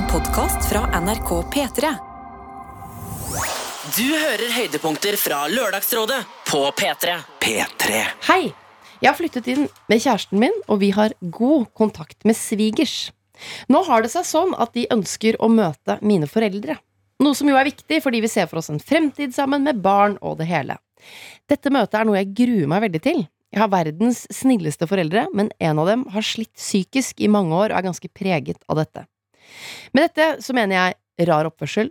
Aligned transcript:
En 0.00 0.06
podkast 0.08 0.68
fra 0.68 1.00
NRK 1.00 1.30
P3. 1.52 1.88
Du 3.96 4.06
hører 4.06 4.52
høydepunkter 4.54 5.18
fra 5.20 5.42
Lørdagsrådet 5.52 6.20
på 6.48 6.60
P3. 6.78 7.16
P3. 7.42 7.98
Hei! 8.30 8.46
Jeg 9.02 9.10
har 9.10 9.18
flyttet 9.18 9.50
inn 9.52 9.66
med 9.92 10.00
kjæresten 10.00 10.40
min, 10.40 10.56
og 10.72 10.80
vi 10.80 10.88
har 10.96 11.12
god 11.20 11.66
kontakt 11.76 12.24
med 12.24 12.38
svigers. 12.38 13.10
Nå 13.68 13.82
har 13.90 14.00
det 14.00 14.14
seg 14.14 14.24
sånn 14.30 14.56
at 14.56 14.72
de 14.78 14.86
ønsker 14.94 15.36
å 15.36 15.52
møte 15.52 15.98
mine 16.00 16.30
foreldre. 16.30 16.78
Noe 17.20 17.36
som 17.36 17.52
jo 17.52 17.60
er 17.60 17.68
viktig, 17.68 18.00
fordi 18.00 18.24
vi 18.24 18.32
ser 18.32 18.48
for 18.48 18.62
oss 18.62 18.72
en 18.72 18.80
fremtid 18.80 19.36
sammen 19.36 19.68
med 19.68 19.84
barn 19.84 20.16
og 20.24 20.40
det 20.40 20.48
hele. 20.48 20.80
Dette 21.44 21.76
møtet 21.76 22.00
er 22.00 22.08
noe 22.08 22.22
jeg 22.22 22.32
gruer 22.40 22.72
meg 22.72 22.86
veldig 22.88 23.04
til. 23.04 23.24
Jeg 23.52 23.66
har 23.66 23.74
verdens 23.76 24.24
snilleste 24.32 24.88
foreldre, 24.88 25.28
men 25.36 25.52
en 25.60 25.84
av 25.84 25.92
dem 25.92 26.08
har 26.16 26.24
slitt 26.24 26.54
psykisk 26.56 27.20
i 27.20 27.28
mange 27.28 27.52
år 27.52 27.74
og 27.74 27.82
er 27.82 27.90
ganske 27.92 28.14
preget 28.16 28.64
av 28.64 28.80
dette. 28.80 29.10
Med 29.96 30.08
dette 30.08 30.44
så 30.44 30.56
mener 30.56 30.76
jeg 30.76 31.28
rar 31.30 31.48
oppførsel, 31.48 31.90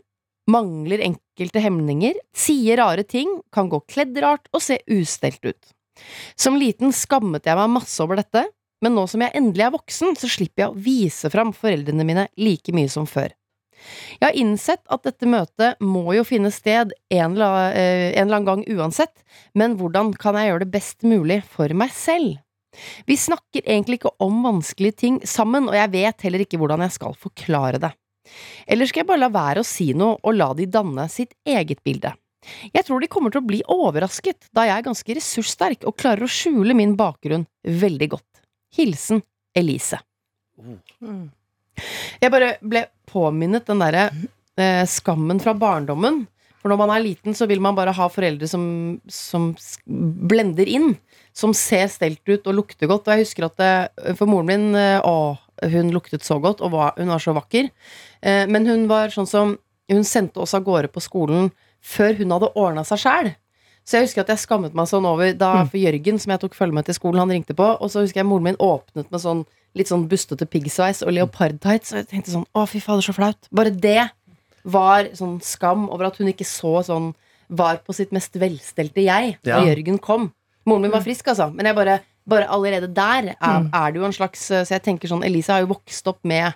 mangler 0.49 1.03
enkelte 1.05 1.61
hemninger, 1.61 2.17
sier 2.33 2.79
rare 2.81 3.05
ting, 3.05 3.39
kan 3.53 3.70
gå 3.70 3.81
kledd 3.89 4.17
rart 4.23 4.49
og 4.53 4.63
se 4.66 4.79
ustelt 4.89 5.43
ut. 5.45 5.73
Som 6.39 6.57
liten 6.59 6.93
skammet 6.95 7.45
jeg 7.45 7.59
meg 7.59 7.75
masse 7.75 7.99
over 8.03 8.19
dette, 8.19 8.45
men 8.83 8.95
nå 8.95 9.03
som 9.11 9.21
jeg 9.23 9.35
endelig 9.35 9.66
er 9.67 9.75
voksen, 9.75 10.16
så 10.16 10.30
slipper 10.31 10.63
jeg 10.66 10.71
å 10.71 10.80
vise 10.88 11.31
fram 11.31 11.52
foreldrene 11.55 12.05
mine 12.07 12.30
like 12.39 12.73
mye 12.75 12.91
som 12.91 13.07
før. 13.09 13.33
Jeg 14.19 14.25
har 14.25 14.35
innsett 14.35 14.81
at 14.91 15.05
dette 15.07 15.27
møtet 15.30 15.80
må 15.83 16.11
jo 16.17 16.25
finne 16.27 16.52
sted 16.52 16.91
en 17.16 17.35
eller, 17.35 17.75
eh, 17.75 18.19
annen 18.19 18.47
gang 18.47 18.63
uansett, 18.67 19.23
men 19.55 19.77
hvordan 19.80 20.11
kan 20.19 20.35
jeg 20.35 20.52
gjøre 20.52 20.66
det 20.66 20.73
best 20.73 21.03
mulig 21.07 21.41
for 21.47 21.71
meg 21.73 21.94
selv? 21.95 22.39
Vi 23.07 23.17
snakker 23.19 23.63
egentlig 23.65 23.99
ikke 23.99 24.13
om 24.23 24.41
vanskelige 24.45 24.99
ting 25.03 25.19
sammen, 25.27 25.69
og 25.69 25.77
jeg 25.77 25.91
vet 25.95 26.25
heller 26.27 26.45
ikke 26.45 26.59
hvordan 26.61 26.85
jeg 26.85 26.95
skal 26.95 27.17
forklare 27.19 27.81
det. 27.81 27.91
Eller 28.69 28.89
skal 28.89 29.03
jeg 29.03 29.09
bare 29.09 29.23
la 29.23 29.31
være 29.33 29.63
å 29.63 29.67
si 29.67 29.91
noe 29.97 30.19
og 30.21 30.35
la 30.38 30.52
de 30.57 30.67
danne 30.69 31.07
sitt 31.11 31.33
eget 31.47 31.81
bilde? 31.85 32.13
Jeg 32.72 32.85
tror 32.88 33.02
de 33.03 33.09
kommer 33.11 33.33
til 33.33 33.41
å 33.41 33.50
bli 33.50 33.59
overrasket, 33.67 34.47
da 34.55 34.66
jeg 34.67 34.77
er 34.77 34.85
ganske 34.85 35.16
ressurssterk 35.17 35.83
og 35.89 35.97
klarer 36.00 36.23
å 36.23 36.31
skjule 36.31 36.75
min 36.77 36.95
bakgrunn 37.00 37.45
veldig 37.63 38.09
godt. 38.16 38.44
Hilsen 38.77 39.23
Elise. 39.57 40.00
Jeg 42.19 42.31
bare 42.31 42.55
ble 42.61 42.85
påminnet 43.09 43.67
den 43.67 43.81
derre 43.83 44.09
eh, 44.59 44.85
skammen 44.88 45.39
fra 45.44 45.55
barndommen. 45.57 46.25
For 46.59 46.72
når 46.72 46.80
man 46.81 46.91
er 46.91 47.03
liten, 47.03 47.35
så 47.35 47.47
vil 47.47 47.61
man 47.63 47.75
bare 47.77 47.94
ha 47.95 48.09
foreldre 48.11 48.47
som, 48.52 48.63
som 49.07 49.53
blender 49.88 50.67
inn. 50.67 50.91
Som 51.35 51.53
ser 51.53 51.88
stelt 51.91 52.22
ut 52.27 52.47
og 52.47 52.55
lukter 52.58 52.89
godt. 52.89 53.08
Og 53.08 53.13
jeg 53.16 53.25
husker 53.27 53.47
at 53.47 53.58
det, 53.59 54.16
for 54.17 54.30
moren 54.30 54.49
min 54.49 54.75
eh, 54.75 54.99
Å, 55.05 55.38
hun 55.72 55.91
luktet 55.91 56.23
så 56.23 56.39
godt, 56.41 56.61
og 56.63 56.72
var, 56.72 56.94
hun 56.97 57.11
var 57.11 57.19
så 57.23 57.35
vakker. 57.35 57.69
Eh, 58.22 58.45
men 58.47 58.67
hun 58.67 58.88
var 58.91 59.11
sånn 59.13 59.27
som 59.30 59.57
Hun 59.89 60.03
sendte 60.05 60.38
oss 60.44 60.53
av 60.53 60.61
gårde 60.67 60.91
på 60.94 61.02
skolen 61.02 61.47
før 61.81 62.13
hun 62.19 62.30
hadde 62.35 62.52
ordna 62.59 62.83
seg 62.85 63.00
sjæl. 63.02 63.30
Så 63.81 63.97
jeg 63.97 64.05
husker 64.05 64.22
at 64.22 64.30
jeg 64.30 64.44
skammet 64.44 64.75
meg 64.77 64.85
sånn 64.85 65.07
over 65.09 65.31
da 65.33 65.63
for 65.66 65.80
Jørgen, 65.81 66.19
som 66.22 66.30
jeg 66.30 66.41
tok 66.44 66.53
følge 66.53 66.75
med 66.77 66.85
til 66.85 66.94
skolen, 66.94 67.23
han 67.23 67.31
ringte 67.33 67.55
på, 67.57 67.66
og 67.73 67.89
så 67.89 68.03
husker 68.03 68.22
jeg 68.22 68.27
moren 68.30 68.52
min 68.52 68.59
åpnet 68.61 69.09
med 69.09 69.23
sånn 69.23 69.41
litt 69.77 69.89
sånn 69.89 70.05
bustete 70.11 70.45
piggsveis 70.45 71.02
og 71.05 71.16
leopardtights, 71.16 71.95
og 71.95 72.03
jeg 72.03 72.09
tenkte 72.11 72.35
sånn 72.35 72.45
å, 72.53 72.67
fy 72.69 72.81
fader, 72.83 73.02
så 73.05 73.16
flaut. 73.17 73.50
Bare 73.50 73.73
det 73.73 74.11
var 74.69 75.09
sånn 75.17 75.39
skam 75.41 75.88
over 75.89 76.09
at 76.11 76.19
hun 76.22 76.30
ikke 76.30 76.45
så 76.45 76.83
sånn 76.85 77.11
var 77.50 77.81
på 77.81 77.95
sitt 77.97 78.13
mest 78.13 78.38
velstelte 78.38 79.02
jeg 79.02 79.39
da 79.41 79.57
Ja. 79.57 79.63
Jørgen 79.72 79.97
kom. 79.97 80.30
Moren 80.70 80.86
min 80.86 80.94
var 80.94 81.03
frisk, 81.06 81.28
altså, 81.34 81.50
men 81.53 81.67
jeg 81.70 81.78
bare, 81.78 82.00
bare 82.30 82.48
allerede 82.53 82.89
der 82.94 83.34
er, 83.34 83.67
er 83.67 83.92
det 83.92 84.00
jo 84.02 84.06
en 84.08 84.16
slags 84.16 84.48
Så 84.52 84.70
jeg 84.75 84.84
tenker 84.86 85.09
sånn, 85.12 85.25
Elise 85.28 85.56
har 85.56 85.64
jo 85.66 85.72
vokst 85.73 86.08
opp 86.12 86.22
med 86.30 86.53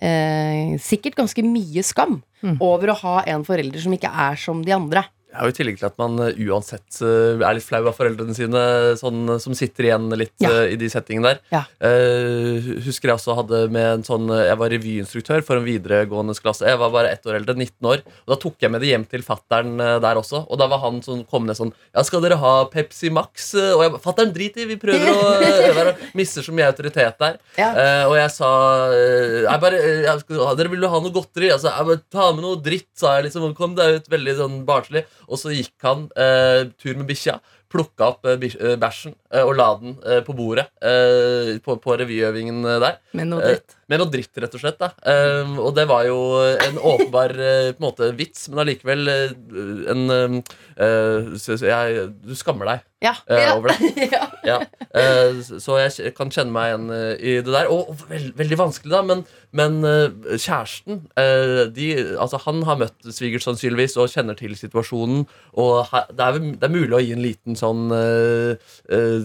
eh, 0.00 0.76
sikkert 0.80 1.18
ganske 1.18 1.42
mye 1.44 1.82
skam 1.86 2.20
over 2.62 2.92
å 2.92 2.98
ha 3.02 3.16
en 3.28 3.42
forelder 3.44 3.82
som 3.82 3.92
ikke 3.92 4.08
er 4.08 4.38
som 4.40 4.62
de 4.64 4.72
andre. 4.72 5.02
Ja, 5.30 5.46
I 5.46 5.54
tillegg 5.54 5.78
til 5.78 5.86
at 5.86 5.98
man 6.00 6.18
eh, 6.24 6.38
uansett 6.50 6.98
eh, 7.06 7.38
er 7.38 7.54
litt 7.56 7.66
flau 7.66 7.80
av 7.86 7.94
foreldrene 7.94 8.34
sine, 8.34 8.62
sånn, 8.98 9.22
eh, 9.30 9.38
som 9.42 9.54
sitter 9.56 9.86
igjen 9.86 10.08
litt 10.18 10.34
Ja. 10.40 10.50
uh, 10.50 10.64
i 10.72 10.76
de 10.80 10.88
settingene 10.90 11.34
der. 11.34 11.40
Ja. 11.52 11.60
Uh, 11.78 12.80
husker 12.86 13.10
jeg 13.10 13.18
også 13.18 13.34
hadde 13.36 13.60
med 13.72 13.86
en 13.98 14.04
sånn 14.06 14.30
Jeg 14.30 14.56
var 14.58 14.70
revyinstruktør 14.72 15.44
for 15.44 15.58
en 15.60 15.66
videregående 15.66 16.34
klasse. 16.40 16.66
Jeg 16.66 16.78
var 16.80 16.92
bare 16.94 17.12
ett 17.12 17.26
år 17.28 17.38
eldre, 17.38 17.54
19 17.54 17.88
år. 17.92 18.02
Og 18.24 18.32
Da 18.32 18.38
tok 18.40 18.56
jeg 18.62 18.72
med 18.72 18.82
det 18.82 18.90
hjem 18.90 19.04
til 19.10 19.24
fattern 19.26 19.76
der 19.78 20.18
også. 20.20 20.42
Og 20.48 20.58
da 20.60 20.68
var 20.70 20.82
han 20.84 21.00
som 21.04 21.22
kom 21.28 21.46
ned 21.46 21.58
sånn 21.58 21.72
Ja, 21.94 22.02
skal 22.06 22.24
dere 22.24 22.38
ha 22.40 22.54
Pepsi 22.72 23.10
Max? 23.12 23.52
Og 23.54 23.84
jeg 23.84 24.00
fatter'n, 24.02 24.32
drit 24.34 24.56
i, 24.60 24.66
vi 24.70 24.78
prøver 24.80 25.10
å 25.12 25.28
øve. 25.36 25.86
Og 25.92 26.16
mister 26.18 26.46
så 26.46 26.54
mye 26.56 26.70
autoritet 26.70 27.20
der. 27.20 27.38
Ja. 27.60 27.70
Uh, 27.76 28.04
og 28.10 28.16
jeg 28.18 28.34
sa 28.34 28.50
jeg 28.94 29.62
bare, 29.62 29.80
jeg 30.06 30.26
Dere 30.60 30.80
jo 30.80 30.92
ha 30.94 31.02
noe 31.02 31.14
godteri? 31.14 31.50
Altså, 31.52 31.70
jeg 31.70 31.90
bare, 31.90 32.02
Ta 32.10 32.30
med 32.34 32.44
noe 32.44 32.58
dritt, 32.62 32.88
sa 32.98 33.16
jeg. 33.18 33.28
liksom 33.28 33.54
Kom 33.58 33.76
deg 33.78 34.00
ut, 34.00 34.10
veldig 34.10 34.36
sånn 34.38 34.60
barnslig. 34.68 35.04
Og 35.30 35.38
så 35.38 35.54
gikk 35.54 35.86
han 35.86 36.08
eh, 36.18 36.66
tur 36.80 36.98
med 36.98 37.06
bikkja. 37.10 37.38
Plukka 37.70 38.10
opp 38.12 38.26
eh, 38.26 38.48
eh, 38.50 38.76
bæsjen 38.80 39.14
og 39.46 39.52
la 39.58 39.68
den 39.80 39.96
eh, 40.02 40.20
på 40.26 40.34
bordet 40.34 40.66
eh, 40.82 41.56
på, 41.62 41.76
på 41.82 41.96
revyøvingen 42.00 42.64
eh, 42.66 42.80
der. 42.82 42.98
Med 43.14 43.30
noe 43.30 43.40
Eh, 43.44 43.54
dritt. 43.54 43.76
Med 43.90 43.98
noe 43.98 44.10
dritt, 44.12 44.30
rett 44.38 44.52
og 44.54 44.60
slett. 44.62 44.78
da 44.78 44.90
Eh, 45.10 45.54
Og 45.58 45.72
det 45.74 45.86
var 45.90 46.04
jo 46.06 46.18
en 46.66 46.76
åpenbar 46.78 47.32
eh, 47.34 47.70
på 47.74 47.80
en 47.82 47.86
måte 47.88 48.10
vits, 48.18 48.48
men 48.50 48.62
allikevel 48.64 49.08
eh, 49.10 49.32
en 49.90 50.04
eh, 50.14 50.36
eh, 50.78 51.32
jeg, 51.64 52.04
Du 52.26 52.34
skammer 52.38 52.68
deg 52.70 52.84
Ja. 53.02 53.14
eh, 53.32 53.48
over 53.56 53.72
det. 53.72 54.08
ja. 54.14 54.26
Ja, 54.46 54.58
eh, 54.94 55.40
så 55.62 55.78
jeg 55.80 56.12
kan 56.18 56.30
kjenne 56.30 56.52
meg 56.54 56.68
igjen 56.70 56.90
eh, 56.94 57.14
i 57.18 57.34
det 57.42 57.50
der. 57.54 57.70
Og 57.72 57.94
veld, 58.10 58.30
veldig 58.38 58.58
vanskelig, 58.60 58.92
da, 58.92 59.00
men, 59.08 59.24
men 59.56 59.78
eh, 59.88 60.36
kjæresten 60.38 61.00
eh, 61.18 61.64
de, 61.74 61.88
altså 62.20 62.38
Han 62.46 62.62
har 62.68 62.78
møtt 62.84 63.10
svigers 63.14 63.46
sannsynligvis 63.48 63.96
og 64.00 64.10
kjenner 64.12 64.38
til 64.38 64.54
situasjonen. 64.58 65.24
Og 65.58 65.90
det, 66.12 66.20
er, 66.28 66.38
det 66.60 66.68
er 66.68 66.74
mulig 66.76 66.94
å 66.94 67.02
gi 67.02 67.14
en 67.16 67.24
liten 67.24 67.58
sånn 67.58 67.88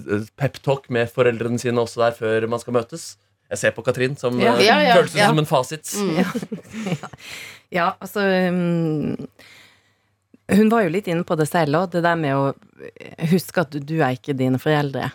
uh, 0.04 0.26
peptalk 0.40 0.90
med 0.94 1.10
foreldrene 1.14 1.60
sine 1.62 1.82
også 1.84 2.02
der 2.06 2.18
før 2.18 2.48
man 2.52 2.62
skal 2.64 2.76
møtes. 2.78 3.16
Jeg 3.52 3.62
ser 3.62 3.74
på 3.76 3.84
Katrin, 3.86 4.16
som 4.18 4.40
Ja. 4.42 4.56
eh, 4.58 4.66
Ja, 4.66 4.78
ja, 4.82 4.96
føles 4.98 5.16
ja. 5.16 5.28
som 5.30 5.40
en 5.40 5.46
fasit. 5.46 5.92
Ja, 7.74 7.96
altså 8.00 8.22
um, 8.50 9.16
Hun 10.52 10.70
var 10.70 10.86
jo 10.86 10.92
litt 10.94 11.08
inne 11.10 11.26
på 11.26 11.36
det 11.40 11.48
selv 11.50 11.78
òg, 11.80 11.92
det 11.96 12.04
der 12.06 12.18
med 12.20 12.36
å 12.38 12.52
huske 13.32 13.64
at 13.66 13.74
du 13.90 13.96
er 14.06 14.14
ikke 14.18 14.36
dine 14.38 14.60
foreldre. 14.62 15.08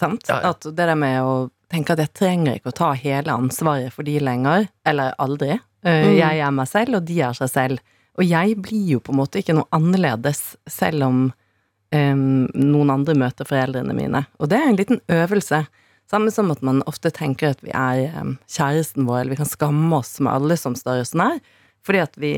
Sant? 0.00 0.24
Ja, 0.30 0.38
ja. 0.40 0.52
At 0.54 0.64
det 0.64 0.76
der 0.80 0.96
med 0.96 1.18
å 1.22 1.34
tenke 1.72 1.92
at 1.94 2.00
jeg 2.00 2.12
trenger 2.16 2.56
ikke 2.56 2.72
å 2.72 2.78
ta 2.78 2.92
hele 2.96 3.32
ansvaret 3.36 3.92
for 3.92 4.04
de 4.08 4.16
lenger, 4.20 4.68
eller 4.88 5.12
aldri. 5.20 5.58
Mm. 5.84 6.14
Jeg 6.16 6.40
er 6.46 6.54
meg 6.56 6.68
selv, 6.70 6.96
og 7.00 7.04
de 7.08 7.18
er 7.24 7.36
seg 7.36 7.50
selv. 7.52 7.84
Og 8.20 8.24
jeg 8.28 8.56
blir 8.64 8.94
jo 8.96 9.00
på 9.04 9.12
en 9.12 9.20
måte 9.20 9.40
ikke 9.40 9.56
noe 9.56 9.68
annerledes 9.76 10.40
selv 10.70 11.04
om 11.08 11.20
um, 11.92 12.48
noen 12.56 12.92
andre 12.92 13.16
møter 13.18 13.48
foreldrene 13.48 13.94
mine. 13.96 14.24
Og 14.40 14.50
det 14.52 14.58
er 14.58 14.70
en 14.70 14.78
liten 14.78 15.00
øvelse. 15.12 15.64
Samme 16.10 16.32
som 16.34 16.50
at 16.52 16.62
man 16.66 16.82
ofte 16.90 17.12
tenker 17.14 17.54
at 17.54 17.62
vi 17.64 17.72
er 17.72 18.12
um, 18.20 18.36
kjæresten 18.50 19.06
vår, 19.08 19.22
eller 19.22 19.34
vi 19.36 19.42
kan 19.42 19.52
skamme 19.52 20.00
oss 20.00 20.18
med 20.20 20.32
alle 20.32 20.58
som 20.60 20.76
står 20.78 21.04
oss 21.04 21.14
nær. 21.18 21.40
Fordi 21.86 22.02
at 22.02 22.18
vi, 22.20 22.34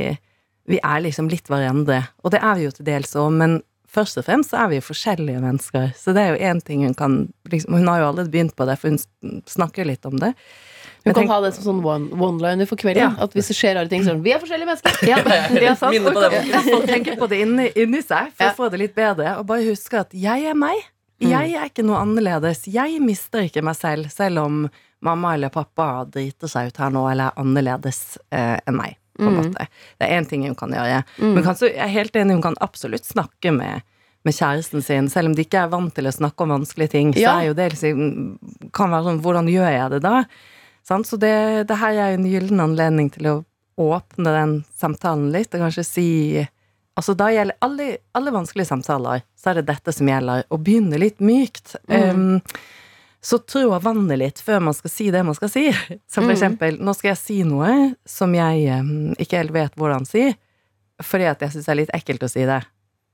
vi 0.71 0.81
er 0.81 1.05
liksom 1.05 1.31
litt 1.33 1.51
hverandre. 1.51 2.03
Og 2.25 2.35
det 2.35 2.43
er 2.43 2.59
vi 2.59 2.69
jo 2.69 2.75
til 2.77 2.89
dels 2.89 3.17
òg, 3.19 3.33
men 3.35 3.59
først 3.95 4.19
og 4.21 4.27
fremst 4.27 4.51
så 4.53 4.59
er 4.65 4.69
vi 4.73 4.79
jo 4.81 4.85
forskjellige 4.89 5.41
mennesker. 5.43 5.93
Så 5.99 6.13
det 6.17 6.23
er 6.27 6.35
jo 6.35 6.45
én 6.53 6.61
ting 6.65 6.83
hun 6.85 6.95
kan 6.99 7.17
liksom, 7.51 7.75
Hun 7.79 7.89
har 7.89 8.01
jo 8.03 8.09
allerede 8.11 8.33
begynt 8.35 8.55
på 8.59 8.67
det, 8.69 8.79
for 8.83 8.91
hun 8.95 9.43
snakker 9.47 9.87
litt 9.89 10.05
om 10.07 10.17
det. 10.21 10.33
Hun 11.05 11.13
kan 11.13 11.23
tenk- 11.23 11.33
ha 11.35 11.41
det 11.45 11.53
som 11.55 11.65
sånn 11.67 11.83
one- 11.85 12.11
one-liner 12.17 12.67
for 12.67 12.77
kvelden. 12.81 13.03
Ja. 13.03 13.11
At 13.23 13.35
hvis 13.37 13.49
det 13.53 13.57
skjer 13.59 13.75
rare 13.77 13.89
ting, 13.93 14.03
så 14.05 14.15
er 14.15 14.15
det 14.21 14.25
Vi 14.25 14.33
er 14.33 14.41
forskjellige 14.41 14.71
mennesker. 14.71 15.07
Ja, 15.09 15.19
ja, 15.69 15.75
sant? 15.77 15.93
Minne 15.93 16.13
på 16.17 16.23
Og 16.25 16.87
kan 16.87 16.89
tenke 16.89 17.17
på 17.21 17.29
det 17.29 17.41
inni, 17.45 17.69
inni 17.77 18.01
seg 18.03 18.33
for 18.33 18.45
Ja. 18.47 18.51
å 18.53 18.57
få 18.57 18.71
det 18.73 18.81
litt 18.81 18.95
bedre. 18.97 19.39
Og 19.39 19.47
bare 19.47 19.67
huske 19.69 20.01
at 20.01 20.13
jeg 20.17 20.45
er 20.49 20.55
meg. 20.55 20.81
Jeg 21.21 21.55
er 21.55 21.69
ikke 21.71 21.85
noe 21.87 22.01
annerledes. 22.03 22.65
Jeg 22.67 22.99
mister 23.01 23.45
ikke 23.47 23.63
meg 23.63 23.77
selv, 23.77 24.11
selv 24.11 24.39
om 24.43 24.65
mamma 25.05 25.35
eller 25.37 25.49
pappa 25.53 26.05
driter 26.09 26.49
seg 26.49 26.73
ut 26.73 26.77
her 26.81 26.91
nå, 26.91 27.05
eller 27.13 27.31
er 27.31 27.41
annerledes 27.45 28.17
eh, 28.33 28.59
enn 28.67 28.77
meg. 28.81 28.97
På 29.19 29.29
en 29.31 29.37
måte. 29.39 29.67
Det 30.01 30.07
er 30.09 30.21
én 30.21 30.29
ting 30.29 30.43
hun 30.47 30.55
kan 30.59 30.73
gjøre. 30.75 31.03
Men 31.21 31.43
kanskje, 31.47 31.71
jeg 31.73 31.85
er 31.87 31.93
helt 31.95 32.17
enig, 32.17 32.35
hun 32.39 32.43
kan 32.43 32.57
absolutt 32.65 33.07
snakke 33.07 33.53
med 33.55 33.83
med 34.25 34.33
kjæresten 34.33 34.81
sin, 34.83 35.09
selv 35.13 35.29
om 35.29 35.35
de 35.37 35.45
ikke 35.45 35.61
er 35.67 35.69
vant 35.69 35.93
til 35.95 36.07
å 36.09 36.13
snakke 36.15 36.47
om 36.47 36.55
vanskelige 36.55 36.95
ting, 36.95 37.11
så 37.13 37.21
Ja. 37.21 37.41
er 37.41 37.49
jo 37.51 37.53
det 37.59 37.73
liksom 37.75 38.39
Kan 38.73 38.89
være 38.91 39.05
sånn 39.05 39.21
Hvordan 39.21 39.51
gjør 39.53 39.69
jeg 39.71 39.91
det 39.91 40.01
da? 40.03 40.25
Sant? 40.83 41.07
Så 41.07 41.19
det, 41.21 41.69
det 41.69 41.77
her 41.77 41.93
er 41.93 42.15
en 42.15 42.25
gyllen 42.25 42.59
anledning 42.61 43.11
til 43.13 43.27
å 43.27 43.45
åpne 43.77 44.33
den 44.33 44.65
samtalen 44.75 45.31
litt, 45.31 45.53
og 45.55 45.61
kanskje 45.67 45.85
si 45.85 46.49
Altså 46.97 47.17
da 47.19 47.27
gjelder 47.27 47.57
alle, 47.61 47.97
alle 48.15 48.31
vanskelige 48.31 48.69
samtaler, 48.71 49.23
så 49.37 49.51
er 49.51 49.55
det 49.59 49.67
dette 49.67 49.93
som 49.93 50.07
gjelder. 50.07 50.45
Å 50.49 50.57
begynne 50.63 50.97
litt 50.97 51.19
mykt. 51.19 51.75
Um, 51.91 52.41
så 53.25 53.39
trå 53.41 53.79
vannet 53.81 54.21
litt 54.21 54.41
før 54.45 54.61
man 54.67 54.77
skal 54.77 54.93
si 54.93 55.09
det 55.15 55.23
man 55.25 55.37
skal 55.37 55.49
si. 55.49 55.71
Som 56.13 56.27
for 56.27 56.35
eksempel, 56.35 56.77
nå 56.77 56.93
skal 56.97 57.15
jeg 57.15 57.21
si 57.23 57.41
noe 57.49 57.95
som 58.05 58.35
jeg 58.37 58.83
ikke 59.23 59.41
helt 59.41 59.55
vet 59.55 59.81
hvordan 59.81 60.05
si, 60.09 60.29
fordi 61.03 61.31
at 61.31 61.41
jeg 61.43 61.55
syns 61.55 61.67
det 61.67 61.73
er 61.73 61.81
litt 61.83 61.95
ekkelt 61.97 62.27
å 62.27 62.33
si 62.33 62.45
det. 62.49 62.63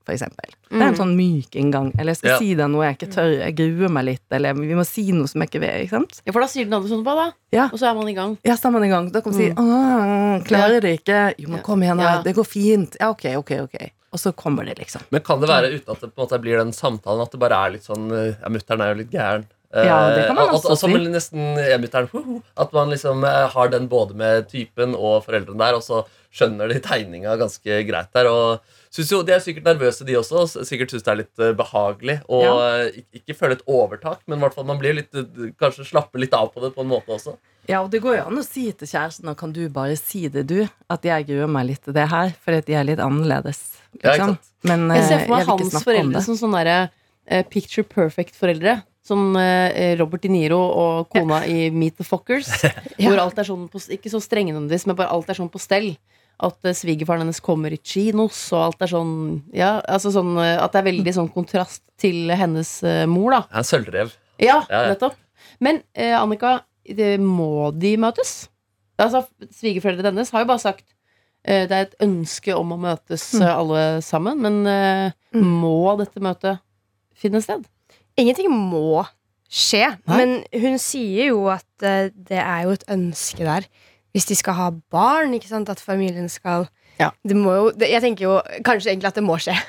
for 0.01 0.15
eksempel. 0.15 0.49
Det 0.65 0.79
er 0.81 0.87
en 0.89 0.95
sånn 0.97 1.11
myk 1.13 1.53
inngang. 1.61 1.91
Eller 1.93 2.15
jeg 2.15 2.17
skal 2.23 2.31
Ja. 2.31 2.37
si 2.41 2.55
deg 2.57 2.71
noe 2.73 2.87
jeg 2.87 2.95
ikke 2.97 3.09
tør, 3.13 3.33
jeg 3.37 3.53
gruer 3.55 3.91
meg 3.93 4.05
litt, 4.07 4.23
eller 4.33 4.55
vi 4.57 4.73
må 4.73 4.83
si 4.83 5.03
noe 5.13 5.29
som 5.29 5.43
jeg 5.43 5.51
ikke 5.51 5.61
vet, 5.61 5.75
ikke 5.85 5.93
sant? 5.93 6.21
Ja, 6.25 6.33
for 6.33 6.41
da 6.41 6.47
sier 6.49 6.65
den 6.65 6.73
andre 6.73 6.89
sånn 6.89 7.03
på, 7.05 7.13
da? 7.19 7.27
Ja. 7.53 7.67
Og 7.69 7.77
så 7.77 7.85
er 7.85 7.93
man 7.93 8.09
i 8.09 8.15
gang. 8.17 8.33
Ja, 8.43 8.55
så 8.57 8.65
er 8.67 8.71
man 8.71 8.83
i 8.83 8.89
gang. 8.89 9.11
Da 9.13 9.21
kan 9.21 9.31
man 9.31 9.39
si 9.39 9.51
mm. 9.53 10.43
klarer 10.49 10.81
det 10.81 10.95
ikke. 11.05 11.19
Jo, 11.37 11.49
men 11.53 11.61
kom 11.61 11.85
igjen, 11.85 12.01
da. 12.01 12.15
Ja. 12.15 12.23
Det 12.25 12.33
går 12.33 12.49
fint. 12.49 12.97
Ja, 12.99 13.11
ok, 13.13 13.25
ok, 13.43 13.51
ok. 13.69 13.77
Og 14.11 14.19
så 14.19 14.33
kommer 14.33 14.65
det, 14.65 14.79
liksom. 14.81 15.05
Men 15.13 15.21
kan 15.21 15.39
det 15.39 15.53
være 15.53 15.69
uten 15.69 15.93
at 15.93 16.01
det 16.01 16.09
på 16.09 16.17
en 16.17 16.25
måte 16.25 16.41
blir 16.41 16.57
den 16.57 16.73
samtalen 16.73 17.21
at 17.21 17.31
det 17.31 17.39
bare 17.45 17.61
er 17.61 17.77
litt 17.77 17.85
sånn 17.85 18.09
Ja, 18.09 18.49
mutter'n 18.49 18.81
er 18.81 18.95
jo 18.95 19.01
litt 19.05 19.13
gæren. 19.13 19.45
Ja, 19.73 19.97
det 20.15 20.25
kan 20.27 20.35
man 20.35 20.49
Eh, 20.49 20.53
også 20.55 20.67
at, 20.67 20.71
at, 20.71 20.79
si. 20.79 20.81
som 20.81 21.11
nesten 21.13 22.09
ho, 22.11 22.21
ho, 22.25 22.41
At 22.57 22.73
man 22.73 22.89
liksom 22.91 23.23
eh, 23.23 23.47
har 23.53 23.69
den 23.71 23.87
både 23.87 24.13
med 24.15 24.49
typen 24.51 24.95
og 24.95 25.23
foreldrene 25.25 25.57
der, 25.57 25.75
og 25.77 25.83
så 25.85 26.01
skjønner 26.31 26.67
de 26.71 26.79
tegninga 26.79 27.37
ganske 27.39 27.77
greit 27.87 28.11
der. 28.13 28.27
Og 28.27 28.59
synes 28.91 29.11
jo, 29.11 29.21
De 29.23 29.31
er 29.35 29.39
sikkert 29.39 29.63
nervøse, 29.69 30.03
de 30.07 30.15
også. 30.19 30.43
og 30.59 30.67
Sikkert 30.67 30.91
syns 30.91 31.03
det 31.03 31.11
er 31.13 31.19
litt 31.21 31.39
eh, 31.39 31.53
behagelig. 31.55 32.17
Og 32.27 32.43
Ja. 32.43 32.83
eh, 32.83 33.01
ikke 33.15 33.35
føle 33.37 33.53
et 33.59 33.63
overtak, 33.67 34.19
men 34.27 34.39
i 34.39 34.41
hvert 34.41 34.53
fall 34.55 34.65
man 34.67 34.79
blir 34.79 34.93
litt 34.99 35.15
eh, 35.15 35.51
kanskje 35.59 35.87
slapper 35.87 36.19
litt 36.19 36.33
av 36.33 36.51
på 36.53 36.61
det 36.61 36.73
på 36.75 36.81
en 36.83 36.91
måte 36.91 37.07
også. 37.15 37.37
Ja, 37.69 37.81
og 37.83 37.91
det 37.91 38.01
går 38.01 38.17
jo 38.17 38.23
an 38.27 38.37
å 38.41 38.43
si 38.43 38.71
til 38.73 38.87
kjæresten 38.89 39.29
og 39.29 39.37
kan 39.37 39.51
du 39.53 39.69
bare 39.69 39.95
si 39.95 40.27
det, 40.27 40.47
du? 40.49 40.67
At 40.89 41.03
jeg 41.05 41.27
gruer 41.27 41.47
meg 41.47 41.67
litt 41.67 41.83
til 41.85 41.93
det 41.93 42.09
her, 42.09 42.33
fordi 42.43 42.57
at 42.57 42.65
de 42.65 42.73
er 42.73 42.83
litt 42.89 42.99
annerledes. 42.99 43.77
Liksom. 44.01 44.35
Ja, 44.35 44.37
Men 44.67 44.89
Jeg 44.89 45.03
ser 45.07 45.15
eh, 45.19 45.25
for 45.27 45.35
meg 45.35 45.45
vil 45.45 45.45
ikke 45.45 45.57
hans 45.59 45.71
snakke 45.71 45.77
om 45.79 45.85
foreldre 45.85 46.17
det. 46.17 46.23
som 46.25 46.35
sånne 46.41 46.63
derre 46.65 46.89
eh, 47.27 47.43
picture 47.47 47.83
perfect-foreldre. 47.85 48.81
Sånn 49.01 49.31
eh, 49.39 49.95
Robert 49.97 50.21
De 50.21 50.29
Niro 50.29 50.59
og 50.61 51.07
kona 51.09 51.39
i 51.49 51.69
Meet 51.73 51.97
the 51.97 52.05
Fockers. 52.05 52.49
Hvor 53.01 53.17
alt 53.23 53.39
er 53.41 53.47
sånn 53.47 53.63
på, 53.71 53.81
Ikke 53.95 54.11
så 54.13 54.19
strenge 54.21 54.53
nødvendigvis, 54.53 54.85
men 54.89 54.97
bare 54.99 55.09
alt 55.15 55.29
er 55.33 55.39
sånn 55.39 55.49
på 55.49 55.61
stell. 55.61 55.95
At 56.41 56.57
eh, 56.69 56.73
svigerfaren 56.77 57.23
hennes 57.25 57.41
kommer 57.43 57.73
i 57.73 57.79
chinos, 57.81 58.43
og 58.53 58.61
alt 58.67 58.85
er 58.85 58.91
sånn 58.93 59.15
Ja, 59.57 59.75
altså 59.89 60.11
sånn 60.13 60.35
eh, 60.41 60.55
At 60.61 60.73
det 60.73 60.83
er 60.83 60.87
veldig 60.91 61.13
sånn 61.17 61.31
kontrast 61.33 61.81
til 62.01 62.29
hennes 62.33 62.75
eh, 62.85 63.03
mor, 63.09 63.33
da. 63.35 63.41
En 63.61 63.65
sølvrev. 63.67 64.13
Ja, 64.41 64.61
Ja, 64.69 64.85
ja. 64.85 64.93
nettopp. 64.93 65.17
Men 65.61 65.81
eh, 65.97 66.13
Annika, 66.17 66.59
det, 66.85 67.15
må 67.21 67.69
de 67.77 67.95
møtes? 68.01 68.47
Altså, 69.01 69.23
Svigerforeldrene 69.53 70.13
hennes 70.13 70.29
har 70.33 70.43
jo 70.45 70.49
bare 70.53 70.61
sagt 70.61 70.85
eh, 71.45 71.65
det 71.69 71.73
er 71.77 71.85
et 71.87 71.97
ønske 72.05 72.53
om 72.57 72.73
å 72.73 72.79
møtes 72.85 73.31
Mm. 73.37 73.41
eh, 73.47 73.53
alle 73.57 73.83
sammen, 74.05 74.41
men 74.45 74.61
eh, 74.69 75.37
må 75.41 75.95
dette 75.97 76.21
møtet 76.21 76.61
finne 77.17 77.41
sted? 77.41 77.65
Ingenting 78.21 78.51
må 78.53 79.01
skje, 79.51 79.89
Nei. 80.07 80.17
men 80.21 80.35
hun 80.63 80.77
sier 80.79 81.31
jo 81.33 81.47
at 81.51 81.67
eh, 81.83 82.11
det 82.15 82.39
er 82.39 82.67
jo 82.67 82.75
et 82.77 82.85
ønske 82.93 83.43
der. 83.47 83.65
Hvis 84.15 84.27
de 84.29 84.35
skal 84.35 84.55
ha 84.57 84.69
barn, 84.91 85.33
ikke 85.35 85.47
sant, 85.51 85.69
at 85.71 85.79
familien 85.83 86.29
skal 86.31 86.67
Ja. 86.99 87.07
Det 87.25 87.33
må 87.39 87.53
jo, 87.55 87.69
det, 87.73 87.87
jeg 87.89 88.01
tenker 88.03 88.25
jo 88.27 88.33
kanskje 88.67 88.91
egentlig 88.91 89.07
at 89.09 89.15
det 89.17 89.23
må 89.25 89.37
skje. 89.41 89.55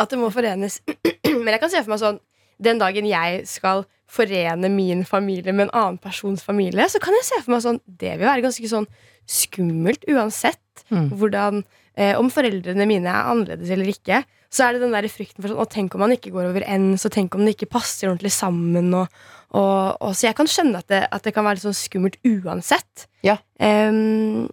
at 0.00 0.10
det 0.10 0.18
må 0.20 0.30
forenes. 0.32 0.78
Men 1.44 1.52
jeg 1.54 1.60
kan 1.62 1.72
se 1.72 1.82
for 1.84 1.92
meg 1.92 2.00
sånn 2.02 2.20
Den 2.62 2.80
dagen 2.80 3.06
jeg 3.06 3.42
skal 3.50 3.84
forene 4.08 4.70
min 4.72 5.02
familie 5.06 5.52
med 5.52 5.68
en 5.68 5.74
annen 5.76 5.98
persons 6.00 6.42
familie, 6.46 6.86
så 6.88 6.98
kan 7.02 7.14
jeg 7.18 7.26
se 7.28 7.40
for 7.44 7.52
meg 7.54 7.64
sånn 7.66 7.80
Det 7.84 8.14
vil 8.16 8.26
være 8.30 8.44
ganske 8.46 8.70
sånn 8.70 8.88
skummelt 9.28 10.06
uansett 10.08 10.62
Mm. 10.88 11.08
hvordan 11.20 11.58
eh, 11.98 12.14
Om 12.16 12.30
foreldrene 12.32 12.86
mine 12.88 13.10
er 13.10 13.26
annerledes 13.28 13.68
eller 13.74 13.90
ikke, 13.90 14.22
så 14.48 14.64
er 14.64 14.74
det 14.74 14.84
den 14.84 14.94
der 14.96 15.08
frykten 15.12 15.42
for 15.42 15.52
sånn 15.52 15.60
Å, 15.60 15.68
tenk 15.68 15.94
om 15.94 16.02
man 16.06 16.14
ikke 16.14 16.32
går 16.32 16.48
over 16.50 16.64
ends, 16.64 17.04
og 17.04 17.12
tenk 17.12 17.36
om 17.36 17.44
det 17.44 17.56
ikke 17.56 17.70
passer 17.74 18.08
ordentlig 18.08 18.32
sammen. 18.32 18.88
Og, 18.96 19.18
og, 19.52 19.98
og, 20.00 20.14
så 20.16 20.30
jeg 20.30 20.38
kan 20.38 20.48
skjønne 20.48 20.80
at 20.80 20.88
det, 20.92 21.02
at 21.12 21.26
det 21.26 21.34
kan 21.36 21.44
være 21.44 21.58
litt 21.58 21.66
sånn 21.66 21.76
skummelt 21.76 22.16
uansett. 22.24 23.08
Ja. 23.26 23.36
Um, 23.60 24.48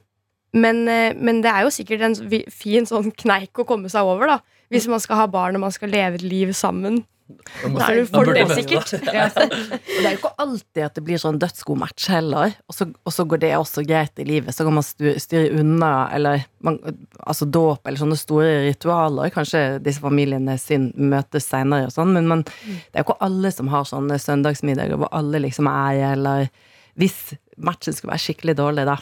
men, 0.56 0.86
eh, 0.88 1.16
men 1.16 1.42
det 1.44 1.52
er 1.52 1.66
jo 1.66 1.74
sikkert 1.74 2.04
en 2.08 2.16
fin 2.52 2.88
sånn 2.88 3.12
kneik 3.12 3.60
å 3.60 3.68
komme 3.68 3.92
seg 3.92 4.08
over, 4.08 4.36
da. 4.36 4.62
Hvis 4.72 4.88
man 4.92 5.02
skal 5.04 5.20
ha 5.20 5.28
barn 5.32 5.58
og 5.58 5.66
man 5.66 5.76
skal 5.76 5.92
leve 5.94 6.20
et 6.20 6.26
liv 6.26 6.54
sammen. 6.56 7.04
Er 7.26 7.40
det 7.66 7.70
Man 7.72 7.80
burde 7.82 8.04
fordel, 8.12 8.48
møte 8.48 8.56
sikkert. 8.60 8.92
Ja, 9.10 9.24
og 9.34 9.50
det 9.50 10.06
er 10.06 10.12
jo 10.12 10.18
ikke 10.20 10.32
alltid 10.44 10.82
at 10.86 10.98
det 11.00 11.04
blir 11.08 11.18
sånn 11.22 11.40
dødsgod 11.42 11.80
match 11.82 12.06
heller. 12.14 12.54
Og 12.70 12.76
så, 12.78 12.86
og 13.02 13.14
så 13.16 13.26
går 13.26 13.42
det 13.42 13.50
også 13.58 13.82
greit 13.88 14.22
i 14.22 14.26
livet. 14.28 14.54
Så 14.54 14.66
kan 14.68 14.76
man 14.78 14.86
styre, 14.86 15.48
unna, 15.58 15.90
eller 16.14 16.44
man, 16.66 16.78
altså 17.26 17.48
dåp 17.50 17.82
eller 17.90 17.98
sånne 18.04 18.20
store 18.22 18.52
ritualer. 18.68 19.32
Kanskje 19.34 19.64
disse 19.86 20.04
familiene 20.04 20.58
sin 20.62 20.92
møtes 21.02 21.50
seinere 21.50 21.90
og 21.90 21.96
sånn, 21.98 22.14
men 22.14 22.30
man, 22.30 22.44
det 22.46 22.94
er 22.94 23.02
jo 23.02 23.08
ikke 23.10 23.18
alle 23.26 23.52
som 23.58 23.74
har 23.74 23.90
sånne 23.90 24.20
søndagsmiddager 24.22 25.02
hvor 25.02 25.10
alle 25.18 25.42
liksom 25.48 25.70
er 25.72 26.04
eller 26.14 26.48
Hvis 26.96 27.34
matchen 27.60 27.92
skal 27.92 28.14
være 28.14 28.22
skikkelig 28.24 28.54
dårlig, 28.56 28.86
da. 28.88 28.94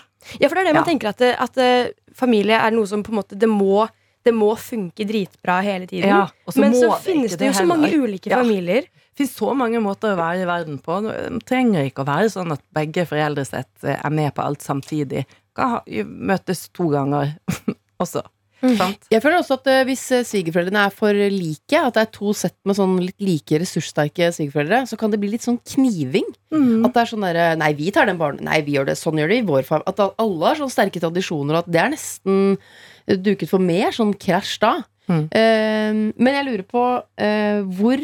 Ja, 0.42 0.48
for 0.48 0.56
det 0.58 0.64
er 0.64 0.72
det 0.72 0.78
man 0.80 0.82
Ja. 0.82 0.88
tenker 0.88 1.12
at, 1.12 1.22
at 1.22 1.60
eh, 1.62 1.92
familie 2.16 2.56
er 2.58 2.72
noe 2.74 2.88
som 2.90 3.04
på 3.06 3.12
en 3.12 3.20
måte 3.20 3.38
Det 3.38 3.50
må, 3.52 3.84
det 4.24 4.34
må 4.36 4.54
funke 4.60 5.06
dritbra 5.08 5.58
hele 5.66 5.88
tiden. 5.90 6.08
Ja, 6.10 6.28
Men 6.56 6.74
så 6.78 6.94
finnes 7.04 7.36
det 7.38 7.50
jo 7.50 7.56
så 7.58 7.66
mange 7.68 7.90
heller. 7.90 8.08
ulike 8.08 8.30
Ja. 8.32 8.40
familier. 8.44 8.82
Det 9.14 9.18
finnes 9.20 9.36
så 9.38 9.54
mange 9.56 9.82
måter 9.84 10.14
å 10.16 10.18
være 10.18 10.42
i 10.42 10.50
verden 10.50 10.80
på. 10.82 11.02
Det 11.06 11.46
trenger 11.46 11.86
ikke 11.90 12.02
å 12.06 12.08
være 12.08 12.30
sånn 12.34 12.52
at 12.56 12.62
begge 12.74 13.06
foreldresett 13.06 13.84
er 13.84 14.10
med 14.10 14.34
på 14.34 14.42
alt 14.46 14.62
samtidig. 14.66 15.26
Kan 15.54 15.70
ha, 15.76 15.82
møtes 16.08 16.70
to 16.74 16.88
ganger 16.90 17.36
også. 18.02 18.24
Sant? 18.64 19.10
Jeg 19.12 19.20
føler 19.22 19.42
også 19.42 19.58
at 19.60 19.66
eh, 19.68 19.82
hvis 19.84 20.02
eh, 20.16 20.22
svigerforeldrene 20.24 20.86
er 20.88 20.94
for 20.96 21.12
like, 21.12 21.76
at 21.76 21.94
det 21.98 22.02
er 22.06 22.12
to 22.16 22.32
sett 22.32 22.56
med 22.64 22.78
sånn 22.78 22.94
litt 23.04 23.20
like 23.20 23.60
ressurssterke 23.60 24.30
svigerforeldre, 24.32 24.86
så 24.88 24.96
kan 24.98 25.12
det 25.12 25.20
bli 25.20 25.34
litt 25.34 25.44
sånn 25.44 25.60
kniving. 25.68 26.24
Mm. 26.56 26.86
At 26.88 26.94
det 26.96 27.02
er 27.04 27.10
sånn 27.12 27.26
derre 27.28 27.50
Nei, 27.60 27.74
vi 27.76 27.92
tar 27.92 28.08
den 28.08 28.18
barnen. 28.22 28.40
Nei, 28.48 28.62
vi 28.64 28.78
gjør 28.78 28.88
det. 28.88 28.96
Sånn 29.02 29.20
gjør 29.20 29.34
det 29.34 29.42
i 29.42 29.46
vår 29.52 29.68
familie. 29.68 29.92
At 29.92 30.00
alle 30.18 30.48
har 30.48 30.56
sånne 30.62 30.72
sterke 30.78 31.04
tradisjoner, 31.04 31.58
og 31.60 31.66
at 31.66 31.72
det 31.76 31.82
er 31.84 31.92
nesten 31.92 32.56
duket 33.06 33.52
for 33.52 33.64
mer 33.64 33.94
sånn 33.96 34.14
krasj 34.20 34.58
da. 34.64 34.74
Mm. 35.12 35.24
Eh, 35.36 35.96
men 36.16 36.38
jeg 36.38 36.48
lurer 36.48 36.68
på 36.68 36.84
eh, 37.20 37.60
hvor 37.76 38.04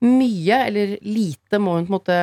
mye 0.00 0.60
eller 0.70 0.94
lite 1.04 1.60
må 1.60 1.76
hun 1.76 1.84
på 1.84 1.92
en 1.92 1.98
måte 1.98 2.20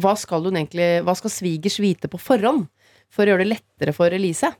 Hva 0.00 0.14
skal 0.16 0.46
hun 0.48 0.56
egentlig 0.56 1.02
Hva 1.04 1.12
skal 1.18 1.32
svigers 1.32 1.76
vite 1.84 2.08
på 2.08 2.16
forhånd 2.16 2.64
for 3.12 3.24
å 3.24 3.34
gjøre 3.34 3.44
det 3.44 3.50
lettere 3.50 3.92
for 3.96 4.12
Elise? 4.16 4.50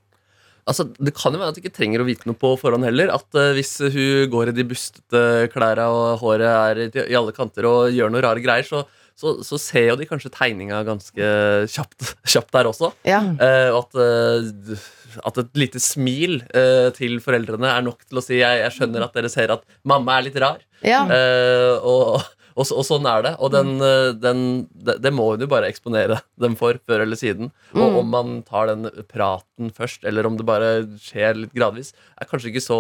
Altså, 0.69 0.85
Det 0.93 1.15
kan 1.17 1.33
jo 1.33 1.41
være 1.41 1.55
at 1.55 1.57
du 1.57 1.63
ikke 1.63 1.77
trenger 1.79 2.05
å 2.05 2.09
vite 2.09 2.29
noe 2.29 2.37
på 2.37 2.53
forhånd 2.61 2.85
heller. 2.85 3.09
At 3.15 3.29
uh, 3.37 3.55
Hvis 3.57 3.79
hun 3.81 4.29
går 4.33 4.51
i 4.51 4.57
de 4.57 4.67
bustete 4.69 5.49
klærne 5.53 5.89
og 5.89 6.21
håret 6.21 6.49
er 6.53 6.83
i, 6.85 6.89
i 7.09 7.17
alle 7.17 7.33
kanter 7.37 7.69
og 7.69 7.97
gjør 7.97 8.13
noen 8.13 8.25
rare 8.27 8.45
greier, 8.45 8.69
så, 8.69 8.85
så, 9.19 9.33
så 9.43 9.59
ser 9.59 9.89
jo 9.91 9.97
de 9.99 10.07
kanskje 10.07 10.31
tegninga 10.31 10.85
ganske 10.87 11.29
kjapt, 11.75 12.13
kjapt 12.33 12.53
der 12.55 12.71
også. 12.71 12.93
Ja. 13.09 13.19
Eh, 13.35 13.69
og 13.75 13.89
at, 13.89 13.99
eh, 13.99 14.87
at 15.27 15.41
et 15.43 15.59
lite 15.59 15.83
smil 15.83 16.39
eh, 16.55 16.89
til 16.95 17.19
foreldrene 17.25 17.67
er 17.75 17.83
nok 17.89 18.05
til 18.07 18.21
å 18.21 18.25
si 18.25 18.39
jeg, 18.39 18.63
jeg 18.63 18.77
skjønner 18.79 19.09
at 19.09 19.17
dere 19.19 19.31
ser 19.33 19.51
at 19.57 19.65
mamma 19.89 20.19
er 20.21 20.29
litt 20.29 20.39
rar. 20.43 20.61
ja. 20.87 21.03
Eh, 21.11 21.75
og, 21.83 22.21
og, 22.59 22.71
og 22.75 22.83
sånn 22.87 23.07
er 23.07 23.23
det. 23.27 23.33
Og 23.43 23.53
den, 23.55 23.69
eh, 23.83 24.09
den, 24.19 24.41
det, 24.75 24.97
det 25.05 25.13
må 25.15 25.29
hun 25.33 25.43
jo 25.45 25.51
bare 25.51 25.69
eksponere 25.71 26.21
dem 26.43 26.55
for 26.59 26.79
før 26.87 27.05
eller 27.05 27.19
siden. 27.19 27.51
Og 27.75 27.85
Mm. 27.89 27.99
om 28.01 28.09
man 28.15 28.33
tar 28.47 28.67
den 28.71 28.89
praten 29.11 29.71
først, 29.75 30.03
eller 30.07 30.27
om 30.27 30.35
det 30.39 30.47
bare 30.49 30.73
skjer 31.03 31.39
litt 31.45 31.55
gradvis, 31.55 31.93
er 32.19 32.27
kanskje 32.31 32.51
ikke 32.51 32.65
så 32.65 32.79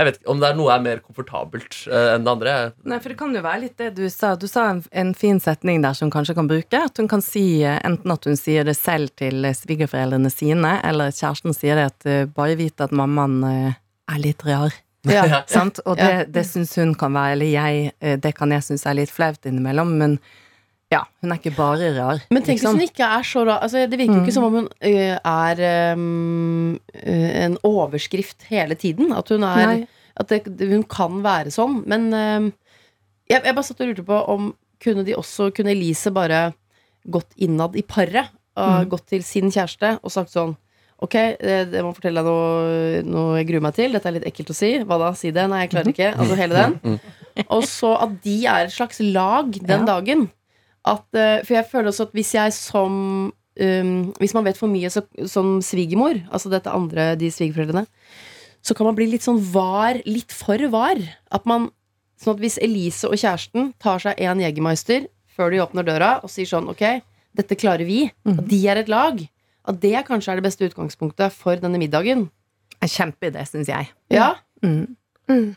Jeg 0.00 0.06
vet 0.08 0.16
ikke 0.16 0.30
om 0.32 0.38
det 0.40 0.48
er 0.48 0.54
noe 0.56 0.72
er 0.72 0.80
mer 0.80 1.00
komfortabelt 1.04 1.74
uh, 1.90 2.14
enn 2.14 2.24
det 2.24 2.30
andre. 2.32 2.52
Nei, 2.88 2.98
for 3.04 3.12
det 3.12 3.18
kan 3.20 3.34
jo 3.36 3.42
være 3.44 3.60
litt 3.66 3.74
det 3.82 3.90
du 3.98 4.06
sa. 4.08 4.30
Du 4.40 4.46
sa 4.48 4.70
en, 4.72 4.80
en 4.96 5.10
fin 5.12 5.36
setning 5.44 5.82
der 5.84 5.92
som 5.98 6.08
hun 6.08 6.14
kanskje 6.14 6.36
kan 6.38 6.48
bruke. 6.48 6.80
At 6.88 6.96
hun 7.02 7.10
kan 7.10 7.20
si 7.24 7.60
eh, 7.60 7.76
enten 7.84 8.14
at 8.14 8.24
hun 8.24 8.38
sier 8.40 8.64
det 8.64 8.78
selv 8.78 9.12
til 9.20 9.44
eh, 9.44 9.56
svigerforeldrene 9.58 10.32
sine, 10.32 10.78
eller 10.88 11.12
at 11.12 11.20
kjæresten 11.20 11.52
sier 11.56 11.76
det 11.76 11.88
at 11.90 12.32
bare 12.32 12.56
vite 12.56 12.88
at 12.88 12.96
mammaen 12.96 13.42
er 13.44 14.22
litt 14.24 14.40
rar. 14.48 14.72
ja. 15.12 15.42
Sant? 15.48 15.82
Og 15.84 16.00
det, 16.00 16.08
Ja. 16.08 16.24
det 16.40 16.46
syns 16.48 16.72
hun 16.80 16.96
kan 16.96 17.12
være, 17.16 17.36
eller 17.36 17.52
jeg, 17.52 17.92
det 18.24 18.32
kan 18.40 18.56
jeg 18.56 18.64
synes 18.64 18.88
er 18.88 18.96
litt 19.02 19.12
flaut 19.12 19.44
innimellom, 19.48 19.92
men 20.00 20.16
ja, 20.90 21.04
hun 21.22 21.30
er 21.32 21.38
ikke 21.38 21.52
bare 21.56 21.90
rar. 21.96 22.20
Men 22.30 22.42
tenk 22.42 22.58
hvis 22.58 22.64
liksom. 22.64 22.78
hun 22.80 22.86
ikke 22.88 23.06
er 23.18 23.22
så 23.22 23.44
rar 23.46 23.60
altså, 23.62 23.84
Det 23.90 23.98
virker 24.00 24.16
jo 24.16 24.22
ikke 24.24 24.32
Mm. 24.32 24.38
som 24.38 24.44
om 24.48 24.54
hun 24.58 24.68
uh, 24.68 25.18
er 25.22 25.92
um, 25.94 26.80
uh, 26.96 27.30
en 27.44 27.56
overskrift 27.62 28.42
hele 28.50 28.74
tiden. 28.74 29.12
At 29.14 29.28
hun 29.30 29.44
er 29.46 29.66
Nei. 29.66 29.86
At 30.20 30.28
det, 30.28 30.42
hun 30.58 30.82
kan 30.90 31.20
være 31.22 31.52
sånn. 31.54 31.84
Men 31.86 32.08
uh, 32.12 32.50
jeg, 33.30 33.44
jeg 33.44 33.54
bare 33.54 33.64
satt 33.68 33.80
og 33.80 33.92
lurte 33.92 34.04
på 34.08 34.18
om 34.34 34.50
kunne 34.82 35.04
de 35.04 35.14
også 35.14 35.50
Kunne 35.54 35.70
Elise 35.74 36.10
bare 36.10 36.54
gått 37.06 37.32
innad 37.38 37.76
i 37.76 37.82
paret? 37.86 38.32
Og 38.58 38.80
Mm. 38.82 38.88
gått 38.90 39.06
til 39.08 39.22
sin 39.24 39.46
kjæreste 39.54 40.00
og 40.02 40.10
sagt 40.12 40.32
sånn 40.34 40.56
Ok, 41.00 41.14
det, 41.40 41.70
det 41.72 41.80
må 41.86 41.94
fortelle 41.96 42.20
deg 42.20 42.26
noe, 42.28 42.98
noe 43.08 43.36
jeg 43.38 43.46
gruer 43.48 43.62
meg 43.64 43.72
til. 43.78 43.92
Dette 43.94 44.04
er 44.10 44.12
litt 44.18 44.26
ekkelt 44.28 44.50
å 44.52 44.56
si. 44.58 44.72
Hva 44.84 44.98
da? 45.00 45.12
Si 45.16 45.30
det. 45.32 45.46
Nei, 45.48 45.62
jeg 45.62 45.70
klarer 45.72 45.88
ikke. 45.94 46.08
Altså 46.20 46.36
hele 46.36 46.58
den. 46.66 46.98
Og 47.48 47.62
så 47.64 47.94
at 48.04 48.18
de 48.26 48.34
er 48.44 48.66
et 48.66 48.74
slags 48.74 48.98
lag 49.00 49.48
den 49.54 49.86
Ja. 49.86 49.86
dagen. 49.94 50.26
At, 50.88 51.04
eh, 51.12 51.42
for 51.44 51.54
jeg 51.58 51.68
føler 51.68 51.90
også 51.90 52.06
at 52.08 52.14
hvis 52.16 52.30
jeg 52.32 52.52
som 52.56 52.94
um, 53.60 53.90
Hvis 54.16 54.32
man 54.32 54.46
vet 54.46 54.56
for 54.56 54.72
mye 54.72 54.88
så, 54.88 55.02
som 55.28 55.58
svigermor, 55.64 56.16
altså 56.32 56.48
dette 56.52 56.72
andre, 56.72 57.10
de 57.20 57.28
svigerforeldrene, 57.32 57.84
så 58.64 58.76
kan 58.76 58.88
man 58.88 58.96
bli 58.96 59.06
litt 59.10 59.24
sånn 59.24 59.40
var, 59.52 60.00
litt 60.08 60.32
for 60.32 60.60
var. 60.72 61.00
At 61.32 61.44
man, 61.48 61.68
sånn 62.20 62.36
at 62.36 62.42
hvis 62.44 62.58
Elise 62.60 63.08
og 63.08 63.16
kjæresten 63.20 63.72
tar 63.80 64.00
seg 64.00 64.20
en 64.20 64.40
Jegermeister 64.40 65.06
før 65.36 65.52
de 65.52 65.60
åpner 65.64 65.86
døra 65.86 66.10
og 66.24 66.32
sier 66.32 66.48
sånn 66.48 66.68
Ok, 66.72 66.82
dette 67.36 67.56
klarer 67.60 67.84
vi. 67.88 68.06
At 68.28 68.48
de 68.48 68.60
er 68.68 68.80
et 68.80 68.88
lag. 68.92 69.20
At 69.68 69.80
det 69.80 69.94
kanskje 70.08 70.32
er 70.32 70.40
det 70.40 70.48
beste 70.48 70.68
utgangspunktet 70.68 71.32
for 71.36 71.60
denne 71.60 71.80
middagen. 71.80 72.28
En 72.80 72.88
kjempeidé, 72.88 73.44
syns 73.48 73.68
jeg. 73.68 73.92
Ja, 74.12 74.34
Mm. 75.28 75.56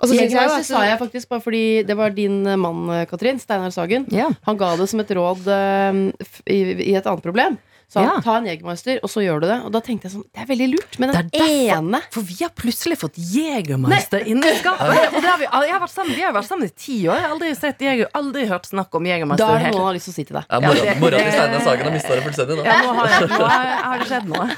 Og 0.00 0.08
så 0.10 0.14
jeg, 0.18 0.30
jeg 0.32 0.48
jeg, 0.50 0.64
sa 0.66 0.82
jeg 0.84 0.98
faktisk 0.98 1.28
bare 1.30 1.40
fordi 1.44 1.64
det 1.86 1.96
var 1.96 2.10
din 2.16 2.40
eh, 2.46 2.56
mann, 2.60 2.88
eh, 2.90 3.04
Katrin, 3.10 3.38
Steinar 3.38 3.70
Sagen. 3.74 4.08
Ja. 4.12 4.30
Han 4.48 4.56
ga 4.60 4.74
det 4.80 4.88
som 4.90 5.00
et 5.04 5.12
råd 5.14 5.46
uh, 5.46 6.02
i, 6.50 6.58
i 6.90 6.96
et 6.98 7.06
annet 7.06 7.22
problem. 7.22 7.56
Så 7.94 8.00
han, 8.00 8.08
Ja. 8.08 8.20
ta 8.24 8.32
en 8.40 8.46
Jegermeister, 8.48 8.96
og 9.04 9.10
så 9.12 9.20
gjør 9.22 9.42
du 9.42 9.46
det. 9.46 9.56
Og 9.68 9.70
da 9.70 9.78
tenkte 9.84 10.08
jeg 10.08 10.14
sånn, 10.16 10.24
det 10.34 10.40
er 10.42 10.46
veldig 10.48 10.66
lurt. 10.72 10.96
Men 10.98 11.12
den 11.12 11.28
derfor- 11.30 11.76
ene 11.76 12.00
For 12.10 12.24
vi 12.26 12.34
har 12.40 12.50
plutselig 12.56 12.96
fått 12.98 13.18
Jegermeister 13.20 14.24
inn 14.26 14.40
i 14.42 14.54
skapet. 14.56 14.80
Har 14.80 15.38
vi, 15.38 15.46
har 15.46 15.78
vært 15.84 15.92
sammen, 15.92 16.14
vi 16.16 16.24
har 16.24 16.32
vært 16.34 16.48
sammen 16.48 16.66
i 16.66 16.72
ti 16.74 16.96
år. 17.06 17.20
Jeg 17.20 17.26
har 17.28 17.34
aldri, 17.36 17.52
sett, 17.54 17.84
Jäger, 17.84 18.08
aldri 18.18 18.46
hørt 18.50 18.66
snakk 18.66 18.96
om 18.98 19.04
Da 19.04 19.12
Jegermeister. 19.12 19.52
er 19.52 19.64
det 19.68 19.74
noen 19.76 19.86
har 19.86 19.94
lyst 19.98 20.08
til 20.08 20.14
å 20.14 20.16
si 20.16 20.24
til 20.24 20.40
deg. 20.40 20.48
Ja, 20.50 20.60
mora, 20.64 21.20
Ja, 21.20 21.28
til 21.28 21.36
Steinar 21.36 21.64
Sagen 21.68 21.84
har 21.86 21.94
mista 21.94 22.16
det 22.16 22.24
fullstendig 22.24 22.56
nå. 22.58 22.64
Ja, 22.66 22.78
nå 22.82 22.94
har, 22.98 23.12
jeg, 23.14 23.28
nå 23.30 23.48
har, 23.52 23.66
har 23.84 23.98
det 24.02 24.08
skjedd 24.10 24.32
noe. 24.32 24.48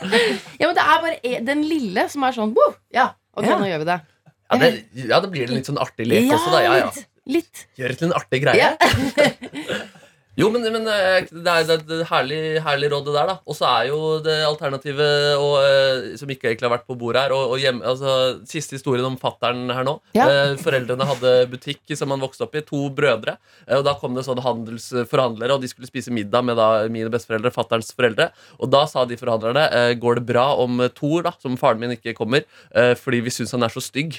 Ja, 0.60 0.66
men 0.66 0.74
det 0.80 0.84
er 0.88 1.04
bare 1.04 1.16
e- 1.22 1.40
den 1.46 1.62
lille 1.68 2.08
som 2.10 2.24
er 2.26 2.32
sånn! 2.36 2.56
Ja, 2.96 3.10
ok, 3.36 3.44
Ja. 3.46 3.58
nå 3.60 3.68
gjør 3.70 3.84
vi 3.84 3.90
det. 3.92 4.00
Ja, 4.50 4.58
det, 4.58 4.70
ja, 5.06 5.20
det 5.22 5.30
blir 5.30 5.46
det 5.46 5.60
litt 5.60 5.68
sånn 5.70 5.78
artig 5.80 6.08
lek 6.10 6.26
Ja, 6.26 6.34
også, 6.36 6.50
da. 6.54 6.62
Ja, 6.64 6.76
ja. 6.80 6.90
litt. 6.90 7.06
litt. 7.30 7.64
Gjør 7.78 7.94
det 7.94 7.98
til 8.00 8.10
en 8.10 8.16
artig 8.18 8.42
greie. 8.42 8.70
Jo, 10.40 10.48
men, 10.52 10.64
men 10.72 10.86
eh, 10.88 11.26
det 11.28 11.52
er 11.52 11.66
det 11.68 11.74
er 11.74 11.82
et 12.00 12.08
herlig, 12.08 12.40
herlig 12.64 12.90
råd, 12.92 13.06
det 13.08 13.14
der. 13.16 13.28
da 13.30 13.36
Og 13.44 13.56
så 13.56 13.66
er 13.68 13.88
jo 13.90 13.98
det 14.24 14.36
alternativet 14.46 15.36
og, 15.36 15.56
eh, 15.64 16.14
som 16.20 16.30
ikke 16.32 16.48
egentlig 16.50 16.68
har 16.68 16.74
vært 16.78 16.86
på 16.88 16.96
bordet 16.98 17.26
her 17.26 17.34
og, 17.36 17.54
og 17.54 17.60
hjem, 17.60 17.82
altså, 17.84 18.14
Siste 18.48 18.78
historien 18.78 19.06
om 19.06 19.18
fattern 19.20 19.68
her 19.70 19.84
nå. 19.86 19.96
Ja. 20.16 20.26
Eh, 20.30 20.54
foreldrene 20.60 21.06
hadde 21.08 21.34
butikk 21.50 21.92
som 21.98 22.12
han 22.14 22.22
vokste 22.22 22.46
opp 22.46 22.56
i. 22.56 22.64
To 22.66 22.86
brødre. 22.94 23.36
Eh, 23.66 23.76
og 23.78 23.84
Da 23.86 23.94
kom 24.00 24.16
det 24.16 24.24
sånne 24.26 24.44
handelsforhandlere, 24.44 25.56
og 25.56 25.64
de 25.64 25.70
skulle 25.70 25.90
spise 25.90 26.14
middag 26.14 26.46
med 26.46 26.58
da 26.60 26.70
mine 26.92 27.12
besteforeldre. 27.12 27.52
Fatterns 27.54 27.92
foreldre 27.96 28.30
Og 28.60 28.70
da 28.72 28.84
sa 28.90 29.04
de 29.08 29.18
forhandlerne 29.20 29.66
eh, 29.76 29.92
går 30.00 30.20
det 30.20 30.26
bra 30.30 30.46
om 30.62 30.80
Thor, 30.96 31.24
da 31.26 31.34
som 31.42 31.58
faren 31.60 31.80
min, 31.80 31.94
ikke 31.96 32.14
kommer, 32.16 32.44
fordi 33.00 33.20
vi 33.24 33.32
syns 33.32 33.52
han 33.54 33.64
er 33.64 33.72
så 33.72 33.80
stygg. 33.82 34.16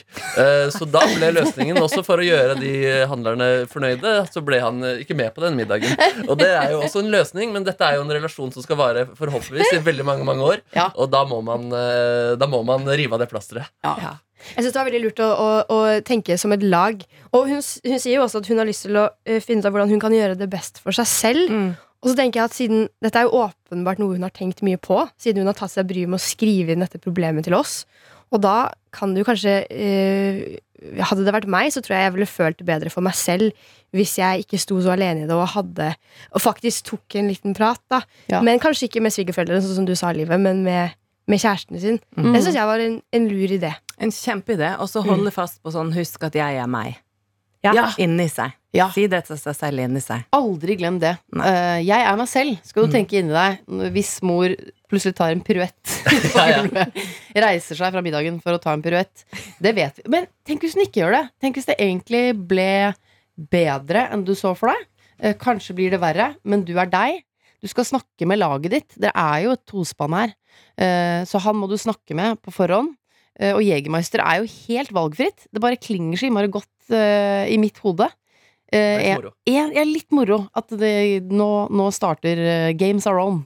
Så 0.74 0.88
da 0.90 1.02
ble 1.14 1.30
løsningen 1.36 1.78
også 1.80 2.02
for 2.06 2.22
å 2.22 2.26
gjøre 2.26 2.58
de 2.60 2.74
handlerne 3.10 3.48
fornøyde, 3.72 4.14
så 4.34 4.44
ble 4.46 4.60
han 4.64 4.82
ikke 5.04 5.16
med 5.18 5.34
på 5.36 5.44
den 5.46 5.58
middagen. 5.60 5.94
Og 6.28 6.36
det 6.40 6.50
er 6.50 6.74
jo 6.74 6.82
også 6.86 7.04
en 7.04 7.12
løsning, 7.14 7.54
men 7.56 7.66
dette 7.68 7.86
er 7.86 7.98
jo 7.98 8.06
en 8.06 8.14
relasjon 8.14 8.52
som 8.54 8.66
skal 8.66 8.80
vare 8.80 9.06
forhåpentligvis 9.18 9.78
i 9.78 9.84
veldig 9.86 10.08
mange 10.08 10.28
mange 10.28 10.48
år. 10.48 10.66
Ja. 10.76 10.90
Og 10.96 11.12
da 11.14 11.24
må 11.28 11.42
man, 11.46 11.70
eh, 11.76 12.34
da 12.40 12.50
må 12.50 12.64
man 12.68 12.88
rive 12.90 13.18
av 13.18 13.24
det 13.24 13.30
plasteret. 13.32 13.72
Jeg 14.56 14.64
synes 14.64 14.74
det 14.74 14.80
var 14.80 14.90
veldig 14.90 15.04
lurt 15.04 15.22
å, 15.22 15.30
å, 15.30 15.50
å 15.70 15.80
tenke 16.06 16.38
som 16.42 16.54
et 16.56 16.64
lag. 16.66 17.02
Og 17.32 17.48
hun, 17.50 17.62
hun 17.62 18.02
sier 18.02 18.18
jo 18.18 18.26
også 18.26 18.42
at 18.42 18.50
hun 18.50 18.62
har 18.62 18.70
lyst 18.70 18.88
til 18.88 18.98
å 18.98 19.08
eh, 19.26 19.42
finne 19.44 19.62
ut 19.62 19.70
av 19.70 19.76
hvordan 19.76 19.94
hun 19.94 20.02
kan 20.02 20.16
gjøre 20.16 20.40
det 20.40 20.50
best 20.52 20.82
for 20.84 20.96
seg 20.98 21.10
selv. 21.10 21.54
Mm. 21.54 21.72
Og 22.02 22.10
så 22.10 22.18
tenker 22.18 22.42
jeg 22.42 22.50
at 22.50 22.58
siden 22.58 22.88
Dette 23.04 23.22
er 23.22 23.28
jo 23.28 23.44
åpenbart 23.44 24.02
noe 24.02 24.16
hun 24.16 24.26
har 24.26 24.34
tenkt 24.34 24.64
mye 24.66 24.80
på, 24.82 25.04
siden 25.22 25.44
hun 25.44 25.52
har 25.52 25.60
tatt 25.60 25.74
seg 25.76 25.90
bryet 25.90 26.10
med 26.10 26.18
å 26.18 26.24
skrive 26.24 26.74
inn 26.74 26.82
dette 26.82 27.02
problemet 27.02 27.46
til 27.46 27.58
oss. 27.58 27.84
Og 28.32 28.42
da 28.42 28.72
kan 28.96 29.14
du 29.14 29.22
kanskje 29.28 29.62
eh, 29.70 30.42
Hadde 30.82 31.28
det 31.28 31.34
vært 31.36 31.50
meg, 31.52 31.70
så 31.74 31.84
tror 31.84 31.96
jeg 31.98 32.08
jeg 32.08 32.14
ville 32.16 32.30
følt 32.30 32.58
det 32.58 32.66
bedre 32.66 32.90
for 32.94 33.06
meg 33.06 33.14
selv 33.18 33.52
hvis 33.96 34.16
jeg 34.18 34.46
ikke 34.46 34.60
sto 34.62 34.80
så 34.82 34.94
alene 34.96 35.26
i 35.26 35.28
det 35.28 35.36
og 35.36 35.50
hadde 35.52 35.90
Og 36.32 36.42
faktisk 36.42 36.86
tok 36.88 37.18
en 37.20 37.28
liten 37.28 37.56
prat, 37.58 37.82
da. 37.92 38.02
Ja. 38.32 38.40
Men 38.46 38.62
kanskje 38.64 38.88
ikke 38.88 39.04
med 39.04 39.14
svigerforeldrene, 39.14 39.62
sånn 39.66 39.82
som 39.82 39.88
du 39.90 39.94
sa, 40.00 40.14
Livet, 40.16 40.40
men 40.40 40.64
med, 40.64 40.96
med 41.28 41.44
kjæresten 41.44 41.80
sin. 41.82 42.00
Mm. 42.16 42.32
Det 42.32 42.44
syns 42.46 42.58
jeg 42.58 42.72
var 42.72 42.84
en, 42.84 42.98
en 43.14 43.30
lur 43.30 43.56
idé. 43.60 43.74
En 44.02 44.14
kjempeidé. 44.16 44.74
Og 44.80 44.90
så 44.90 45.04
holde 45.06 45.34
fast 45.36 45.60
på 45.62 45.74
sånn 45.76 45.92
'husk 45.94 46.24
at 46.32 46.40
jeg 46.40 46.62
er 46.64 46.72
meg' 46.72 46.98
Ja. 47.64 47.74
Ja. 47.78 47.88
inni 48.02 48.26
seg. 48.32 48.54
Ja. 48.74 48.88
Si 48.90 49.04
det 49.12 49.26
til 49.28 49.38
seg 49.38 49.54
selv 49.58 49.80
inni 49.84 50.00
seg. 50.02 50.24
Aldri 50.34 50.78
glem 50.80 50.96
det. 51.02 51.12
Eh, 51.36 51.82
jeg 51.84 52.06
er 52.08 52.16
meg 52.18 52.28
selv, 52.32 52.58
skal 52.66 52.84
du 52.84 52.88
Mm. 52.88 52.94
tenke 52.96 53.20
inni 53.20 53.34
deg. 53.36 53.60
Hvis 53.94 54.22
mor 54.24 54.48
plutselig 54.90 55.16
tar 55.16 55.32
en 55.36 55.42
piruett 55.46 55.92
reiser 57.36 57.78
seg 57.78 57.92
fra 57.94 58.02
middagen 58.04 58.40
for 58.44 58.56
å 58.56 58.62
ta 58.62 58.74
en 58.76 58.82
piruett. 58.84 59.26
Det 59.62 59.74
vet 59.78 60.00
vi. 60.02 60.08
Men 60.12 60.28
tenk 60.48 60.64
hvis 60.66 60.76
hun 60.78 60.86
ikke 60.86 61.04
gjør 61.04 61.18
det. 61.18 61.24
Tenk 61.44 61.60
hvis 61.60 61.68
det 61.70 61.78
egentlig 61.80 62.24
ble 62.48 62.70
bedre 63.52 64.08
enn 64.14 64.24
du 64.28 64.34
så 64.38 64.56
for 64.58 64.72
deg. 64.74 64.88
Uh, 65.22 65.34
kanskje 65.38 65.76
blir 65.78 65.92
det 65.94 66.02
verre, 66.02 66.32
men 66.44 66.64
du 66.66 66.74
er 66.82 66.90
deg. 66.92 67.22
Du 67.62 67.68
skal 67.70 67.86
snakke 67.86 68.26
med 68.26 68.40
laget 68.42 68.74
ditt. 68.74 68.96
Det 68.98 69.12
er 69.14 69.44
jo 69.46 69.52
et 69.54 69.66
tospann 69.70 70.16
her. 70.18 70.32
Eh, 70.82 71.22
så 71.30 71.38
han 71.44 71.60
må 71.62 71.68
du 71.70 71.76
snakke 71.78 72.16
med 72.18 72.40
på 72.42 72.50
forhånd. 72.56 72.96
Og 73.42 73.62
Jegermeister 73.64 74.22
er 74.22 74.42
jo 74.42 74.50
helt 74.68 74.90
valgfritt. 74.94 75.46
Det 75.54 75.62
bare 75.64 75.78
klinger 75.82 76.18
så 76.20 76.28
innmari 76.28 76.50
godt 76.52 76.81
eh, 76.96 77.52
i 77.52 77.58
mitt 77.62 77.80
hode. 77.84 78.10
Uh, 78.72 78.78
er, 78.80 79.26
er 79.50 79.74
ja, 79.76 79.84
litt 79.84 80.14
moro 80.16 80.46
at 80.56 80.70
det, 80.80 81.26
nå, 81.28 81.50
nå 81.76 81.90
starter 81.92 82.40
uh, 82.40 82.70
Games 82.80 83.04
Are 83.10 83.20
On, 83.20 83.42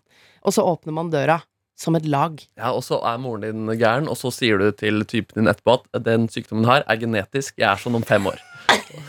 og 0.46 0.54
så 0.54 0.62
åpner 0.62 0.94
man 0.94 1.10
døra 1.10 1.40
som 1.76 1.96
et 1.98 2.06
lag. 2.08 2.38
Ja, 2.58 2.72
Og 2.72 2.84
så 2.86 3.00
er 3.04 3.18
moren 3.20 3.44
din 3.44 3.80
gæren, 3.80 4.08
og 4.08 4.18
så 4.20 4.32
sier 4.34 4.62
du 4.62 4.70
til 4.78 5.04
typen 5.10 5.42
din 5.42 5.52
etterpå 5.52 5.80
at 5.94 6.06
den 6.06 6.30
sykdommen 6.32 6.68
her 6.70 6.86
er 6.88 7.00
genetisk. 7.02 7.58
Jeg 7.60 7.68
er 7.72 7.82
sånn 7.82 7.98
om 8.00 8.06
fem 8.06 8.30
år. 8.32 8.40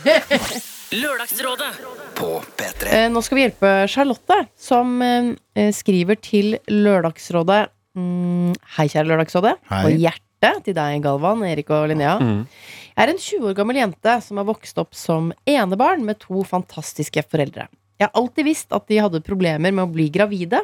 Lørdagsrådet 0.97 1.71
På 2.15 2.37
P3. 2.55 2.91
Eh, 2.95 3.07
nå 3.11 3.19
skal 3.25 3.35
vi 3.35 3.43
hjelpe 3.43 3.71
Charlotte, 3.91 4.37
som 4.55 5.01
eh, 5.03 5.71
skriver 5.75 6.19
til 6.23 6.55
Lørdagsrådet. 6.71 7.65
Mm, 7.97 8.53
hei, 8.77 8.87
kjære 8.87 9.09
Lørdagsrådet. 9.11 9.57
Hei. 9.71 9.81
Og 9.83 9.99
hjertet 10.05 10.63
til 10.67 10.77
deg, 10.77 11.01
Galvan, 11.03 11.43
Erik 11.47 11.71
og 11.75 11.89
Linnea. 11.91 12.15
Jeg 12.21 12.86
er 13.03 13.11
en 13.13 13.19
20 13.21 13.51
år 13.51 13.57
gammel 13.57 13.81
jente 13.81 14.15
som 14.25 14.39
har 14.41 14.47
vokst 14.47 14.79
opp 14.81 14.95
som 14.97 15.29
enebarn 15.49 16.05
med 16.07 16.19
to 16.23 16.43
fantastiske 16.47 17.23
foreldre. 17.29 17.67
Jeg 17.97 18.11
har 18.11 18.19
alltid 18.19 18.45
visst 18.45 18.73
at 18.77 18.85
de 18.91 18.99
hadde 19.01 19.23
problemer 19.25 19.73
med 19.73 19.87
å 19.87 19.89
bli 19.89 20.05
gravide, 20.13 20.59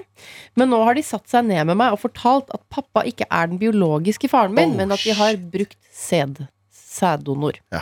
men 0.54 0.70
nå 0.70 0.84
har 0.86 0.98
de 0.98 1.06
satt 1.06 1.26
seg 1.32 1.48
ned 1.48 1.66
med 1.72 1.80
meg 1.80 1.96
og 1.96 2.04
fortalt 2.04 2.52
at 2.54 2.62
pappa 2.74 3.02
ikke 3.10 3.26
er 3.26 3.50
den 3.50 3.62
biologiske 3.62 4.30
faren 4.30 4.54
min, 4.54 4.76
Oh, 4.76 4.78
men 4.78 4.94
at 4.94 5.02
de 5.02 5.16
har 5.18 5.40
brukt 5.56 5.80
sæd. 5.90 6.46
Sæddonor. 6.70 7.58
Ja. 7.74 7.82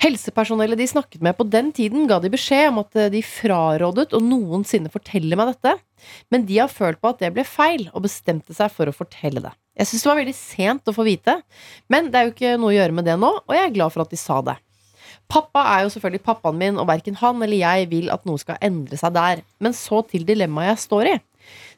Helsepersonellet 0.00 0.80
de 0.80 0.86
snakket 0.88 1.20
med 1.20 1.36
på 1.36 1.44
den 1.44 1.74
tiden, 1.76 2.06
ga 2.08 2.16
de 2.24 2.30
beskjed 2.32 2.70
om 2.70 2.80
at 2.80 2.96
eh, 2.96 3.10
de 3.12 3.20
frarådet 3.20 4.14
å 4.16 4.22
noensinne 4.24 4.88
fortelle 4.92 5.36
meg 5.36 5.52
dette, 5.52 5.74
men 6.32 6.46
de 6.48 6.56
har 6.62 6.72
følt 6.72 7.02
på 7.02 7.10
at 7.12 7.20
det 7.20 7.34
ble 7.36 7.44
feil, 7.44 7.90
og 7.92 8.06
bestemte 8.06 8.56
seg 8.56 8.72
for 8.72 8.88
å 8.88 8.96
fortelle 8.96 9.44
det. 9.44 9.52
Jeg 9.80 9.88
syns 9.88 10.02
det 10.04 10.10
var 10.10 10.18
veldig 10.20 10.36
sent 10.36 10.90
å 10.90 10.92
få 10.92 11.06
vite, 11.06 11.38
men 11.88 12.10
det 12.12 12.18
er 12.18 12.26
jo 12.26 12.34
ikke 12.34 12.56
noe 12.60 12.68
å 12.68 12.74
gjøre 12.76 12.96
med 12.98 13.06
det 13.08 13.14
nå, 13.16 13.30
og 13.40 13.54
jeg 13.56 13.64
er 13.64 13.72
glad 13.78 13.94
for 13.94 14.04
at 14.04 14.12
de 14.12 14.18
sa 14.20 14.42
det. 14.44 14.58
Pappa 15.30 15.62
er 15.72 15.84
jo 15.86 15.92
selvfølgelig 15.94 16.26
pappaen 16.26 16.58
min, 16.60 16.78
og 16.80 16.88
verken 16.90 17.16
han 17.20 17.40
eller 17.40 17.62
jeg 17.62 17.88
vil 17.88 18.10
at 18.12 18.26
noe 18.28 18.40
skal 18.42 18.58
endre 18.66 18.98
seg 18.98 19.14
der. 19.14 19.42
Men 19.62 19.76
så 19.78 20.02
til 20.10 20.26
dilemmaet 20.26 20.72
jeg 20.72 20.84
står 20.84 21.10
i. 21.12 21.16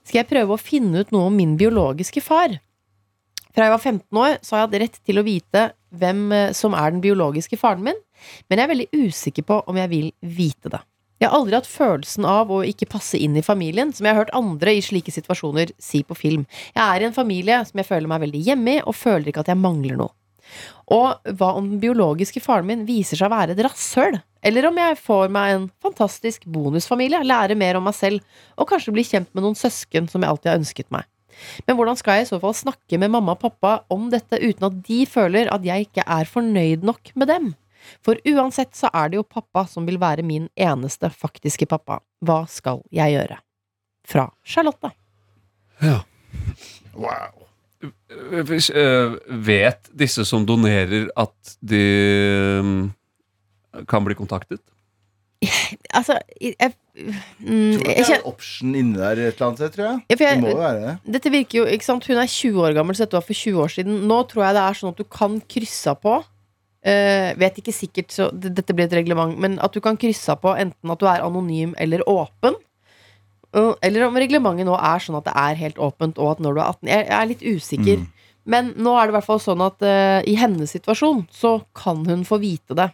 Skal 0.03 0.23
jeg 0.23 0.31
prøve 0.33 0.57
å 0.57 0.61
finne 0.61 1.05
ut 1.05 1.13
noe 1.15 1.29
om 1.29 1.37
min 1.37 1.55
biologiske 1.61 2.25
far? 2.25 2.57
Fra 3.53 3.69
jeg 3.69 3.75
var 3.75 3.83
15 3.85 4.23
år, 4.25 4.39
så 4.41 4.57
har 4.57 4.63
jeg 4.63 4.69
hatt 4.69 4.79
rett 4.83 4.99
til 5.05 5.21
å 5.21 5.27
vite 5.27 5.67
hvem 5.93 6.25
eh, 6.33 6.55
som 6.57 6.75
er 6.75 6.95
den 6.95 7.05
biologiske 7.05 7.59
faren 7.61 7.85
min, 7.85 7.99
men 8.49 8.59
jeg 8.59 8.65
er 8.65 8.73
veldig 8.73 9.05
usikker 9.05 9.47
på 9.47 9.61
om 9.69 9.79
jeg 9.79 9.93
vil 9.93 10.09
vite 10.25 10.73
det. 10.73 10.81
Jeg 11.23 11.31
har 11.31 11.39
aldri 11.39 11.55
hatt 11.55 11.69
følelsen 11.71 12.25
av 12.27 12.49
å 12.51 12.65
ikke 12.67 12.89
passe 12.91 13.15
inn 13.15 13.37
i 13.39 13.45
familien, 13.47 13.93
som 13.95 14.09
jeg 14.09 14.17
har 14.17 14.25
hørt 14.25 14.33
andre 14.35 14.73
i 14.75 14.81
slike 14.83 15.13
situasjoner 15.15 15.71
si 15.79 16.01
på 16.03 16.17
film. 16.19 16.49
Jeg 16.75 16.83
er 16.83 17.05
i 17.05 17.07
en 17.07 17.15
familie 17.15 17.61
som 17.69 17.79
jeg 17.79 17.87
føler 17.87 18.11
meg 18.11 18.25
veldig 18.25 18.41
hjemme 18.49 18.75
i, 18.75 18.81
og 18.83 18.97
føler 18.99 19.31
ikke 19.31 19.45
at 19.45 19.53
jeg 19.53 19.61
mangler 19.63 20.01
noe. 20.01 20.11
Og 20.91 21.31
hva 21.39 21.53
om 21.61 21.69
den 21.71 21.79
biologiske 21.85 22.43
faren 22.43 22.67
min 22.67 22.83
viser 22.89 23.21
seg 23.21 23.31
å 23.31 23.37
være 23.37 23.55
et 23.55 23.63
rasshøl? 23.63 24.19
Eller 24.43 24.67
om 24.67 24.83
jeg 24.83 24.99
får 24.99 25.31
meg 25.31 25.55
en 25.55 25.71
fantastisk 25.85 26.51
bonusfamilie, 26.51 27.23
lærer 27.23 27.55
mer 27.55 27.79
om 27.79 27.87
meg 27.87 27.95
selv, 27.95 28.43
og 28.59 28.73
kanskje 28.75 28.99
blir 28.99 29.07
kjent 29.07 29.31
med 29.31 29.47
noen 29.47 29.59
søsken 29.63 30.11
som 30.11 30.27
jeg 30.27 30.35
alltid 30.35 30.51
har 30.51 30.63
ønsket 30.65 30.91
meg. 30.91 31.07
Men 31.71 31.79
hvordan 31.79 32.03
skal 32.03 32.19
jeg 32.19 32.27
i 32.27 32.33
så 32.35 32.43
fall 32.43 32.59
snakke 32.59 32.99
med 32.99 33.15
mamma 33.15 33.39
og 33.39 33.47
pappa 33.47 33.79
om 33.95 34.11
dette 34.11 34.43
uten 34.43 34.69
at 34.69 34.83
de 34.91 35.05
føler 35.07 35.55
at 35.55 35.63
jeg 35.71 35.87
ikke 35.87 36.05
er 36.19 36.35
fornøyd 36.35 36.83
nok 36.91 37.15
med 37.15 37.31
dem? 37.31 37.53
For 38.05 38.19
uansett 38.29 38.75
så 38.79 38.91
er 38.93 39.13
det 39.13 39.21
jo 39.21 39.27
pappa 39.27 39.67
som 39.71 39.87
vil 39.89 40.01
være 40.03 40.25
min 40.27 40.49
eneste 40.57 41.11
faktiske 41.11 41.69
pappa. 41.71 42.01
Hva 42.23 42.43
skal 42.51 42.83
jeg 42.95 43.17
gjøre? 43.17 43.39
Fra 44.09 44.27
Charlotte. 44.45 44.93
Wow. 46.95 47.43
Hvis, 48.47 48.71
eh, 48.71 49.15
Vet 49.27 49.91
disse 49.99 50.25
som 50.29 50.45
donerer 50.47 51.09
at 51.19 51.57
de 51.61 51.83
mm, 52.63 52.83
kan 53.91 54.05
bli 54.07 54.19
kontaktet? 54.19 54.63
Altså, 55.93 56.19
jeg, 56.41 56.55
jeg, 56.61 56.73
mm, 57.03 57.73
Tror 57.75 57.83
du 57.83 57.89
det 57.89 57.97
er 57.99 58.15
en 58.15 58.29
option 58.31 58.75
inni 58.79 58.99
der 58.99 59.19
et 59.19 59.33
eller 59.35 59.47
annet 59.49 59.61
sted, 59.61 59.73
tror 59.75 59.87
jeg. 59.89 60.03
Ja, 60.09 60.17
for 60.17 60.25
Det 60.25 60.43
må 60.43 60.53
jo 60.53 60.61
være 60.61 60.83
det. 60.85 60.93
Dette 61.17 61.33
virker 61.35 61.59
jo, 61.59 61.65
ikke 61.67 61.89
sant 61.89 62.07
Hun 62.07 62.21
er 62.23 62.31
20 62.31 62.63
år 62.63 62.77
gammel, 62.79 62.97
så 62.97 63.05
dette 63.05 63.19
var 63.19 63.27
for 63.27 63.39
20 63.39 63.65
år 63.65 63.73
siden. 63.75 63.99
Nå 64.09 64.21
tror 64.31 64.47
jeg 64.47 64.57
det 64.57 64.63
er 64.63 64.79
sånn 64.79 64.95
at 64.95 65.03
du 65.03 65.09
kan 65.19 65.41
krysse 65.53 65.93
av 65.93 66.01
på. 66.05 66.15
Eh, 66.85 67.33
vet 67.39 67.59
ikke 67.61 67.75
sikkert, 67.75 68.11
så 68.15 68.29
dette 68.33 68.75
blir 68.75 68.89
et 68.89 68.97
reglement, 68.99 69.35
men 69.39 69.59
at 69.63 69.75
du 69.75 69.81
kan 69.85 69.99
krysse 70.01 70.33
av 70.35 70.43
på 70.43 70.55
enten 70.59 70.93
at 70.95 71.01
du 71.01 71.09
er 71.09 71.25
anonym 71.25 71.77
eller 71.81 72.05
åpen. 72.11 72.59
Uh, 73.53 73.75
Eller 73.85 74.07
om 74.07 74.15
reglementet 74.17 74.65
nå 74.65 74.73
er 74.81 75.03
sånn 75.05 75.19
at 75.19 75.27
det 75.27 75.33
er 75.37 75.59
helt 75.61 75.81
åpent, 75.85 76.17
og 76.17 76.31
at 76.31 76.39
når 76.41 76.55
du 76.57 76.61
er 76.63 76.71
18 76.71 76.89
Jeg, 76.89 77.05
jeg 77.05 77.17
er 77.19 77.27
litt 77.29 77.43
usikker. 77.45 77.99
Mm. 78.01 78.31
Men 78.49 78.71
nå 78.81 78.95
er 78.97 79.05
det 79.05 79.13
i 79.13 79.17
hvert 79.19 79.27
fall 79.27 79.43
sånn 79.45 79.61
at 79.61 79.85
uh, 79.85 80.21
i 80.25 80.39
hennes 80.41 80.73
situasjon 80.73 81.27
så 81.31 81.59
kan 81.77 82.01
hun 82.09 82.25
få 82.25 82.41
vite 82.41 82.77
det. 82.79 82.89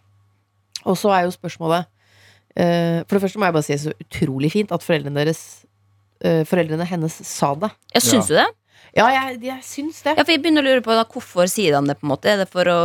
Og 0.82 0.98
så 0.98 1.12
er 1.14 1.24
jo 1.26 1.32
spørsmålet 1.34 1.88
eh, 2.54 3.00
For 3.02 3.16
det 3.16 3.22
første 3.24 3.40
må 3.40 3.48
jeg 3.48 3.54
bare 3.56 3.66
si 3.66 3.76
så 3.82 3.90
utrolig 3.98 4.50
fint 4.52 4.70
at 4.72 4.84
foreldrene 4.84 5.18
deres 5.18 5.40
Foreldrene 6.22 6.86
hennes 6.86 7.16
sa 7.26 7.50
det. 7.58 7.68
Jeg 7.94 8.04
syns 8.06 8.30
du 8.30 8.36
det? 8.38 8.46
Ja, 8.96 9.08
jeg, 9.12 9.36
jeg 9.44 9.58
syns 9.66 10.00
det. 10.02 10.14
Ja, 10.16 10.22
for 10.22 10.32
jeg 10.32 10.40
begynner 10.42 10.64
å 10.64 10.68
lure 10.70 10.84
på 10.86 10.94
da, 10.96 11.04
Hvorfor 11.06 11.50
sier 11.50 11.76
de 11.76 11.90
det? 11.90 11.98
på 12.00 12.06
en 12.06 12.12
måte 12.14 12.30
Er 12.32 12.40
det 12.40 12.48
for 12.50 12.70
å, 12.70 12.78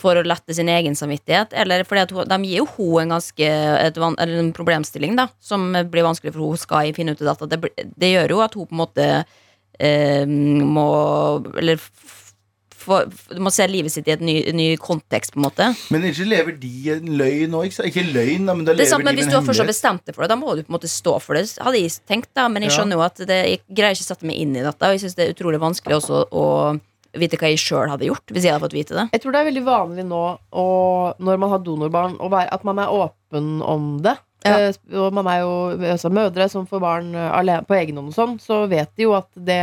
for 0.00 0.16
å 0.16 0.24
lette 0.24 0.54
sin 0.56 0.68
egen 0.72 0.96
samvittighet? 0.96 1.52
Eller 1.60 1.84
fordi 1.84 2.02
at 2.06 2.14
de 2.32 2.38
gir 2.48 2.62
jo 2.62 2.66
hun 2.76 3.02
en 3.04 3.14
ganske 3.18 3.48
et, 3.84 3.96
van- 4.00 4.16
eller 4.18 4.40
en 4.40 4.52
problemstilling 4.56 5.16
da 5.18 5.28
Som 5.44 5.72
blir 5.92 6.06
vanskelig 6.06 6.32
for 6.34 6.40
hun 6.48 6.56
skal 6.60 6.92
finne 6.96 7.12
ut 7.14 7.22
av 7.22 7.34
dette. 7.46 7.58
Det, 7.76 7.88
det 7.96 8.12
gjør 8.14 8.36
jo 8.38 8.40
at 8.46 8.54
hun 8.56 8.66
på 8.70 8.74
en 8.74 8.82
måte 8.84 9.08
eh, 9.78 10.24
må 10.26 10.88
Eller 11.60 11.76
f- 11.80 12.20
må 13.40 13.48
se 13.54 13.64
livet 13.70 13.92
sitt 13.94 14.08
i 14.10 14.12
et 14.12 14.20
ny, 14.20 14.34
ny 14.52 14.66
kontekst, 14.76 15.32
på 15.32 15.38
en 15.40 15.46
måte. 15.46 15.68
Men 15.94 16.02
ikke 16.04 16.26
lever 16.28 16.56
de 16.60 16.72
en 16.92 17.06
løgn 17.16 17.54
nå, 17.54 17.62
ikke? 17.70 17.86
Ikke 17.88 18.02
løgn, 18.12 18.44
men 18.50 18.60
da 18.66 18.74
Det 18.74 18.74
er 18.74 18.80
lever 18.82 18.90
sant, 18.90 19.06
men 19.06 19.16
de 19.16 19.22
Hvis 19.22 19.30
du 19.32 19.36
har 19.38 19.46
først 19.46 19.62
har 19.62 19.70
bestemt 19.70 20.04
deg 20.04 20.16
for 20.16 20.24
det, 20.26 20.28
da 20.34 20.36
må 20.36 20.52
du 20.52 20.60
på 20.66 20.68
en 20.68 20.76
måte 20.76 20.90
stå 20.92 21.14
for 21.24 21.38
det. 21.38 21.46
Hadde 21.64 21.80
jeg 21.80 21.94
tenkt 22.10 22.28
da, 22.36 22.44
Men 22.52 22.66
jeg 22.66 22.74
skjønner 22.76 22.98
jo 23.00 23.04
at 23.06 23.22
det, 23.24 23.38
jeg 23.54 23.62
greier 23.70 23.96
ikke 23.96 24.04
å 24.04 24.10
sette 24.12 24.28
meg 24.28 24.36
inn 24.42 24.52
i 24.58 24.64
dette. 24.66 24.84
Og 24.84 24.92
jeg 24.98 25.00
synes 25.06 25.16
det 25.16 25.24
er 25.24 25.32
utrolig 25.32 25.60
vanskelig 25.64 25.96
også 25.96 26.20
å 26.28 26.44
vite 27.20 27.38
hva 27.40 27.50
jeg 27.52 27.62
sjøl 27.62 27.90
hadde 27.92 28.08
gjort 28.08 28.32
hvis 28.34 28.46
jeg 28.46 28.54
hadde 28.54 28.66
fått 28.66 28.76
vite 28.76 28.96
det. 28.98 29.06
Jeg 29.14 29.22
tror 29.22 29.34
det 29.34 29.40
er 29.40 29.48
veldig 29.50 29.64
vanlig 29.66 30.06
nå 30.08 30.22
å, 30.50 30.66
når 31.18 31.42
man 31.42 31.52
har 31.54 31.64
donorbarn, 31.64 32.16
at 32.44 32.66
man 32.66 32.82
er 32.82 32.94
åpen 32.94 33.58
om 33.64 33.90
det. 34.04 34.16
Ja. 34.44 34.58
Eh, 34.68 34.76
og 35.00 35.14
man 35.16 35.28
er 35.32 35.38
jo 35.40 35.52
altså, 35.94 36.10
mødre 36.12 36.44
som 36.52 36.66
får 36.68 36.80
barn 36.82 37.14
eh, 37.16 37.30
alene, 37.32 37.64
på 37.64 37.78
egen 37.78 37.96
hånd 37.96 38.10
og 38.12 38.16
sånn, 38.16 38.34
så 38.42 38.66
vet 38.68 38.90
de 38.96 39.06
jo 39.06 39.14
at 39.16 39.30
det 39.34 39.56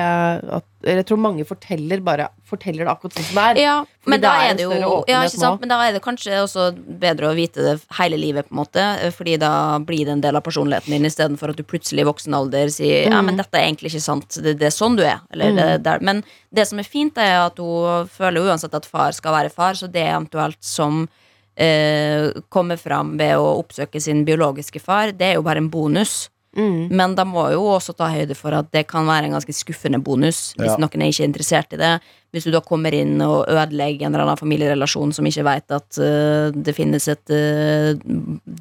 at, 0.58 0.66
Jeg 0.82 1.06
tror 1.06 1.20
mange 1.22 1.44
forteller 1.46 2.02
bare 2.02 2.32
Forteller 2.50 2.88
det 2.88 2.90
akkurat 2.90 3.14
sånn 3.14 3.28
som 3.28 3.38
det 3.38 3.44
er. 3.52 3.60
Ja, 3.62 3.76
men 4.10 4.24
da 4.24 4.32
er 4.42 4.50
er 4.50 4.56
det 4.58 4.64
jo 4.66 5.04
ja, 5.08 5.20
sant? 5.30 5.62
Men 5.62 5.70
da 5.70 5.78
er 5.86 5.94
det 5.94 6.02
kanskje 6.04 6.40
også 6.42 6.72
bedre 6.74 7.30
å 7.30 7.36
vite 7.38 7.62
det 7.64 7.76
hele 8.00 8.18
livet, 8.18 8.50
på 8.50 8.56
en 8.56 8.60
måte. 8.64 8.88
Fordi 9.16 9.38
da 9.40 9.52
blir 9.86 10.10
det 10.10 10.16
en 10.18 10.24
del 10.26 10.36
av 10.36 10.44
personligheten 10.44 10.92
din, 10.92 11.06
istedenfor 11.08 11.54
at 11.54 11.62
du 11.62 11.64
plutselig 11.64 12.02
i 12.04 12.10
voksen 12.10 12.34
alder 12.36 12.74
sier 12.74 13.06
ja, 13.06 13.22
Mm. 13.22 13.30
men 13.30 13.38
dette 13.40 13.56
er 13.62 13.70
egentlig 13.70 13.94
ikke 13.94 14.04
sant. 14.04 14.42
Det, 14.42 14.58
det 14.60 14.68
er 14.68 14.74
sånn 14.76 14.98
du 14.98 15.06
er. 15.06 15.22
Eller, 15.32 15.54
det, 15.56 15.70
der. 15.86 16.02
Men 16.02 16.24
det 16.50 16.66
som 16.68 16.82
er 16.82 16.90
fint, 16.90 17.16
er 17.22 17.46
at 17.46 17.62
hun 17.62 18.10
føler 18.12 18.50
uansett 18.50 18.74
at 18.76 18.90
far 18.90 19.14
skal 19.16 19.38
være 19.38 19.54
far, 19.54 19.78
så 19.78 19.88
det 19.88 20.04
eventuelt 20.10 20.58
som 20.66 21.06
eh, 21.56 22.30
kommer 22.50 22.78
fram 22.78 23.18
ved 23.20 23.36
å 23.38 23.58
oppsøke 23.62 24.02
sin 24.02 24.24
biologiske 24.28 24.80
far, 24.82 25.12
det 25.12 25.32
er 25.34 25.34
jo 25.40 25.44
bare 25.48 25.58
en 25.64 25.70
bonus. 25.70 26.30
Mm. 26.52 26.90
Men 26.92 27.14
da 27.16 27.24
må 27.24 27.46
jo 27.54 27.62
også 27.78 27.94
ta 27.96 28.10
høyde 28.12 28.36
for 28.36 28.52
at 28.52 28.68
det 28.76 28.82
kan 28.90 29.06
være 29.08 29.30
en 29.30 29.38
ganske 29.38 29.54
skuffende 29.56 30.02
bonus 30.04 30.50
hvis 30.60 30.74
Ja. 30.74 30.76
noen 30.84 31.00
er 31.06 31.08
ikke 31.14 31.24
interessert 31.24 31.72
i 31.72 31.78
det. 31.80 32.02
Hvis 32.34 32.44
du 32.44 32.52
da 32.52 32.60
kommer 32.60 32.92
inn 32.92 33.22
og 33.24 33.46
ødelegger 33.48 34.06
en 34.08 34.12
eller 34.14 34.26
annen 34.26 34.40
familierelasjon 34.40 35.14
som 35.16 35.24
ikke 35.28 35.46
vet 35.48 35.72
at 35.72 35.98
uh, 36.00 36.52
det 36.52 36.76
finnes 36.76 37.08
et 37.08 37.32
uh, 37.32 37.96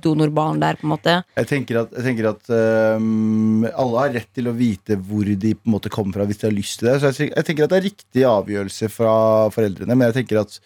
donorbarn 0.02 0.60
der, 0.62 0.78
på 0.78 0.86
en 0.86 0.92
måte. 0.94 1.16
Jeg 1.38 1.48
tenker 1.50 1.80
at, 1.82 1.92
jeg 1.98 2.06
tenker 2.08 2.28
at 2.30 2.50
øhm, 2.54 3.66
alle 3.74 4.04
har 4.04 4.14
rett 4.20 4.30
til 4.34 4.50
å 4.50 4.54
vite 4.54 4.94
hvor 4.98 5.26
de 5.26 5.54
på 5.54 5.66
en 5.66 5.74
måte 5.74 5.90
kommer 5.92 6.14
fra 6.18 6.26
hvis 6.30 6.38
de 6.42 6.46
har 6.48 6.54
lyst 6.56 6.78
til 6.80 6.90
det. 6.92 6.96
Så 7.02 7.10
jeg, 7.10 7.18
tenker- 7.20 7.36
jeg 7.42 7.48
tenker 7.50 7.64
at 7.66 7.74
det 7.74 7.80
er 7.80 7.88
riktig 7.90 8.26
avgjørelse 8.30 8.90
fra 8.94 9.14
foreldrene, 9.54 9.96
men 9.96 10.06
jeg 10.10 10.20
tenker 10.22 10.42
at 10.44 10.60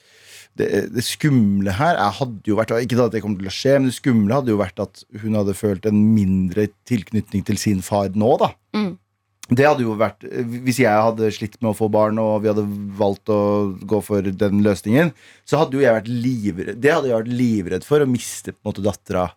det, 0.58 0.68
det 0.94 1.02
skumle 1.02 1.75
her 1.75 1.96
er, 1.99 2.12
hadde 2.18 2.46
jo 2.46 2.58
vært 2.58 2.75
Ikke 2.78 2.99
at 3.02 3.14
det 3.14 3.23
kommer 3.25 3.40
til 3.40 3.50
å 3.50 3.54
skje, 3.54 3.78
men 3.78 3.88
det 3.90 3.96
skumle 3.96 4.37
hadde 4.37 4.52
jo 4.52 4.61
vært 4.61 4.82
at 4.84 5.02
hun 5.23 5.38
hadde 5.38 5.56
følt 5.58 5.88
en 5.90 5.99
mindre 6.14 6.68
tilknytning 6.88 7.42
til 7.49 7.58
sin 7.61 7.82
far 7.82 8.14
nå, 8.14 8.30
da. 8.42 8.52
Mm. 8.76 8.92
Det 9.50 9.66
hadde 9.66 9.84
jo 9.84 9.96
vært 10.00 10.25
Hvis 10.64 10.78
jeg 10.80 10.88
hadde 10.88 11.28
slitt 11.37 11.58
med 11.61 11.75
å 11.75 11.76
få 11.76 11.90
barn, 11.92 12.20
og 12.23 12.44
vi 12.44 12.49
hadde 12.52 12.64
valgt 12.96 13.28
å 13.32 13.40
gå 13.84 14.00
for 14.04 14.25
den 14.25 14.62
løsningen, 14.64 15.12
så 15.44 15.61
hadde 15.61 15.78
jo 15.78 15.84
jeg 15.84 15.99
vært 15.99 16.12
livredd 16.12 16.80
Det 16.80 16.94
hadde 16.94 17.11
jeg 17.11 17.18
vært 17.18 17.34
livredd 17.42 17.88
for, 17.88 18.04
å 18.04 18.08
miste 18.08 18.54
på 18.54 18.62
en 18.62 18.70
måte 18.73 18.87
dattera 18.87 19.28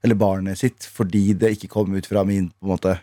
eller 0.00 0.16
barnet 0.16 0.56
sitt 0.56 0.86
fordi 0.88 1.34
det 1.36 1.54
ikke 1.56 1.68
kom 1.74 1.92
ut 1.92 2.06
fra 2.08 2.22
min 2.24 2.48
på 2.54 2.64
en 2.64 2.72
måte 2.72 2.94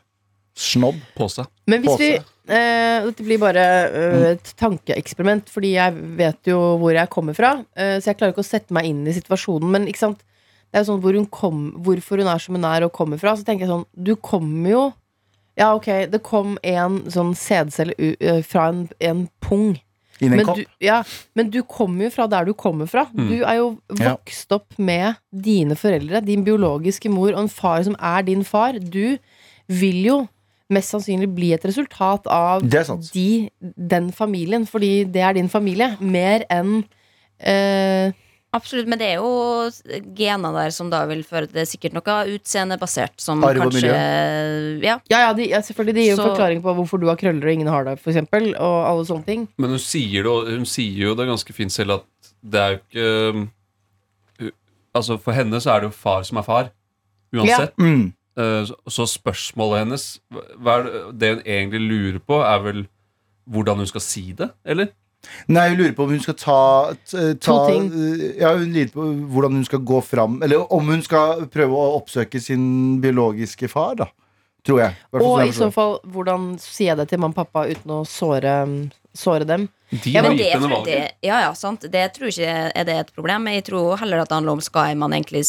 snobb. 0.57 0.97
Påse. 1.17 1.45
Men 1.69 1.83
hvis 1.85 1.99
vi 2.01 2.09
eh, 2.17 3.03
Dette 3.05 3.23
blir 3.27 3.37
bare 3.41 3.63
eh, 3.87 4.23
et 4.33 4.53
tankeeksperiment, 4.57 5.49
fordi 5.53 5.75
jeg 5.75 5.93
vet 6.17 6.49
jo 6.49 6.59
hvor 6.81 6.95
jeg 6.97 7.11
kommer 7.13 7.35
fra. 7.37 7.51
Eh, 7.77 7.97
så 8.01 8.11
jeg 8.11 8.17
klarer 8.19 8.33
ikke 8.33 8.45
å 8.45 8.49
sette 8.51 8.73
meg 8.75 8.87
inn 8.89 9.03
i 9.07 9.13
situasjonen. 9.17 9.69
Men 9.75 9.87
ikke 9.91 10.05
sant? 10.07 10.23
det 10.67 10.81
er 10.81 10.83
jo 10.83 10.89
sånn 10.89 11.01
hvor 11.03 11.15
hun 11.15 11.27
kom, 11.31 11.59
hvorfor 11.85 12.19
hun 12.19 12.27
er 12.27 12.41
som 12.43 12.57
hun 12.57 12.65
er 12.67 12.83
og 12.87 12.91
kommer 12.95 13.19
fra. 13.21 13.35
Så 13.39 13.45
tenker 13.47 13.63
jeg 13.67 13.71
sånn 13.71 13.85
Du 13.95 14.15
kommer 14.19 14.69
jo 14.73 14.85
Ja, 15.57 15.69
ok, 15.77 15.87
det 16.11 16.19
kom 16.27 16.57
en 16.67 16.97
sånn 17.13 17.31
sædcelle 17.39 17.95
eh, 17.97 18.41
fra 18.45 18.67
en, 18.73 18.81
en 19.01 19.23
pung. 19.41 19.71
Inn 20.19 20.33
en 20.33 20.39
Men 20.41 20.45
kopp. 20.49 20.57
du, 20.59 20.65
ja, 20.83 20.99
men 21.37 21.49
du 21.53 21.59
kommer 21.69 22.07
jo 22.07 22.11
fra 22.13 22.25
der 22.29 22.45
du 22.49 22.53
kommer 22.57 22.89
fra. 22.89 23.03
Mm. 23.13 23.27
Du 23.31 23.35
er 23.45 23.57
jo 23.61 23.67
Ja. 23.99 24.11
vokst 24.17 24.51
opp 24.53 24.75
med 24.81 25.15
dine 25.31 25.77
foreldre, 25.77 26.21
din 26.25 26.43
biologiske 26.45 27.09
mor 27.13 27.31
og 27.35 27.43
en 27.45 27.49
far 27.53 27.83
som 27.87 27.95
er 28.01 28.25
din 28.27 28.43
far. 28.45 28.77
Du 28.81 29.17
vil 29.69 29.99
jo 30.05 30.17
mest 30.69 30.91
sannsynlig 30.91 31.29
bli 31.35 31.53
et 31.55 31.63
resultat 31.65 32.27
av 32.27 32.61
Det 32.67 32.79
er 32.81 32.87
sant. 32.89 33.09
de, 33.13 33.49
den 33.77 34.11
familien, 34.11 34.65
fordi 34.67 35.05
det 35.05 35.21
er 35.23 35.33
din 35.37 35.47
familie, 35.49 35.93
mer 36.01 36.43
enn 36.51 36.81
eh, 37.39 38.11
Absolutt, 38.55 38.87
men 38.87 38.97
det 38.97 39.09
er 39.11 39.15
jo 39.19 39.67
gener 40.15 40.53
der 40.55 40.71
som 40.73 40.87
da 40.89 41.01
vil 41.05 41.19
føre 41.27 41.45
til 41.49 41.57
Det 41.57 41.61
er 41.65 41.67
sikkert 41.69 41.93
noe 41.97 42.13
utseendebasert 42.37 43.19
som 43.21 43.43
Arv 43.43 43.59
og 43.65 43.73
kanskje 43.73 43.91
Ja. 43.91 44.95
Ja, 45.11 45.19
ja, 45.27 45.33
de, 45.35 45.49
ja, 45.51 45.59
selvfølgelig. 45.61 45.93
Det 45.97 46.03
gir 46.05 46.13
jo 46.15 46.15
Så- 46.21 46.29
forklaring 46.31 46.61
på 46.63 46.73
hvorfor 46.73 46.99
du 46.99 47.07
har 47.11 47.17
krøller 47.19 47.43
og 47.45 47.53
ingen 47.53 47.67
har 47.67 47.83
det, 47.83 47.99
for 47.99 48.09
eksempel, 48.11 48.55
og 48.55 48.77
alle 48.87 49.05
sånne 49.05 49.25
ting. 49.25 49.47
Men 49.59 49.69
hun 49.75 49.79
sier, 49.83 50.23
det, 50.23 50.55
hun 50.57 50.65
sier 50.65 51.09
jo 51.09 51.13
det 51.19 51.27
ganske 51.27 51.53
fint 51.53 51.71
selv 51.75 51.91
at 51.99 52.03
det 52.43 52.59
er 52.63 52.69
jo 52.71 52.79
ikke 52.87 53.35
um, 53.35 53.49
Altså 54.95 55.19
For 55.21 55.31
henne 55.35 55.59
så 55.61 55.75
er 55.75 55.79
det 55.83 55.91
jo 55.91 55.93
far 55.93 56.23
som 56.23 56.37
er 56.39 56.45
far. 56.47 56.69
Uansett. 57.35 57.75
Mm. 57.77 58.13
Eh, 58.37 58.65
så- 58.69 58.77
Så 58.87 59.07
spørsmålet 59.17 59.79
hennes, 59.85 60.19
hva 60.61 60.77
er 60.79 60.83
det, 60.83 61.19
det 61.19 61.29
hun 61.35 61.43
egentlig 61.43 61.81
lurer 61.89 62.19
på, 62.19 62.41
er 62.45 62.59
vel 62.63 62.87
hvordan 63.49 63.77
hun 63.77 63.87
skal 63.87 64.01
si 64.01 64.31
det, 64.33 64.51
eller? 64.65 64.89
Nei, 65.49 65.69
hun 65.69 65.77
lurer 65.79 65.95
på 65.95 66.03
om 66.03 66.09
hun 66.13 66.19
skal 66.19 66.35
ta, 66.35 66.93
ta 67.09 67.33
To 67.41 67.67
ting. 67.67 67.87
eh, 67.91 68.35
Ja, 68.39 68.51
hun 68.55 68.71
lurer 68.71 68.91
på 68.93 69.07
hvordan 69.33 69.51
hun 69.57 69.65
skal 69.65 69.79
gå 69.79 70.01
fram 70.03 70.41
Eller 70.43 70.61
om 70.71 70.85
hun 70.87 71.01
skal 71.01 71.47
prøve 71.47 71.73
å 71.73 71.95
oppsøke 72.01 72.39
sin 72.39 73.01
biologiske 73.01 73.67
far, 73.69 73.95
da. 73.95 74.05
Tror 74.63 74.79
jeg. 74.79 74.95
Og 75.13 75.39
i 75.47 75.51
så 75.55 75.71
fall, 75.73 75.99
hvordan 76.05 76.59
sier 76.59 76.89
jeg 76.93 76.97
det 76.97 77.09
til 77.09 77.19
mamma 77.19 77.33
og 77.33 77.47
pappa 77.47 77.65
uten 77.69 77.89
å 77.89 78.05
såre, 78.05 78.91
såre 79.15 79.45
dem? 79.47 79.69
De 79.91 80.11
Ja, 80.11 80.21
men 80.21 80.35
det, 80.37 80.51
det, 80.85 81.11
ja, 81.23 81.39
ja, 81.47 81.53
sant. 81.53 81.81
Det 81.89 82.13
tror 82.13 82.27
jeg 82.29 82.35
ikke 82.35 82.71
er 82.75 82.83
det 82.83 82.95
et 82.99 83.13
problem. 83.15 83.45
Jeg 83.47 83.63
tror 83.65 83.97
heller 83.97 84.19
at 84.19 84.27
det 84.29 84.35
handler 84.35 84.51
om 84.51 84.61
skal 84.61 84.95
man 84.95 85.11
egentlig 85.11 85.45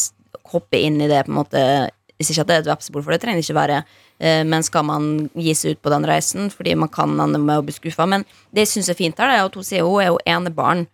hoppe 0.53 0.79
inn 0.81 1.01
i 1.03 1.09
det 1.09 1.27
på 1.27 1.29
en 1.35 1.45
måte 1.45 1.91
Hvis 2.19 2.33
ikke 2.33 2.43
at 2.43 2.49
det 2.51 2.55
er 2.57 2.63
et 2.65 2.71
vepsebol, 2.73 3.03
for 3.07 3.15
det 3.15 3.21
trenger 3.23 3.39
det 3.39 3.47
ikke 3.47 3.55
være. 3.61 3.79
Eh, 4.19 4.43
Men 4.45 4.63
skal 4.67 4.83
man 4.85 5.31
gi 5.39 5.55
seg 5.55 5.77
ut 5.77 5.83
på 5.83 5.91
den 5.95 6.07
reisen 6.09 6.51
fordi 6.51 6.75
man 6.75 6.91
kan 6.91 7.13
ende 7.15 7.39
med 7.39 7.61
å 7.61 7.63
bli 7.63 7.73
skuffa. 7.77 8.09
Men 8.11 8.25
det 8.51 8.65
jeg 8.67 8.73
syns 8.73 8.89
er 8.91 8.99
fint 8.99 9.19
her, 9.23 9.31
er 9.31 9.45
at 9.47 9.55
hun 9.55 9.63
sier 9.67 9.87
hun 9.87 10.03
er 10.03 10.11
jo 10.11 10.19
enebarn. 10.27 10.87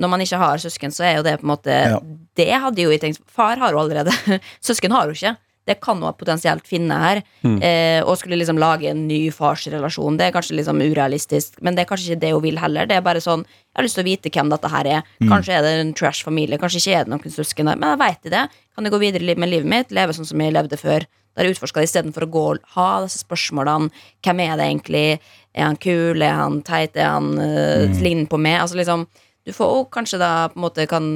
Når 0.00 0.08
man 0.08 0.20
ikke 0.24 0.38
har 0.40 0.56
søsken, 0.62 0.88
så 0.96 1.04
er 1.04 1.16
jo 1.18 1.22
det 1.26 1.36
på 1.40 1.44
en 1.44 1.52
måte 1.52 1.68
Ja. 1.76 2.00
Det 2.40 2.48
hadde 2.62 2.80
jo 2.80 2.90
jeg 2.94 3.00
tenkt. 3.02 3.20
Far 3.28 3.58
har 3.60 3.74
hun 3.76 3.82
allerede. 3.82 4.14
Søsken 4.64 4.92
har 4.96 5.04
hun 5.04 5.12
ikke. 5.12 5.36
Det 5.70 5.78
kan 5.82 6.02
hun 6.02 6.16
potensielt 6.18 6.66
finne 6.68 6.98
her. 6.98 7.22
Eh, 7.62 8.00
og 8.02 8.18
skulle 8.18 8.38
liksom 8.40 8.58
lage 8.60 8.90
en 8.90 9.06
ny 9.08 9.20
farsrelasjon. 9.34 10.18
Det 10.18 10.26
er 10.26 10.34
kanskje 10.34 10.58
liksom 10.58 10.82
urealistisk, 10.82 11.60
men 11.62 11.76
det 11.76 11.84
er 11.84 11.90
kanskje 11.92 12.10
ikke 12.10 12.24
det 12.24 12.32
hun 12.34 12.44
vil 12.44 12.58
heller. 12.58 12.90
Det 12.90 12.98
er 12.98 13.06
bare 13.06 13.22
sånn 13.22 13.46
Jeg 13.46 13.78
har 13.78 13.86
lyst 13.86 13.94
til 14.00 14.02
å 14.02 14.10
vite 14.10 14.30
hvem 14.34 14.50
dette 14.50 14.68
her 14.72 14.86
er. 14.90 15.08
Kanskje 15.30 15.54
er 15.54 15.62
det 15.62 15.72
en 15.78 15.94
trash 15.94 16.26
familie, 16.26 16.58
kanskje 16.58 16.80
ikke 16.82 16.96
er 16.98 17.06
det 17.06 17.12
noen 17.12 17.34
søsken 17.36 17.70
der. 17.70 17.78
Men 17.78 17.94
jeg 17.94 18.00
veit 18.02 18.30
det. 18.34 18.44
Kan 18.74 18.86
jeg 18.88 18.94
gå 18.96 18.98
videre 18.98 19.38
med 19.38 19.52
livet 19.52 19.70
mitt? 19.70 19.94
Leve 19.94 20.16
sånn 20.16 20.26
som 20.26 20.42
jeg 20.42 20.56
levde 20.56 20.78
før? 20.80 21.06
Der 21.38 21.46
jeg 21.46 21.54
utforska 21.54 21.78
det 21.78 21.86
istedenfor 21.86 22.26
å 22.26 22.30
gå 22.34 22.44
og 22.56 22.70
ha 22.74 22.88
disse 23.04 23.22
spørsmålene. 23.22 23.92
Hvem 24.26 24.42
er 24.42 24.56
det 24.58 24.66
egentlig? 24.66 25.06
Er 25.54 25.68
han 25.68 25.78
kul? 25.78 26.22
Er 26.22 26.34
han 26.40 26.60
teit? 26.66 26.98
Er 26.98 27.14
han 27.14 27.36
uh, 27.38 28.02
ligner 28.02 28.26
på 28.30 28.40
meg? 28.42 28.58
Altså 28.64 28.80
liksom 28.80 29.06
Du 29.46 29.52
får 29.56 29.70
jo 29.72 29.84
kanskje 29.92 30.18
da 30.20 30.30
på 30.52 30.58
en 30.58 30.64
måte 30.66 30.84
kan 30.90 31.06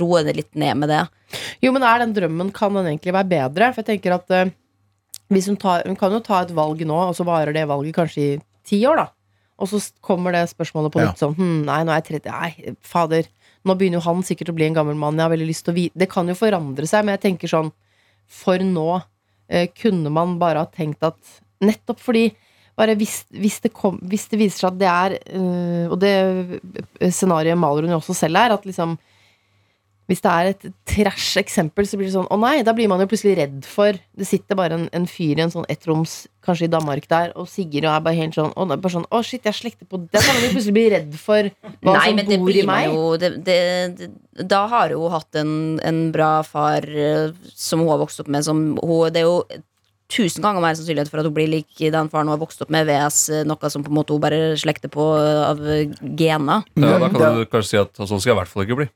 roe 0.00 0.22
det 0.24 0.36
litt 0.38 0.54
ned 0.58 0.78
med 0.80 0.88
det. 0.88 1.02
Jo, 1.64 1.72
men 1.74 1.84
er 1.84 2.00
den 2.00 2.14
drømmen 2.16 2.52
Kan 2.56 2.76
den 2.78 2.86
egentlig 2.88 3.12
være 3.12 3.28
bedre? 3.28 3.72
For 3.74 3.82
jeg 3.82 3.90
tenker 3.98 4.14
at 4.16 4.30
eh, 4.32 4.52
hvis 5.32 5.48
hun, 5.50 5.56
tar, 5.60 5.84
hun 5.88 5.96
kan 5.98 6.12
jo 6.12 6.20
ta 6.24 6.42
et 6.44 6.52
valg 6.54 6.80
nå, 6.86 6.96
og 7.10 7.14
så 7.16 7.26
varer 7.26 7.52
det 7.56 7.66
valget 7.68 7.96
kanskje 7.96 8.24
i 8.24 8.40
ti 8.64 8.80
år, 8.88 9.00
da. 9.02 9.06
Og 9.60 9.68
så 9.70 9.78
kommer 10.04 10.34
det 10.34 10.46
spørsmålet 10.50 10.92
på 10.94 11.00
Ja. 11.04 11.12
sånn 11.18 11.36
hm, 11.38 11.60
Nei, 11.68 11.80
nå 11.86 11.92
er 11.94 12.00
jeg 12.02 12.20
30. 12.24 12.30
Nei, 12.34 12.74
fader. 12.82 13.28
Nå 13.64 13.76
begynner 13.78 14.00
jo 14.00 14.06
han 14.08 14.24
sikkert 14.26 14.50
å 14.52 14.56
bli 14.56 14.66
en 14.66 14.74
gammel 14.76 14.96
mann. 14.98 15.16
Jeg 15.16 15.24
har 15.28 15.32
veldig 15.36 15.46
lyst 15.48 15.64
til 15.68 15.72
å 15.74 15.78
vite 15.78 15.98
Det 16.02 16.08
kan 16.12 16.28
jo 16.28 16.34
forandre 16.36 16.88
seg, 16.90 17.04
men 17.04 17.14
jeg 17.16 17.22
tenker 17.28 17.52
sånn 17.52 17.70
For 18.28 18.58
nå 18.64 18.88
eh, 19.48 19.68
kunne 19.76 20.10
man 20.12 20.38
bare 20.40 20.64
ha 20.64 20.68
tenkt 20.72 21.04
at 21.06 21.16
Nettopp 21.64 22.00
fordi 22.02 22.26
bare 22.78 22.96
hvis, 22.98 23.22
hvis, 23.30 23.60
det 23.64 23.72
kom, 23.74 23.98
hvis 24.10 24.28
det 24.30 24.40
viser 24.40 24.64
seg 24.64 24.72
at 24.72 24.78
det 24.80 24.90
er 24.90 25.16
eh, 25.22 25.84
Og 25.86 25.98
det 26.02 26.14
scenarioet 27.14 27.60
maler 27.60 27.86
hun 27.86 27.94
jo 27.94 28.00
også 28.00 28.16
selv 28.18 28.40
her, 28.40 28.56
at 28.56 28.66
liksom 28.66 28.96
hvis 30.04 30.20
det 30.20 30.30
er 30.30 30.48
et 30.50 30.64
trash 30.84 31.38
eksempel, 31.40 31.86
så 31.88 31.96
blir 31.96 32.10
det 32.10 32.14
sånn 32.14 32.28
Å 32.28 32.36
nei, 32.36 32.58
da 32.66 32.74
blir 32.76 32.90
man 32.92 33.00
jo 33.00 33.08
plutselig 33.08 33.38
redd 33.38 33.64
for 33.68 33.96
Det 33.96 34.26
sitter 34.28 34.58
bare 34.58 34.76
en, 34.76 34.84
en 34.96 35.06
fyr 35.08 35.38
i 35.38 35.44
en 35.46 35.52
sånn 35.52 35.64
ettroms, 35.72 36.26
kanskje 36.44 36.68
i 36.68 36.72
Danmark 36.72 37.06
der, 37.08 37.32
og 37.40 37.48
sigger 37.48 37.86
og 37.86 37.94
er 37.94 38.04
bare 38.04 38.18
helt 38.18 38.36
sånn 38.36 38.52
Å, 38.52 38.66
bare 38.74 38.92
sånn, 38.92 39.08
å 39.08 39.22
shit, 39.24 39.46
jeg 39.48 39.56
slekter 39.56 39.88
på 39.88 40.02
kan 40.12 40.28
man 40.28 40.44
jo 40.44 40.52
plutselig 40.52 40.76
bli 40.76 40.86
redd 40.92 41.16
for 41.20 41.48
hva 41.80 41.96
Nei, 41.96 42.08
som 42.10 42.20
men 42.20 42.28
det 42.28 42.40
bor 42.42 42.58
i 42.60 42.66
meg. 42.68 42.90
jo 42.92 43.06
det, 43.20 43.30
det, 43.46 43.60
det, 44.00 44.10
Da 44.52 44.64
har 44.72 44.92
hun 44.92 45.14
hatt 45.14 45.40
en, 45.40 45.54
en 45.80 46.02
bra 46.12 46.34
far 46.44 46.84
eh, 46.84 47.30
som 47.56 47.80
hun 47.80 47.94
har 47.94 48.02
vokst 48.02 48.20
opp 48.20 48.28
med. 48.32 48.44
Som 48.44 48.74
hun, 48.76 49.08
det 49.14 49.22
er 49.22 49.28
jo 49.30 49.62
tusen 50.12 50.44
ganger 50.44 50.62
mer 50.64 50.76
sannsynlighet 50.76 51.10
for 51.12 51.22
at 51.22 51.28
hun 51.28 51.36
blir 51.36 51.50
lik 51.50 51.78
den 51.78 52.10
faren 52.12 52.28
hun 52.28 52.34
har 52.36 52.42
vokst 52.42 52.62
opp 52.64 52.72
med, 52.74 52.88
VS 52.88 53.20
eh, 53.30 53.46
noe 53.48 53.70
som 53.72 53.84
på 53.84 53.92
en 53.92 53.98
måte 54.00 54.16
hun 54.16 54.22
bare 54.24 54.42
slekter 54.60 54.92
på 54.92 55.06
eh, 55.20 55.40
av 55.46 55.62
gener. 56.18 56.66
Ja, 56.76 56.98
da 57.00 57.08
kan 57.12 57.40
du 57.40 57.48
kanskje 57.48 57.70
si 57.70 57.80
at 57.80 58.04
sånn 58.04 58.20
skal 58.20 58.34
jeg 58.34 58.38
i 58.38 58.42
hvert 58.42 58.52
fall 58.52 58.66
ikke 58.66 58.82
bli. 58.84 58.90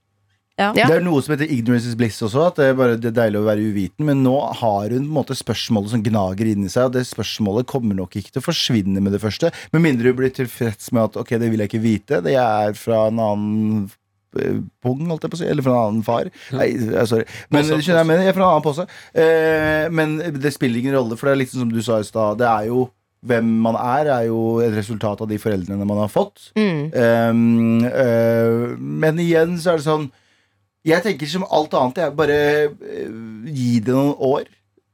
Ja. 0.58 0.72
Det 0.74 0.88
er 0.90 1.04
noe 1.06 1.22
som 1.22 1.36
heter 1.36 1.46
ignorance 1.54 1.86
is 1.86 1.94
bliss 1.98 2.18
også. 2.24 2.48
At 2.50 2.56
det 2.58 2.72
er 2.72 2.78
bare 2.78 2.96
det 2.98 3.12
er 3.12 3.16
deilig 3.20 3.38
å 3.38 3.46
være 3.46 3.66
uviten. 3.70 4.06
Men 4.08 4.24
nå 4.24 4.34
har 4.58 4.90
hun 4.90 5.04
på 5.04 5.06
en 5.06 5.12
måte 5.20 5.36
spørsmålet 5.38 5.92
som 5.92 6.02
gnager 6.02 6.50
inni 6.50 6.70
seg, 6.72 6.88
og 6.88 6.96
det 6.96 7.04
spørsmålet 7.06 7.68
kommer 7.70 7.98
nok 7.98 8.18
ikke 8.18 8.34
til 8.34 8.42
å 8.42 8.48
forsvinne 8.48 9.02
med 9.04 9.14
det 9.14 9.22
første. 9.22 9.52
Med 9.74 9.84
mindre 9.86 10.10
hun 10.10 10.18
blir 10.18 10.34
tilfreds 10.34 10.90
med 10.90 11.04
at 11.04 11.20
ok, 11.22 11.36
det 11.38 11.52
vil 11.52 11.62
jeg 11.62 11.70
ikke 11.70 11.84
vite, 11.84 12.20
det 12.26 12.34
er 12.42 12.74
fra 12.78 13.04
en 13.12 13.22
annen 13.22 13.86
eh, 13.86 13.97
pung, 14.84 15.06
holdt 15.08 15.24
jeg 15.24 15.32
på 15.32 15.38
å 15.38 15.40
si. 15.40 15.48
Eller 15.48 15.64
fra 15.64 15.74
en 15.74 15.86
annen 15.86 16.04
far. 16.06 16.30
Nei, 16.56 16.68
eh, 16.76 17.08
sorry. 17.08 17.24
Men 17.54 17.66
jeg 17.68 18.06
mener, 18.06 18.26
jeg 18.26 18.34
er 18.34 18.36
fra 18.36 18.46
en 18.46 18.52
annen 18.52 18.66
pose. 18.66 18.86
Eh, 19.14 19.88
men 19.90 20.18
det 20.38 20.54
spiller 20.54 20.82
ingen 20.82 20.96
rolle, 20.98 21.18
for 21.18 21.28
det 21.28 21.34
er 21.34 21.42
litt 21.44 21.54
som 21.54 21.72
du 21.72 21.80
sa 21.84 22.00
i 22.02 22.08
stad. 22.08 22.40
Det 22.42 22.48
er 22.48 22.70
jo 22.70 22.88
hvem 23.26 23.48
man 23.64 23.74
er, 23.78 24.10
er 24.14 24.28
jo 24.28 24.60
et 24.62 24.74
resultat 24.76 25.24
av 25.24 25.30
de 25.30 25.40
foreldrene 25.42 25.86
man 25.88 26.02
har 26.04 26.12
fått. 26.12 26.52
Mm. 26.58 26.82
Um, 26.94 27.82
uh, 27.82 28.76
men 28.78 29.18
igjen 29.22 29.56
så 29.58 29.72
er 29.72 29.80
det 29.80 29.88
sånn 29.88 30.04
Jeg 30.86 31.02
tenker 31.02 31.26
som 31.26 31.46
alt 31.50 31.74
annet. 31.74 31.98
Jeg 32.04 32.14
bare 32.18 32.38
uh, 32.70 33.50
Gi 33.50 33.80
det 33.82 33.96
noen 33.96 34.14
år. 34.22 34.46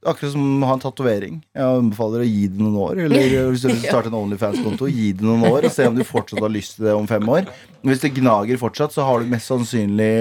Akkurat 0.04 0.34
som 0.34 0.62
å 0.62 0.68
ha 0.68 0.74
en 0.76 0.82
tatovering. 0.82 1.38
Jeg 1.56 1.78
anbefaler 1.80 2.24
å 2.24 2.28
gi 2.28 2.48
det 2.52 2.60
noen 2.60 2.76
år. 2.82 3.00
Eller 3.06 3.36
hvis 3.52 3.64
du 3.64 3.70
vil 3.70 3.80
starte 3.82 4.10
en 4.12 4.18
Onlyfans-konto, 4.18 4.88
gi 4.92 5.12
det 5.16 5.24
noen 5.24 5.46
år 5.48 5.68
og 5.68 5.74
se 5.74 5.86
om 5.88 5.96
du 5.96 6.04
fortsatt 6.06 6.42
har 6.44 6.52
lyst 6.52 6.76
til 6.78 6.88
det 6.88 6.96
om 6.96 7.08
fem 7.10 7.30
år. 7.32 7.48
Hvis 7.84 8.04
det 8.04 8.12
gnager 8.18 8.60
fortsatt, 8.60 8.94
så 8.94 9.06
har 9.08 9.22
du 9.22 9.32
mest 9.32 9.50
sannsynlig 9.50 10.12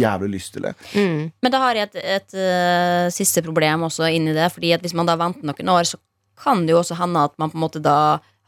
jævlig 0.00 0.32
lyst 0.36 0.56
til 0.56 0.66
det. 0.68 0.74
Mm. 0.94 1.30
Men 1.42 1.54
da 1.54 1.62
har 1.62 1.78
jeg 1.78 1.90
et, 1.90 2.00
et 2.18 2.36
uh, 2.38 3.06
siste 3.14 3.42
problem 3.46 3.86
også 3.88 4.10
inni 4.10 4.34
det. 4.36 4.50
Fordi 4.54 4.74
at 4.76 4.84
hvis 4.84 4.96
man 4.98 5.10
da 5.10 5.18
venter 5.20 5.46
noen 5.46 5.74
år, 5.76 5.88
så 5.94 6.00
kan 6.44 6.66
det 6.66 6.74
jo 6.74 6.82
også 6.82 6.98
hende 6.98 7.22
at 7.28 7.34
man 7.38 7.52
på 7.52 7.58
en 7.58 7.64
måte 7.64 7.82
da 7.82 7.98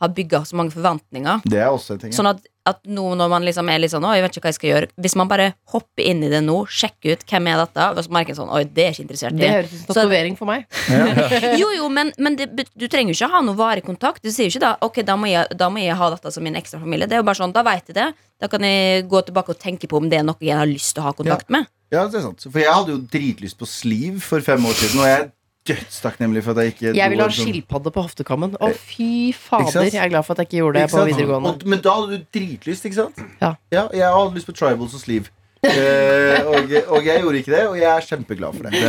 har 0.02 0.12
bygga 0.12 0.42
så 0.44 0.59
mange 0.59 0.74
forventninger. 0.74 1.46
Det 1.46 1.61
er 1.62 1.70
også 1.72 1.94
en 1.94 2.02
ting. 2.05 2.12
ja. 2.12 2.18
Sånn 2.18 2.31
at, 2.35 2.42
at 2.66 2.81
nå 2.90 3.05
når 3.18 3.31
man 3.31 3.44
liksom 3.46 3.68
er 3.70 3.79
litt 3.83 3.92
sånn 3.94 4.05
Oi, 4.07 4.16
jeg 4.18 4.24
vet 4.26 4.37
ikke 4.37 4.44
hva 4.46 4.52
jeg 4.52 4.59
skal 4.59 4.70
gjøre. 4.72 4.88
Hvis 5.07 5.14
man 5.18 5.31
bare 5.31 5.48
hopper 5.72 6.02
inn 6.02 6.24
i 6.26 6.31
det 6.33 6.40
nå, 6.44 6.57
sjekker 6.66 7.14
ut 7.16 7.24
hvem 7.31 7.50
er 7.52 7.61
dette, 7.62 7.87
og 7.92 8.00
så 8.02 8.14
merker 8.16 8.35
jeg 8.35 8.40
sånn 8.40 8.52
Oi, 8.57 8.62
det 8.66 8.85
er 8.87 8.94
ikke 8.94 9.05
interessert 9.07 9.38
Det 9.38 9.46
i. 9.46 9.52
høres 9.55 9.72
ut 9.72 9.79
som 9.85 9.90
tatovering 9.94 10.38
for 10.38 10.50
meg. 10.50 10.66
Jo, 11.61 11.70
jo, 11.76 11.88
men, 11.92 12.12
men 12.18 12.37
det, 12.38 12.50
du 12.74 12.87
trenger 12.90 13.14
jo 13.14 13.18
ikke 13.20 13.33
ha 13.37 13.42
noe 13.46 13.59
varig 13.59 13.87
kontakt. 13.87 14.22
Du 14.24 14.33
sier 14.33 14.50
jo 14.50 14.55
ikke 14.57 14.64
da 14.66 14.74
Ok, 14.87 15.00
da 15.07 15.16
må, 15.20 15.31
jeg, 15.31 15.46
da 15.57 15.70
må 15.72 15.83
jeg 15.85 15.96
ha 15.98 16.11
dette 16.16 16.35
som 16.35 16.44
min 16.46 16.59
ekstra 16.59 16.83
familie. 16.83 17.07
Det 17.09 17.16
er 17.18 17.22
jo 17.22 17.29
bare 17.31 17.40
sånn, 17.40 17.55
Da 17.57 17.62
vet 17.66 17.88
jeg 17.92 17.98
det. 18.00 18.11
Da 18.42 18.50
kan 18.52 18.66
jeg 18.66 19.07
gå 19.09 19.22
tilbake 19.31 19.55
og 19.55 19.62
tenke 19.62 19.88
på 19.88 19.96
om 20.02 20.11
det 20.12 20.18
er 20.20 20.26
noe 20.26 20.37
jeg 20.44 20.59
har 20.59 20.68
lyst 20.68 20.92
til 20.96 21.05
å 21.05 21.09
ha 21.09 21.14
kontakt 21.16 21.48
med. 21.55 21.70
Ja, 21.94 22.02
det 22.11 22.18
er 22.18 22.24
sant. 22.26 22.42
For 22.42 22.59
jeg 22.61 22.72
hadde 22.74 22.92
jo 22.96 22.98
dritlyst 23.12 23.57
på 23.61 23.66
sliv 23.70 24.18
for 24.26 24.42
fem 24.44 24.64
år 24.66 24.74
siden, 24.74 25.00
og 25.00 25.07
jeg 25.07 25.29
dødstakknemlig 25.70 26.42
for 26.46 26.57
at 26.57 26.64
jeg 26.64 26.74
ikke 26.74 26.92
Jeg 26.96 27.12
vil 27.12 27.22
ha 27.22 27.29
skilpadde 27.33 27.92
på 27.94 28.05
hoftekammen. 28.07 28.57
Å, 28.61 28.70
fy 28.76 29.33
fader. 29.37 29.88
Jeg 29.90 30.02
er 30.05 30.12
glad 30.12 30.26
for 30.26 30.37
at 30.37 30.44
jeg 30.44 30.50
ikke 30.50 30.61
gjorde 30.62 30.81
det 30.81 30.88
Ikke 30.88 31.00
på 31.00 31.07
videregående. 31.11 31.55
Og, 31.55 31.66
men 31.74 31.83
da 31.85 31.96
hadde 31.98 32.18
du 32.20 32.29
dritlyst, 32.38 32.88
ikke 32.88 33.00
sant? 33.02 33.24
Ja. 33.40 33.55
jeg 33.72 34.07
hadde 34.07 34.38
lyst 34.38 34.48
på 34.50 34.57
tribals 34.57 34.96
og 34.96 35.02
sleeve. 35.02 35.33
Eh, 35.66 36.46
og, 36.46 36.74
og 36.94 37.07
jeg 37.07 37.22
gjorde 37.22 37.38
ikke 37.40 37.55
det, 37.55 37.62
og 37.66 37.79
jeg 37.81 37.88
er 37.90 38.05
kjempeglad 38.11 38.59
for 38.59 38.68
det. 38.68 38.83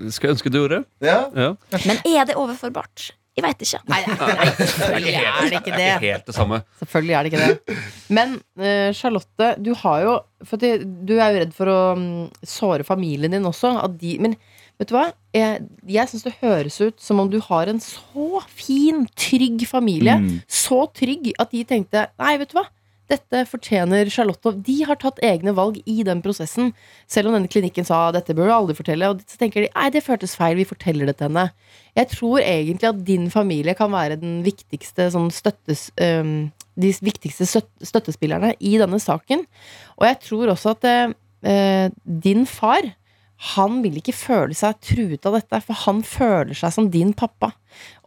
Det 0.00 0.14
skal 0.14 0.30
jeg 0.30 0.38
ønske 0.38 0.50
du 0.50 0.62
gjorde. 0.62 0.80
Ja. 1.04 1.20
Ja. 1.36 1.52
Men 1.84 2.00
er 2.02 2.30
det 2.30 2.38
overforbart? 2.40 3.12
Jeg 3.34 3.42
veit 3.42 3.62
ikke. 3.66 3.80
Nei, 3.90 3.98
nei, 4.06 4.44
selvfølgelig 4.60 5.14
er 5.18 5.38
det 5.50 5.56
ikke 5.58 5.72
Det 5.72 5.78
det. 5.78 5.86
er 5.86 5.96
ikke 5.96 6.12
helt 6.12 6.28
det 6.28 6.34
samme. 6.36 6.60
Selvfølgelig 6.78 7.14
er 7.14 7.26
det 7.26 7.32
ikke 7.32 7.46
det. 7.48 7.78
Men 8.14 8.36
uh, 8.62 8.90
Charlotte, 8.94 9.48
du 9.58 9.72
har 9.80 10.04
jo 10.04 10.12
For 10.46 10.60
du 10.62 11.14
er 11.16 11.32
jo 11.34 11.40
redd 11.40 11.54
for 11.56 11.72
å 11.72 11.78
mm, 11.98 12.28
såre 12.46 12.86
familien 12.86 13.34
din 13.34 13.48
også. 13.50 13.72
At 13.82 13.96
de, 13.98 14.14
men 14.22 14.36
vet 14.80 14.90
du 14.90 14.94
hva? 14.96 15.08
Jeg, 15.34 15.64
jeg 15.90 16.10
syns 16.10 16.24
det 16.26 16.36
høres 16.40 16.78
ut 16.82 17.02
som 17.02 17.20
om 17.22 17.30
du 17.30 17.40
har 17.46 17.70
en 17.70 17.82
så 17.82 18.42
fin, 18.50 19.04
trygg 19.18 19.66
familie. 19.70 20.16
Mm. 20.22 20.40
Så 20.50 20.84
trygg 20.96 21.32
at 21.42 21.54
de 21.54 21.64
tenkte 21.68 22.08
Nei, 22.20 22.38
vet 22.40 22.52
du 22.52 22.58
hva? 22.58 22.66
Dette 23.12 23.42
fortjener 23.44 24.08
Charlotte. 24.08 24.54
De 24.64 24.78
har 24.88 24.96
tatt 25.00 25.18
egne 25.24 25.52
valg 25.56 25.76
i 25.84 25.98
den 26.06 26.22
prosessen. 26.24 26.72
Selv 27.10 27.28
om 27.28 27.36
denne 27.36 27.50
klinikken 27.52 27.84
sa 27.84 28.06
dette 28.14 28.32
bør 28.36 28.48
du 28.48 28.54
aldri 28.54 28.76
fortelle. 28.78 29.10
Og 29.12 29.20
så 29.28 29.40
tenker 29.40 29.66
de 29.66 29.72
nei, 29.74 29.90
det 29.92 30.04
føltes 30.06 30.36
feil, 30.40 30.56
vi 30.56 30.68
forteller 30.68 31.10
det 31.10 31.18
til 31.18 31.28
henne. 31.28 31.50
Jeg 31.98 32.10
tror 32.14 32.40
egentlig 32.40 32.88
at 32.88 33.02
din 33.04 33.28
familie 33.32 33.76
kan 33.76 33.92
være 33.92 34.16
den 34.22 34.40
viktigste 34.46 35.10
sånn 35.14 35.30
støttes, 35.34 35.90
Um, 36.00 36.50
de 36.80 36.90
viktigste 37.06 37.46
støttespillerne 37.46 38.54
i 38.58 38.74
denne 38.80 38.98
saken. 38.98 39.44
Og 40.00 40.06
jeg 40.08 40.18
tror 40.24 40.50
også 40.50 40.72
at 40.74 40.86
eh, 40.90 41.92
din 42.02 42.46
far 42.50 42.88
han 43.44 43.82
vil 43.84 43.98
ikke 44.00 44.14
føle 44.16 44.56
seg 44.56 44.78
truet 44.84 45.26
av 45.28 45.36
dette, 45.36 45.60
for 45.66 45.76
han 45.84 46.00
føler 46.06 46.56
seg 46.56 46.72
som 46.72 46.88
din 46.92 47.12
pappa. 47.16 47.52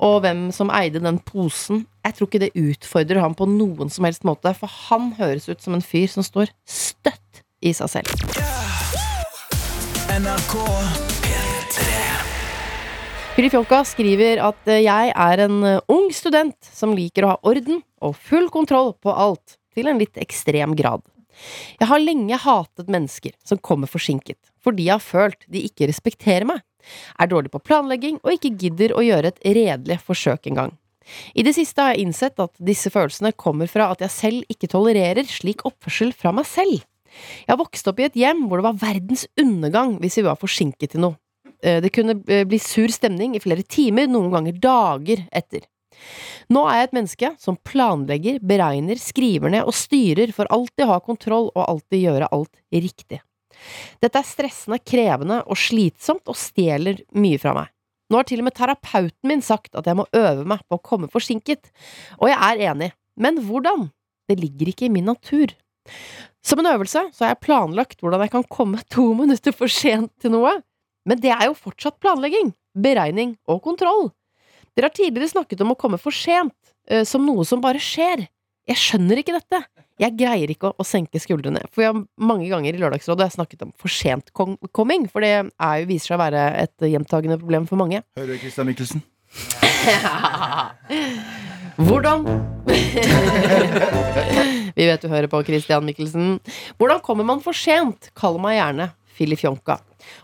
Og 0.01 0.21
hvem 0.23 0.47
som 0.55 0.71
eide 0.73 1.03
den 1.03 1.19
posen. 1.21 1.85
Jeg 2.07 2.17
tror 2.17 2.29
ikke 2.29 2.41
det 2.41 2.55
utfordrer 2.57 3.21
ham 3.21 3.35
på 3.37 3.45
noen 3.51 3.91
som 3.93 4.07
helst 4.07 4.25
måte, 4.27 4.53
for 4.57 4.71
han 4.87 5.11
høres 5.19 5.49
ut 5.51 5.61
som 5.61 5.77
en 5.77 5.85
fyr 5.85 6.07
som 6.09 6.25
står 6.25 6.49
støtt 6.65 7.43
i 7.61 7.73
seg 7.75 7.91
selv. 7.99 8.15
Filifjonka 13.37 13.83
skriver 13.85 14.39
at 14.41 14.69
eh, 14.71 14.81
jeg 14.81 15.11
er 15.13 15.43
en 15.43 15.59
eh, 15.61 15.81
ung 15.93 16.07
student 16.15 16.57
som 16.73 16.95
liker 16.97 17.27
å 17.27 17.35
ha 17.35 17.37
orden 17.45 17.83
og 18.01 18.15
full 18.17 18.47
kontroll 18.49 18.95
på 18.97 19.13
alt, 19.13 19.59
til 19.77 19.91
en 19.91 20.01
litt 20.01 20.17
ekstrem 20.17 20.73
grad. 20.79 21.03
Jeg 21.77 21.89
har 21.91 22.01
lenge 22.01 22.39
hatet 22.41 22.89
mennesker 22.89 23.35
som 23.45 23.61
kommer 23.61 23.89
forsinket, 23.91 24.39
fordi 24.67 24.89
jeg 24.89 24.97
har 24.97 25.03
følt 25.03 25.47
de 25.47 25.63
ikke 25.67 25.87
respekterer 25.87 26.47
meg, 26.49 26.63
er 27.19 27.31
dårlig 27.31 27.51
på 27.53 27.63
planlegging 27.63 28.19
og 28.21 28.35
ikke 28.35 28.55
gidder 28.59 28.93
å 28.95 29.03
gjøre 29.05 29.31
et 29.31 29.41
redelig 29.57 29.99
forsøk 30.03 30.51
engang. 30.51 30.75
I 31.39 31.43
det 31.47 31.53
siste 31.55 31.83
har 31.83 31.95
jeg 31.95 32.03
innsett 32.03 32.39
at 32.43 32.51
disse 32.59 32.91
følelsene 32.91 33.31
kommer 33.39 33.69
fra 33.71 33.89
at 33.93 34.03
jeg 34.03 34.13
selv 34.13 34.51
ikke 34.51 34.69
tolererer 34.71 35.27
slik 35.27 35.63
oppførsel 35.67 36.11
fra 36.15 36.33
meg 36.35 36.47
selv. 36.49 36.83
Jeg 37.47 37.49
har 37.53 37.59
vokst 37.61 37.87
opp 37.87 38.01
i 38.01 38.07
et 38.09 38.19
hjem 38.19 38.45
hvor 38.47 38.59
det 38.59 38.67
var 38.67 38.81
verdens 38.81 39.23
undergang 39.39 39.95
hvis 40.01 40.19
vi 40.19 40.27
var 40.27 40.39
forsinket 40.39 40.93
til 40.93 41.05
noe. 41.05 41.17
Eh, 41.63 41.79
Det 41.81 41.93
kunne 41.95 42.19
eh, 42.27 42.43
bli 42.45 42.59
sur 42.61 42.91
stemning 42.91 43.35
i 43.35 43.43
flere 43.43 43.63
timer, 43.63 44.11
noen 44.11 44.33
ganger 44.35 44.59
dager 44.61 45.23
etter. 45.31 45.63
Nå 46.53 46.61
er 46.69 46.81
jeg 46.81 46.87
et 46.87 46.97
menneske 46.99 47.29
som 47.41 47.57
planlegger, 47.65 48.37
beregner, 48.45 48.99
skriver 49.01 49.55
ned 49.55 49.65
og 49.65 49.73
styrer 49.73 50.31
for 50.35 50.49
alltid 50.53 50.85
å 50.85 50.91
ha 50.91 50.99
kontroll 51.01 51.49
og 51.55 51.63
alltid 51.63 52.03
gjøre 52.03 52.29
alt 52.35 52.53
riktig. 52.69 53.23
Dette 54.03 54.21
er 54.21 54.27
stressende, 54.27 54.79
krevende 54.83 55.41
og 55.45 55.59
slitsomt 55.59 56.29
og 56.29 56.37
stjeler 56.39 57.01
mye 57.17 57.39
fra 57.41 57.55
meg. 57.57 57.73
Nå 58.07 58.21
har 58.21 58.27
til 58.27 58.39
og 58.39 58.47
med 58.47 58.55
terapeuten 58.55 59.27
min 59.27 59.43
sagt 59.43 59.75
at 59.75 59.87
jeg 59.87 59.97
må 59.99 60.05
øve 60.15 60.45
meg 60.47 60.61
på 60.67 60.77
å 60.77 60.83
komme 60.83 61.09
forsinket, 61.11 61.71
og 62.21 62.29
jeg 62.31 62.37
er 62.39 62.63
enig, 62.71 62.91
men 63.19 63.41
hvordan? 63.43 63.89
Det 64.27 64.37
ligger 64.39 64.71
ikke 64.71 64.87
i 64.87 64.93
min 64.93 65.09
natur. 65.09 65.51
Som 66.43 66.61
en 66.61 66.69
øvelse 66.71 67.03
så 67.15 67.25
har 67.25 67.33
jeg 67.33 67.43
planlagt 67.43 67.99
hvordan 68.03 68.23
jeg 68.23 68.33
kan 68.35 68.47
komme 68.51 68.83
to 68.93 69.09
minutter 69.21 69.55
for 69.55 69.71
sent 69.71 70.13
til 70.21 70.35
noe, 70.35 70.57
men 71.07 71.19
det 71.23 71.33
er 71.33 71.47
jo 71.49 71.57
fortsatt 71.57 71.99
planlegging, 72.03 72.53
beregning 72.75 73.35
og 73.47 73.61
kontroll. 73.65 74.09
Dere 74.75 74.91
har 74.91 74.95
tidligere 74.95 75.31
snakket 75.31 75.63
om 75.63 75.73
å 75.73 75.79
komme 75.79 75.99
for 75.99 76.15
sent, 76.15 76.55
eh, 76.87 77.03
som 77.07 77.25
noe 77.25 77.43
som 77.47 77.63
bare 77.63 77.81
skjer. 77.81 78.27
Jeg 78.67 78.81
skjønner 78.81 79.21
ikke 79.21 79.37
dette. 79.37 79.61
Jeg 79.97 80.13
greier 80.19 80.51
ikke 80.51 80.69
å, 80.69 80.75
å 80.77 80.85
senke 80.85 81.19
skuldrene. 81.23 81.61
For 81.71 81.81
vi 81.81 81.87
har 81.87 82.01
mange 82.19 82.49
ganger 82.51 82.75
i 82.75 82.81
Lørdagsrådet 82.81 83.31
snakket 83.33 83.63
om 83.65 83.71
for 83.79 83.91
sent 83.91 84.33
coming, 84.75 85.07
for 85.09 85.23
det 85.23 85.31
er 85.33 85.79
jo, 85.81 85.87
viser 85.89 86.11
seg 86.11 86.17
å 86.17 86.25
være 86.25 86.43
et 86.65 86.89
gjentagende 86.91 87.39
problem 87.39 87.67
for 87.69 87.79
mange. 87.79 88.03
Hører 88.19 88.35
du, 88.35 88.41
Christian 88.43 88.67
Michelsen? 88.69 89.01
Hvordan 91.87 92.27
Vi 94.77 94.85
vet 94.85 95.01
du 95.01 95.09
hører 95.09 95.29
på 95.31 95.41
Christian 95.47 95.85
Michelsen. 95.87 96.37
Hvordan 96.77 97.01
kommer 97.05 97.25
man 97.27 97.41
for 97.43 97.57
sent? 97.57 98.11
Kall 98.17 98.37
meg 98.41 98.59
gjerne 98.59 98.91
Filifjonka. 99.17 99.79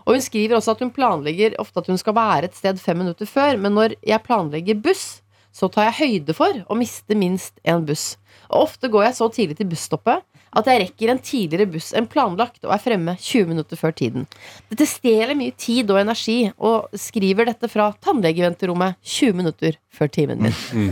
Og 0.06 0.14
hun 0.14 0.22
skriver 0.22 0.58
også 0.58 0.76
at 0.76 0.82
hun 0.84 0.92
planlegger 0.94 1.56
ofte 1.62 1.82
at 1.82 1.88
hun 1.90 1.98
skal 1.98 2.14
være 2.16 2.48
et 2.48 2.58
sted 2.58 2.78
fem 2.82 3.00
minutter 3.02 3.26
før, 3.26 3.58
men 3.58 3.74
når 3.74 3.96
jeg 4.06 4.26
planlegger 4.26 4.78
buss, 4.84 5.23
så 5.54 5.70
tar 5.70 5.88
jeg 5.88 6.00
høyde 6.00 6.34
for 6.36 6.62
å 6.66 6.76
miste 6.78 7.16
minst 7.18 7.60
en 7.62 7.84
buss. 7.86 8.14
Og 8.50 8.66
ofte 8.66 8.90
går 8.90 9.08
jeg 9.08 9.18
så 9.18 9.28
tidlig 9.32 9.58
til 9.60 9.70
busstoppet 9.70 10.24
at 10.54 10.68
jeg 10.70 10.80
rekker 10.84 11.10
en 11.10 11.20
tidligere 11.22 11.66
buss 11.70 11.90
enn 11.96 12.06
planlagt 12.10 12.62
og 12.62 12.72
er 12.74 12.82
fremme 12.82 13.16
20 13.18 13.50
minutter 13.50 13.78
før 13.78 13.94
tiden. 13.96 14.26
Dette 14.70 14.86
stjeler 14.86 15.34
mye 15.38 15.54
tid 15.58 15.90
og 15.90 16.00
energi, 16.02 16.38
og 16.58 16.94
skriver 16.98 17.48
dette 17.50 17.70
fra 17.70 17.90
tannlegeventerommet 18.04 18.98
20 19.02 19.38
minutter 19.40 19.78
før 19.94 20.12
timen 20.14 20.42
min. 20.44 20.90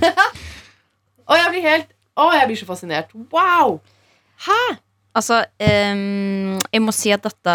og 1.28 1.36
jeg 1.38 1.50
blir 1.54 1.68
helt 1.68 1.98
Å, 2.12 2.26
jeg 2.36 2.44
blir 2.50 2.58
så 2.60 2.66
fascinert. 2.68 3.12
Wow! 3.32 3.78
Hæ? 4.44 4.56
Altså, 5.16 5.38
um, 5.64 6.58
jeg 6.60 6.82
må 6.84 6.92
si 6.92 7.08
at 7.14 7.24
dette 7.24 7.54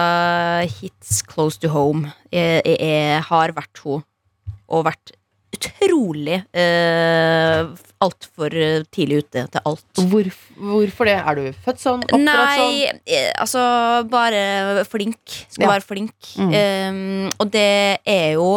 hits 0.80 1.20
close 1.30 1.62
to 1.62 1.70
home. 1.70 2.10
Jeg, 2.34 2.64
jeg, 2.66 2.80
jeg 2.82 3.22
har 3.28 3.54
vært 3.54 3.84
hun, 3.84 4.02
og 4.66 4.88
vært 4.90 5.14
utrolig 5.56 6.42
uh, 6.58 7.70
altfor 8.04 8.54
tidlig 8.94 9.24
ute 9.24 9.44
til 9.54 9.62
alt. 9.66 10.02
Hvor, 10.12 10.28
hvorfor 10.60 11.08
det? 11.10 11.16
Er 11.18 11.38
du 11.40 11.46
født 11.66 11.82
sånn? 11.82 12.04
Oppdratt 12.06 12.60
sånn? 12.60 13.02
Eh, 13.10 13.30
altså 13.42 13.64
bare 14.12 14.84
flink. 14.90 15.22
Skal 15.50 15.66
Ja. 15.66 15.72
være 15.78 15.88
flink. 15.88 16.14
Mm. 16.38 16.52
Um, 16.54 17.30
og 17.40 17.52
det 17.54 17.68
er 18.06 18.34
jo 18.38 18.50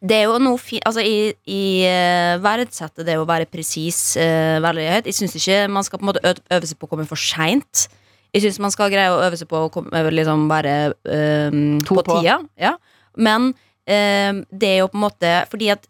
det 0.00 0.16
er 0.16 0.22
jo 0.30 0.38
noe 0.40 0.56
fint 0.56 0.80
Altså, 0.88 1.02
I, 1.04 1.34
i 1.44 1.62
uh, 1.84 2.38
verdsettet 2.40 3.04
det 3.04 3.18
å 3.20 3.26
være 3.28 3.44
presis 3.52 4.16
uh, 4.16 4.56
veldig 4.64 4.86
høyt. 4.94 5.10
Jeg 5.10 5.18
syns 5.18 5.36
ikke 5.36 5.58
man 5.68 5.84
skal 5.84 6.00
på 6.00 6.06
en 6.06 6.12
måte 6.14 6.22
øve 6.24 6.66
seg 6.70 6.78
på 6.80 6.88
å 6.88 6.92
komme 6.94 7.04
for 7.10 7.20
seint. 7.20 7.88
Jeg 8.32 8.46
syns 8.46 8.60
man 8.62 8.72
skal 8.72 8.88
greie 8.94 9.10
å 9.12 9.20
øve 9.26 9.36
seg 9.36 9.50
på 9.50 9.66
å 9.66 9.72
komme, 9.74 9.90
liksom 10.14 10.46
være 10.48 10.74
eh, 11.02 11.50
To 11.84 11.96
på, 11.98 12.04
på. 12.06 12.20
tida. 12.22 12.36
Ja. 12.62 12.76
Men 13.18 13.50
eh, 13.50 13.66
det 13.90 14.68
er 14.68 14.76
jo 14.84 14.90
på 14.92 14.98
en 15.00 15.02
måte 15.02 15.30
fordi 15.50 15.72
at 15.74 15.88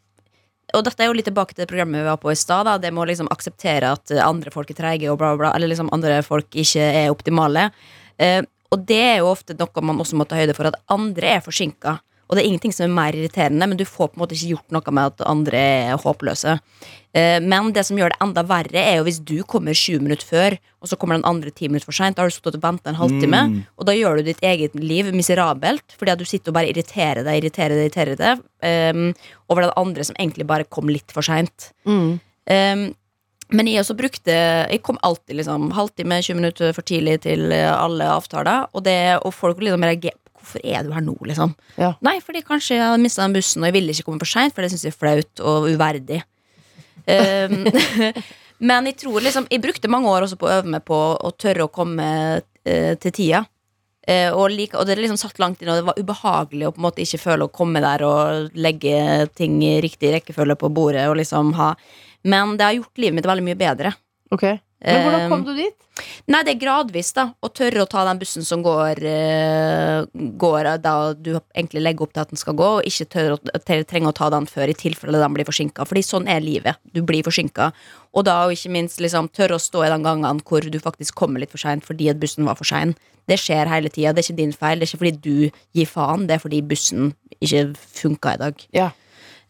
og 0.77 0.85
dette 0.87 1.03
er 1.03 1.11
jo 1.11 1.17
litt 1.17 1.27
tilbake 1.29 1.55
til 1.55 1.65
det 1.65 1.71
programmet 1.71 2.03
vi 2.03 2.07
var 2.07 2.21
på 2.21 2.33
i 2.33 2.39
stad. 2.39 2.69
Det 2.83 2.93
med 2.93 3.05
å 3.05 3.09
liksom 3.11 3.31
akseptere 3.33 3.93
at 3.97 4.13
eh, 4.15 4.23
andre 4.23 4.53
folk 4.55 4.71
er 4.73 4.79
treige, 4.79 5.11
og 5.11 5.19
bla, 5.21 5.33
bla, 5.39 5.53
eller 5.57 5.73
liksom 5.73 5.91
andre 5.95 6.21
folk 6.27 6.55
ikke 6.63 6.85
er 7.03 7.11
optimale. 7.13 7.69
Eh, 8.21 8.43
og 8.71 8.85
det 8.87 9.01
er 9.03 9.17
jo 9.21 9.33
ofte 9.33 9.57
noe 9.59 9.87
man 9.87 9.99
også 10.03 10.19
må 10.19 10.27
ta 10.29 10.39
høyde 10.39 10.55
for, 10.55 10.71
at 10.71 10.79
andre 10.93 11.35
er 11.37 11.45
forsinka. 11.45 11.99
Og 12.31 12.37
det 12.39 12.45
er 12.45 12.47
ingenting 12.47 12.71
som 12.71 12.85
er 12.87 12.95
mer 12.95 13.17
irriterende, 13.19 13.67
men 13.67 13.79
du 13.81 13.83
får 13.83 14.13
på 14.13 14.15
en 14.15 14.23
måte 14.23 14.37
ikke 14.37 14.53
gjort 14.53 14.75
noe 14.77 14.93
med 14.95 15.09
at 15.11 15.25
andre 15.27 15.59
er 15.91 15.97
håpløse. 15.99 16.53
Eh, 17.11 17.41
men 17.43 17.73
det 17.75 17.83
som 17.89 17.99
gjør 17.99 18.13
det 18.15 18.21
enda 18.23 18.45
verre, 18.47 18.79
er 18.79 19.01
jo 19.01 19.07
hvis 19.09 19.19
du 19.27 19.41
kommer 19.51 19.75
20 19.75 20.05
minutter 20.05 20.29
før, 20.29 20.55
og 20.79 20.87
så 20.93 20.95
kommer 20.97 21.19
den 21.19 21.27
andre 21.27 21.51
10 21.51 21.73
minutter 21.73 21.91
for 21.91 21.99
seint. 21.99 22.15
Da 22.15 22.23
har 22.23 22.31
du 22.31 22.37
stått 22.37 22.55
og 22.55 22.63
venta 22.63 22.93
en 22.93 23.01
halvtime, 23.01 23.41
Mm. 23.51 23.57
og 23.77 23.87
da 23.89 23.97
gjør 23.99 24.21
du 24.21 24.31
ditt 24.31 24.45
eget 24.47 24.79
liv 24.79 25.11
miserabelt. 25.13 25.83
Fordi 25.99 26.13
at 26.15 26.23
du 26.23 26.25
sitter 26.25 26.53
og 26.55 26.55
bare 26.61 26.71
irriterer 26.71 27.25
deg, 27.27 27.43
irriterer 27.43 27.75
deg, 27.75 27.91
irriterer 27.91 28.17
deg 28.23 28.95
um, 28.95 29.13
over 29.51 29.67
den 29.67 29.75
andre 29.77 30.05
som 30.07 30.15
egentlig 30.15 30.47
bare 30.47 30.65
kom 30.71 30.87
litt 30.89 31.11
for 31.11 31.27
seint. 31.27 31.73
Mm. 31.85 32.21
Um, 32.47 32.95
men 33.51 33.67
jeg 33.67 33.83
også 33.83 33.97
brukte 33.99 34.31
Jeg 34.71 34.79
kom 34.87 34.99
alltid 35.03 35.35
liksom 35.41 35.73
halvtime, 35.75 36.23
20 36.23 36.37
minutter 36.39 36.73
for 36.73 36.87
tidlig 36.87 37.23
til 37.27 37.51
alle 37.51 38.07
avtaler. 38.07 38.69
Og, 38.73 38.85
det, 38.87 39.19
og 39.27 39.35
folk 39.35 39.59
liksom 39.59 39.83
reagerer 39.83 40.15
Hvorfor 40.41 40.65
er 40.65 40.85
du 40.85 40.93
her 40.95 41.05
nå, 41.05 41.15
liksom? 41.29 41.55
Ja. 41.77 41.93
Nei, 42.05 42.17
fordi 42.25 42.43
kanskje 42.47 42.79
jeg 42.79 42.87
hadde 42.87 43.03
mista 43.03 43.25
den 43.25 43.37
bussen, 43.37 43.63
og 43.63 43.71
jeg 43.71 43.77
ville 43.77 43.95
ikke 43.95 44.09
komme 44.09 44.23
for 44.23 44.31
seint, 44.31 44.57
for 44.57 44.65
det 44.65 44.73
syns 44.73 44.87
jeg 44.87 44.95
er 44.95 45.01
flaut 45.01 45.43
og 45.45 45.69
uverdig. 45.71 46.23
Um, 47.07 47.65
men 48.69 48.89
jeg 48.91 48.99
tror 49.01 49.25
liksom 49.25 49.47
Jeg 49.49 49.63
brukte 49.65 49.89
mange 49.91 50.11
år 50.13 50.27
også 50.27 50.37
på 50.39 50.47
å 50.47 50.53
øve 50.59 50.69
meg 50.75 50.85
på 50.87 50.99
å 51.17 51.31
tørre 51.33 51.65
å 51.65 51.73
komme 51.73 52.09
uh, 52.41 52.93
til 53.01 53.17
tida. 53.17 53.45
Uh, 54.09 54.31
og, 54.33 54.47
like, 54.55 54.77
og 54.79 54.89
det 54.89 54.97
liksom 54.99 55.21
satt 55.21 55.41
langt 55.43 55.61
inn, 55.61 55.71
og 55.73 55.81
det 55.81 55.89
var 55.89 56.01
ubehagelig 56.01 56.69
å 56.69 56.73
på 56.75 56.81
en 56.81 56.87
måte 56.89 57.05
ikke 57.05 57.21
føle 57.21 57.47
å 57.47 57.53
komme 57.53 57.83
der 57.85 58.05
og 58.07 58.57
legge 58.59 59.29
ting 59.39 59.61
i 59.67 59.77
riktig 59.85 60.15
rekkefølge 60.17 60.57
på 60.61 60.73
bordet. 60.73 61.07
Og 61.13 61.19
liksom 61.21 61.55
ha 61.61 61.75
Men 62.25 62.57
det 62.57 62.67
har 62.67 62.77
gjort 62.77 63.01
livet 63.01 63.21
mitt 63.21 63.29
veldig 63.29 63.47
mye 63.47 63.61
bedre. 63.61 63.95
Ok. 64.35 64.49
Men 64.83 65.03
hvordan 65.05 65.29
kom 65.29 65.41
Eh, 65.41 65.45
du 65.45 65.55
dit? 65.61 65.75
Nei, 66.33 66.43
det 66.47 66.55
er 66.55 66.61
gradvis, 66.63 67.13
da. 67.13 67.27
Å 67.45 67.49
tørre 67.53 67.83
å 67.85 67.89
ta 67.91 68.05
den 68.07 68.19
bussen 68.19 68.43
som 68.47 68.63
går, 68.65 69.03
eh, 69.05 70.05
går 70.41 70.69
da 70.81 71.13
du 71.13 71.35
egentlig 71.55 71.83
legger 71.83 72.03
opp 72.07 72.13
til 72.15 72.23
at 72.23 72.31
den 72.31 72.37
skal 72.41 72.55
gå, 72.55 72.69
og 72.79 72.85
ikke 72.89 73.09
tørre 73.13 73.37
å, 73.37 73.61
tre- 73.61 74.01
å 74.01 74.15
ta 74.15 74.31
den 74.31 74.47
før 74.47 74.71
i 74.73 74.77
tilfelle 74.79 75.21
den 75.21 75.35
blir 75.35 75.45
forsinka. 75.45 75.85
Fordi 75.85 76.01
sånn 76.07 76.29
er 76.29 76.41
livet. 76.41 76.77
Du 76.95 77.03
blir 77.03 77.23
forsinka. 77.23 77.73
Og 78.15 78.25
da 78.25 78.47
og 78.47 78.53
ikke 78.53 78.71
minst 78.73 79.01
liksom, 79.01 79.29
tørre 79.31 79.59
å 79.59 79.61
stå 79.61 79.85
i 79.85 79.91
de 79.93 80.03
gangene 80.03 80.41
hvor 80.43 80.61
du 80.71 80.79
faktisk 80.81 81.15
kommer 81.15 81.41
litt 81.41 81.51
for 81.53 81.59
seint 81.59 81.85
fordi 81.85 82.09
at 82.09 82.19
bussen 82.19 82.45
var 82.49 82.57
for 82.57 82.65
sein. 82.65 82.95
Det 83.29 83.37
skjer 83.39 83.69
hele 83.69 83.91
tida. 83.93 84.15
Det 84.15 84.25
er 84.25 84.33
ikke 84.33 84.37
din 84.41 84.53
feil. 84.57 84.79
Det 84.81 84.89
er 84.89 84.97
ikke 84.97 85.03
fordi 85.05 85.21
du 85.21 85.51
gir 85.77 85.87
faen, 85.87 86.27
det 86.27 86.39
er 86.39 86.43
fordi 86.49 86.63
bussen 86.67 87.13
ikke 87.43 87.75
funka 87.77 88.35
i 88.35 88.41
dag. 88.41 88.67
Ja. 88.73 88.91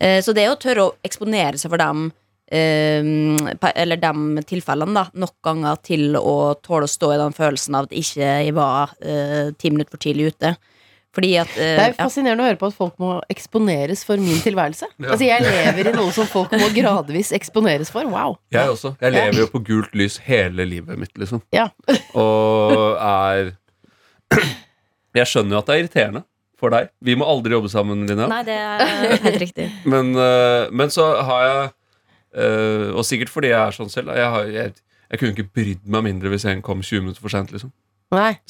Eh, 0.01 0.21
Så 0.21 0.35
det 0.35 0.49
å 0.51 0.59
tørre 0.59 0.90
å 0.90 0.95
eksponere 1.05 1.57
seg 1.61 1.71
for 1.71 1.79
dem 1.79 2.11
Eller 2.51 4.01
de 4.03 4.43
tilfellene 4.49 4.97
da 4.97 5.05
nok 5.23 5.37
ganger 5.47 5.79
til 5.87 6.19
å 6.19 6.57
tåle 6.59 6.89
å 6.89 6.91
stå 6.91 7.13
i 7.15 7.21
den 7.21 7.37
følelsen 7.37 7.79
av 7.79 7.87
at 7.87 7.95
ikke 7.95 8.21
jeg 8.27 8.55
var 8.57 8.97
eh, 8.99 9.53
ti 9.55 9.71
minutter 9.71 9.95
for 9.95 10.03
tidlig 10.03 10.33
ute. 10.35 10.57
Fordi 11.15 11.31
at 11.43 11.51
uh, 11.57 11.59
Det 11.59 11.83
er 11.83 11.89
ja. 11.91 11.97
fascinerende 11.99 12.45
å 12.45 12.47
høre 12.47 12.59
på 12.61 12.69
at 12.71 12.77
folk 12.77 13.01
må 13.03 13.17
eksponeres 13.33 14.05
for 14.07 14.21
min 14.23 14.39
tilværelse. 14.45 14.87
Ja. 14.95 15.09
Altså 15.11 15.27
Jeg 15.27 15.43
lever 15.43 15.91
i 15.91 15.95
noe 15.97 16.15
som 16.15 16.29
folk 16.31 16.55
må 16.55 16.71
gradvis 16.75 17.33
eksponeres 17.35 17.91
for. 17.91 18.07
Wow. 18.11 18.39
Jeg 18.55 18.71
også. 18.71 18.95
Jeg 19.03 19.17
lever 19.17 19.43
jo 19.43 19.49
på 19.51 19.63
gult 19.67 19.97
lys 19.99 20.21
hele 20.27 20.67
livet 20.71 21.01
mitt, 21.01 21.13
liksom. 21.19 21.43
Ja. 21.55 21.69
Og 22.15 22.95
er 22.95 23.57
Jeg 25.19 25.27
skjønner 25.27 25.57
jo 25.57 25.63
at 25.65 25.67
det 25.67 25.75
er 25.75 25.83
irriterende 25.83 26.25
for 26.61 26.71
deg. 26.71 26.93
Vi 27.03 27.17
må 27.19 27.27
aldri 27.27 27.57
jobbe 27.57 27.71
sammen, 27.73 28.05
Linnea. 28.07 28.29
Nei, 28.31 28.43
det 28.47 28.55
er 28.55 29.23
helt 29.25 29.43
riktig. 29.43 29.67
Men, 29.91 30.13
uh, 30.15 30.71
men 30.71 30.93
så 30.95 31.09
har 31.27 31.47
jeg 31.49 31.69
øh, 32.37 32.95
Og 32.97 33.05
sikkert 33.05 33.29
fordi 33.33 33.49
jeg 33.53 33.61
er 33.61 33.71
sånn 33.77 33.90
selv. 33.90 34.12
Jeg, 34.16 34.31
har, 34.31 34.45
jeg, 34.45 34.75
jeg 35.11 35.19
kunne 35.19 35.33
ikke 35.35 35.51
brydd 35.55 35.87
meg 35.90 36.05
mindre 36.05 36.29
hvis 36.33 36.45
en 36.51 36.62
kom 36.62 36.83
20 36.83 37.01
minutter 37.07 37.21
for 37.25 37.29
sent. 37.33 37.51
Liksom. 37.53 37.73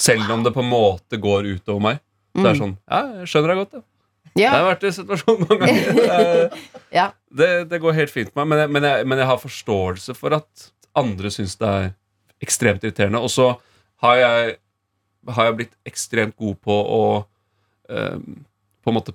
Selv 0.01 0.31
om 0.33 0.43
det 0.45 0.53
på 0.57 0.63
en 0.65 0.71
måte 0.71 1.19
går 1.21 1.49
utover 1.57 1.81
meg. 1.81 2.01
Så 2.35 2.43
det 2.43 2.51
er 2.51 2.55
Mm. 2.55 2.61
sånn 2.61 2.77
Ja, 2.91 3.01
jeg 3.21 3.27
skjønner 3.29 3.49
deg 3.55 3.59
godt. 3.65 3.85
Ja. 4.39 4.43
Jeg 4.43 4.51
har 4.51 4.69
vært 4.75 4.85
i 4.87 4.91
situasjonen 4.95 5.49
mange 5.49 5.67
ganger. 5.67 6.11
Er- 6.11 6.59
Ja. 6.95 7.09
det, 7.35 7.69
det 7.71 7.81
går 7.83 7.93
helt 7.95 8.11
fint 8.11 8.35
med 8.37 8.47
meg. 8.47 8.49
Men 8.55 8.59
jeg, 8.65 8.71
men, 8.71 8.83
jeg, 8.83 9.07
men 9.07 9.19
jeg 9.19 9.27
har 9.27 9.39
forståelse 9.43 10.15
for 10.19 10.35
at 10.35 10.71
andre 10.99 11.31
syns 11.31 11.57
det 11.59 11.69
er 11.69 11.91
ekstremt 12.43 12.83
irriterende. 12.83 13.21
Og 13.23 13.31
så 13.31 13.51
har 14.03 14.17
jeg, 14.17 14.57
har 15.29 15.45
jeg 15.51 15.57
blitt 15.59 15.75
ekstremt 15.87 16.37
god 16.41 16.57
på 16.65 16.73
å 16.73 17.03
um, 17.91 18.45
på 18.83 18.91
en 18.91 18.97
måte 18.97 19.13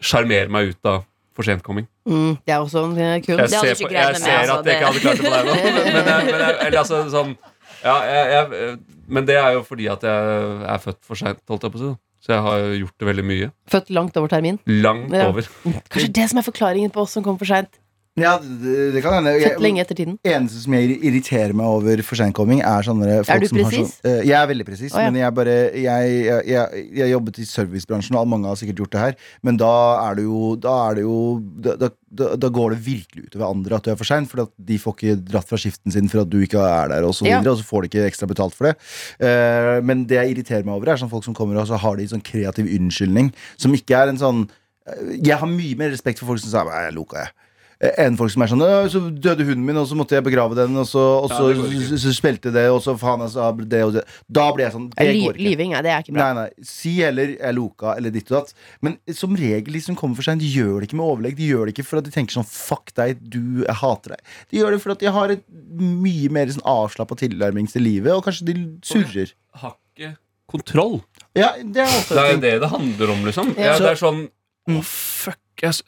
sjarmere 0.00 0.48
meg 0.52 0.74
ut 0.74 0.86
av 0.90 1.04
for 1.40 1.48
sentkomming. 1.48 1.88
Mm, 2.08 2.36
det 2.46 2.54
er 2.54 2.60
også 2.60 2.84
en 2.90 2.94
eh, 3.00 3.16
kunst. 3.24 3.56
Jeg 3.56 3.76
ser, 3.76 3.80
på, 3.80 3.90
jeg 3.96 4.20
ser 4.20 4.36
altså, 4.36 4.58
at 4.60 4.70
jeg 4.70 4.76
ikke 4.76 4.90
hadde 4.90 5.02
klart 5.06 5.18
det 5.18 5.24
på 5.24 5.32
deg 5.32 5.48
nå. 5.48 5.56
Men, 5.56 5.80
men, 5.80 6.12
jeg, 6.12 6.28
men 6.30 6.44
jeg, 6.44 6.54
eller 6.68 6.78
altså 6.84 7.00
sånn 7.16 7.34
ja, 7.80 7.96
jeg, 8.04 8.24
jeg, 8.36 8.78
Men 9.08 9.26
det 9.28 9.36
er 9.40 9.54
jo 9.56 9.62
fordi 9.64 9.86
at 9.88 10.02
jeg 10.04 10.56
er 10.74 10.80
født 10.84 10.98
for 11.08 11.18
seint, 11.18 11.40
holdt 11.48 11.64
jeg 11.66 11.72
på 11.74 11.80
å 11.80 11.84
si. 11.86 11.92
Så 12.20 12.34
jeg 12.34 12.42
har 12.44 12.64
gjort 12.76 12.96
det 13.00 13.06
veldig 13.08 13.22
mye. 13.24 13.46
Født 13.72 13.88
langt 13.96 14.18
over 14.20 14.28
termin. 14.28 14.58
Langt 14.68 15.14
Ja. 15.16 15.30
over. 15.30 15.46
Kanskje 15.64 16.10
det 16.20 16.26
som 16.28 16.42
er 16.42 16.44
forklaringen 16.44 16.92
på 16.92 17.00
oss 17.06 17.14
som 17.16 17.24
kommer 17.24 17.40
for 17.40 17.48
seint. 17.48 17.79
Ja, 18.18 18.32
det, 18.42 18.90
det 18.94 19.00
kan 19.04 19.14
hende. 19.14 19.32
Jeg, 19.38 19.52
Sett 19.52 19.62
lenge 19.62 19.82
etter 19.84 19.94
tiden. 19.94 20.16
eneste 20.26 20.58
som 20.64 20.74
jeg 20.74 20.96
irriterer 20.98 21.52
meg 21.54 21.68
over 21.70 22.00
for 22.02 22.18
seinkomming, 22.18 22.58
er 22.66 22.82
sånne 22.82 23.20
folk 23.26 23.44
du 23.44 23.46
som 23.52 23.60
har 23.62 23.76
sånn 23.76 23.92
uh, 24.02 24.22
Jeg 24.26 24.34
er 24.34 24.48
veldig 24.50 24.66
presis, 24.66 24.90
oh, 24.90 24.98
ja. 24.98 25.12
men 25.12 25.20
jeg 25.20 25.34
bare 25.36 25.54
jeg, 25.78 26.16
jeg, 26.50 26.82
jeg, 26.98 27.10
jobbet 27.12 27.38
i 27.38 27.46
servicebransjen, 27.46 28.18
og 28.18 28.26
mange 28.32 28.50
har 28.50 28.58
sikkert 28.58 28.82
gjort 28.82 28.96
det 28.96 29.04
her, 29.04 29.16
men 29.46 29.60
da 29.60 29.72
er 30.08 30.18
det 30.18 30.26
jo 30.26 30.42
Da, 30.60 30.74
er 30.90 30.98
det 30.98 31.04
jo, 31.06 31.16
da, 31.62 31.76
da, 31.78 32.30
da, 32.34 32.52
går 32.58 32.74
det 32.74 32.80
virkelig 32.88 33.28
utover 33.28 33.46
andre 33.46 33.78
at 33.78 33.86
du 33.86 33.92
er 33.94 34.00
for 34.00 34.10
sein, 34.10 34.26
for 34.28 34.50
de 34.58 34.80
får 34.82 34.96
ikke 34.96 35.18
dratt 35.30 35.52
fra 35.52 35.60
skiften 35.62 35.94
sin 35.94 36.10
for 36.10 36.24
at 36.24 36.32
du 36.32 36.40
ikke 36.42 36.60
er 36.66 36.90
der, 36.90 37.06
og 37.06 37.14
så 37.16 37.28
Ja. 37.28 37.38
videre, 37.38 37.54
og 37.54 37.62
så 37.62 37.68
får 37.68 37.86
de 37.86 37.92
ikke 37.92 38.08
ekstra 38.10 38.26
betalt 38.30 38.58
for 38.58 38.70
det. 38.70 38.74
Uh, 39.22 39.78
men 39.86 40.02
det 40.10 40.18
jeg 40.18 40.34
irriterer 40.34 40.66
meg 40.66 40.74
over, 40.74 40.90
er 40.90 40.98
sånn 41.00 41.12
folk 41.12 41.28
som 41.28 41.36
kommer 41.36 41.62
og 41.62 41.70
så 41.70 41.78
har 41.78 42.00
de 42.00 42.10
sånn 42.10 42.26
kreativ 42.26 42.66
unnskyldning, 42.66 43.30
som 43.60 43.76
ikke 43.76 44.02
er 44.02 44.10
en 44.10 44.18
sånn 44.18 44.48
eh, 44.88 45.14
Jeg 45.20 45.38
har 45.38 45.48
mye 45.48 45.78
mer 45.78 45.94
respekt 45.94 46.18
for 46.18 46.32
folk 46.32 46.42
som 46.42 46.50
sier 46.50 46.66
«Nei, 46.66 46.88
jeg 46.88 46.96
loka, 46.96 47.22
jeg 47.22 47.49
enn 47.80 48.16
folk 48.18 48.28
som 48.34 48.42
er 48.44 48.50
sånn 48.52 48.62
Så 48.92 49.00
døde 49.24 49.44
hunden 49.48 49.64
min, 49.64 49.78
og 49.80 49.86
så 49.88 49.96
måtte 49.96 50.12
jeg 50.18 50.24
begrave 50.26 50.54
den, 50.58 50.74
og 50.76 50.84
så, 50.84 51.00
og 51.24 51.30
Ja, 51.30 51.36
så, 51.38 51.46
det 51.54 51.86
så, 51.88 51.96
så 52.02 52.12
spilte 52.12 52.52
det, 52.52 52.66
og 52.68 52.82
så 52.84 52.92
faen 53.00 53.24
sa 53.32 53.46
det 53.56 53.80
og 53.86 53.94
det. 53.94 54.02
Da 54.28 54.50
blir 54.52 54.66
jeg 54.66 54.74
sånn 54.74 54.90
Det 54.92 55.06
går 55.16 55.32
ikke. 55.32 55.44
Lyving, 55.46 55.72
nei, 55.72 55.80
det 55.86 55.90
er 55.94 56.04
ikke 56.04 56.12
bra. 56.12 56.26
Nei, 56.34 56.42
nei. 56.44 56.66
Si 56.68 56.92
heller 57.00 57.32
'jeg 57.38 57.54
loka' 57.56 57.96
eller 57.96 58.10
ditt 58.10 58.30
og 58.30 58.36
datt. 58.44 58.54
Men 58.82 58.98
som 59.16 59.34
regel, 59.34 59.72
de 59.72 59.80
som 59.80 59.96
kommer 59.96 60.16
for 60.16 60.22
seint, 60.28 60.40
de 60.40 60.50
gjør 60.50 60.80
det 60.80 60.88
ikke 60.90 60.96
med 61.00 61.08
overlegg. 61.08 61.36
De 61.36 61.48
gjør 61.48 61.64
det 61.66 61.74
ikke 61.78 61.86
for 61.88 61.98
at 61.98 62.04
de 62.04 62.10
tenker 62.10 62.36
sånn 62.36 62.44
'fuck 62.50 62.92
deg, 62.94 63.16
du 63.30 63.64
jeg 63.64 63.74
hater 63.80 64.10
deg'. 64.16 64.24
De 64.50 64.58
gjør 64.58 64.70
det 64.72 64.80
for 64.82 64.90
at 64.92 64.98
de 64.98 65.06
har 65.10 65.30
et 65.30 65.44
mye 65.80 66.28
mer 66.30 66.46
sånn 66.46 66.66
avslappa 66.68 67.16
tilnærming 67.16 67.66
til 67.70 67.82
livet, 67.82 68.12
og 68.12 68.24
kanskje 68.24 68.44
de 68.52 68.54
surrer. 68.82 69.32
Har 69.54 69.76
ikke 69.96 70.16
kontroll. 70.50 71.00
Ja, 71.34 71.54
det 71.56 71.76
er 71.80 71.86
også 71.86 72.14
Det 72.14 72.18
er 72.18 72.40
det 72.40 72.60
det 72.60 72.68
handler 72.70 73.10
om, 73.14 73.24
liksom. 73.24 73.54
Ja. 73.56 73.72
Ja, 73.72 73.78
det 73.78 73.90
er 73.94 74.00
sånn 74.04 74.28
Å, 74.68 74.72
Mm. 74.76 74.82
fuck. 74.84 75.38
Jeg, 75.62 75.80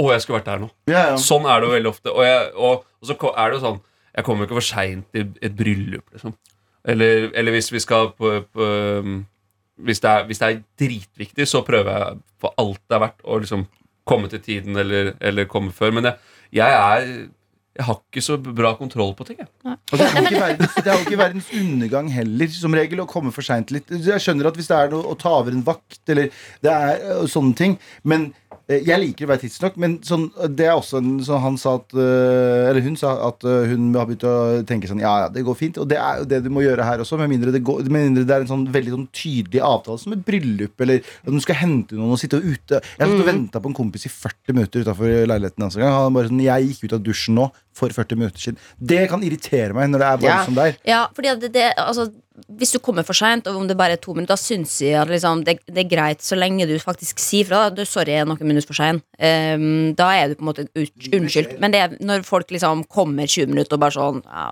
å, 0.00 0.06
jeg 0.12 0.22
skulle 0.24 0.38
vært 0.40 0.48
der 0.48 0.62
nå. 0.62 0.70
Ja, 0.90 1.02
ja. 1.12 1.18
Sånn 1.20 1.44
er 1.48 1.60
det 1.60 1.68
jo 1.68 1.74
veldig 1.76 1.90
ofte. 1.92 2.14
Og, 2.14 2.22
jeg, 2.26 2.46
og, 2.56 2.86
og 3.02 3.10
så 3.10 3.18
er 3.32 3.50
det 3.50 3.58
jo 3.58 3.64
sånn 3.66 3.82
Jeg 4.12 4.24
kommer 4.26 4.48
ikke 4.48 4.58
for 4.58 4.68
seint 4.68 5.18
i 5.18 5.26
et 5.44 5.54
bryllup, 5.56 6.06
liksom. 6.14 6.34
Eller, 6.82 7.28
eller 7.38 7.54
hvis 7.54 7.70
vi 7.72 7.80
skal 7.82 8.10
på, 8.18 8.32
på 8.50 8.66
um, 8.98 9.20
hvis, 9.86 10.00
det 10.02 10.10
er, 10.10 10.24
hvis 10.26 10.40
det 10.40 10.48
er 10.48 10.58
dritviktig, 10.82 11.46
så 11.48 11.62
prøver 11.66 11.92
jeg 11.94 12.18
for 12.42 12.54
alt 12.58 12.80
det 12.90 12.98
er 12.98 13.04
verdt 13.04 13.22
å 13.22 13.38
liksom 13.42 13.62
komme 14.08 14.30
til 14.32 14.42
tiden 14.42 14.76
eller, 14.78 15.12
eller 15.22 15.48
komme 15.50 15.72
før. 15.74 15.94
Men 15.94 16.10
jeg, 16.10 16.18
jeg 16.58 16.80
er 16.80 17.14
Jeg 17.72 17.86
har 17.86 17.96
ikke 18.02 18.20
så 18.20 18.34
bra 18.36 18.74
kontroll 18.76 19.14
på 19.16 19.24
ting. 19.24 19.38
Jeg. 19.40 19.48
Og 19.64 19.94
det 19.96 20.04
er, 20.04 20.16
jo 20.18 20.26
ikke 20.26 20.40
verdens, 20.42 20.74
det 20.76 20.90
er 20.90 20.98
jo 20.98 21.04
ikke 21.06 21.18
verdens 21.22 21.46
undergang 21.56 22.10
heller, 22.12 22.50
som 22.52 22.74
regel, 22.76 23.00
å 23.00 23.06
komme 23.08 23.32
for 23.32 23.46
seint 23.46 23.72
litt. 23.72 23.88
Jeg 23.88 24.20
skjønner 24.20 24.50
at 24.50 24.58
hvis 24.60 24.68
det 24.68 24.76
er 24.76 24.92
noe 24.92 25.08
å 25.08 25.16
ta 25.16 25.32
over 25.38 25.56
en 25.56 25.64
vakt, 25.64 26.02
eller 26.12 26.28
det 26.60 26.74
er 26.74 27.24
sånne 27.32 27.56
ting 27.56 27.78
Men 28.04 28.34
jeg 28.70 29.00
liker 29.02 29.26
å 29.26 29.30
være 29.32 29.42
tidsnok, 29.42 29.76
men 29.82 29.96
sånn, 30.06 30.28
det 30.54 30.68
er 30.68 30.76
også 30.76 31.00
en 31.00 31.16
sånn 31.26 31.42
han 31.42 31.56
sa 31.58 31.74
at 31.80 31.94
øh, 31.98 32.68
Eller 32.70 32.84
hun 32.84 32.94
sa 32.98 33.14
at 33.26 33.42
hun 33.42 33.88
har 33.96 34.06
begynt 34.06 34.26
å 34.28 34.34
tenke 34.68 34.88
sånn 34.90 35.02
Ja, 35.02 35.14
ja, 35.24 35.30
det 35.32 35.42
går 35.46 35.56
fint. 35.58 35.80
Og 35.82 35.88
det 35.90 35.98
er 35.98 36.22
jo 36.22 36.28
det 36.30 36.42
du 36.44 36.50
må 36.54 36.62
gjøre 36.64 36.86
her 36.86 37.02
også, 37.02 37.18
med 37.20 37.32
mindre 37.32 37.54
det, 37.54 37.62
går, 37.66 37.82
med 37.88 38.06
mindre 38.08 38.26
det 38.28 38.36
er 38.36 38.46
en 38.46 38.52
sånn 38.52 38.68
veldig 38.72 38.94
sånn 38.94 39.08
tydelig 39.16 39.64
avtale, 39.66 40.00
som 40.00 40.14
et 40.14 40.24
bryllup, 40.26 40.74
eller 40.84 41.02
at 41.02 41.32
du 41.32 41.42
skal 41.42 41.58
hente 41.62 41.98
noen 41.98 42.14
og 42.14 42.22
sitte 42.22 42.38
ute. 42.38 42.80
Jeg 42.80 43.10
stått 43.10 43.24
og 43.24 43.28
venta 43.28 43.62
på 43.62 43.72
en 43.72 43.76
kompis 43.76 44.06
i 44.08 44.12
40 44.14 44.56
minutter 44.56 44.86
utafor 44.86 45.12
leiligheten 45.32 45.66
hans 45.66 45.78
en 45.78 45.84
gang. 45.84 45.98
Han 45.98 46.16
bare 46.16 46.30
sånn 46.30 46.46
Jeg 46.46 46.70
gikk 46.70 46.86
ut 46.86 46.96
av 46.98 47.04
dusjen 47.04 47.38
nå 47.38 47.50
for 47.76 47.88
40 47.94 48.18
minutter 48.20 48.40
siden. 48.42 48.58
Det 48.78 49.06
kan 49.10 49.22
irritere 49.24 49.72
meg 49.76 49.88
når 49.92 50.02
det 50.02 50.08
er 50.08 50.20
bare 50.22 50.30
Ja. 50.32 50.44
som 50.44 50.54
det 50.58 50.66
er. 50.66 50.76
Ja, 50.88 51.06
fordi 51.16 51.34
det, 51.40 51.52
det, 51.54 51.66
altså, 51.80 52.08
hvis 52.58 52.72
du 52.72 52.78
kommer 52.84 53.04
for 53.04 53.16
seint, 53.16 53.46
og 53.46 53.56
om 53.60 53.68
det 53.68 53.76
bare 53.76 53.96
er 53.96 54.00
to 54.02 54.14
minutter, 54.14 54.34
da 54.34 54.40
syns 54.40 54.78
jeg 54.84 54.94
at 55.00 55.08
liksom, 55.08 55.44
det, 55.44 55.58
det 55.68 55.84
er 55.84 55.88
greit 55.90 56.22
så 56.24 56.36
lenge 56.36 56.66
du 56.68 56.74
faktisk 56.80 57.18
sier 57.22 57.48
fra. 57.48 57.66
Du, 57.72 57.84
sorry, 57.88 58.12
jeg 58.14 58.24
er 58.24 58.28
noen 58.28 58.40
minutter 58.48 58.68
for 58.68 58.78
sein. 58.78 59.02
Um, 59.20 59.92
da 59.98 60.10
er 60.16 60.28
du 60.32 60.36
på 60.40 60.44
en 60.44 60.50
måte 60.52 60.66
ut, 60.76 61.08
unnskyldt. 61.12 61.58
Men 61.60 61.72
det 61.74 61.80
er 61.84 61.96
når 62.00 62.24
folk 62.28 62.50
liksom 62.52 62.84
kommer 62.92 63.26
20 63.28 63.52
minutter 63.52 63.76
og 63.78 63.84
bare 63.84 63.96
sånn 63.96 64.22
ja, 64.24 64.48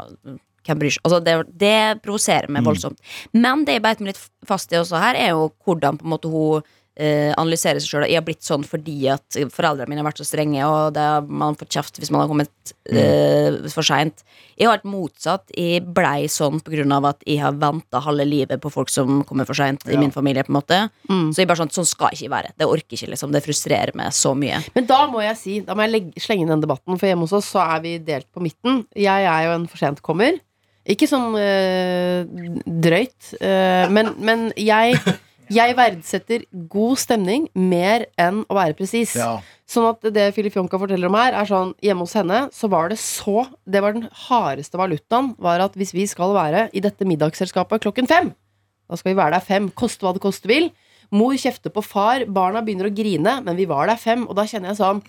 hvem 0.69 0.81
bryr 0.83 0.93
seg? 0.97 1.05
Altså, 1.09 1.21
det, 1.25 1.37
det 1.61 2.03
provoserer 2.05 2.49
meg 2.53 2.65
voldsomt. 2.69 3.01
Men 3.33 3.65
det 3.65 3.79
jeg 3.79 3.85
beit 3.85 4.01
meg 4.05 4.13
litt 4.13 4.21
fast 4.49 4.73
i 4.73 4.81
også 4.81 5.01
her, 5.01 5.17
er 5.17 5.33
jo 5.33 5.49
hvordan 5.65 6.01
på 6.01 6.05
en 6.09 6.13
måte 6.17 6.29
hun 6.33 6.63
eh, 7.01 7.33
analyserer 7.41 7.81
seg 7.81 7.95
sjøl. 7.95 8.07
Jeg 8.09 8.21
har 8.21 8.27
blitt 8.27 8.47
sånn 8.47 8.67
fordi 8.67 8.99
at 9.15 9.39
foreldrene 9.55 9.89
mine 9.91 10.05
har 10.05 10.11
vært 10.11 10.21
så 10.21 10.29
strenge, 10.29 10.61
og 10.69 10.99
har 11.01 11.25
man 11.27 11.57
fått 11.59 11.73
kjeft 11.75 12.01
hvis 12.01 12.13
man 12.13 12.25
har 12.25 12.31
kommet 12.31 12.75
eh, 12.93 13.57
for 13.73 13.87
seint. 13.87 14.25
Jeg 14.61 14.69
har 14.69 14.77
vært 14.77 14.91
motsatt. 14.93 15.47
Jeg 15.57 15.87
blei 15.97 16.29
sånn 16.31 16.61
av 16.93 17.09
at 17.15 17.25
jeg 17.27 17.41
har 17.41 17.57
venta 17.57 18.03
halve 18.05 18.27
livet 18.29 18.61
på 18.61 18.73
folk 18.73 18.93
som 18.93 19.23
kommer 19.29 19.49
for 19.49 19.57
seint 19.57 19.87
i 19.89 19.97
min 19.97 20.13
familie. 20.13 20.45
på 20.45 20.53
en 20.53 20.61
måte 20.61 20.81
Mm. 21.11 21.33
Så 21.35 21.43
jeg 21.43 21.49
bare 21.51 21.59
sånn, 21.59 21.73
sånn 21.75 21.89
skal 21.89 22.13
jeg 22.13 22.27
ikke 22.27 22.35
være. 22.37 22.53
Det 22.59 22.67
orker 22.69 22.97
ikke. 22.97 23.09
liksom 23.11 23.33
Det 23.33 23.43
frustrerer 23.43 23.95
meg 23.99 24.13
så 24.15 24.35
mye. 24.39 24.61
Men 24.75 24.87
da 24.87 25.01
må 25.11 25.23
jeg 25.25 25.37
si, 25.41 25.57
da 25.67 25.75
må 25.75 25.83
jeg 25.87 25.93
legge, 25.95 26.23
slenge 26.23 26.45
inn 26.45 26.53
den 26.53 26.63
debatten, 26.63 26.99
for 26.99 27.09
hjemme 27.09 27.27
hos 27.27 27.35
oss 27.37 27.51
så 27.51 27.63
er 27.65 27.83
vi 27.85 27.97
delt 27.99 28.29
på 28.33 28.43
midten. 28.45 28.85
Jeg 28.95 29.27
er 29.27 29.49
jo 29.49 29.57
en 29.57 29.67
for 29.71 29.83
sent 29.83 30.03
kommer. 30.07 30.39
Ikke 30.91 31.09
sånn 31.11 31.35
øh, 31.37 32.23
drøyt, 32.65 33.35
øh, 33.41 33.91
men, 33.93 34.15
men 34.25 34.47
jeg, 34.57 34.97
jeg 35.51 35.75
verdsetter 35.79 36.45
god 36.71 37.01
stemning 37.03 37.49
mer 37.59 38.07
enn 38.21 38.45
å 38.47 38.57
være 38.57 38.77
presis. 38.79 39.17
Ja. 39.19 39.41
Sånn 39.71 39.89
at 39.89 40.07
det 40.15 40.29
Filifjonka 40.35 40.79
forteller 40.79 41.11
om 41.11 41.19
her, 41.19 41.35
er 41.37 41.49
sånn 41.49 41.73
hjemme 41.83 42.07
hos 42.07 42.15
henne, 42.19 42.45
så 42.55 42.71
var 42.71 42.91
det 42.91 42.99
så 43.03 43.45
Det 43.67 43.83
var 43.83 43.95
den 43.95 44.09
hardeste 44.27 44.79
valutaen, 44.79 45.35
var 45.39 45.63
at 45.63 45.77
hvis 45.79 45.95
vi 45.95 46.07
skal 46.11 46.35
være 46.35 46.69
i 46.75 46.83
dette 46.83 47.07
middagsselskapet 47.07 47.83
klokken 47.83 48.11
fem, 48.11 48.33
da 48.91 48.99
skal 48.99 49.13
vi 49.13 49.21
være 49.21 49.37
der 49.39 49.47
fem, 49.47 49.71
koste 49.71 50.07
hva 50.07 50.15
det 50.15 50.23
koste 50.23 50.51
vil. 50.51 50.71
Mor 51.15 51.35
kjefter 51.39 51.71
på 51.75 51.83
far, 51.83 52.25
barna 52.27 52.63
begynner 52.63 52.91
å 52.91 52.95
grine, 52.95 53.39
men 53.43 53.59
vi 53.59 53.67
var 53.71 53.91
der 53.91 53.99
fem, 53.99 54.27
og 54.27 54.35
da 54.39 54.47
kjenner 54.47 54.73
jeg 54.73 54.81
sånn 54.81 55.03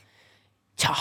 Tja, 0.82 0.96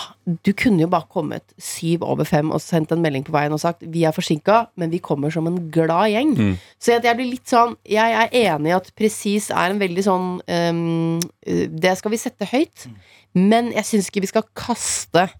du 0.44 0.50
kunne 0.52 0.82
jo 0.82 0.90
bare 0.92 1.08
kommet 1.08 1.54
syv 1.56 2.02
over 2.04 2.26
fem 2.28 2.50
og 2.52 2.60
sendt 2.60 2.90
en 2.92 3.00
melding 3.00 3.24
på 3.24 3.32
veien 3.32 3.54
og 3.54 3.62
sagt 3.62 3.86
vi 3.88 4.02
er 4.04 4.12
forsinka, 4.12 4.66
men 4.76 4.92
vi 4.92 5.00
kommer 5.00 5.32
som 5.32 5.48
en 5.48 5.56
glad 5.72 6.10
gjeng. 6.12 6.34
Mm. 6.36 6.54
Så 6.76 6.92
jeg, 6.92 7.04
jeg 7.08 7.16
blir 7.16 7.30
litt 7.30 7.48
sånn 7.48 7.76
Jeg 7.88 8.16
er 8.20 8.34
enig 8.42 8.72
i 8.72 8.76
at 8.76 8.90
presis 8.98 9.48
er 9.48 9.72
en 9.72 9.80
veldig 9.80 10.04
sånn 10.04 10.28
eh, 10.50 11.68
Det 11.72 11.94
skal 11.96 12.12
vi 12.12 12.20
sette 12.20 12.48
høyt, 12.50 12.90
men 13.38 13.72
jeg 13.72 13.88
syns 13.88 14.10
ikke 14.10 14.24
vi 14.26 14.32
skal 14.34 14.48
kaste 14.58 15.30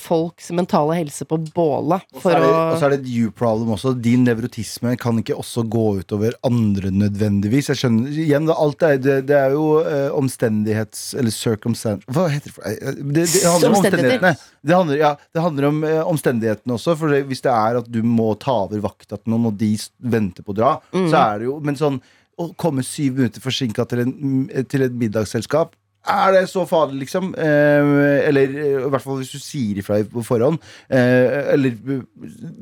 folks 0.00 0.48
mentale 0.56 0.94
helse 0.96 1.26
på 1.28 1.36
bålet 1.52 2.00
Og 2.16 2.22
så 2.22 2.30
er, 2.32 2.44
er 2.86 2.92
det 2.94 2.98
et 3.02 3.10
you-problem 3.12 3.74
også. 3.74 3.92
Din 4.00 4.22
nevrotisme 4.24 4.94
kan 4.96 5.18
ikke 5.20 5.36
også 5.36 5.66
gå 5.68 5.82
utover 6.00 6.32
andre 6.48 6.88
nødvendigvis. 6.90 7.68
Jeg 7.68 7.80
skjønner, 7.82 8.08
igjen, 8.24 8.48
alt 8.54 8.82
er, 8.88 8.96
det, 8.96 9.16
det 9.28 9.36
er 9.36 9.52
jo 9.52 9.66
eh, 9.84 10.08
omstendighets... 10.16 11.14
Eller 11.20 11.30
circumstance 11.34 12.08
Hva 12.08 12.24
heter 12.32 12.54
det? 12.56 12.72
eh, 12.72 12.96
Det, 13.04 13.26
det 13.28 13.44
handler 13.44 13.68
om 13.74 13.78
omstendighetene. 13.82 14.34
Det 14.66 14.74
handler, 14.80 14.96
ja, 15.02 15.12
det 15.36 15.44
handler 15.44 15.68
om 15.68 15.84
eh, 15.84 16.00
omstendighetene 16.08 16.78
også. 16.80 16.96
For 16.96 17.12
hvis 17.28 17.44
det 17.44 17.52
er 17.52 17.80
at 17.84 17.92
du 17.92 18.00
må 18.06 18.32
ta 18.40 18.56
over 18.64 18.80
vakta 18.88 19.20
til 19.20 19.34
noen, 19.34 19.50
og 19.52 19.58
de 19.60 19.74
venter 20.00 20.42
på 20.46 20.56
å 20.56 20.60
dra, 20.62 20.72
Mm. 20.96 21.10
så 21.12 21.16
er 21.20 21.38
det 21.42 21.46
jo 21.50 21.60
Men 21.60 21.76
sånn 21.76 22.00
å 22.40 22.50
komme 22.60 22.82
syv 22.84 23.16
minutter 23.20 23.40
forsinka 23.44 23.84
til, 23.88 24.00
en- 24.08 24.48
til 24.68 24.82
et 24.88 24.92
middagsselskap 24.92 25.76
er 26.12 26.34
det 26.36 26.42
så 26.50 26.64
farlig, 26.68 27.00
liksom? 27.04 27.32
Eh, 27.34 28.28
eller 28.28 28.52
eh, 28.54 28.78
i 28.78 28.90
hvert 28.92 29.04
fall 29.04 29.20
hvis 29.20 29.32
du 29.34 29.42
sier 29.42 29.80
ifra 29.82 29.98
på 30.10 30.24
forhånd. 30.26 30.60
Eh, 30.88 31.52
eller 31.54 31.74
eh, 31.74 32.02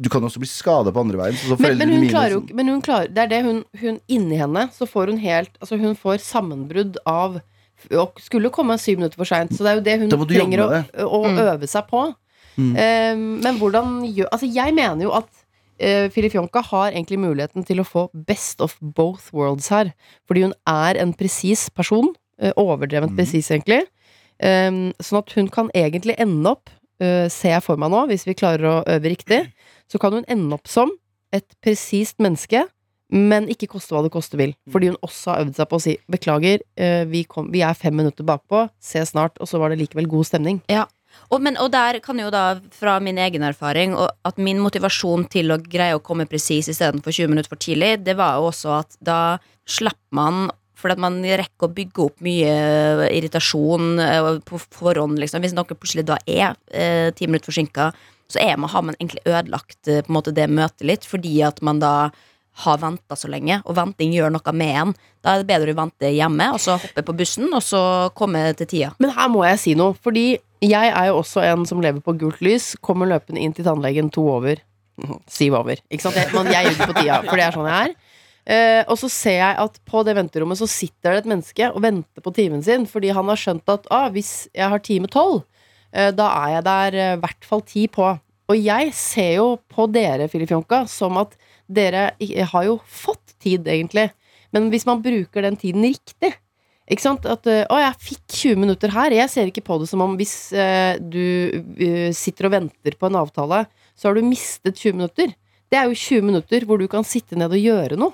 Du 0.00 0.09
kan 0.12 0.24
også 0.24 0.42
bli 0.42 0.50
skada 0.50 0.92
på 0.94 1.04
andre 1.04 1.20
veien. 1.20 1.38
Så 1.38 1.59
men, 1.61 1.78
men 1.80 1.94
hun 1.94 2.04
mine 2.04 2.12
klarer 2.12 2.37
jo 2.37 2.42
ikke 2.44 2.57
Men 2.59 2.72
hun 2.72 2.83
klarer 2.85 3.11
Det 3.12 3.24
er 3.24 3.30
det 3.33 3.40
hun, 3.46 3.61
hun 3.80 3.98
inni 4.09 4.38
henne 4.38 4.62
Så 4.72 4.87
får 4.88 5.11
hun 5.12 5.18
helt 5.22 5.57
Altså 5.59 5.78
hun 5.80 5.96
får 5.98 6.22
sammenbrudd 6.24 7.00
av 7.11 7.40
og 7.92 8.20
skulle 8.22 8.52
komme 8.54 8.76
syv 8.80 9.00
minutter 9.00 9.18
for 9.18 9.28
seint. 9.28 9.50
Så 9.52 9.64
det 9.66 9.72
er 9.72 9.76
jo 9.76 9.85
det 9.85 9.94
hun 10.00 10.28
trenger 10.30 10.62
å, 10.62 10.68
å 11.04 11.18
mm. 11.26 11.40
øve 11.42 11.68
seg 11.68 11.88
på. 11.90 12.04
Mm. 12.54 12.70
Eh, 12.80 13.16
men 13.44 13.59
hvordan 13.59 13.96
gjør 14.07 14.30
Altså 14.30 14.46
jeg 14.48 14.72
mener 14.76 15.02
jo 15.02 15.11
at 15.18 15.26
uh, 15.83 16.07
Filifjonka 16.14 16.62
har 16.70 16.92
egentlig 16.92 17.18
muligheten 17.18 17.66
til 17.66 17.83
å 17.83 17.87
få 17.87 18.07
best 18.14 18.62
of 18.64 18.76
both 18.80 19.33
worlds 19.35 19.68
her. 19.74 19.92
Fordi 20.28 20.46
hun 20.46 20.54
er 20.70 21.00
en 21.02 21.14
presis 21.18 21.66
person. 21.74 22.14
Eh, 22.40 22.53
overdrevent 22.57 23.12
Mm. 23.12 23.16
presis, 23.16 23.51
egentlig. 23.51 23.85
Um, 24.42 24.92
sånn 24.99 25.20
at 25.23 25.33
hun 25.37 25.49
kan 25.49 25.70
egentlig 25.75 26.16
ende 26.18 26.51
opp, 26.51 26.70
uh, 27.01 27.29
ser 27.31 27.55
jeg 27.55 27.62
for 27.62 27.77
meg 27.77 27.90
nå, 27.90 28.07
hvis 28.11 28.27
vi 28.27 28.35
klarer 28.35 28.64
å 28.66 28.85
øve 28.87 29.12
riktig, 29.12 29.53
så 29.88 30.01
kan 30.01 30.12
hun 30.12 30.25
ende 30.29 30.53
opp 30.55 30.66
som 30.66 30.90
et 31.33 31.47
presist 31.62 32.18
menneske, 32.18 32.64
men 33.14 33.47
ikke 33.47 33.68
koste 33.68 33.94
hva 33.94 34.03
det 34.03 34.11
koste 34.11 34.37
vil. 34.37 34.55
Fordi 34.70 34.90
hun 34.90 34.99
også 35.07 35.31
har 35.31 35.44
øvd 35.44 35.55
seg 35.55 35.68
på 35.70 35.77
å 35.79 35.83
si 35.85 35.97
'beklager, 36.11 36.59
uh, 36.81 37.05
vi, 37.07 37.25
kom, 37.25 37.53
vi 37.53 37.62
er 37.62 37.75
fem 37.75 37.94
minutter 37.94 38.25
bakpå, 38.25 38.68
se 38.81 38.99
snart', 38.99 39.38
og 39.40 39.47
så 39.47 39.59
var 39.59 39.70
det 39.70 39.79
likevel 39.79 40.09
god 40.09 40.27
stemning. 40.27 40.61
Og, 41.31 41.40
men, 41.40 41.57
og 41.57 41.70
der 41.70 42.01
kan 42.03 42.18
jo 42.18 42.29
da, 42.31 42.59
fra 42.75 42.99
min 42.99 43.18
egen 43.18 43.42
erfaring, 43.42 43.94
og 43.94 44.11
at 44.25 44.37
min 44.37 44.59
motivasjon 44.59 45.29
til 45.31 45.53
å 45.55 45.61
greie 45.62 45.94
å 45.94 46.03
komme 46.03 46.27
presis 46.27 46.66
istedenfor 46.68 47.14
20 47.14 47.31
minutter 47.31 47.49
for 47.49 47.62
tidlig, 47.62 48.05
det 48.05 48.16
var 48.18 48.40
jo 48.40 48.51
også 48.51 48.81
at 48.81 48.97
da 48.99 49.38
slipper 49.64 50.11
man 50.11 50.51
fordi 50.78 50.96
at 50.96 51.02
man 51.04 51.20
rekker 51.22 51.68
å 51.68 51.74
bygge 51.74 52.02
opp 52.04 52.22
mye 52.24 53.08
irritasjon 53.14 54.02
eh, 54.02 54.28
på 54.44 54.60
forhånd. 54.62 55.20
Liksom. 55.22 55.44
Hvis 55.44 55.56
noe 55.56 55.68
plutselig 55.70 56.06
da 56.08 56.18
er 56.26 56.54
eh, 56.74 57.08
ti 57.16 57.28
minutter 57.30 57.52
forsinka, 57.52 57.92
så 58.28 58.44
man, 58.58 58.70
har 58.70 58.82
man 58.82 58.96
egentlig 58.98 59.24
ødelagt 59.24 59.88
eh, 59.88 60.06
måte 60.08 60.34
det 60.34 60.48
møtet 60.50 60.87
litt, 60.88 61.06
fordi 61.08 61.37
at 61.46 61.62
man 61.62 61.82
da 61.82 62.10
har 62.64 62.78
venta 62.78 63.16
så 63.18 63.28
lenge, 63.30 63.58
og 63.66 63.74
venting 63.74 64.12
gjør 64.14 64.30
noe 64.34 64.54
med 64.54 64.76
en. 64.78 64.92
Da 65.24 65.34
er 65.34 65.42
det 65.42 65.50
bedre 65.50 65.74
å 65.74 65.78
vente 65.80 66.10
hjemme, 66.14 66.52
og 66.54 66.60
så 66.62 66.76
hoppe 66.78 67.02
på 67.06 67.16
bussen, 67.18 67.48
og 67.50 67.62
så 67.66 67.80
komme 68.14 68.46
til 68.58 68.70
tida. 68.70 68.92
Men 69.02 69.14
her 69.16 69.30
må 69.32 69.42
jeg 69.48 69.62
si 69.62 69.74
noe, 69.78 69.96
fordi 70.04 70.37
jeg 70.64 70.92
er 70.92 71.10
jo 71.10 71.18
også 71.20 71.42
en 71.48 71.66
som 71.68 71.82
lever 71.82 72.02
på 72.04 72.14
gult 72.20 72.40
lys, 72.44 72.72
kommer 72.84 73.10
løpende 73.10 73.42
inn 73.42 73.54
til 73.56 73.66
tannlegen 73.66 74.10
to 74.14 74.26
over. 74.37 74.62
Siv 75.37 75.56
over. 75.58 75.82
Ikke 75.90 76.06
sant? 76.06 76.20
Men 76.34 76.52
jeg 76.54 76.72
ikke 76.72 76.92
på 76.92 77.00
tida, 77.00 77.20
for 77.26 77.40
det 77.40 77.48
er 77.48 77.58
sånn 77.58 77.70
jeg 77.70 77.90
er. 77.90 77.96
Eh, 78.44 78.83
og 78.90 78.98
så 79.00 79.09
ser 79.09 79.38
jeg 79.38 79.57
at 79.62 79.78
på 79.88 80.02
det 80.04 80.16
venterommet 80.18 80.61
så 80.61 80.68
sitter 80.68 81.14
det 81.14 81.22
et 81.22 81.30
menneske 81.33 81.70
og 81.70 81.80
venter 81.85 82.24
på 82.24 82.33
timen 82.37 82.61
sin, 82.64 82.85
fordi 82.88 83.14
han 83.16 83.30
har 83.30 83.40
skjønt 83.40 83.72
at 83.72 83.88
ah, 83.94 84.11
hvis 84.12 84.50
jeg 84.52 84.68
har 84.68 84.85
time 84.85 85.09
tolv, 85.09 85.42
eh, 85.96 86.11
da 86.12 86.28
er 86.42 86.59
jeg 86.59 86.66
der 86.68 86.98
i 87.00 87.09
hvert 87.24 87.48
fall 87.48 87.64
ti 87.64 87.87
på. 87.88 88.12
Og 88.52 88.61
jeg 88.61 88.92
ser 88.92 89.33
jo 89.38 89.48
på 89.72 89.88
dere, 89.88 90.28
Filifjonka, 90.28 90.85
som 90.90 91.16
at 91.22 91.33
dere 91.64 92.11
har 92.20 92.66
jo 92.66 92.76
fått 92.85 93.38
tid, 93.40 93.64
egentlig. 93.64 94.11
Men 94.52 94.68
hvis 94.70 94.85
man 94.87 95.00
bruker 95.02 95.46
den 95.46 95.57
tiden 95.57 95.87
riktig 95.87 96.35
ikke 96.90 97.04
sant? 97.04 97.24
At 97.28 97.46
eh, 97.48 97.64
'Å, 97.64 97.78
jeg 97.80 98.04
fikk 98.11 98.24
20 98.28 98.61
minutter 98.61 98.92
her'. 98.92 99.16
Jeg 99.16 99.33
ser 99.33 99.48
ikke 99.48 99.64
på 99.64 99.78
det 99.80 99.88
som 99.88 100.02
om 100.04 100.18
hvis 100.20 100.52
eh, 100.52 101.00
du 101.00 101.64
eh, 101.80 102.11
sitter 102.12 102.50
og 102.50 102.57
venter 102.59 102.98
på 102.98 103.09
en 103.09 103.20
avtale, 103.22 103.64
så 103.96 104.11
har 104.11 104.18
du 104.18 104.26
mistet 104.26 104.76
20 104.76 104.98
minutter. 104.98 105.33
Det 105.72 105.80
er 105.80 105.88
jo 105.88 105.96
20 105.96 106.28
minutter 106.28 106.66
hvor 106.68 106.78
du 106.78 106.87
kan 106.90 107.07
sitte 107.07 107.38
ned 107.40 107.54
og 107.57 107.64
gjøre 107.64 107.96
noe. 108.00 108.12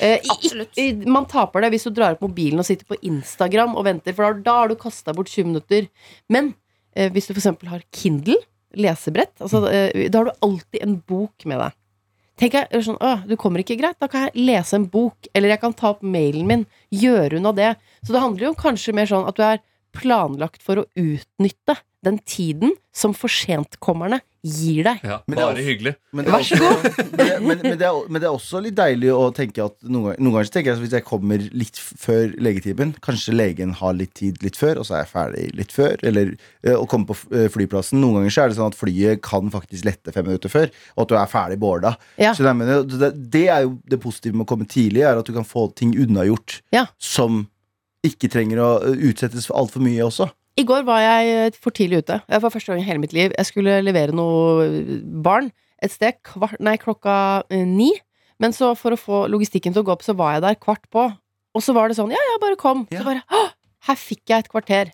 Eh, 0.00 0.18
i- 0.18 0.28
Absolutt. 0.34 0.78
i- 0.78 0.92
man 1.06 1.26
taper 1.30 1.60
det 1.62 1.70
hvis 1.72 1.84
du 1.86 1.90
drar 1.94 2.16
opp 2.16 2.20
mobilen 2.26 2.58
og 2.58 2.66
sitter 2.66 2.84
på 2.90 2.98
Instagram 3.06 3.76
og 3.76 3.84
venter, 3.86 4.12
for 4.14 4.32
da, 4.34 4.40
da 4.42 4.54
har 4.60 4.68
du 4.68 4.74
kasta 4.76 5.12
bort 5.14 5.28
20 5.30 5.46
minutter. 5.52 5.88
Men 6.28 6.54
eh, 6.96 7.10
hvis 7.10 7.28
du 7.28 7.34
f.eks. 7.34 7.50
har 7.68 7.82
Kindle, 7.92 8.36
lesebrett, 8.76 9.32
altså, 9.40 9.62
eh, 9.70 10.08
da 10.10 10.18
har 10.18 10.24
du 10.30 10.32
alltid 10.42 10.82
en 10.82 10.96
bok 11.06 11.46
med 11.46 11.60
deg. 11.62 11.72
Tenk 12.36 12.52
jeg, 12.52 12.82
sånn, 12.84 12.98
Åh, 13.00 13.22
du 13.26 13.36
kommer 13.40 13.62
ikke 13.62 13.78
greit, 13.80 13.96
da 13.98 14.08
kan 14.12 14.26
jeg 14.26 14.34
lese 14.44 14.74
en 14.76 14.84
bok, 14.92 15.14
eller 15.34 15.48
jeg 15.54 15.60
kan 15.62 15.72
ta 15.72 15.94
opp 15.94 16.02
mailen 16.04 16.44
min, 16.46 16.66
gjøre 16.92 17.38
unna 17.38 17.52
det. 17.56 17.70
Så 18.04 18.12
det 18.12 18.20
handler 18.20 18.50
jo 18.50 18.54
kanskje 18.58 18.92
mer 18.92 19.06
sånn 19.08 19.24
at 19.26 19.38
du 19.38 19.42
er 19.46 19.62
planlagt 19.96 20.60
for 20.60 20.82
å 20.82 20.84
utnytte 21.00 21.78
den 22.04 22.18
tiden 22.28 22.72
som 22.94 23.14
forsentkommerne 23.16 24.20
gir 24.46 24.84
deg. 24.86 25.00
Ja, 25.02 25.16
Men 25.26 25.36
bare 25.40 25.54
også- 25.56 25.64
hyggelig. 25.66 25.92
Er 26.14 26.22
Vær 26.30 26.42
så 26.46 26.54
også, 26.54 27.04
men, 27.42 27.58
men, 27.64 27.78
det 27.80 27.82
er, 27.88 27.96
men 28.08 28.20
det 28.22 28.28
er 28.28 28.34
også 28.36 28.60
litt 28.62 28.76
deilig 28.78 29.10
å 29.10 29.24
tenke 29.34 29.64
at 29.64 29.74
noen 29.82 30.04
ganger, 30.12 30.20
noen 30.22 30.36
ganger 30.36 30.50
tenker 30.54 30.70
jeg 30.70 30.76
at 30.76 30.82
hvis 30.84 30.94
jeg 30.94 31.04
kommer 31.08 31.42
litt 31.62 31.80
før 31.80 32.30
legetimen, 32.46 32.92
kanskje 33.02 33.34
legen 33.34 33.72
har 33.80 33.96
litt 33.98 34.14
tid 34.14 34.38
litt 34.46 34.56
før, 34.60 34.78
og 34.78 34.86
så 34.86 34.94
er 34.94 35.02
jeg 35.02 35.10
ferdig 35.16 35.48
litt 35.58 35.74
før, 35.74 35.96
eller 36.06 36.30
eh, 36.62 36.76
å 36.78 36.86
komme 36.86 37.10
på 37.10 37.18
eh, 37.34 37.48
flyplassen. 37.50 37.98
Noen 38.00 38.20
ganger 38.20 38.36
så 38.36 38.44
er 38.44 38.48
det 38.54 38.60
sånn 38.60 38.70
at 38.70 38.78
flyet 38.78 39.24
kan 39.26 39.50
faktisk 39.56 39.88
lette 39.88 40.14
fem 40.14 40.28
minutter 40.30 40.52
før, 40.52 40.70
og 40.94 41.02
at 41.08 41.10
du 41.10 41.18
er 41.18 41.32
ferdig 41.34 41.58
boarda. 41.64 41.96
Ja. 42.22 42.30
Så 42.38 42.46
det, 42.46 42.78
det, 42.94 43.12
det 43.34 43.44
er 43.50 43.66
jo 43.66 43.74
det 43.90 43.98
positive 44.04 44.36
med 44.38 44.46
å 44.46 44.50
komme 44.54 44.68
tidlig, 44.70 45.02
er 45.02 45.18
at 45.18 45.26
du 45.26 45.34
kan 45.34 45.48
få 45.48 45.66
ting 45.74 45.96
unnagjort 46.06 46.60
Ja. 46.76 46.86
som 47.02 47.48
ikke 48.06 48.30
trenger 48.30 48.62
å 48.62 48.70
eh, 48.92 49.00
utsettes 49.10 49.50
for 49.50 49.58
altfor 49.58 49.82
mye 49.82 50.06
også. 50.06 50.30
I 50.56 50.64
går 50.64 50.86
var 50.88 51.02
jeg 51.04 51.32
eh, 51.34 51.58
for 51.60 51.74
tidlig 51.76 52.02
ute. 52.04 52.20
Jeg 52.32 52.42
var 52.42 52.52
første 52.52 52.72
gang 52.72 52.80
i 52.80 52.86
hele 52.86 53.02
mitt 53.02 53.12
liv. 53.16 53.34
Jeg 53.36 53.48
skulle 53.50 53.80
levere 53.84 54.14
noe 54.16 54.66
barn 55.24 55.50
et 55.84 55.92
sted 55.92 56.16
kvart, 56.24 56.56
nei, 56.64 56.76
klokka 56.80 57.44
eh, 57.52 57.66
ni. 57.68 57.90
Men 58.40 58.52
så 58.56 58.72
for 58.76 58.92
å 58.96 59.00
få 59.00 59.22
logistikken 59.32 59.74
til 59.74 59.84
å 59.84 59.86
gå 59.86 59.94
opp, 59.94 60.04
så 60.04 60.16
var 60.16 60.36
jeg 60.36 60.44
der 60.44 60.58
kvart 60.60 60.84
på. 60.92 61.06
Og 61.56 61.64
så 61.64 61.72
var 61.76 61.88
det 61.88 61.96
sånn, 61.98 62.12
ja, 62.12 62.20
ja, 62.32 62.36
bare 62.40 62.58
kom. 62.60 62.84
Ja. 62.92 63.00
Så 63.00 63.08
bare, 63.08 63.24
Å! 63.32 63.42
her 63.88 63.98
fikk 64.00 64.32
jeg 64.32 64.44
et 64.44 64.50
kvarter. 64.52 64.92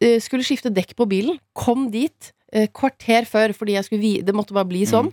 Eh, 0.00 0.18
Skulle 0.22 0.46
skifte 0.46 0.72
dekk 0.74 0.94
på 0.98 1.06
bilen. 1.10 1.38
Kom 1.58 1.88
dit 1.94 2.32
eh, 2.52 2.68
kvarter 2.74 3.26
før, 3.30 3.54
fordi 3.56 3.78
jeg 3.78 3.88
skulle 3.88 4.26
det 4.26 4.34
måtte 4.36 4.56
bare 4.56 4.70
bli 4.70 4.84
sånn. 4.90 5.10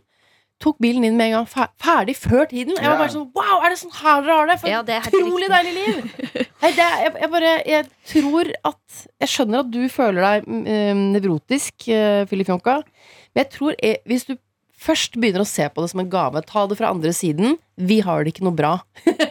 Tok 0.61 0.77
bilen 0.83 1.05
inn 1.07 1.17
med 1.19 1.31
en 1.31 1.39
gang. 1.39 1.69
Ferdig 1.81 2.15
før 2.19 2.45
tiden. 2.51 2.75
Jeg 2.77 2.87
var 2.87 2.99
bare 3.01 3.13
sånn 3.13 3.27
Wow, 3.37 3.57
er 3.61 3.73
det 3.73 3.79
sånn 3.81 3.95
her 3.97 4.21
dere 4.25 4.37
har 4.37 4.51
det? 4.51 4.59
For 4.61 4.71
Ja, 4.71 4.83
et 4.83 4.91
det 4.91 4.99
utrolig 5.09 5.49
deilig 5.51 5.73
liv! 5.77 6.45
Nei, 6.61 6.71
det, 6.77 6.87
jeg, 7.05 7.15
jeg 7.23 7.31
bare 7.33 7.55
Jeg 7.65 7.89
tror 8.11 8.53
at 8.69 9.01
Jeg 9.23 9.33
skjønner 9.33 9.65
at 9.65 9.73
du 9.73 9.81
føler 9.91 10.27
deg 10.27 10.47
um, 10.51 11.03
nevrotisk, 11.15 11.89
uh, 11.89 12.23
Filifjonka, 12.29 12.81
men 13.31 13.45
jeg 13.45 13.53
tror 13.53 13.75
jeg, 13.77 14.01
hvis 14.09 14.27
du 14.27 14.35
først 14.81 15.17
begynner 15.21 15.43
å 15.43 15.47
se 15.49 15.67
på 15.69 15.83
det 15.83 15.91
som 15.93 16.01
en 16.03 16.11
gave, 16.11 16.41
ta 16.47 16.65
det 16.69 16.77
fra 16.79 16.91
andre 16.93 17.13
siden 17.15 17.57
Vi 17.77 17.99
har 18.05 18.23
det 18.23 18.33
ikke 18.33 18.45
noe 18.47 18.57
bra. 18.57 18.73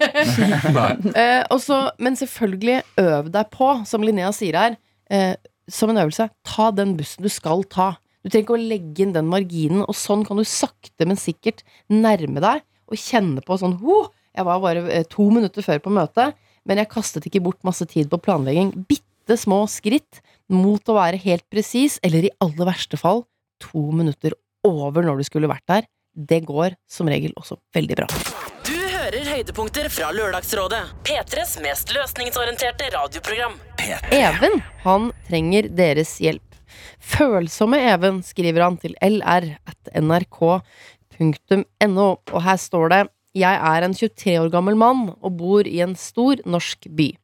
Nei. 0.76 0.92
Eh, 1.14 1.42
og 1.52 1.62
men 2.02 2.18
selvfølgelig, 2.18 2.80
øv 3.02 3.30
deg 3.34 3.50
på, 3.54 3.70
som 3.86 4.04
Linnea 4.06 4.30
sier 4.34 4.58
her, 4.58 4.78
eh, 5.10 5.34
som 5.70 5.92
en 5.92 6.00
øvelse. 6.02 6.28
Ta 6.46 6.70
den 6.74 6.96
bussen 6.98 7.26
du 7.26 7.30
skal 7.32 7.62
ta. 7.70 7.92
Du 8.20 8.28
trenger 8.28 8.44
ikke 8.44 8.56
å 8.58 8.60
legge 8.60 9.04
inn 9.04 9.14
den 9.14 9.28
marginen, 9.30 9.84
og 9.88 9.96
sånn 9.96 10.26
kan 10.28 10.36
du 10.36 10.44
sakte, 10.44 11.06
men 11.08 11.16
sikkert 11.20 11.62
nærme 11.88 12.42
deg 12.44 12.64
og 12.90 12.98
kjenne 13.00 13.40
på 13.44 13.56
sånn 13.60 13.78
«Ho, 13.84 14.08
Jeg 14.30 14.46
var 14.46 14.60
bare 14.62 14.82
eh, 14.94 15.06
to 15.10 15.24
minutter 15.34 15.64
før 15.66 15.80
på 15.82 15.90
møtet, 15.90 16.36
men 16.68 16.78
jeg 16.78 16.90
kastet 16.92 17.24
ikke 17.26 17.40
bort 17.42 17.64
masse 17.66 17.82
tid 17.90 18.06
på 18.12 18.20
planlegging. 18.22 18.68
Bitte 18.86 19.34
små 19.34 19.64
skritt 19.66 20.20
mot 20.46 20.86
å 20.86 20.94
være 20.94 21.18
helt 21.24 21.42
presis, 21.50 21.96
eller 22.06 22.28
i 22.28 22.30
aller 22.44 22.68
verste 22.68 23.00
fall 23.00 23.24
to 23.58 23.82
minutter 23.90 24.36
over 24.66 25.02
når 25.02 25.18
du 25.18 25.26
skulle 25.26 25.50
vært 25.50 25.66
der. 25.66 25.88
Det 26.14 26.44
går 26.46 26.76
som 26.90 27.10
regel 27.10 27.34
også 27.40 27.58
veldig 27.74 27.98
bra. 27.98 28.06
Du 28.66 28.76
hører 28.76 29.26
høydepunkter 29.32 29.90
fra 29.90 30.12
Lørdagsrådet. 30.14 30.84
P3s 31.08 31.56
mest 31.64 31.90
løsningsorienterte 31.96 32.92
radioprogram. 32.94 33.58
Even, 34.14 34.60
han 34.84 35.10
trenger 35.26 35.66
deres 35.74 36.20
hjelp. 36.22 36.49
Følsomme 37.00 37.78
Even, 37.80 38.20
skriver 38.24 38.62
han 38.66 38.76
til 38.80 38.94
lr.nrk.no, 39.00 39.28
og 42.20 42.42
her 42.44 42.58
står 42.60 42.88
det 42.92 43.02
Jeg 43.40 43.54
er 43.56 43.82
en 43.86 43.94
23 43.96 44.40
år 44.42 44.50
gammel 44.52 44.76
mann 44.76 45.10
og 45.16 45.36
bor 45.38 45.64
i 45.66 45.80
en 45.80 45.96
stor 45.96 46.36
norsk 46.44 46.88
by. 46.96 47.16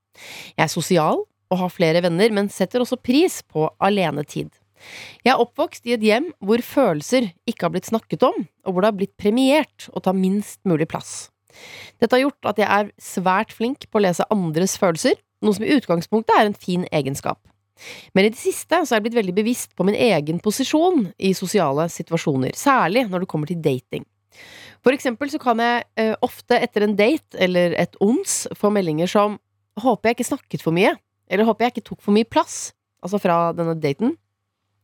Jeg 0.57 0.64
er 0.64 0.72
sosial 0.72 1.24
og 1.53 1.59
har 1.61 1.70
flere 1.70 2.03
venner, 2.03 2.33
men 2.33 2.49
setter 2.51 2.81
også 2.83 2.97
pris 2.97 3.43
på 3.45 3.68
alenetid. 3.79 4.51
Jeg 5.24 5.33
er 5.33 5.41
oppvokst 5.41 5.87
i 5.89 5.95
et 5.97 6.05
hjem 6.05 6.31
hvor 6.45 6.61
følelser 6.64 7.31
ikke 7.49 7.66
har 7.66 7.72
blitt 7.74 7.89
snakket 7.89 8.22
om, 8.27 8.47
og 8.66 8.72
hvor 8.72 8.83
det 8.83 8.91
har 8.93 8.99
blitt 8.99 9.16
premiert 9.20 9.89
å 9.93 10.03
ta 10.05 10.12
minst 10.16 10.61
mulig 10.68 10.89
plass. 10.91 11.31
Dette 12.01 12.12
har 12.12 12.27
gjort 12.27 12.51
at 12.53 12.61
jeg 12.61 12.68
er 12.68 12.93
svært 13.01 13.53
flink 13.57 13.89
på 13.89 14.01
å 14.01 14.05
lese 14.05 14.29
andres 14.33 14.77
følelser, 14.81 15.16
noe 15.45 15.57
som 15.57 15.64
i 15.64 15.74
utgangspunktet 15.77 16.37
er 16.37 16.51
en 16.51 16.59
fin 16.59 16.85
egenskap. 16.93 17.41
Men 18.16 18.27
i 18.27 18.33
det 18.33 18.41
siste 18.41 18.83
så 18.83 18.95
er 18.95 19.01
jeg 19.01 19.07
blitt 19.09 19.18
veldig 19.20 19.37
bevisst 19.37 19.74
på 19.77 19.87
min 19.87 19.99
egen 19.99 20.41
posisjon 20.45 21.11
i 21.18 21.33
sosiale 21.37 21.89
situasjoner, 21.93 22.57
særlig 22.57 23.07
når 23.11 23.24
det 23.24 23.31
kommer 23.31 23.51
til 23.51 23.61
dating. 23.62 24.07
For 24.85 24.95
eksempel 24.95 25.31
så 25.33 25.41
kan 25.43 25.61
jeg 25.62 25.85
eh, 25.99 26.14
ofte 26.24 26.59
etter 26.62 26.87
en 26.87 26.97
date 26.99 27.41
eller 27.43 27.74
et 27.81 27.97
ons 28.05 28.45
få 28.57 28.70
meldinger 28.74 29.11
som 29.11 29.41
Håper 29.77 30.09
jeg 30.09 30.16
ikke 30.16 30.24
snakket 30.24 30.62
for 30.64 30.72
mye, 30.72 30.95
eller 31.29 31.45
håper 31.45 31.66
jeg 31.66 31.74
ikke 31.74 31.89
tok 31.91 31.99
for 32.01 32.16
mye 32.16 32.24
plass, 32.24 32.70
altså 33.05 33.18
fra 33.20 33.51
denne 33.53 33.74
daten. 33.77 34.14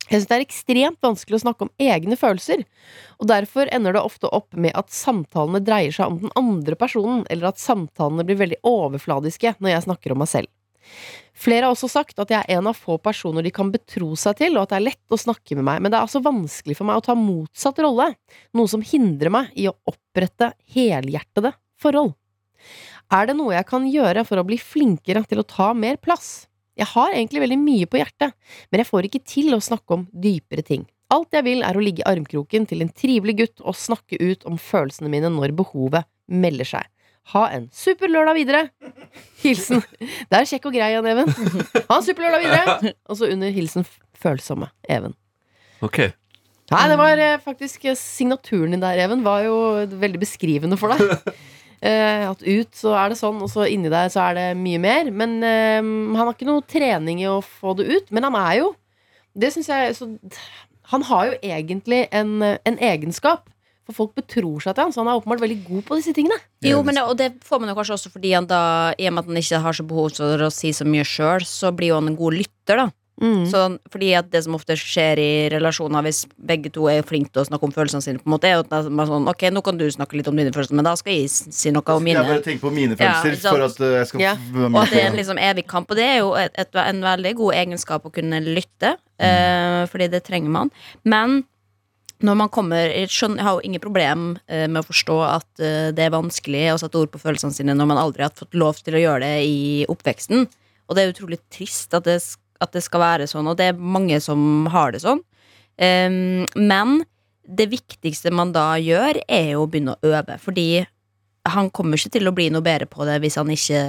Jeg 0.03 0.18
synes 0.18 0.28
det 0.28 0.36
er 0.36 0.45
ekstremt 0.45 0.99
vanskelig 1.01 1.38
å 1.38 1.43
snakke 1.47 1.64
om 1.64 1.70
egne 1.80 2.18
følelser, 2.20 2.64
og 3.16 3.30
derfor 3.30 3.70
ender 3.72 3.97
det 3.97 4.03
ofte 4.05 4.28
opp 4.28 4.53
med 4.53 4.76
at 4.76 4.93
samtalene 4.93 5.62
dreier 5.64 5.95
seg 5.97 6.12
om 6.12 6.18
den 6.26 6.34
andre 6.36 6.76
personen, 6.76 7.22
eller 7.32 7.55
at 7.55 7.62
samtalene 7.62 8.26
blir 8.28 8.40
veldig 8.43 8.61
overfladiske 8.68 9.55
når 9.62 9.72
jeg 9.72 9.86
snakker 9.86 10.12
om 10.12 10.20
meg 10.20 10.32
selv. 10.34 10.53
Flere 11.43 11.66
har 11.66 11.74
også 11.74 11.91
sagt 11.91 12.20
at 12.22 12.30
jeg 12.30 12.45
er 12.45 12.59
en 12.59 12.68
av 12.70 12.76
få 12.78 12.99
personer 13.03 13.45
de 13.45 13.51
kan 13.55 13.72
betro 13.72 14.12
seg 14.18 14.39
til, 14.39 14.57
og 14.57 14.66
at 14.66 14.74
det 14.74 14.78
er 14.78 14.87
lett 14.91 15.14
å 15.14 15.18
snakke 15.18 15.57
med 15.59 15.66
meg, 15.66 15.83
men 15.83 15.93
det 15.93 15.99
er 15.99 16.07
altså 16.07 16.22
vanskelig 16.22 16.76
for 16.78 16.89
meg 16.89 17.01
å 17.01 17.05
ta 17.07 17.16
motsatt 17.18 17.80
rolle, 17.83 18.12
noe 18.55 18.70
som 18.70 18.85
hindrer 18.85 19.33
meg 19.33 19.51
i 19.59 19.66
å 19.70 19.76
opprette 19.91 20.53
helhjertede 20.74 21.55
forhold. 21.83 22.14
Er 23.12 23.28
det 23.28 23.37
noe 23.37 23.57
jeg 23.57 23.68
kan 23.68 23.85
gjøre 23.89 24.24
for 24.28 24.41
å 24.41 24.47
bli 24.47 24.57
flinkere 24.61 25.24
til 25.28 25.43
å 25.43 25.49
ta 25.49 25.72
mer 25.76 25.99
plass? 26.01 26.47
Jeg 26.78 26.89
har 26.95 27.12
egentlig 27.12 27.43
veldig 27.43 27.59
mye 27.61 27.89
på 27.91 27.99
hjertet, 28.01 28.33
men 28.70 28.80
jeg 28.80 28.89
får 28.89 29.09
ikke 29.09 29.24
til 29.28 29.53
å 29.53 29.61
snakke 29.61 29.99
om 29.99 30.07
dypere 30.12 30.64
ting. 30.64 30.87
Alt 31.12 31.37
jeg 31.37 31.45
vil 31.45 31.61
er 31.66 31.76
å 31.76 31.83
ligge 31.85 32.01
i 32.01 32.09
armkroken 32.09 32.64
til 32.70 32.80
en 32.80 32.93
trivelig 32.97 33.35
gutt 33.43 33.61
og 33.61 33.76
snakke 33.76 34.16
ut 34.22 34.47
om 34.49 34.57
følelsene 34.57 35.11
mine 35.12 35.28
når 35.35 35.53
behovet 35.59 36.09
melder 36.33 36.68
seg. 36.70 36.87
Ha 37.31 37.43
en 37.55 37.68
super 37.73 38.11
lørdag 38.11 38.35
videre! 38.35 38.62
Hilsen 39.43 39.83
Det 40.03 40.39
er 40.39 40.49
kjekk 40.49 40.66
og 40.70 40.75
grei, 40.75 40.91
Jan 40.95 41.07
Even. 41.07 41.31
Ha 41.31 41.99
en 41.99 42.05
super 42.07 42.27
lørdag 42.27 42.43
videre! 42.43 42.95
Og 43.09 43.20
så 43.20 43.31
under 43.31 43.55
hilsen 43.55 43.87
følsomme 44.23 44.68
Even. 44.91 45.14
Ok. 45.83 46.05
Nei, 46.73 46.85
det 46.89 46.99
var 47.01 47.20
eh, 47.20 47.41
faktisk 47.43 47.85
eh, 47.85 47.99
signaturen 47.99 48.73
din 48.75 48.83
der, 48.83 49.01
Even, 49.05 49.25
var 49.25 49.43
jo 49.45 49.57
veldig 49.87 50.20
beskrivende 50.23 50.79
for 50.81 50.95
deg. 50.95 51.35
Uh, 51.83 52.31
at 52.31 52.45
ut 52.47 52.77
så 52.79 52.93
er 52.95 53.11
det 53.11 53.16
sånn, 53.18 53.41
og 53.43 53.49
så 53.51 53.64
inni 53.66 53.91
deg 53.91 54.12
så 54.14 54.29
er 54.29 54.37
det 54.39 54.45
mye 54.55 54.79
mer. 54.79 55.11
Men 55.11 55.41
uh, 55.43 55.81
han 55.83 56.20
har 56.20 56.31
ikke 56.31 56.47
noe 56.47 56.62
trening 56.70 57.18
i 57.25 57.27
å 57.27 57.41
få 57.43 57.75
det 57.81 57.89
ut. 57.91 58.12
Men 58.14 58.29
han 58.29 58.39
er 58.39 58.61
jo 58.61 58.68
Det 59.35 59.49
syns 59.51 59.70
jeg 59.73 59.95
så, 59.97 60.07
Han 60.93 61.03
har 61.09 61.31
jo 61.31 61.39
egentlig 61.43 62.05
en, 62.14 62.37
en 62.43 62.79
egenskap. 62.79 63.49
For 63.89 63.97
folk 63.97 64.14
betror 64.18 64.62
seg 64.62 64.76
til 64.76 64.87
han, 64.87 64.95
så 64.95 65.03
han 65.03 65.11
er 65.11 65.18
åpenbart 65.18 65.43
veldig 65.43 65.61
god 65.66 65.85
på 65.89 65.99
disse 65.99 66.14
tingene. 66.14 66.39
Jo, 66.62 66.85
men 66.87 66.99
det, 66.99 67.03
og 67.03 67.16
det 67.18 67.30
får 67.43 67.62
man 67.62 67.72
jo 67.72 67.76
kanskje 67.78 67.97
også 67.99 68.12
fordi 68.14 68.35
han 68.37 68.47
da, 68.51 68.62
i 68.95 69.09
og 69.11 69.16
med 69.16 69.24
at 69.24 69.30
han 69.33 69.41
ikke 69.43 69.62
har 69.64 69.78
så 69.78 69.87
behov 69.87 70.12
for 70.18 70.47
å 70.47 70.51
si 70.55 70.70
så 70.76 70.87
mye 70.87 71.07
sjøl, 71.07 71.47
så 71.49 71.72
blir 71.74 71.91
jo 71.91 71.99
han 71.99 72.12
en 72.12 72.18
god 72.18 72.39
lytter, 72.39 72.85
da. 72.85 72.91
Mm. 73.22 73.45
Så, 73.47 73.78
fordi 73.93 74.09
at 74.18 74.30
det 74.33 74.41
som 74.43 74.57
ofte 74.57 74.74
skjer 74.78 75.20
i 75.20 75.33
relasjoner, 75.53 76.03
hvis 76.03 76.24
begge 76.43 76.72
to 76.74 76.89
er 76.91 77.05
flinke 77.07 77.30
til 77.30 77.45
å 77.45 77.47
snakke 77.47 77.68
om 77.68 77.74
følelsene 77.74 78.03
sine, 78.03 78.22
på 78.22 78.26
en 78.26 78.35
måte, 78.35 78.49
er 78.49 78.57
jo 78.57 78.64
at 78.64 78.89
man 78.89 79.05
er 79.05 79.11
sånn, 79.12 79.28
ok, 79.30 79.45
nå 79.53 79.62
kan 79.66 79.78
du 79.78 79.85
snakke 79.95 80.18
litt 80.18 80.30
om 80.30 80.41
dine 80.41 80.55
følelser, 80.55 80.78
men 80.78 80.89
da 80.89 80.97
skal 80.99 81.14
jeg 81.14 81.30
si 81.30 81.74
noe 81.74 81.95
om 81.95 82.03
mine. 82.03 82.18
Jeg 82.18 82.33
bare 82.33 82.47
tenker 82.47 82.64
på 82.64 82.72
mine 82.74 82.99
følelser 82.99 83.37
ja, 83.37 83.53
for 83.53 83.66
at 83.68 83.78
uh, 83.78 83.93
jeg 84.01 84.11
skal 84.11 84.24
Ja. 84.24 84.35
Og 84.72 84.80
at 84.83 84.95
det 84.95 85.05
er 85.05 85.11
en 85.12 85.18
liksom 85.20 85.43
evig 85.43 85.66
kamp, 85.70 85.93
og 85.93 86.01
det 86.01 86.09
er 86.09 86.18
jo 86.22 86.35
et, 86.41 86.57
et, 86.59 86.83
en 86.83 87.07
veldig 87.07 87.35
god 87.45 87.61
egenskap 87.61 88.09
å 88.09 88.14
kunne 88.14 88.43
lytte, 88.43 88.97
eh, 89.22 89.83
fordi 89.93 90.11
det 90.16 90.24
trenger 90.26 90.55
man. 90.59 90.74
Men 91.05 91.43
når 92.27 92.39
man 92.39 92.51
kommer 92.53 92.93
Jeg 92.93 93.11
skjønner, 93.12 93.41
jeg 93.41 93.47
har 93.47 93.59
jo 93.59 93.68
ingen 93.68 93.83
problem 93.83 94.25
eh, 94.47 94.66
med 94.68 94.83
å 94.83 94.89
forstå 94.89 95.18
at 95.27 95.62
eh, 95.62 95.91
det 95.95 96.07
er 96.07 96.14
vanskelig 96.14 96.64
å 96.73 96.79
sette 96.81 97.01
ord 97.01 97.12
på 97.12 97.20
følelsene 97.23 97.55
sine 97.55 97.77
når 97.77 97.91
man 97.91 98.01
aldri 98.01 98.27
har 98.27 98.35
fått 98.37 98.57
lov 98.59 98.81
til 98.83 98.99
å 98.99 99.03
gjøre 99.03 99.25
det 99.25 99.47
i 99.49 99.62
oppveksten. 99.91 100.47
Og 100.89 100.97
det 100.97 101.05
er 101.05 101.14
utrolig 101.14 101.41
trist 101.53 101.95
at 101.97 102.07
det, 102.09 102.18
at 102.62 102.75
det 102.75 102.85
skal 102.85 103.03
være 103.03 103.29
sånn, 103.31 103.49
og 103.51 103.59
det 103.59 103.70
er 103.70 103.79
mange 103.99 104.18
som 104.23 104.68
har 104.73 104.95
det 104.95 105.03
sånn. 105.05 105.23
Um, 105.81 106.45
men 106.55 107.01
det 107.43 107.70
viktigste 107.73 108.33
man 108.35 108.53
da 108.55 108.75
gjør, 108.79 109.23
er 109.27 109.55
jo 109.55 109.64
å 109.64 109.70
begynne 109.70 109.97
å 109.97 110.12
øve. 110.12 110.37
Fordi 110.43 110.85
han 111.49 111.70
kommer 111.75 111.99
ikke 111.99 112.18
til 112.18 112.29
å 112.29 112.35
bli 112.37 112.51
noe 112.55 112.64
bedre 112.64 112.87
på 112.91 113.07
det 113.09 113.18
hvis 113.23 113.39
han 113.41 113.51
ikke 113.51 113.83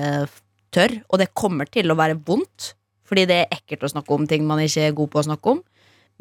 tør. 0.73 0.95
Og 1.09 1.21
det 1.21 1.33
kommer 1.37 1.69
til 1.69 1.91
å 1.91 1.97
være 1.99 2.17
vondt, 2.25 2.73
fordi 3.07 3.27
det 3.29 3.41
er 3.43 3.57
ekkelt 3.59 3.85
å 3.85 3.91
snakke 3.93 4.15
om 4.15 4.27
ting 4.29 4.47
man 4.47 4.63
ikke 4.63 4.87
er 4.87 4.97
god 4.97 5.11
på 5.13 5.21
å 5.21 5.27
snakke 5.27 5.57
om. 5.57 5.61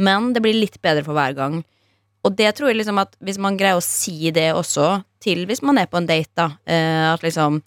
Men 0.03 0.33
det 0.35 0.43
blir 0.45 0.57
litt 0.57 0.81
bedre 0.85 1.05
for 1.07 1.17
hver 1.17 1.37
gang. 1.37 1.63
Og 2.23 2.37
det 2.39 2.53
tror 2.55 2.71
jeg 2.71 2.79
liksom 2.79 3.01
at 3.03 3.17
hvis 3.25 3.39
man 3.43 3.57
greier 3.59 3.79
å 3.81 3.85
si 3.85 4.31
det 4.35 4.53
også 4.55 5.01
til 5.23 5.45
hvis 5.47 5.63
man 5.63 5.79
er 5.79 5.89
på 5.91 5.99
en 5.99 6.07
date, 6.07 6.31
da, 6.39 6.51
eh, 6.67 7.07
at 7.13 7.23
liksom 7.25 7.63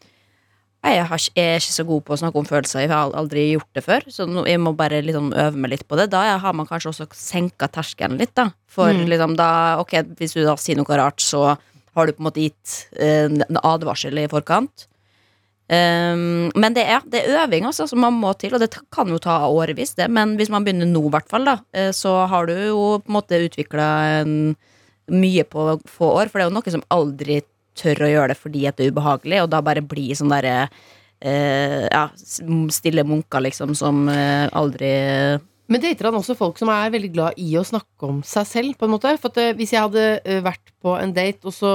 jeg, 0.86 1.02
har, 1.10 1.22
jeg 1.34 1.46
er 1.56 1.58
ikke 1.58 1.74
så 1.74 1.84
god 1.90 2.04
på 2.06 2.14
å 2.14 2.18
snakke 2.22 2.38
om 2.38 2.46
følelser, 2.46 2.84
jeg 2.84 2.92
har 2.92 3.10
aldri 3.18 3.48
gjort 3.56 3.72
det 3.74 3.82
før, 3.82 4.04
så 4.14 4.28
jeg 4.46 4.60
må 4.62 4.76
bare 4.78 5.00
liksom 5.02 5.32
øve 5.34 5.58
meg 5.58 5.72
litt 5.74 5.86
på 5.90 5.98
det. 5.98 6.12
Da 6.14 6.38
har 6.38 6.54
man 6.54 6.68
kanskje 6.70 6.92
også 6.92 7.08
senka 7.18 7.66
terskelen 7.74 8.20
litt, 8.22 8.36
da. 8.38 8.52
For 8.70 8.94
Mm. 8.94 9.08
liksom 9.10 9.34
da, 9.36 9.80
ok, 9.82 9.96
hvis 10.20 10.36
du 10.38 10.44
da 10.46 10.54
sier 10.62 10.78
noe 10.78 11.00
rart, 11.02 11.18
så 11.26 11.58
har 11.96 12.06
du 12.06 12.14
på 12.14 12.22
en 12.22 12.28
måte 12.30 12.44
gitt 12.44 12.76
eh, 13.00 13.26
en 13.26 13.58
advarsel 13.64 14.14
i 14.22 14.28
forkant. 14.30 14.86
Um, 15.66 16.52
men 16.54 16.76
det 16.76 16.84
er, 16.86 17.02
det 17.10 17.24
er 17.24 17.40
øving 17.42 17.66
altså, 17.66 17.88
som 17.90 18.04
man 18.04 18.14
må 18.14 18.36
til, 18.38 18.54
og 18.54 18.62
det 18.62 18.70
kan 18.94 19.10
jo 19.10 19.18
ta 19.22 19.40
årevis, 19.50 19.96
det. 19.98 20.08
Men 20.14 20.36
hvis 20.38 20.52
man 20.54 20.66
begynner 20.66 20.90
nå, 20.90 21.02
hvert 21.10 21.30
fall, 21.32 21.50
eh, 21.74 21.90
så 21.96 22.20
har 22.30 22.46
du 22.50 22.54
jo 22.54 22.84
på 23.02 23.10
en 23.10 23.18
måte 23.18 23.40
utvikla 23.48 23.88
mye 25.10 25.46
på 25.50 25.66
få 25.90 26.12
år. 26.20 26.30
For 26.30 26.38
det 26.38 26.46
er 26.46 26.52
jo 26.52 26.58
noe 26.60 26.74
som 26.76 26.86
aldri 26.94 27.40
tør 27.76 28.06
å 28.06 28.12
gjøre 28.12 28.32
det 28.32 28.40
fordi 28.40 28.68
at 28.70 28.78
det 28.78 28.86
er 28.86 28.94
ubehagelig, 28.94 29.42
og 29.44 29.50
da 29.52 29.64
bare 29.66 29.84
blir 29.84 30.14
sånn 30.16 30.32
derre 30.32 30.68
uh, 30.70 31.84
ja, 31.90 32.06
stille 32.72 33.06
munker, 33.08 33.44
liksom, 33.48 33.74
som 33.78 34.06
uh, 34.08 34.46
aldri 34.56 34.92
Men 35.66 35.82
dater 35.82 36.12
han 36.12 36.20
også 36.20 36.38
folk 36.38 36.62
som 36.62 36.70
er 36.70 36.94
veldig 36.94 37.10
glad 37.16 37.42
i 37.42 37.56
å 37.58 37.66
snakke 37.66 38.06
om 38.06 38.22
seg 38.22 38.46
selv, 38.48 38.78
på 38.78 38.86
en 38.86 38.94
måte? 38.94 39.16
For 39.18 39.34
at, 39.34 39.58
hvis 39.58 39.74
jeg 39.74 39.82
hadde 39.82 40.38
vært 40.46 40.76
på 40.86 40.94
en 41.00 41.16
date, 41.16 41.42
og 41.50 41.58
så 41.58 41.74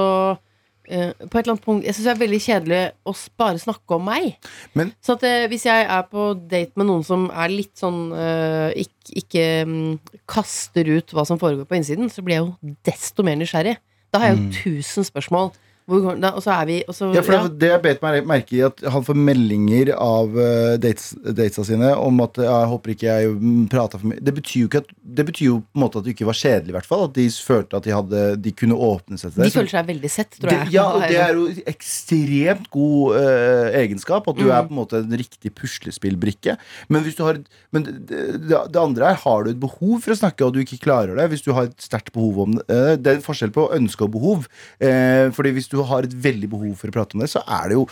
eh, 0.89 1.11
på 1.13 1.37
et 1.37 1.41
eller 1.43 1.53
annet 1.55 1.65
punkt 1.65 1.85
Jeg 1.85 1.95
syns 1.95 2.07
det 2.07 2.13
er 2.15 2.21
veldig 2.21 2.39
kjedelig 2.45 2.81
å 3.05 3.13
bare 3.37 3.61
snakke 3.61 3.95
om 3.97 4.05
meg. 4.05 4.35
Men- 4.73 4.93
så 5.01 5.13
at 5.17 5.23
eh, 5.27 5.47
hvis 5.51 5.65
jeg 5.65 5.85
er 5.85 6.03
på 6.11 6.27
date 6.49 6.71
med 6.75 6.87
noen 6.89 7.03
som 7.05 7.29
er 7.29 7.49
litt 7.53 7.75
sånn 7.77 8.11
eh, 8.17 8.73
ikke, 8.85 9.15
ikke 9.23 9.45
um, 9.67 9.99
kaster 10.27 10.87
ut 10.97 11.11
hva 11.13 11.25
som 11.27 11.39
foregår 11.41 11.67
på 11.69 11.75
innsiden, 11.79 12.09
så 12.09 12.23
blir 12.25 12.39
jeg 12.39 12.45
jo 12.47 12.75
desto 12.87 13.23
mer 13.23 13.35
nysgjerrig. 13.35 13.77
Da 14.11 14.19
har 14.19 14.31
jeg 14.33 14.37
jo 14.37 14.49
tusen 14.81 15.05
spørsmål 15.07 15.51
da, 15.87 16.29
og 16.37 16.43
så 16.45 16.51
er 16.61 16.65
vi 16.69 16.75
og 16.87 16.95
så, 16.95 17.09
Ja, 17.15 17.21
for 17.25 17.49
det, 17.49 17.69
jeg 17.73 17.81
bet 17.83 18.01
meg 18.03 18.25
merke 18.29 18.55
i, 18.55 18.61
at 18.63 18.79
han 18.93 19.03
får 19.03 19.17
meldinger 19.17 19.91
av 19.97 20.29
uh, 20.37 20.75
dates, 20.79 21.11
datesa 21.25 21.65
sine 21.67 21.89
om 21.97 22.21
at 22.23 22.37
ja, 22.39 22.61
jeg 22.63 22.69
håper 22.71 22.93
ikke 22.93 23.07
jeg 23.09 23.33
prata 23.71 23.97
for 23.99 24.11
mye. 24.11 24.21
Det 24.21 24.33
betyr 24.37 24.65
jo 24.67 24.69
at 24.79 24.91
Det 25.01 25.25
betyr 25.27 25.45
jo 25.49 25.57
på 25.65 25.75
en 25.79 25.83
måte 25.83 25.99
at 25.99 26.05
det 26.07 26.13
ikke 26.15 26.27
var 26.29 26.37
kjedelig, 26.39 26.71
i 26.71 26.75
hvert 26.77 26.87
fall. 26.87 27.03
At 27.09 27.15
de 27.17 27.25
følte 27.31 27.75
at 27.81 27.83
de, 27.87 27.91
hadde, 27.97 28.21
de 28.45 28.53
kunne 28.55 28.77
åpne 28.77 29.17
seg 29.19 29.33
til 29.33 29.41
De 29.41 29.43
det. 29.43 29.49
De 29.51 29.57
føler 29.59 29.73
seg 29.73 29.89
veldig 29.89 30.11
sett, 30.13 30.37
tror 30.39 30.49
det, 30.53 30.59
jeg. 30.61 30.71
ja, 30.77 30.85
og 30.87 31.01
det 31.11 31.19
er 31.25 31.33
jo 31.35 31.47
ekstremt 31.73 32.69
god 32.73 33.17
uh, 33.17 33.67
egenskap. 33.81 34.27
At 34.31 34.37
du 34.39 34.45
Mm. 34.45 34.51
er 34.55 34.63
på 34.67 34.73
en 34.73 34.79
måte 34.81 34.99
en 35.01 35.17
riktig 35.17 35.51
puslespillbrikke. 35.55 36.57
Men, 36.89 37.03
hvis 37.05 37.15
du 37.17 37.23
har, 37.23 37.37
men 37.71 37.83
det, 37.85 38.21
det, 38.47 38.57
det 38.73 38.79
andre 38.81 39.11
er 39.11 39.19
har 39.23 39.43
du 39.45 39.51
et 39.51 39.59
behov 39.61 40.01
for 40.03 40.13
å 40.13 40.17
snakke, 40.19 40.45
og 40.45 40.53
du 40.55 40.61
ikke 40.63 40.79
klarer 40.83 41.15
det. 41.19 41.29
Hvis 41.31 41.43
du 41.45 41.51
har 41.55 41.69
et 41.69 41.77
sterkt 41.81 42.11
behov 42.15 42.39
om 42.45 42.55
det. 42.57 42.65
Uh, 42.69 42.95
det 42.95 43.07
er 43.15 43.19
en 43.19 43.25
forskjell 43.25 43.53
på 43.55 43.67
ønske 43.75 44.05
og 44.07 44.11
behov. 44.15 44.47
Eh, 44.81 45.29
fordi 45.35 45.51
hvis 45.55 45.67
du 45.71 45.81
har 45.87 46.07
et 46.07 46.13
veldig 46.13 46.49
behov 46.51 46.73
for 46.79 46.91
å 46.91 46.95
prate 46.95 47.17
om 47.17 47.23
det, 47.23 47.29
så 47.31 47.41
er 47.47 47.71
det 47.71 47.79
jo 47.79 47.85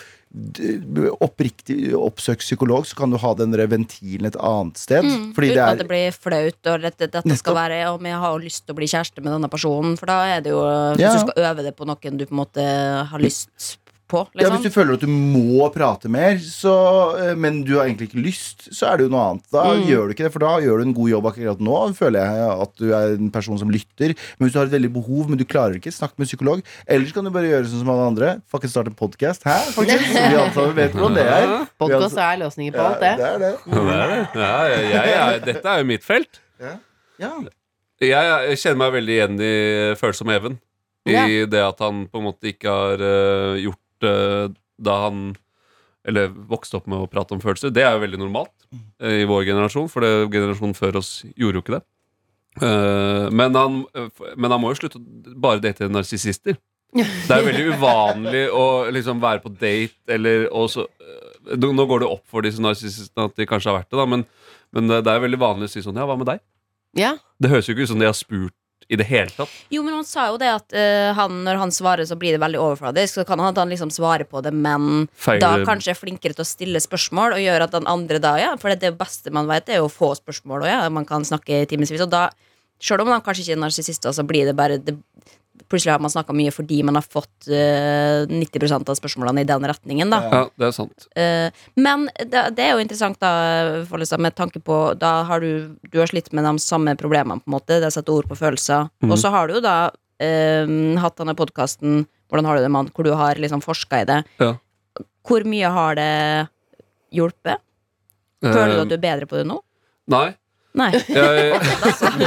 oppriktig 1.26 1.96
oppsøk 1.98 2.44
psykolog, 2.44 2.86
så 2.86 2.98
kan 3.00 3.10
du 3.10 3.18
ha 3.18 3.32
den 3.40 3.56
ventilen 3.72 4.30
et 4.30 4.38
annet 4.38 4.78
sted. 4.78 5.06
Mm, 5.06 5.32
uten 5.34 5.48
det 5.56 5.58
at 5.58 5.74
er 5.74 5.82
det 5.82 5.88
blir 5.90 6.14
flaut, 6.14 6.60
og 6.70 6.86
dette, 6.86 7.10
dette 7.10 7.38
skal 7.40 7.58
være 7.58 7.80
Om 7.90 8.06
jeg 8.06 8.22
har 8.22 8.40
lyst 8.44 8.66
til 8.68 8.76
å 8.76 8.78
bli 8.78 8.90
kjæreste 8.92 9.24
med 9.24 9.34
denne 9.34 9.50
personen, 9.50 9.98
for 9.98 10.12
da 10.12 10.20
er 10.36 10.42
det 10.46 10.54
jo 10.54 10.62
Hvis 10.62 11.02
Ja. 11.02 11.14
du 11.16 11.24
skal 11.26 11.44
øve 11.50 11.64
det 11.66 11.76
på 11.76 11.88
noen 11.90 12.18
du 12.20 12.26
på 12.26 12.36
en 12.36 12.44
måte 12.46 12.66
har 13.10 13.20
lyst 13.20 13.80
på, 14.10 14.24
Ja, 14.34 14.42
liksom. 14.42 14.56
Hvis 14.58 14.66
du 14.66 14.74
føler 14.74 14.94
at 14.98 15.04
du 15.06 15.08
må 15.14 15.68
prate 15.74 16.10
mer, 16.12 16.40
så, 16.42 16.74
eh, 17.22 17.36
men 17.38 17.62
du 17.64 17.76
har 17.78 17.86
egentlig 17.86 18.10
ikke 18.10 18.24
lyst, 18.26 18.66
så 18.74 18.90
er 18.90 18.98
det 18.98 19.06
jo 19.08 19.12
noe 19.14 19.26
annet. 19.30 19.46
Da 19.54 19.64
Mm. 19.76 19.84
gjør 19.86 20.08
du 20.10 20.14
ikke 20.16 20.26
det, 20.26 20.32
for 20.34 20.40
da 20.44 20.52
gjør 20.66 20.82
du 20.82 20.86
en 20.88 20.94
god 20.98 21.10
jobb 21.14 21.26
akkurat 21.32 21.60
nå. 21.62 21.78
Føler 21.96 22.20
jeg 22.26 22.62
at 22.66 22.74
du 22.82 22.88
er 22.94 23.14
en 23.16 23.30
person 23.32 23.58
som 23.62 23.70
lytter. 23.70 24.16
Men 24.40 24.48
hvis 24.50 24.54
du 24.54 24.60
har 24.60 24.66
et 24.66 24.74
veldig 24.74 24.92
behov, 24.94 25.30
men 25.30 25.38
du 25.38 25.46
klarer 25.46 25.76
ikke, 25.80 25.94
snakk 25.94 26.18
med 26.18 26.28
psykolog. 26.28 26.64
Ellers 26.88 27.12
kan 27.14 27.24
du 27.24 27.30
bare 27.30 27.50
gjøre 27.52 27.66
sånn 27.70 27.80
som 27.86 27.90
alle 27.94 28.08
andre. 28.10 28.42
Fuckings 28.52 28.72
starte 28.76 28.88
en 28.92 28.98
podkast. 29.00 29.44
Hæ? 29.46 29.58
Faktisk? 29.78 30.10
Vi 30.34 30.36
alle 30.36 30.52
sammen 30.58 30.76
vet 30.76 30.92
hvordan 30.98 31.16
det 31.16 31.28
er. 31.30 31.68
Podkast 31.80 32.18
er 32.18 32.42
løsningen 32.42 32.74
på 32.74 32.86
alt, 32.90 33.00
det. 33.00 33.14
Ja, 33.20 33.38
det 33.38 33.54
er 33.54 34.08
det. 34.18 34.30
Ja, 34.36 34.58
jeg, 34.68 34.92
jeg, 34.92 35.14
er- 35.20 35.46
dette 35.46 35.66
er 35.66 35.78
jo 35.84 35.86
mitt 35.86 36.04
felt. 36.04 36.40
Ja. 36.60 36.76
Jeg, 38.00 38.10
jeg 38.10 38.58
kjenner 38.62 38.80
meg 38.80 38.94
veldig 38.96 39.16
igjen 39.18 39.40
i 39.44 39.54
følsom 40.00 40.30
Even. 40.32 40.58
I 41.10 41.46
det 41.50 41.60
at 41.64 41.80
han 41.82 42.04
på 42.12 42.20
en 42.20 42.26
måte 42.28 42.52
ikke 42.52 42.70
har 42.70 43.02
eh, 43.02 43.60
gjort 43.64 43.80
det 44.04 44.16
da 44.80 44.96
han 45.06 45.36
Eller 46.08 46.30
vokste 46.32 46.80
opp 46.80 46.88
med 46.90 47.04
å 47.04 47.10
prate 47.12 47.36
om 47.36 47.42
følelser. 47.44 47.74
Det 47.76 47.84
er 47.84 47.92
jo 47.94 48.02
veldig 48.06 48.22
normalt 48.22 48.56
uh, 48.72 49.12
i 49.12 49.28
vår 49.28 49.44
generasjon, 49.50 49.90
for 49.92 50.06
det, 50.06 50.30
generasjonen 50.32 50.78
før 50.78 51.02
oss 51.02 51.10
gjorde 51.36 51.60
jo 51.60 51.64
ikke 51.66 51.76
det. 51.76 51.82
Uh, 52.64 53.28
men, 53.36 53.54
han, 53.54 53.84
men 54.40 54.56
han 54.56 54.64
må 54.64 54.72
jo 54.72 54.80
slutte 54.80 54.98
å 54.98 55.36
bare 55.38 55.62
date 55.64 55.92
narsissister. 55.92 56.58
Det 57.28 57.36
er 57.36 57.46
veldig 57.46 57.76
uvanlig 57.76 58.46
å 58.56 58.64
liksom 58.90 59.20
være 59.22 59.44
på 59.44 59.52
date 59.60 60.16
eller 60.16 60.48
også, 60.50 60.88
Nå 61.60 61.86
går 61.86 62.02
det 62.02 62.10
opp 62.10 62.24
for 62.30 62.46
disse 62.46 62.62
narsissistene 62.62 63.28
at 63.30 63.36
de 63.38 63.46
kanskje 63.50 63.70
har 63.72 63.80
vært 63.80 63.92
det, 63.92 64.00
da, 64.00 64.06
men, 64.10 64.24
men 64.76 64.90
det 64.90 65.04
det 65.06 65.14
er 65.14 65.22
veldig 65.24 65.40
vanlig 65.42 65.70
å 65.70 65.72
si 65.72 65.84
sånn 65.86 65.98
Ja, 65.98 66.08
hva 66.10 66.18
med 66.20 66.28
deg? 66.30 66.42
Ja. 66.98 67.14
Det 67.42 67.52
høres 67.52 67.70
jo 67.70 67.76
ikke 67.76 67.86
ut 67.86 67.92
som 67.92 68.02
de 68.02 68.10
har 68.10 68.18
spurt 68.18 68.56
i 68.90 68.98
det 68.98 69.06
hele 69.06 69.30
tatt. 69.30 69.52
Jo, 69.70 69.84
men 69.86 69.94
han 69.94 70.06
sa 70.08 70.26
jo 70.32 70.38
det 70.42 70.50
at 70.50 70.74
uh, 70.74 71.12
han, 71.18 71.44
når 71.46 71.60
han 71.62 71.74
svarer, 71.74 72.08
så 72.10 72.18
blir 72.18 72.34
det 72.34 72.42
veldig 72.42 72.58
overfladisk. 72.58 73.20
Så 73.20 73.26
kan 73.30 73.42
han 73.42 73.58
han 73.60 73.70
liksom 73.70 73.92
svarer 73.94 74.26
på 74.26 74.42
det, 74.42 74.52
men 74.56 75.06
Feil- 75.14 75.42
da 75.44 75.52
kanskje 75.68 75.94
er 75.94 76.00
flinkere 76.00 76.34
til 76.34 76.46
å 76.46 76.50
stille 76.50 76.82
spørsmål, 76.82 77.38
og 77.38 77.44
gjør 77.44 77.68
at 77.68 77.76
den 77.78 77.90
andre 77.90 78.22
da, 78.24 78.34
ja 78.42 78.56
For 78.58 78.74
det, 78.74 78.82
det 78.82 78.98
beste 78.98 79.34
man 79.36 79.50
vet, 79.50 79.70
er 79.70 79.84
jo 79.84 79.90
å 79.90 79.94
få 79.94 80.16
spørsmål, 80.18 80.66
og 80.66 80.72
ja, 80.72 80.82
man 80.90 81.06
kan 81.10 81.28
snakke 81.28 81.62
i 81.62 81.70
timevis. 81.70 82.02
Og 82.02 82.10
da, 82.10 82.30
sjøl 82.82 83.06
om 83.06 83.14
han 83.14 83.22
kanskje 83.26 83.46
ikke 83.46 83.60
er 83.60 83.64
narsissist, 83.68 84.10
så 84.10 84.26
blir 84.26 84.50
det 84.50 84.58
bare 84.58 84.82
det, 84.82 84.98
Plutselig 85.68 85.92
har 85.94 86.02
man 86.04 86.12
snakka 86.14 86.34
mye 86.36 86.52
fordi 86.54 86.80
man 86.88 86.98
har 86.98 87.06
fått 87.06 87.50
uh, 87.52 88.26
90% 88.30 88.90
av 88.90 88.98
spørsmålene 88.98 89.44
i 89.44 89.48
den 89.50 89.68
retningen, 89.70 90.14
da. 90.14 90.20
Ja, 90.32 90.42
det 90.60 90.68
er 90.70 90.76
sant. 90.76 91.08
Uh, 91.18 91.50
men 91.80 92.08
det, 92.20 92.46
det 92.58 92.66
er 92.66 92.74
jo 92.74 92.84
interessant 92.84 93.20
da 93.22 93.32
Follestad, 93.90 94.24
med 94.24 94.38
tanke 94.38 94.62
på 94.64 94.80
Da 95.00 95.24
har 95.30 95.44
du, 95.44 95.76
du 95.92 96.00
har 96.02 96.10
slitt 96.12 96.32
med 96.36 96.48
de 96.48 96.56
samme 96.64 96.96
problemene, 97.00 97.42
på 97.44 97.52
en 97.52 97.58
måte. 97.58 97.80
Det 97.80 97.90
er 97.90 97.96
satt 97.98 98.12
ord 98.14 98.30
på 98.30 98.40
følelser. 98.40 98.90
Mm. 99.04 99.14
Og 99.14 99.22
så 99.22 99.34
har 99.34 99.50
du 99.50 99.58
jo 99.58 99.66
da 99.66 99.78
uh, 99.92 100.74
hatt 101.04 101.20
denne 101.20 101.38
podkasten 101.38 102.06
Hvordan 102.30 102.46
har 102.46 102.60
du 102.60 102.62
det, 102.62 102.70
mann? 102.70 102.90
Hvor 102.94 103.08
du 103.08 103.16
har 103.18 103.40
liksom 103.42 103.64
forska 103.66 104.04
i 104.04 104.06
det. 104.06 104.20
Ja. 104.38 104.52
Hvor 105.26 105.46
mye 105.50 105.72
har 105.74 105.96
det 105.98 106.12
hjulpet? 107.18 107.64
Føler 108.44 108.76
du 108.76 108.84
at 108.84 108.92
du 108.92 108.96
er 108.96 109.02
bedre 109.02 109.28
på 109.28 109.40
det 109.40 109.48
nå? 109.50 109.58
Nei. 110.14 110.28
Nei. 110.78 110.92
Jeg, 110.94 111.56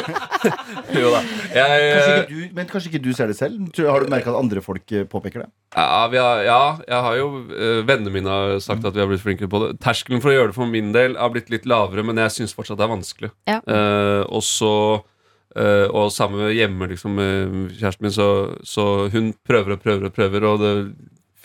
jo 0.98 1.10
da. 1.14 1.20
Jeg, 1.54 1.82
Kanskje 1.94 2.14
du, 2.26 2.38
men 2.56 2.66
kanskje 2.66 2.90
ikke 2.90 3.00
du 3.04 3.12
ser 3.14 3.30
det 3.30 3.36
selv? 3.38 3.68
Har 3.86 4.02
du 4.02 4.10
merka 4.10 4.32
at 4.32 4.38
andre 4.40 4.62
folk 4.64 4.90
eh, 4.90 5.06
påpeker 5.06 5.44
det? 5.44 5.48
ja, 5.76 6.02
vi 6.10 6.18
har, 6.18 6.42
ja, 6.44 6.64
jeg 6.88 7.04
har 7.06 7.16
jo 7.20 7.28
eh, 7.54 7.78
Vennene 7.88 8.12
mine 8.12 8.34
har 8.34 8.58
sagt 8.64 8.84
at 8.84 8.96
vi 8.96 9.00
har 9.00 9.08
blitt 9.10 9.22
flinkere 9.22 9.50
på 9.52 9.62
det. 9.62 9.70
Terskelen 9.84 10.24
for 10.24 10.32
å 10.32 10.34
gjøre 10.34 10.50
det 10.50 10.58
for 10.58 10.74
min 10.74 10.90
del 10.96 11.14
har 11.20 11.30
blitt 11.34 11.54
litt 11.54 11.70
lavere, 11.70 12.04
men 12.08 12.18
jeg 12.24 12.34
syns 12.40 12.56
fortsatt 12.58 12.82
det 12.82 12.88
er 12.88 12.94
vanskelig. 12.96 13.32
Ja. 13.48 13.62
Uh, 13.62 14.26
og 14.26 14.42
så 14.46 14.74
uh, 14.98 15.86
Og 15.94 16.10
sammen 16.12 16.42
med 16.42 16.58
hjemme 16.58 16.90
liksom, 16.90 17.16
med 17.22 17.72
kjæresten 17.78 18.08
min, 18.08 18.18
så, 18.18 18.28
så 18.66 19.06
hun 19.14 19.32
prøver 19.46 19.76
og 19.76 19.84
prøver 19.86 20.10
og 20.10 20.18
prøver, 20.18 20.50
og 20.50 20.62
det 20.64 20.76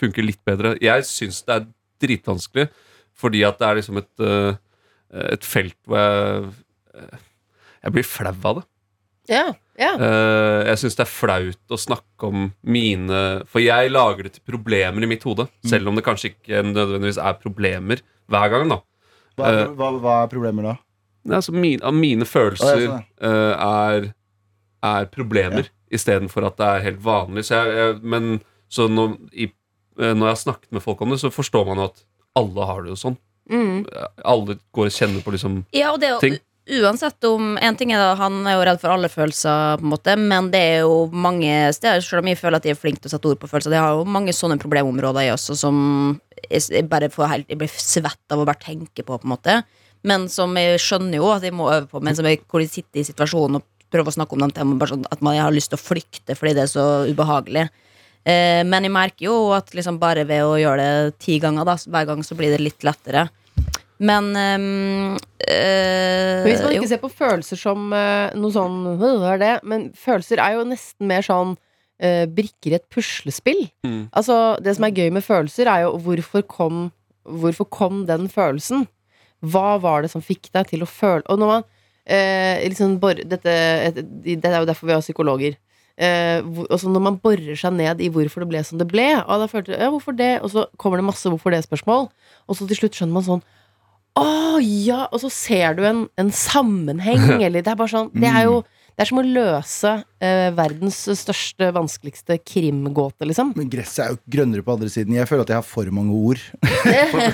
funker 0.01 0.25
litt 0.25 0.41
bedre. 0.45 0.75
Jeg 0.81 1.05
syns 1.05 1.43
det 1.45 1.59
er 1.59 1.73
dritvanskelig, 2.01 2.71
fordi 3.17 3.45
at 3.45 3.61
det 3.61 3.69
er 3.69 3.83
liksom 3.83 4.01
et, 4.01 4.13
uh, 4.25 4.55
et 5.37 5.45
felt 5.45 5.77
hvor 5.85 6.01
jeg 6.01 6.55
Jeg 7.83 7.93
blir 7.93 8.03
flau 8.07 8.33
av 8.49 8.55
det. 8.61 8.65
Ja. 9.29 9.43
ja. 9.77 9.91
Eh, 9.99 10.61
jeg 10.69 10.79
syns 10.81 10.95
det 10.95 11.03
er 11.03 11.11
flaut 11.11 11.73
å 11.75 11.77
snakke 11.79 12.29
om 12.29 12.45
mine 12.63 13.17
For 13.51 13.59
jeg 13.59 13.89
lager 13.91 14.23
det 14.23 14.37
til 14.37 14.45
problemer 14.47 15.03
i 15.03 15.09
mitt 15.11 15.25
hode. 15.27 15.49
Selv 15.67 15.89
om 15.91 15.95
det 15.99 16.05
kanskje 16.05 16.31
ikke 16.31 16.61
nødvendigvis 16.63 17.19
er 17.19 17.33
problemer 17.41 17.99
hver 18.31 18.49
gang. 18.53 18.69
da 18.71 18.79
Hva, 19.37 19.45
Eh. 19.51 19.61
er- 19.65 19.73
hva, 19.75 19.89
hva 20.01 20.23
er 20.23 20.27
problemer 20.31 20.63
da? 20.63 20.77
Nei, 21.27 21.35
altså 21.35 21.51
mine, 21.51 21.91
mine 21.91 22.23
følelser 22.23 22.77
Å, 22.77 22.79
ja, 22.79 22.87
sånn, 22.87 23.05
eh, 23.19 23.53
er, 23.67 24.13
er 24.83 25.05
problemer 25.11 25.67
istedenfor 25.91 26.45
at 26.47 26.55
det 26.57 26.65
er 26.67 26.79
helt 26.87 27.01
vanlig. 27.03 27.43
Så 27.45 27.55
jeg, 27.59 27.75
jeg, 27.75 28.01
men 28.03 28.41
så 28.71 28.87
når, 28.89 29.17
i, 29.33 29.51
eh, 29.99 30.13
når 30.15 30.23
jeg 30.31 30.35
har 30.37 30.43
snakket 30.53 30.71
med 30.71 30.81
folk 30.83 31.01
om 31.01 31.09
det, 31.11 31.19
så 31.19 31.29
forstår 31.29 31.67
man 31.67 31.77
jo 31.83 31.89
at 31.91 32.01
alle 32.39 32.65
har 32.65 32.81
det 32.83 32.89
jo 32.95 32.95
sånn. 32.95 33.17
Mm. 33.51 33.85
Alle 34.25 34.57
går 34.75 34.85
og 34.89 34.95
kjenner 34.95 35.21
på 35.23 35.31
liksom 35.35 35.65
Ja, 35.73 35.91
og 35.93 35.99
det 35.99 36.19
ting. 36.21 36.39
Uansett 36.67 37.23
om 37.23 37.55
En 37.63 37.77
ting 37.79 37.93
er 37.95 38.01
da 38.01 38.09
Han 38.19 38.41
er 38.43 38.57
jo 38.57 38.63
redd 38.67 38.81
for 38.81 38.91
alle 38.91 39.09
følelser, 39.11 39.77
på 39.79 39.85
en 39.85 39.93
måte 39.93 40.15
men 40.19 40.49
det 40.51 40.61
er 40.73 40.79
jo 40.83 41.07
mange 41.13 41.51
steder 41.75 42.03
Selv 42.03 42.23
om 42.23 42.27
jeg 42.31 42.39
føler 42.39 42.59
at 42.59 42.67
de 42.67 42.73
er 42.73 42.79
flinke 42.79 43.03
til 43.03 43.11
å 43.11 43.13
sette 43.15 43.29
ord 43.31 43.39
på 43.39 43.49
følelser, 43.51 43.71
det 43.71 43.81
har 43.81 43.95
jo 43.95 44.07
mange 44.17 44.35
sånne 44.35 44.59
problemområder 44.61 45.29
i 45.29 45.33
oss 45.33 45.47
som 45.55 45.77
jeg, 46.51 46.85
bare 46.91 47.09
får 47.11 47.31
helt, 47.31 47.49
jeg 47.49 47.59
blir 47.59 47.71
svett 47.71 48.33
av 48.33 48.41
å 48.41 48.45
bare 48.47 48.61
tenke 48.61 49.03
på, 49.03 49.15
på 49.17 49.25
en 49.25 49.31
måte. 49.31 49.55
Men 50.07 50.27
som 50.31 50.53
jeg 50.59 50.77
skjønner 50.79 51.17
jo 51.19 51.31
at 51.33 51.43
jeg 51.43 51.55
må 51.55 51.65
øve 51.71 51.89
på, 51.89 52.01
men 52.03 52.15
som 52.15 52.27
jeg, 52.29 52.43
hvor 52.47 52.61
jeg 52.61 52.69
sitter 52.71 53.01
i 53.01 53.07
situasjonen 53.07 53.59
og 53.59 53.65
prøver 53.91 54.11
å 54.11 54.15
snakke 54.19 54.37
om 54.37 54.45
den 54.45 54.75
bare 54.77 54.93
sånn 54.93 55.07
at 55.09 55.23
man 55.25 55.35
har 55.39 55.55
lyst 55.55 55.71
til 55.73 55.79
å 55.79 55.81
flykte 55.81 56.35
fordi 56.37 56.53
det 56.55 56.67
er 56.67 56.71
så 56.71 56.85
ubehagelig. 57.09 57.65
Eh, 58.27 58.61
men 58.67 58.85
jeg 58.85 58.93
merker 58.93 59.27
jo 59.29 59.35
at 59.57 59.73
liksom 59.75 59.99
bare 59.99 60.27
ved 60.29 60.45
å 60.45 60.55
gjøre 60.61 60.85
det 60.85 61.17
ti 61.23 61.39
ganger, 61.43 61.67
da, 61.67 61.77
hver 61.87 62.07
gang 62.11 62.23
så 62.23 62.37
blir 62.37 62.53
det 62.53 62.63
litt 62.63 62.85
lettere. 62.87 63.27
Men 63.97 64.29
Men 64.31 65.17
hvis 65.47 66.59
man 66.63 66.73
jo. 66.73 66.81
ikke 66.81 66.89
ser 66.91 66.99
på 67.01 67.11
følelser 67.13 67.59
som 67.59 67.93
eh, 67.95 68.35
noe 68.35 68.51
sånn 68.51 68.81
«Hva 68.99 69.33
er 69.35 69.41
det? 69.41 69.53
Men 69.67 69.87
følelser 69.95 70.41
er 70.43 70.57
jo 70.57 70.67
nesten 70.67 71.07
mer 71.07 71.23
sånn 71.25 71.55
eh, 72.03 72.25
brikker 72.27 72.73
i 72.73 72.77
et 72.79 72.87
puslespill. 72.93 73.67
Mm. 73.85 74.09
Altså, 74.11 74.57
det 74.63 74.75
som 74.77 74.87
er 74.87 74.97
gøy 74.97 75.11
med 75.15 75.25
følelser, 75.25 75.69
er 75.71 75.85
jo 75.85 75.95
hvorfor 76.03 76.43
kom, 76.51 76.87
hvorfor 77.23 77.69
kom 77.71 78.05
den 78.09 78.27
følelsen? 78.31 78.87
Hva 79.45 79.77
var 79.81 80.03
det 80.03 80.11
som 80.11 80.23
fikk 80.25 80.49
deg 80.55 80.65
til 80.71 80.81
å 80.81 80.87
føle 80.89 81.21
Og 81.29 81.37
når 81.37 81.49
man 81.51 81.65
eh, 82.09 82.63
liksom 82.65 82.95
bor, 83.01 83.13
dette, 83.13 83.53
et, 83.85 83.99
det 84.25 84.49
er 84.49 84.61
jo 84.63 84.69
derfor 84.69 84.89
vi 84.89 84.95
har 84.95 85.03
psykologer. 85.05 85.57
Eh, 85.97 86.39
hvor, 86.45 86.69
når 86.69 87.03
man 87.03 87.19
borer 87.21 87.57
seg 87.57 87.73
ned 87.77 88.01
i 88.01 88.09
hvorfor 88.13 88.43
det 88.43 88.49
ble 88.51 88.63
som 88.65 88.81
det 88.81 88.89
ble, 88.89 89.07
og 89.23 89.43
da 89.43 89.49
følte 89.49 89.77
ja, 89.77 89.91
det? 90.17 90.33
Og 90.41 90.51
så 90.53 90.65
kommer 90.77 91.01
det 91.01 91.07
masse 91.07 91.29
hvorfor 91.29 91.53
det-spørsmål, 91.53 92.09
og 92.47 92.57
så 92.57 92.67
til 92.69 92.81
slutt 92.81 92.97
skjønner 92.99 93.17
man 93.17 93.25
sånn 93.25 93.45
å 94.21 94.57
ja! 94.63 95.05
Og 95.11 95.21
så 95.23 95.31
ser 95.33 95.77
du 95.77 95.85
en, 95.87 96.07
en 96.19 96.33
sammenheng, 96.33 97.37
eller 97.45 97.63
Det 97.63 97.73
er 97.73 97.79
bare 97.79 97.93
sånn 97.93 98.11
Det 98.15 98.31
er 98.31 98.49
jo 98.49 98.63
det 98.97 99.03
er 99.03 99.09
som 99.11 99.19
å 99.21 99.21
løse 99.21 99.89
eh, 100.25 100.47
verdens 100.57 101.03
største, 101.19 101.67
vanskeligste 101.69 102.39
krimgåte, 102.41 103.27
liksom. 103.29 103.51
Men 103.53 103.67
gresset 103.69 103.99
er 104.01 104.15
jo 104.15 104.17
grønnere 104.33 104.65
på 104.65 104.73
andre 104.73 104.89
siden. 104.89 105.13
Jeg 105.13 105.29
føler 105.29 105.45
at 105.45 105.51
jeg 105.53 105.59
har 105.59 105.67
for 105.69 105.91
mange 105.93 106.15
ord 106.17 106.41
på. 107.13 107.27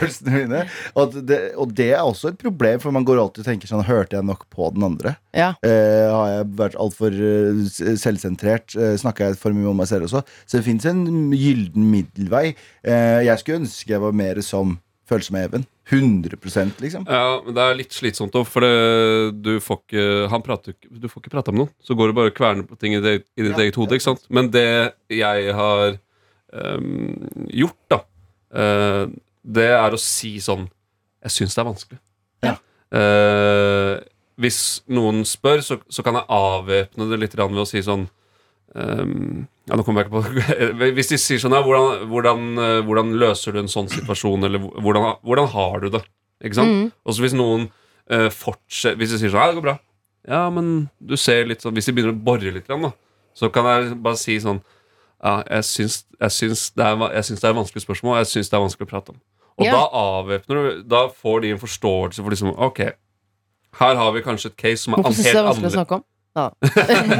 Og, 0.99 1.15
det, 1.23 1.39
og 1.55 1.71
det 1.71 1.87
er 1.93 2.03
også 2.03 2.33
et 2.33 2.41
problem, 2.41 2.83
for 2.83 2.91
man 2.91 3.07
går 3.07 3.21
alltid 3.21 3.45
og 3.45 3.47
tenker 3.47 3.71
sånn 3.71 3.85
Hørte 3.87 4.17
jeg 4.17 4.27
nok 4.27 4.43
på 4.51 4.67
den 4.75 4.83
andre? 4.89 5.15
Ja. 5.31 5.53
Eh, 5.63 6.11
har 6.11 6.33
jeg 6.33 6.51
vært 6.59 6.75
altfor 6.83 7.15
uh, 7.15 7.63
selvsentrert? 7.71 8.75
Uh, 8.75 8.97
Snakka 8.99 9.31
jeg 9.31 9.39
for 9.39 9.55
mye 9.55 9.71
om 9.71 9.79
meg 9.79 9.87
selv 9.87 10.09
også? 10.09 10.25
Så 10.43 10.59
det 10.59 10.67
fins 10.67 10.87
en 10.91 11.31
gylden 11.31 11.87
middelvei. 11.93 12.49
Eh, 12.83 13.21
jeg 13.29 13.39
skulle 13.39 13.63
ønske 13.63 13.95
jeg 13.95 14.03
var 14.03 14.19
mer 14.19 14.43
som 14.43 14.81
følsom 15.07 15.39
Even. 15.39 15.63
100% 15.89 16.79
liksom. 16.79 17.05
Ja, 17.09 17.41
men 17.43 17.55
det 17.57 17.63
er 17.63 17.75
litt 17.75 17.95
slitsomt 17.95 18.35
òg, 18.39 18.45
for 18.47 18.63
det, 18.63 19.35
du 19.43 19.57
får 19.59 19.81
ikke 19.81 20.05
Han 20.31 20.43
prater 20.45 20.77
Du 20.87 21.09
får 21.11 21.19
ikke 21.19 21.33
prate 21.33 21.51
med 21.51 21.65
noen. 21.65 21.73
Så 21.83 21.97
går 21.99 22.09
du 22.09 22.15
bare 22.17 22.31
og 22.31 22.37
kverner 22.37 22.67
på 22.67 22.77
ting 22.79 22.95
i, 22.95 23.01
det, 23.03 23.17
i 23.35 23.43
ditt 23.43 23.57
Ja, 23.57 23.65
eget 23.65 23.79
hode. 23.79 23.97
ikke 23.97 24.07
sant? 24.07 24.23
Men 24.31 24.47
det 24.53 24.93
jeg 25.11 25.51
har 25.57 25.97
um, 26.55 27.19
gjort, 27.51 27.79
da, 27.91 27.99
uh, 28.55 29.11
det 29.43 29.69
er 29.75 29.95
å 29.95 29.99
si 29.99 30.37
sånn 30.43 30.69
Jeg 31.25 31.35
syns 31.35 31.55
det 31.57 31.63
er 31.63 31.69
vanskelig. 31.69 32.01
Ja. 32.47 32.55
Uh, 32.93 33.99
hvis 34.39 34.59
noen 34.87 35.23
spør, 35.27 35.61
så, 35.65 35.77
så 35.91 36.03
kan 36.05 36.17
jeg 36.17 36.29
avvæpne 36.31 37.09
det 37.11 37.19
litt 37.21 37.35
ved 37.37 37.59
å 37.59 37.67
si 37.69 37.83
sånn 37.85 38.07
ehm, 38.75 39.45
ja, 39.69 39.77
nå 39.77 39.85
kommer 39.85 40.03
jeg 40.03 40.09
ikke 40.09 40.17
på 40.19 40.91
Hvis 40.97 41.11
de 41.13 41.19
sier 41.21 41.39
sånn 41.41 41.55
ja, 41.55 41.61
hvordan, 41.63 42.07
hvordan, 42.11 42.43
eh, 42.59 42.81
hvordan 42.87 43.13
løser 43.21 43.55
du 43.55 43.61
en 43.63 43.71
sånn 43.71 43.89
situasjon, 43.91 44.43
eller 44.47 44.59
hvordan, 44.59 45.17
hvordan 45.23 45.49
har 45.53 45.79
du 45.83 45.89
det? 45.93 46.03
Ikke 46.43 46.59
sant? 46.59 46.75
Mm. 46.75 46.91
Og 47.05 47.15
så 47.15 47.23
hvis 47.23 47.35
noen 47.37 47.69
uh, 48.11 48.29
fortsetter 48.33 48.99
Hvis 48.99 49.13
de 49.15 49.21
sier 49.21 49.31
sånn 49.31 49.39
ja, 49.39 49.51
det 49.51 49.59
går 49.61 49.67
bra, 49.69 49.77
ja, 50.27 50.41
men 50.51 50.73
du 50.99 51.15
ser 51.19 51.47
litt 51.47 51.63
sånn 51.63 51.75
Hvis 51.75 51.87
de 51.87 51.95
begynner 51.95 52.15
å 52.15 52.23
bore 52.27 52.51
litt, 52.55 52.67
da, 52.67 52.91
så 53.37 53.49
kan 53.53 53.67
jeg 53.69 53.93
bare 54.03 54.19
si 54.19 54.35
sånn 54.43 54.59
ja, 55.23 55.37
jeg 55.47 55.63
syns, 55.63 56.01
jeg 56.19 56.35
syns, 56.35 56.65
det, 56.75 56.83
er, 56.83 56.99
jeg 57.15 57.29
syns 57.29 57.39
det 57.39 57.47
er 57.47 57.55
vanskelig 57.55 57.83
spørsmål, 57.85 58.17
jeg 58.19 58.29
syns 58.33 58.49
det 58.51 58.57
er 58.57 58.63
vanskelig 58.65 58.87
å 58.89 58.89
prate 58.89 59.13
om. 59.13 59.21
Og 59.55 59.65
Ja. 59.69 59.77
da 59.77 59.83
avvæpner 59.95 60.57
du 60.57 60.83
Da 60.89 61.07
får 61.07 61.41
de 61.43 61.51
en 61.53 61.61
forståelse 61.61 62.19
for 62.19 62.33
liksom 62.33 62.51
Ok, 62.57 62.79
her 63.79 63.95
har 63.95 64.11
vi 64.11 64.21
kanskje 64.25 64.51
et 64.51 64.57
case 64.57 64.83
som 64.83 64.93
er 64.93 65.03
helt 65.03 65.37
annerledes. 65.37 66.03
Ja. 66.35 66.49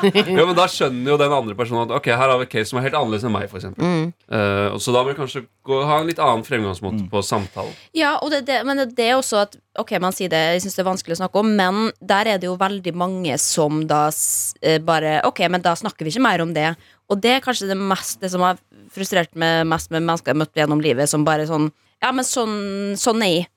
Ja, 0.00 0.44
men 0.46 0.54
da 0.56 0.64
skjønner 0.70 1.12
jo 1.12 1.16
den 1.20 1.32
andre 1.32 1.54
personen 1.58 1.82
at 1.86 1.92
Ok, 1.98 2.06
her 2.12 2.28
har 2.30 2.38
vi 2.40 2.46
et 2.46 2.52
case 2.52 2.70
som 2.70 2.78
er 2.80 2.86
helt 2.86 2.96
annerledes 2.96 3.24
enn 3.28 3.32
meg, 3.34 3.46
for 3.50 3.60
eksempel. 3.60 3.84
Mm. 3.84 4.06
Eh, 4.32 4.76
så 4.80 4.92
da 4.94 5.02
må 5.04 5.10
vi 5.12 5.16
kanskje 5.18 5.42
gå, 5.66 5.78
ha 5.88 5.98
en 6.00 6.08
litt 6.08 6.20
annen 6.22 6.44
fremgangsmåte 6.46 7.04
på 7.12 7.22
samtalen. 7.26 7.72
Ja, 7.96 8.14
og 8.24 8.32
det, 8.32 8.42
det, 8.48 8.58
men 8.68 8.80
det 8.88 9.06
er 9.10 9.18
også 9.18 9.42
at 9.44 9.58
Ok, 9.80 9.92
man 10.02 10.12
sier 10.16 10.28
det, 10.32 10.40
jeg 10.56 10.64
synes 10.64 10.76
det 10.76 10.82
er 10.82 10.88
vanskelig 10.90 11.14
å 11.16 11.20
snakke 11.22 11.40
om, 11.44 11.52
men 11.56 11.76
der 12.04 12.28
er 12.32 12.40
det 12.42 12.48
jo 12.48 12.56
veldig 12.60 12.92
mange 12.98 13.36
som 13.40 13.84
da 13.88 14.06
s- 14.12 14.54
eh, 14.62 14.80
bare 14.82 15.20
Ok, 15.28 15.40
men 15.52 15.62
da 15.64 15.76
snakker 15.78 16.04
vi 16.04 16.12
ikke 16.14 16.24
mer 16.26 16.42
om 16.44 16.52
det. 16.56 16.72
Og 17.10 17.20
det 17.22 17.36
er 17.36 17.44
kanskje 17.44 17.68
det 17.70 17.76
mest 17.80 18.20
Det 18.22 18.30
som 18.32 18.42
har 18.44 18.58
frustrert 18.92 19.32
meg 19.38 19.64
mest 19.70 19.90
med 19.90 20.02
mennesker 20.02 20.32
jeg 20.32 20.36
har 20.36 20.42
møtt 20.44 20.58
gjennom 20.58 20.82
livet, 20.84 21.08
som 21.10 21.24
bare 21.24 21.46
sånn 21.48 21.70
Ja, 22.02 22.12
men 22.16 22.24
sånn, 22.24 22.96
sånn 22.96 23.22
er 23.24 23.34
jeg. 23.34 23.48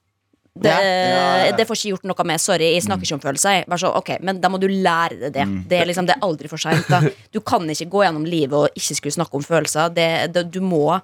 Det, 0.54 0.70
Ja, 0.70 0.82
ja, 0.86 1.46
ja. 1.48 1.56
det 1.58 1.66
får 1.66 1.80
ikke 1.80 1.94
gjort 1.96 2.04
noe 2.12 2.26
med. 2.30 2.42
Sorry, 2.42 2.68
jeg 2.76 2.84
snakker 2.86 3.08
ikke 3.08 3.16
om 3.18 3.24
følelser. 3.24 3.64
Bare 3.68 3.82
så, 3.82 3.90
okay, 3.98 4.20
Men 4.22 4.40
da 4.42 4.52
må 4.54 4.60
du 4.62 4.68
lære 4.70 5.18
deg 5.26 5.34
det. 5.34 5.48
Det 5.72 5.80
er 5.82 5.90
liksom, 5.90 6.06
det 6.06 6.14
er 6.18 6.28
aldri 6.28 6.52
for 6.52 6.62
seint. 6.62 6.86
Du 7.34 7.40
kan 7.42 7.66
ikke 7.74 7.90
gå 7.90 8.04
gjennom 8.06 8.28
livet 8.30 8.54
og 8.54 8.78
ikke 8.78 9.00
skulle 9.00 9.16
snakke 9.18 9.40
om 9.40 9.44
følelser. 9.44 9.90
Det, 9.98 10.10
det, 10.36 10.46
du 10.54 10.62
må 10.62 11.00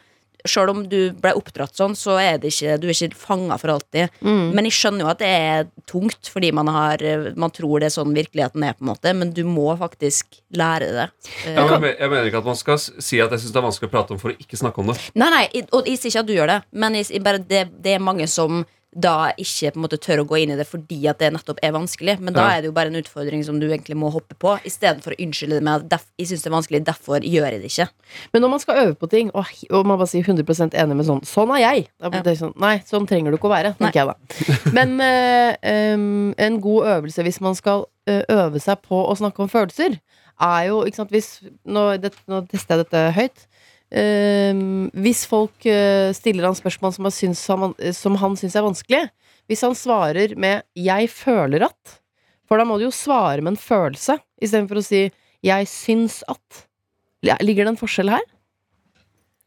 Sjøl 0.48 0.70
om 0.72 0.86
du 0.88 1.12
ble 1.20 1.34
oppdratt 1.36 1.76
sånn, 1.76 1.98
så 2.00 2.14
er 2.16 2.38
det 2.40 2.54
ikke, 2.54 2.78
du 2.80 2.86
er 2.88 2.94
ikke 2.96 3.18
fanga 3.20 3.58
for 3.60 3.74
alltid. 3.74 4.08
Mm. 4.24 4.54
Men 4.56 4.70
jeg 4.70 4.76
skjønner 4.78 5.04
jo 5.04 5.10
at 5.12 5.20
det 5.20 5.28
er 5.36 5.66
tungt, 5.90 6.30
fordi 6.32 6.54
man, 6.56 6.70
har, 6.72 7.04
man 7.36 7.52
tror 7.52 7.82
det 7.84 7.90
er 7.90 7.96
sånn 7.98 8.14
virkeligheten 8.16 8.64
er. 8.64 8.78
på 8.78 8.86
en 8.86 8.92
måte 8.94 9.12
Men 9.20 9.34
du 9.36 9.42
må 9.44 9.66
faktisk 9.76 10.40
lære 10.56 10.88
det. 10.96 11.08
Eh, 11.44 11.58
Ja, 11.60 11.66
men 11.76 11.90
jeg, 11.90 11.98
jeg 12.00 12.10
mener 12.14 12.32
ikke 12.32 12.40
at 12.40 12.48
man 12.54 12.56
skal 12.62 12.80
si 12.80 13.20
at 13.20 13.36
jeg 13.36 13.44
syns 13.44 13.52
det 13.52 13.60
er 13.60 13.68
vanskelig 13.68 13.92
å 13.92 13.96
prate 13.98 14.16
om 14.16 14.22
for 14.22 14.32
å 14.32 14.40
ikke 14.40 14.62
snakke 14.64 14.80
om 14.80 14.94
det. 14.94 14.98
Nei, 15.20 15.30
nei, 15.36 15.44
og 15.76 15.92
jeg 15.92 16.00
sier 16.00 16.14
ikke 16.14 16.24
at 16.24 16.32
du 16.32 16.36
gjør 16.38 16.54
det, 16.54 16.60
men 16.72 16.96
jeg, 17.02 17.10
jeg 17.18 17.26
bare 17.28 17.44
det, 17.44 17.66
det 17.84 17.98
er 17.98 18.08
mange 18.08 18.32
som 18.32 18.64
da 18.90 19.30
ikke 19.38 19.70
på 19.74 19.78
en 19.78 19.84
måte 19.84 20.00
tør 20.02 20.24
å 20.24 20.26
gå 20.26 20.40
inn 20.42 20.50
i 20.50 20.56
det 20.58 20.66
fordi 20.66 20.98
at 21.12 21.20
det 21.22 21.28
nettopp 21.36 21.60
er 21.62 21.72
vanskelig. 21.76 22.16
Men 22.20 22.34
da 22.34 22.42
Ja. 22.48 22.58
er 22.58 22.62
det 22.62 22.70
jo 22.72 22.74
bare 22.74 22.88
en 22.90 22.98
utfordring 22.98 23.44
som 23.46 23.60
du 23.62 23.68
egentlig 23.68 23.96
må 23.96 24.10
hoppe 24.12 24.34
på, 24.34 24.56
istedenfor 24.66 25.14
å 25.14 25.20
unnskylde 25.22 25.60
det 25.60 25.64
med 25.64 25.92
at 25.94 26.06
jeg 26.18 26.28
syns 26.32 26.42
det 26.42 26.50
er 26.50 26.56
vanskelig, 26.58 26.82
derfor 26.86 27.20
gjør 27.22 27.52
jeg 27.52 27.62
det 27.62 27.70
ikke. 27.70 27.88
Men 28.34 28.42
når 28.42 28.50
man 28.50 28.60
skal 28.60 28.82
øve 28.88 28.96
på 28.98 29.10
ting, 29.10 29.30
og, 29.36 29.46
og 29.70 29.86
man 29.86 30.00
bare 30.02 30.08
sier 30.10 30.24
100% 30.26 30.74
enig 30.74 30.96
med 30.98 31.06
sånn 31.06 31.22
Sånn 31.30 31.54
er 31.56 31.62
jeg! 31.62 31.88
Ja. 32.02 32.10
det 32.10 32.38
sånn, 32.40 32.54
nei, 32.58 32.80
sånn 32.90 33.06
trenger 33.08 33.30
du 33.32 33.38
ikke 33.38 33.52
å 33.52 33.54
være, 33.54 33.76
tenker 33.78 34.02
jeg 34.02 34.08
da. 34.10 34.72
Men 34.74 34.98
øh, 35.00 36.36
en 36.46 36.60
god 36.62 36.88
øvelse 36.98 37.24
hvis 37.24 37.42
man 37.46 37.56
skal 37.56 37.86
eh, 38.08 38.24
øve 38.30 38.60
seg 38.60 38.82
på 38.88 39.04
å 39.06 39.14
snakke 39.18 39.44
om 39.46 39.50
følelser, 39.52 40.00
er 40.42 40.68
jo 40.70 40.82
ikke 40.88 40.96
sant, 41.02 41.12
hvis, 41.14 41.42
nå, 41.68 41.98
det, 42.02 42.14
nå 42.32 42.42
tester 42.50 42.78
jeg 42.80 42.86
dette 42.88 43.06
høyt. 43.18 43.46
Em, 43.90 44.90
hvis 44.94 45.24
folk 45.26 45.66
eh, 45.66 46.12
stiller 46.14 46.46
han 46.46 46.58
spørsmål 46.58 46.94
som 46.94 47.08
syns 47.10 47.42
som 47.42 48.18
han 48.22 48.36
syns 48.38 48.58
er 48.58 48.66
vanskelig, 48.66 49.08
hvis 49.50 49.66
han 49.66 49.74
svarer 49.74 50.36
med 50.38 50.62
'jeg 50.78 51.10
føler 51.10 51.66
at', 51.66 51.96
for 52.46 52.58
da 52.58 52.66
må 52.66 52.78
du 52.78 52.86
jo 52.86 52.94
svare 52.94 53.42
med 53.42 53.54
en 53.54 53.58
følelse, 53.58 54.20
istedenfor 54.42 54.78
å 54.78 54.86
si 54.86 55.10
'jeg 55.42 55.66
syns 55.66 56.24
at'. 56.30 56.66
Ligger 57.42 57.66
det 57.66 57.74
en 57.74 57.82
forskjell 57.82 58.10
her? 58.10 58.26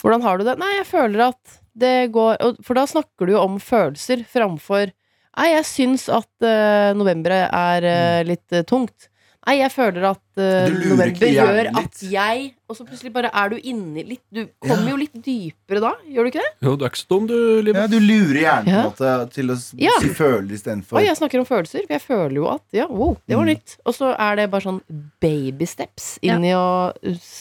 Hvordan 0.03 0.23
har 0.23 0.39
du 0.39 0.45
det? 0.45 0.59
Nei, 0.59 0.73
jeg 0.79 0.91
føler 0.91 1.29
at 1.31 1.59
det 1.79 2.13
går 2.13 2.37
For 2.63 2.75
da 2.75 2.85
snakker 2.85 3.25
du 3.25 3.33
jo 3.33 3.41
om 3.41 3.55
følelser 3.57 4.27
framfor 4.29 4.91
Nei, 5.33 5.47
jeg 5.55 5.65
syns 5.65 6.09
at 6.13 6.29
uh, 6.45 6.93
november 6.93 7.33
er 7.33 7.87
uh, 7.89 8.21
litt 8.29 8.53
uh, 8.53 8.61
tungt. 8.69 9.09
Nei, 9.43 9.57
jeg 9.59 9.73
føler 9.75 10.05
at 10.07 10.21
uh, 10.39 10.69
november 10.87 11.27
gjør 11.35 11.69
at 11.81 11.97
jeg 12.07 12.43
Og 12.71 12.77
så 12.79 12.85
plutselig 12.87 13.11
bare 13.13 13.31
er 13.35 13.49
du 13.51 13.57
inni 13.59 14.05
litt 14.07 14.23
Du 14.31 14.45
kommer 14.63 14.93
jo 14.93 14.99
litt 15.01 15.17
dypere 15.25 15.81
da, 15.83 15.91
gjør 16.07 16.29
du 16.29 16.31
ikke 16.31 16.45
det? 16.45 16.53
Jo, 16.63 16.77
du 16.79 16.85
er 16.87 16.93
ikke 16.93 17.01
så 17.01 17.09
dum, 17.11 17.27
du, 17.27 17.35
Liv. 17.67 17.75
Ja, 17.75 17.89
du 17.91 17.97
lurer 17.99 18.39
hjernen 18.45 18.69
på 18.71 18.77
en 18.77 18.87
måte 18.87 19.11
til 19.35 19.51
å 19.51 19.57
s- 19.59 19.75
Ja. 19.83 19.91
si 20.01 20.13
føler 20.15 20.55
istedenfor 20.55 21.01
Oi, 21.01 21.05
jeg 21.09 21.19
snakker 21.19 21.43
om 21.43 21.49
følelser, 21.49 21.83
for 21.89 21.97
jeg 21.99 22.05
føler 22.07 22.37
jo 22.39 22.47
at 22.55 22.63
Ja, 22.79 22.87
wow, 22.87 23.17
det 23.27 23.37
var 23.37 23.45
Mm. 23.49 23.51
nytt. 23.57 23.77
Og 23.85 23.95
så 23.99 24.13
er 24.17 24.37
det 24.37 24.51
bare 24.55 24.63
sånn 24.69 24.81
baby 25.21 25.67
steps 25.67 26.19
inn 26.23 26.45
i 26.47 26.55
å 26.55 26.93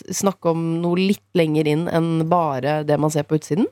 snakke 0.10 0.50
om 0.56 0.82
noe 0.82 0.98
litt 0.98 1.22
lenger 1.38 1.68
inn 1.70 1.88
enn 1.88 2.28
bare 2.30 2.84
det 2.84 2.98
man 3.00 3.12
ser 3.14 3.24
på 3.30 3.38
utsiden. 3.38 3.68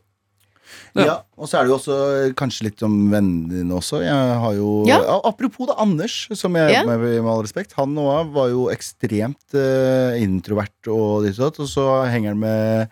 Ja. 0.98 1.06
Ja, 1.06 1.16
og 1.38 1.50
så 1.50 1.60
er 1.60 1.66
det 1.68 1.72
jo 1.74 1.78
også 1.78 1.98
kanskje 2.40 2.68
litt 2.70 2.82
om 2.86 2.96
vennene 3.12 3.50
dine 3.62 3.78
også. 3.78 4.02
Jeg 4.04 4.40
har 4.44 4.56
jo 4.58 4.86
Ja. 4.90 5.00
Apropos 5.24 5.68
det, 5.70 5.76
Anders, 5.78 6.28
som 6.34 6.56
jeg 6.56 6.74
Ja. 6.74 6.86
med, 6.86 7.00
med 7.00 7.30
all 7.30 7.44
respekt. 7.46 7.74
Han 7.78 7.96
òg 7.96 8.32
var 8.34 8.50
jo 8.50 8.70
ekstremt 8.74 9.54
uh, 9.56 10.18
introvert 10.20 10.88
og 10.88 11.26
ditt 11.26 11.40
og 11.40 11.50
datt, 11.50 11.60
og 11.60 11.70
så 11.70 11.88
henger 12.10 12.34
han 12.36 12.40
med 12.40 12.90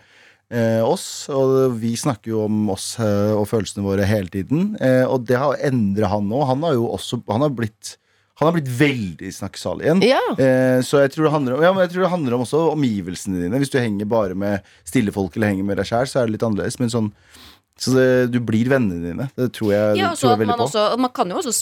uh, 0.53 0.83
oss, 0.87 1.27
og 1.29 1.75
vi 1.81 1.95
snakker 1.99 2.31
jo 2.31 2.45
om 2.45 2.69
oss 2.73 2.95
uh, 2.99 3.35
og 3.37 3.47
følelsene 3.49 3.85
våre 3.85 4.05
hele 4.07 4.29
tiden. 4.31 4.75
Eh, 4.79 5.03
og 5.05 5.25
det 5.27 5.37
har 5.37 5.57
endra 5.67 6.07
han 6.13 6.27
nå. 6.29 6.43
Han 6.47 6.63
har 6.63 6.77
jo 6.77 6.87
også 6.93 7.21
Han 7.27 7.41
har 7.41 7.49
blitt 7.49 7.97
han 8.37 8.51
har 8.51 8.53
blitt 8.53 8.69
veldig 8.69 9.31
snakkesalig 9.33 9.87
igjen. 9.87 10.01
Ja. 10.05 10.19
Eh, 10.37 10.79
så 10.85 10.99
jeg 11.01 11.09
tror, 11.15 11.25
det 11.25 11.55
om, 11.55 11.63
ja, 11.63 11.71
men 11.73 11.81
jeg 11.87 11.95
tror 11.95 12.03
det 12.03 12.11
handler 12.11 12.35
om 12.35 12.43
også 12.43 12.59
omgivelsene 12.75 13.41
dine. 13.41 13.57
Hvis 13.57 13.71
du 13.73 13.79
henger 13.81 14.05
bare 14.05 14.35
med 14.37 14.61
stille 14.85 15.09
folk 15.09 15.33
eller 15.35 15.49
henger 15.49 15.65
med 15.65 15.79
deg 15.81 15.89
sjæl, 15.89 16.05
så 16.05 16.19
er 16.21 16.27
det 16.29 16.35
litt 16.35 16.45
annerledes. 16.45 16.77
Men 16.77 16.93
sånn 16.93 17.07
så 17.77 17.93
det, 17.95 18.05
du 18.33 18.39
blir 18.43 18.69
vennene 18.71 18.99
dine. 19.11 19.27
Det 19.37 19.51
tror 19.55 19.71
jeg, 19.73 19.97
Ja, 19.99 20.11
tror 20.17 20.31
jeg 20.33 20.39
veldig 20.43 20.51
man, 20.53 20.61
på. 20.63 20.67
også, 20.69 20.85
man 21.03 21.11
kan 21.13 21.29
jo 21.33 21.37
også, 21.37 21.53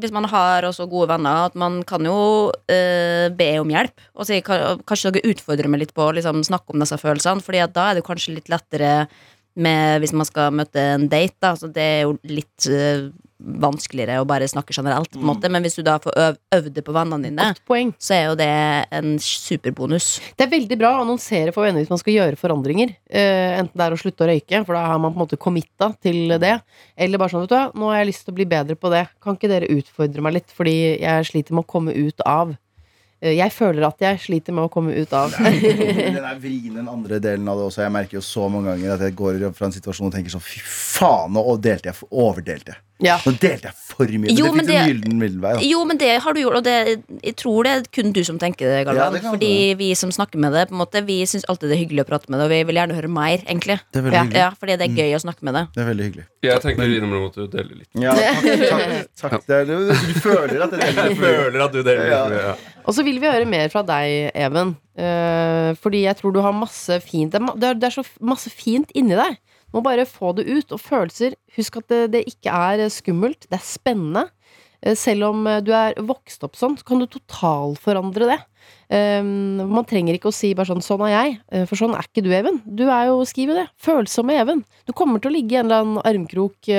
hvis 0.00 0.14
man 0.16 0.24
har 0.32 0.66
også 0.68 0.86
gode 0.90 1.08
venner, 1.12 1.46
at 1.50 1.54
man 1.58 1.82
kan 1.88 2.04
jo 2.08 2.16
eh, 2.72 3.28
be 3.36 3.50
om 3.60 3.68
hjelp. 3.72 3.94
Og 4.16 4.26
si, 4.28 4.40
kanskje 4.42 5.12
dere 5.18 5.32
utfordrer 5.34 5.68
meg 5.72 5.84
litt 5.84 5.94
på 5.96 6.06
å 6.08 6.14
liksom, 6.16 6.42
snakke 6.46 6.72
om 6.74 6.80
disse 6.82 6.98
følelsene, 7.02 7.44
Fordi 7.44 7.64
da 7.76 7.90
er 7.90 8.00
det 8.00 8.06
kanskje 8.08 8.34
litt 8.38 8.48
lettere 8.52 8.94
med, 9.56 10.00
hvis 10.02 10.12
man 10.16 10.28
skal 10.28 10.52
møte 10.52 10.82
en 10.96 11.06
date. 11.12 11.36
Da, 11.40 11.54
så 11.56 11.68
det 11.72 11.84
er 11.84 12.02
jo 12.06 12.16
litt 12.28 12.66
eh, 12.72 13.06
vanskeligere 13.36 14.20
å 14.22 14.26
bare 14.28 14.48
snakke 14.48 14.74
generelt, 14.74 15.10
på 15.12 15.20
en 15.20 15.28
måte. 15.28 15.50
Men 15.52 15.64
hvis 15.66 15.76
du 15.78 15.82
da 15.86 15.98
får 16.02 16.16
øv, 16.22 16.38
øvd 16.56 16.70
det 16.78 16.84
på 16.86 16.94
vennene 16.96 17.28
dine, 17.28 17.48
poeng. 17.68 17.92
så 18.00 18.16
er 18.16 18.22
jo 18.30 18.34
det 18.40 18.48
en 18.96 19.16
superbonus. 19.22 20.08
Det 20.36 20.46
er 20.46 20.52
veldig 20.54 20.80
bra 20.80 20.94
å 20.96 21.04
annonsere 21.04 21.54
for 21.54 21.66
venner 21.66 21.84
hvis 21.84 21.92
man 21.92 22.00
skal 22.02 22.16
gjøre 22.16 22.40
forandringer. 22.40 22.96
Uh, 23.12 23.62
enten 23.62 23.74
det 23.76 23.86
er 23.86 23.96
å 23.96 24.00
slutte 24.00 24.26
å 24.26 24.30
røyke, 24.30 24.62
for 24.66 24.78
da 24.78 24.84
har 24.88 25.00
man 25.02 25.12
på 25.12 25.20
en 25.20 25.26
måte 25.26 25.40
committa 25.40 25.92
til 26.02 26.36
det. 26.42 26.56
Eller 26.96 27.20
bare 27.20 27.34
sånn, 27.34 27.46
vet 27.46 27.52
du 27.52 27.58
hva, 27.58 27.66
nå 27.76 27.92
har 27.92 28.02
jeg 28.02 28.12
lyst 28.12 28.26
til 28.26 28.36
å 28.36 28.40
bli 28.40 28.48
bedre 28.56 28.78
på 28.80 28.92
det. 28.94 29.06
Kan 29.22 29.38
ikke 29.38 29.52
dere 29.52 29.72
utfordre 29.76 30.24
meg 30.24 30.40
litt, 30.40 30.54
fordi 30.56 30.76
jeg 31.02 31.28
sliter 31.28 31.56
med 31.56 31.66
å 31.66 31.74
komme 31.76 31.96
ut 31.96 32.24
av. 32.26 32.56
Eh, 33.24 33.32
jeg 33.38 33.52
føler 33.54 33.86
at 33.88 34.02
jeg 34.02 34.20
sliter 34.20 34.56
med 34.56 34.66
å 34.66 34.72
komme 34.72 34.92
ut 34.96 35.12
av. 35.16 35.32
Den 35.40 36.18
er 36.30 36.40
vrien 36.40 36.76
den 36.76 36.88
andre 36.90 37.20
delen 37.22 37.48
av 37.48 37.60
det 37.60 37.68
også. 37.70 37.84
Jeg 37.86 37.94
merker 37.94 38.18
jo 38.18 38.24
så 38.24 38.48
mange 38.52 38.74
ganger 38.74 38.96
at 38.96 39.06
jeg 39.06 39.16
går 39.16 39.40
fra 39.56 39.70
en 39.70 39.76
situasjon 39.76 40.10
og 40.10 40.16
tenker 40.16 40.34
sånn 40.34 40.44
Fy 40.44 40.60
faen, 40.62 41.32
nå 41.36 41.44
delte 41.62 41.92
jeg, 41.92 42.10
overdelte 42.10 42.74
jeg. 42.74 42.82
Ja. 43.04 43.18
Nå 43.26 43.32
delte 43.38 43.68
jeg 43.68 43.74
for 43.76 44.06
mye. 44.08 44.32
Jo, 44.32 44.46
men 44.52 44.56
men 44.56 44.66
det 44.66 44.72
fikk 44.72 44.76
det- 44.76 44.82
en 44.82 44.90
gyllen 44.96 45.18
middelvei. 45.20 45.52
Da. 45.56 45.60
Jo, 45.68 45.84
men 45.84 45.98
det 46.00 46.10
har 46.22 46.32
du 46.32 46.40
gjort, 46.40 46.56
og 46.56 46.64
det, 46.64 46.76
jeg 47.22 47.36
tror 47.36 47.64
det 47.64 47.72
er 47.72 47.82
kun 47.92 48.12
du 48.12 48.22
som 48.24 48.38
tenker 48.38 48.66
det, 48.70 48.86
Galvan. 48.86 48.96
Ja, 48.96 49.10
det 49.10 49.20
kan 49.22 49.34
Fordi 49.36 49.74
vi 49.76 49.94
som 49.94 50.10
snakker 50.10 50.38
med 50.40 50.52
det, 50.52 50.68
på 50.70 50.72
en 50.74 50.80
måte, 50.80 51.02
vi 51.04 51.18
syns 51.28 51.44
alltid 51.48 51.68
det 51.70 51.76
er 51.76 51.82
hyggelig 51.84 52.04
å 52.06 52.08
prate 52.08 52.30
med 52.30 52.40
det, 52.40 52.44
og 52.46 52.50
vi 52.54 52.62
vil 52.70 52.76
gjerne 52.80 52.94
høre 52.96 53.08
mer, 53.12 53.38
egentlig. 53.44 53.78
Det 53.92 54.00
er 54.00 54.06
veldig 54.06 54.16
Ja, 54.16 54.22
hyggelig. 54.24 54.40
ja, 54.44 54.50
fordi 54.60 54.76
det 54.80 54.86
er 54.88 54.96
gøy 54.96 55.12
å 55.16 55.20
snakke 55.26 55.42
med 55.42 55.54
det. 55.54 55.64
Det 55.74 55.82
er 55.84 55.90
veldig 55.92 56.04
hyggelig. 56.08 56.26
Jeg 56.46 56.60
tenker 56.62 56.82
innimellom 56.96 57.26
at 57.26 57.34
du 57.34 57.46
deler 57.48 57.74
litt. 57.76 57.88
Ja, 58.00 58.12
takk, 58.14 59.16
takk, 59.16 59.30
takk. 59.30 59.46
Det 59.46 59.66
du, 59.66 59.76
du 59.92 60.20
føler 60.22 60.62
at 60.64 60.70
det 60.70 60.80
Jeg 60.80 60.94
deler 60.96 61.16
føler 61.20 61.64
at 61.66 61.72
du 61.72 61.82
deler 61.82 62.08
Ja. 62.10 62.24
litt. 62.28 62.42
Ja. 62.46 62.54
Og 62.86 62.94
så 62.94 63.02
vil 63.04 63.18
vi 63.20 63.26
høre 63.26 63.46
mer 63.50 63.68
fra 63.68 63.82
deg, 63.82 64.30
Even. 64.34 64.76
Uh, 64.96 65.74
fordi 65.82 66.04
jeg 66.06 66.16
tror 66.16 66.32
du 66.32 66.38
har 66.40 66.54
masse 66.56 66.88
fint 67.04 67.30
Det 67.30 67.42
er, 67.42 67.74
det 67.76 67.84
er 67.84 67.92
så 67.92 68.04
masse 68.24 68.48
fint 68.48 68.88
inni 68.96 69.14
deg. 69.18 69.36
Må 69.76 69.84
bare 69.84 70.08
få 70.08 70.32
det 70.36 70.48
ut. 70.48 70.72
Og 70.72 70.80
følelser, 70.80 71.36
husk 71.58 71.82
at 71.82 71.92
det, 71.92 72.02
det 72.14 72.24
ikke 72.32 72.52
er 72.52 72.86
eh, 72.86 72.92
skummelt. 72.92 73.48
Det 73.50 73.58
er 73.58 73.66
spennende. 73.66 74.26
Eh, 74.80 74.96
selv 74.96 75.30
om 75.30 75.46
eh, 75.50 75.60
du 75.64 75.72
er 75.76 75.98
vokst 76.08 76.46
opp 76.46 76.56
sånn, 76.56 76.78
så 76.80 76.86
kan 76.88 77.02
du 77.02 77.08
totalforandre 77.10 78.30
det. 78.32 78.38
Um, 78.90 79.60
man 79.70 79.86
trenger 79.86 80.16
ikke 80.16 80.30
å 80.30 80.34
si 80.34 80.48
bare 80.54 80.66
sånn 80.66 80.82
'sånn 80.82 81.04
er 81.06 81.12
jeg', 81.12 81.66
for 81.70 81.78
sånn 81.78 81.94
er 81.94 82.06
ikke 82.06 82.22
du, 82.22 82.30
Even. 82.34 82.58
Du 82.66 82.84
er 82.86 83.10
jo, 83.10 83.20
skriv 83.26 83.54
det, 83.54 83.66
følsomme 83.78 84.34
Even. 84.34 84.64
Du 84.86 84.94
kommer 84.94 85.22
til 85.22 85.30
å 85.30 85.34
ligge 85.34 85.54
i 85.54 85.60
en 85.60 85.70
eller 85.70 85.84
annen 85.84 86.02
armkrok 86.02 86.70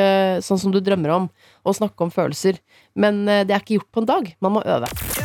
sånn 0.44 0.60
som 0.60 0.72
du 0.72 0.80
drømmer 0.84 1.16
om, 1.16 1.30
og 1.64 1.80
snakke 1.80 2.04
om 2.04 2.12
følelser. 2.12 2.60
Men 2.96 3.24
det 3.26 3.52
er 3.52 3.64
ikke 3.64 3.80
gjort 3.80 3.92
på 3.92 4.04
en 4.04 4.12
dag. 4.12 4.36
Man 4.40 4.56
må 4.60 4.68
øve. 4.68 5.17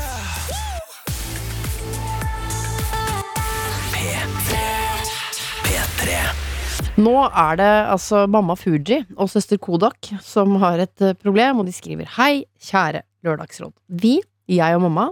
Nå 7.00 7.12
er 7.24 7.56
det 7.56 7.70
altså 7.88 8.26
mamma 8.28 8.52
Fuji 8.58 8.98
og 9.16 9.30
søster 9.32 9.56
Kodak 9.56 10.10
som 10.20 10.58
har 10.60 10.82
et 10.82 11.00
eh, 11.00 11.14
problem, 11.16 11.62
og 11.62 11.68
de 11.68 11.72
skriver 11.72 12.10
Hei, 12.18 12.44
kjære 12.60 13.00
Lørdagsråd. 13.24 13.72
Vi, 14.02 14.18
jeg 14.52 14.76
og 14.76 14.82
mamma, 14.84 15.06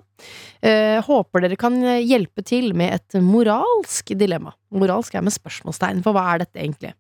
eh, 0.61 1.01
håper 1.07 1.47
dere 1.47 1.57
kan 1.57 1.79
hjelpe 2.05 2.45
til 2.45 2.75
med 2.77 2.99
et 2.99 3.17
moralsk 3.25 4.13
dilemma. 4.13 4.53
Moralsk 4.77 5.17
er 5.17 5.25
med 5.25 5.33
spørsmålstegn, 5.33 6.03
for 6.05 6.13
hva 6.13 6.27
er 6.35 6.45
dette 6.45 6.61
egentlig? 6.61 6.93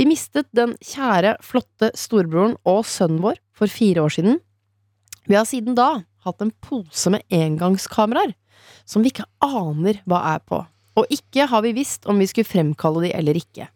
Vi 0.00 0.08
mistet 0.08 0.48
den 0.56 0.72
kjære, 0.80 1.36
flotte 1.44 1.92
storebroren 1.92 2.56
og 2.64 2.86
sønnen 2.88 3.20
vår 3.26 3.36
for 3.52 3.68
fire 3.68 4.06
år 4.06 4.16
siden. 4.16 4.40
Vi 5.28 5.36
har 5.36 5.44
siden 5.44 5.76
da 5.76 5.98
hatt 6.24 6.40
en 6.40 6.54
pose 6.64 7.12
med 7.12 7.28
engangskameraer 7.28 8.32
som 8.88 9.04
vi 9.04 9.12
ikke 9.12 9.28
aner 9.44 10.00
hva 10.08 10.24
er 10.32 10.40
på, 10.48 10.64
og 10.98 11.12
ikke 11.14 11.46
har 11.50 11.62
vi 11.64 11.76
visst 11.76 12.08
om 12.10 12.18
vi 12.18 12.26
skulle 12.30 12.48
fremkalle 12.48 13.06
de 13.06 13.12
eller 13.14 13.38
ikke. 13.38 13.68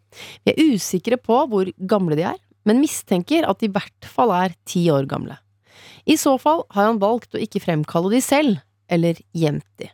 Vi 0.44 0.52
er 0.52 0.72
usikre 0.74 1.18
på 1.20 1.44
hvor 1.50 1.70
gamle 1.88 2.18
de 2.18 2.26
er, 2.32 2.40
men 2.68 2.82
mistenker 2.82 3.46
at 3.48 3.60
de 3.60 3.68
i 3.70 3.74
hvert 3.74 4.08
fall 4.08 4.34
er 4.34 4.56
ti 4.68 4.84
år 4.92 5.06
gamle. 5.10 5.38
I 6.06 6.16
så 6.18 6.34
fall 6.42 6.64
har 6.74 6.90
han 6.90 7.00
valgt 7.02 7.36
å 7.36 7.42
ikke 7.42 7.62
fremkalle 7.62 8.10
de 8.12 8.22
selv, 8.24 8.58
eller 8.90 9.18
gjemt 9.36 9.66
de. 9.80 9.88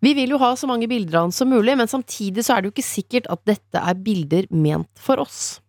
Vi 0.00 0.14
vil 0.16 0.32
jo 0.32 0.40
ha 0.40 0.54
så 0.56 0.68
mange 0.68 0.88
bilder 0.88 1.18
av 1.18 1.26
han 1.28 1.34
som 1.36 1.50
mulig, 1.52 1.74
men 1.76 1.90
samtidig 1.90 2.44
så 2.46 2.54
er 2.54 2.62
det 2.62 2.70
jo 2.70 2.74
ikke 2.74 2.88
sikkert 2.88 3.28
at 3.32 3.42
dette 3.48 3.82
er 3.84 4.00
bilder 4.00 4.48
ment 4.48 4.88
for 5.00 5.20
oss. 5.20 5.60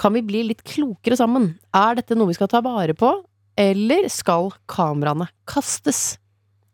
Kan 0.00 0.12
vi 0.16 0.24
bli 0.26 0.44
litt 0.50 0.62
klokere 0.66 1.16
sammen? 1.16 1.54
Er 1.72 1.96
dette 1.96 2.18
noe 2.18 2.28
vi 2.28 2.36
skal 2.36 2.50
ta 2.52 2.60
vare 2.64 2.96
på, 2.98 3.14
eller 3.56 4.08
skal 4.12 4.52
kameraene 4.70 5.30
kastes? 5.48 6.18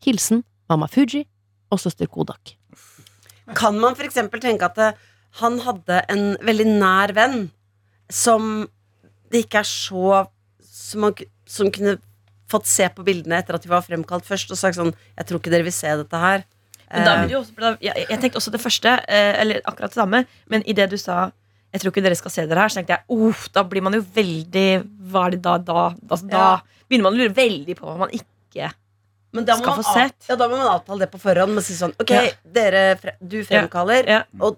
Hilsen 0.03 0.43
mamma 0.67 0.89
Fuji 0.91 1.23
og 1.71 1.79
søster 1.81 2.11
Kodak. 2.11 2.57
Kan 3.55 3.79
man 3.79 3.95
f.eks. 3.95 4.19
tenke 4.41 4.67
at 4.67 4.75
det, 4.75 4.89
han 5.39 5.59
hadde 5.63 6.01
en 6.11 6.25
veldig 6.43 6.67
nær 6.79 7.13
venn 7.15 7.47
som 8.11 8.67
det 9.31 9.45
ikke 9.45 9.61
er 9.61 9.67
så 9.67 10.25
Som, 10.63 11.01
man, 11.03 11.15
som 11.45 11.71
kunne 11.71 11.97
fått 12.47 12.67
se 12.69 12.85
på 12.95 13.03
bildene 13.03 13.41
etter 13.41 13.57
at 13.57 13.63
de 13.63 13.69
var 13.71 13.83
fremkalt 13.83 14.23
først, 14.27 14.51
og 14.51 14.59
sagt 14.59 14.77
sånn 14.77 14.93
Jeg 15.17 15.27
tror 15.27 15.41
ikke 15.41 15.51
dere 15.51 15.67
vil 15.67 15.75
se 15.75 15.91
dette 15.99 16.21
her. 16.21 16.45
Men 16.87 17.03
da 17.03 17.15
Eh, 17.17 17.25
vil 17.27 17.37
også, 17.41 17.55
da, 17.59 17.73
jeg, 17.83 18.05
jeg 18.09 18.19
tenkte 18.21 18.39
også 18.39 18.53
det 18.53 18.61
første, 18.63 18.93
eh, 19.11 19.33
eller 19.41 19.59
akkurat 19.67 19.91
det 19.91 19.99
samme, 19.99 20.21
men 20.47 20.63
i 20.63 20.75
det 20.77 20.87
du 20.93 20.97
sa 20.97 21.27
jeg 21.73 21.81
tror 21.83 21.91
ikke 21.91 22.03
dere 22.05 22.15
skal 22.15 22.31
se 22.31 22.45
dere 22.47 22.63
her, 22.63 22.71
så 22.71 22.79
tenkte 22.79 22.95
jeg 22.95 23.17
uff, 23.27 23.49
da 23.51 23.65
blir 23.67 23.83
man 23.83 23.97
jo 23.97 23.99
veldig 24.15 24.67
Hva 25.11 25.25
er 25.27 25.35
det 25.35 25.41
da? 25.43 25.57
Da, 25.59 25.81
altså, 26.07 26.29
da 26.31 26.45
begynner 26.87 27.09
man 27.09 27.17
å 27.17 27.19
lure 27.19 27.35
veldig 27.35 27.75
på 27.75 27.85
hva 27.89 27.97
man 28.05 28.13
ikke 28.15 28.71
Men 29.37 29.45
da 29.47 29.55
må, 29.55 29.63
skal 29.63 29.75
man 29.77 29.85
få 29.85 29.93
sett. 29.95 30.27
ja, 30.31 30.35
da 30.39 30.47
må 30.49 30.57
man 30.59 30.67
avtale 30.73 31.05
det 31.05 31.11
på 31.13 31.19
forhånd 31.21 31.53
Men 31.55 31.63
si 31.65 31.77
sånn 31.77 31.93
Ok, 32.01 32.11
Ja. 32.15 32.23
dere, 32.57 32.83
du 33.21 33.37
fremkaller, 33.47 34.07
Ja. 34.09 34.23
og 34.41 34.57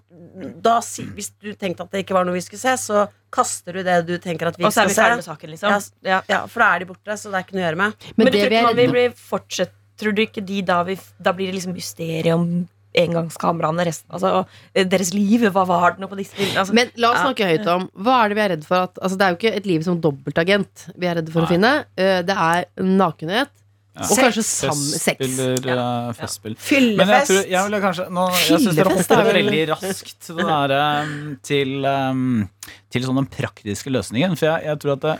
da 0.62 0.78
hvis 0.80 1.30
du 1.40 1.52
tenkte 1.54 1.84
at 1.84 1.90
det 1.92 2.04
ikke 2.06 2.14
var 2.16 2.24
noe 2.24 2.34
vi 2.34 2.40
skulle 2.44 2.62
se, 2.62 2.74
så 2.80 3.08
kaster 3.30 3.72
du 3.76 3.82
det 3.84 4.06
du 4.06 4.16
tenker 4.18 4.48
at 4.48 4.56
vi 4.56 4.64
Og 4.64 4.72
så 4.72 4.82
er 4.84 4.88
skal 4.88 4.88
vi 4.88 5.00
ferdig 5.02 5.16
med 5.20 5.24
se. 5.24 5.30
saken, 5.30 5.50
liksom. 5.50 5.70
Ja, 5.70 5.80
Ja. 6.10 6.22
ja, 6.28 6.46
for 6.46 6.60
da 6.60 6.74
er 6.74 6.78
de 6.80 6.86
borte, 6.86 7.12
så 7.20 7.30
det 7.30 7.34
er 7.38 7.44
ikke 7.44 7.54
noe 7.58 7.62
å 7.62 7.66
gjøre 7.68 7.76
med. 7.76 7.94
Men, 8.16 8.24
Men 8.24 8.32
det 8.32 8.50
tror 8.50 8.74
vi 8.74 8.86
blir 8.88 9.08
er 9.10 9.14
fortsett 9.14 9.70
Tror 10.00 10.14
du 10.16 10.22
ikke 10.24 10.40
de 10.46 10.62
da 10.62 10.82
vi, 10.82 10.94
Da 11.20 11.32
blir 11.36 11.52
det 11.52 11.56
liksom 11.60 11.74
mysterium 11.76 12.40
om 12.40 12.68
engangskameraene 12.96 13.84
resten 13.84 14.10
Altså 14.16 14.46
eh, 14.74 14.84
deres 14.88 15.12
liv. 15.14 15.42
Hva 15.52 15.66
var 15.68 15.92
det 15.92 16.00
nå 16.00 16.08
på 16.10 16.16
disse 16.16 16.34
bildene? 16.38 16.62
Altså, 16.64 16.72
Men 16.74 16.90
la 16.96 17.10
oss 17.12 17.18
Ja. 17.20 17.24
snakke 17.28 17.48
høyt 17.50 17.66
om 17.68 17.90
hva 18.00 18.24
er 18.24 18.28
det 18.32 18.34
vi 18.38 18.40
er 18.46 18.48
redd 18.56 18.64
for 18.64 18.76
at 18.86 18.94
Altså, 19.02 19.18
det 19.18 19.26
er 19.26 19.30
jo 19.34 19.36
ikke 19.40 19.56
et 19.56 19.66
liv 19.66 19.82
som 19.84 20.00
dobbeltagent 20.00 20.86
vi 20.96 21.06
er 21.06 21.16
redde 21.20 21.30
for 21.30 21.42
å 21.42 21.48
finne. 21.50 21.84
Eh, 21.96 22.22
Det 22.22 22.36
er 22.36 22.64
nakenhet. 22.80 23.48
Ja. 23.90 24.06
Og 24.06 24.20
kanskje 24.22 24.44
sam 24.46 24.76
sex. 24.78 25.18
Festspiller, 25.18 25.64
eh, 25.74 26.10
festspill. 26.16 26.54
Fyllefest. 26.62 27.00
Men 27.00 27.10
jeg 27.10 27.26
tror 27.26 27.40
jeg 27.50 27.64
ville 27.66 27.80
kanskje 27.82 28.04
nå, 28.14 28.26
Jeg 28.36 28.44
syns 28.46 28.68
dere 28.68 28.86
Fyllefest 28.86 29.10
hopper 29.10 29.22
er 29.24 29.38
veldig 29.40 29.64
raskt 29.72 30.14
til, 30.26 30.38
den 30.38 30.52
der, 30.52 30.74
um, 30.78 31.16
til, 31.42 31.72
um, 31.90 32.76
til 32.94 33.08
sånn 33.08 33.18
den 33.18 33.28
praktiske 33.34 33.90
løsningen. 33.92 34.38
For 34.38 34.52
jeg, 34.52 34.68
jeg 34.70 34.82
tror 34.84 34.94
at 34.96 35.08
det 35.08 35.18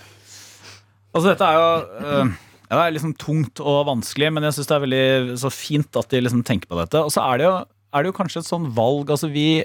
Altså, 1.11 1.33
dette 1.33 1.43
er 1.43 1.59
jo 1.59 1.67
uh, 2.07 2.39
ja, 2.71 2.77
det 2.77 2.83
er 2.85 2.93
liksom 2.95 3.17
tungt 3.19 3.59
og 3.67 3.81
vanskelig, 3.89 4.29
men 4.31 4.47
jeg 4.47 4.55
syns 4.55 4.69
det 4.71 4.75
er 4.77 4.83
veldig 4.85 5.39
så 5.43 5.51
fint 5.51 5.97
at 5.99 6.13
de 6.13 6.21
liksom 6.23 6.45
tenker 6.47 6.71
på 6.71 6.79
dette. 6.79 7.03
Og 7.03 7.11
så 7.11 7.25
er 7.27 7.41
det 7.41 7.49
jo, 7.49 7.55
er 7.67 8.05
det 8.05 8.13
jo 8.13 8.19
kanskje 8.21 8.45
et 8.45 8.47
sånn 8.47 8.69
valg 8.77 9.11
altså 9.11 9.27
vi, 9.33 9.65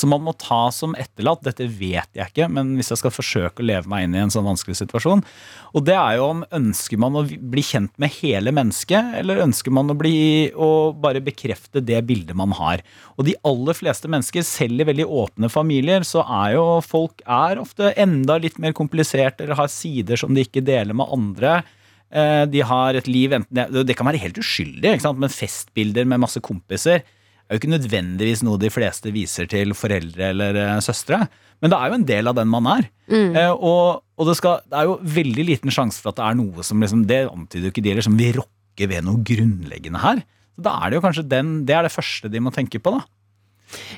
som 0.00 0.12
man 0.12 0.22
må 0.24 0.32
ta 0.38 0.68
som 0.74 0.94
etterlatt. 0.98 1.42
Dette 1.46 1.66
vet 1.68 2.08
jeg 2.16 2.30
ikke, 2.30 2.48
men 2.52 2.74
hvis 2.78 2.92
jeg 2.92 3.00
skal 3.00 3.14
forsøke 3.14 3.62
å 3.62 3.66
leve 3.68 3.90
meg 3.90 4.06
inn 4.06 4.16
i 4.16 4.22
en 4.22 4.32
sånn 4.32 4.46
vanskelig 4.46 4.78
situasjon. 4.80 5.24
Og 5.76 5.84
det 5.86 5.96
er 5.98 6.18
jo 6.18 6.28
om 6.32 6.44
ønsker 6.58 7.00
man 7.00 7.18
å 7.18 7.24
bli 7.26 7.64
kjent 7.66 7.94
med 8.00 8.14
hele 8.20 8.52
mennesket, 8.54 9.14
eller 9.20 9.42
ønsker 9.44 9.74
man 9.74 9.92
å, 9.92 9.96
bli, 9.98 10.14
å 10.54 10.92
bare 10.96 11.22
bekrefte 11.24 11.82
det 11.84 12.00
bildet 12.08 12.38
man 12.38 12.54
har. 12.58 12.84
Og 13.16 13.26
de 13.28 13.36
aller 13.48 13.76
fleste 13.78 14.10
mennesker, 14.10 14.46
selv 14.46 14.84
i 14.84 14.88
veldig 14.88 15.08
åpne 15.22 15.50
familier, 15.52 16.06
så 16.06 16.24
er 16.24 16.54
jo 16.56 16.66
folk 16.84 17.24
er 17.26 17.60
ofte 17.62 17.92
enda 17.98 18.38
litt 18.40 18.58
mer 18.62 18.76
komplisert, 18.76 19.42
eller 19.42 19.58
har 19.58 19.72
sider 19.72 20.20
som 20.20 20.34
de 20.34 20.46
ikke 20.46 20.64
deler 20.64 20.96
med 20.96 21.10
andre. 21.14 21.60
Eh, 22.08 22.46
De 22.46 22.64
har 22.64 22.94
et 22.96 23.10
liv, 23.10 23.34
enten 23.36 23.54
det, 23.58 23.84
det 23.88 23.96
kan 23.98 24.08
være 24.08 24.22
helt 24.22 24.40
uskyldig, 24.40 24.96
men 25.18 25.32
festbilder 25.32 26.08
med 26.08 26.22
masse 26.24 26.40
kompiser 26.40 27.04
er 27.48 27.56
jo 27.56 27.62
ikke 27.62 27.72
nødvendigvis 27.72 28.42
noe 28.46 28.60
de 28.60 28.70
fleste 28.72 29.12
viser 29.14 29.48
til 29.50 29.74
foreldre 29.76 30.32
eller 30.34 30.58
eh, 30.60 30.74
søstre. 30.84 31.22
Men 31.62 31.72
det 31.72 31.78
er 31.78 31.90
jo 31.90 31.98
en 31.98 32.06
del 32.08 32.30
av 32.30 32.36
den 32.38 32.50
man 32.52 32.68
er. 32.70 32.90
Eh, 33.08 33.50
og 33.52 34.04
og 34.18 34.26
det, 34.26 34.34
skal, 34.34 34.64
det 34.66 34.74
er 34.74 34.88
jo 34.88 34.96
veldig 35.14 35.44
liten 35.46 35.70
sjanse 35.70 36.02
for 36.02 36.10
at 36.10 36.18
det 36.18 36.24
er 36.26 36.38
noe 36.40 36.64
som 36.66 36.80
liksom, 36.82 37.04
Det 37.06 37.20
antyder 37.28 37.68
jo 37.68 37.70
ikke 37.70 37.84
de 37.84 37.92
heller, 37.92 38.06
som 38.08 38.16
vil 38.18 38.40
rokke 38.40 38.88
ved 38.90 39.06
noe 39.06 39.22
grunnleggende 39.22 40.00
her. 40.02 40.24
Så 40.58 40.64
da 40.66 40.72
er 40.74 40.90
det 40.90 40.98
jo 40.98 41.04
kanskje 41.04 41.24
den, 41.30 41.52
det 41.68 41.76
er 41.76 41.86
det 41.86 41.94
første 41.94 42.30
de 42.32 42.42
må 42.42 42.50
tenke 42.54 42.80
på, 42.82 42.96
da. 42.96 43.04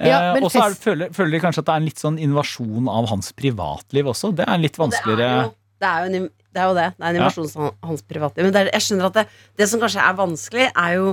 Ja, 0.02 0.18
eh, 0.34 0.42
og 0.42 0.50
så 0.52 0.66
er 0.66 0.76
føler, 0.76 1.14
føler 1.14 1.38
de 1.38 1.40
kanskje 1.46 1.62
at 1.62 1.70
det 1.70 1.72
er 1.72 1.80
en 1.80 1.88
litt 1.88 2.02
sånn 2.02 2.20
invasjon 2.20 2.90
av 2.92 3.08
hans 3.08 3.32
privatliv 3.38 4.12
også. 4.12 4.34
Det 4.36 4.44
er 4.44 4.52
en 4.58 4.66
litt 4.66 4.76
vanskeligere 4.80 5.48
det 5.80 5.88
er 5.88 6.04
jo 6.04 6.12
det. 6.12 6.20
Er 6.20 6.20
jo 6.20 6.28
det 6.50 6.60
er 6.60 6.66
jo 6.66 6.74
det. 6.76 6.86
Det 6.98 7.04
er 7.06 7.08
en 7.08 7.18
invasjon 7.22 7.50
av 7.56 7.88
hans 7.88 8.02
privatliv. 8.10 8.48
Men 8.48 8.56
er, 8.60 8.70
jeg 8.74 8.84
skjønner 8.84 9.08
at 9.08 9.18
det, 9.20 9.26
det 9.56 9.68
som 9.70 9.80
kanskje 9.80 10.04
er 10.04 10.16
vanskelig, 10.18 10.66
er 10.68 10.96
jo 10.98 11.12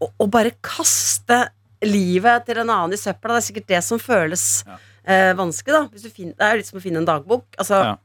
å, 0.00 0.08
å 0.20 0.26
bare 0.30 0.52
kaste 0.64 1.44
livet 1.84 2.46
til 2.48 2.58
en 2.62 2.70
annen 2.70 2.94
i 2.96 3.00
søpla. 3.00 3.34
Det 3.36 3.42
er 3.42 3.46
sikkert 3.48 3.68
det 3.74 3.82
som 3.84 3.98
føles 4.00 4.64
eh, 5.04 5.32
vanskelig. 5.36 5.74
da 5.76 5.82
Hvis 5.92 6.06
du 6.06 6.10
finner, 6.10 6.34
Det 6.38 6.46
er 6.48 6.56
litt 6.60 6.66
som 6.70 6.78
å 6.80 6.82
finne 6.84 7.02
en 7.02 7.08
dagbok. 7.08 7.44
Altså, 7.60 7.80
Ja. 7.84 7.96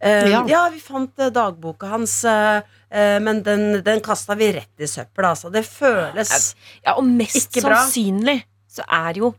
eh, 0.00 0.28
Ja. 0.30 0.44
ja. 0.48 0.62
vi 0.70 0.80
fant 0.80 1.12
eh, 1.18 1.30
dagboka 1.30 1.88
hans, 1.92 2.24
eh, 2.24 2.62
eh, 2.90 3.18
men 3.20 3.42
den, 3.42 3.82
den 3.82 4.00
kasta 4.00 4.34
vi 4.38 4.52
rett 4.52 4.80
i 4.80 4.88
søpla. 4.88 5.34
Altså. 5.34 5.50
Det 5.52 5.64
føles 5.66 6.54
Ja, 6.84 6.94
og 6.96 7.04
mest 7.04 7.50
Ikke 7.54 7.66
bra. 7.68 7.76
sannsynlig 7.84 8.42
så 8.68 8.82
er 8.88 9.12
det 9.12 9.20
jo 9.26 9.34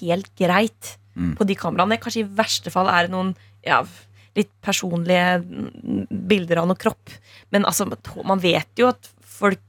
helt 0.00 0.34
greit 0.38 0.96
Mm. 1.14 1.34
på 1.36 1.44
de 1.44 1.54
kameraene. 1.54 1.98
Kanskje 2.00 2.22
i 2.24 2.28
verste 2.38 2.70
fall 2.72 2.88
er 2.88 3.02
det 3.04 3.10
noen 3.12 3.34
ja, 3.62 3.82
litt 4.34 4.48
personlige 4.64 5.42
mm, 5.44 6.06
bilder 6.26 6.62
av 6.62 6.66
noe 6.70 6.74
kropp. 6.80 7.10
Men 7.52 7.64
altså, 7.68 7.84
man 8.24 8.40
vet 8.40 8.66
jo 8.80 8.88
at 8.88 9.10
folk 9.20 9.60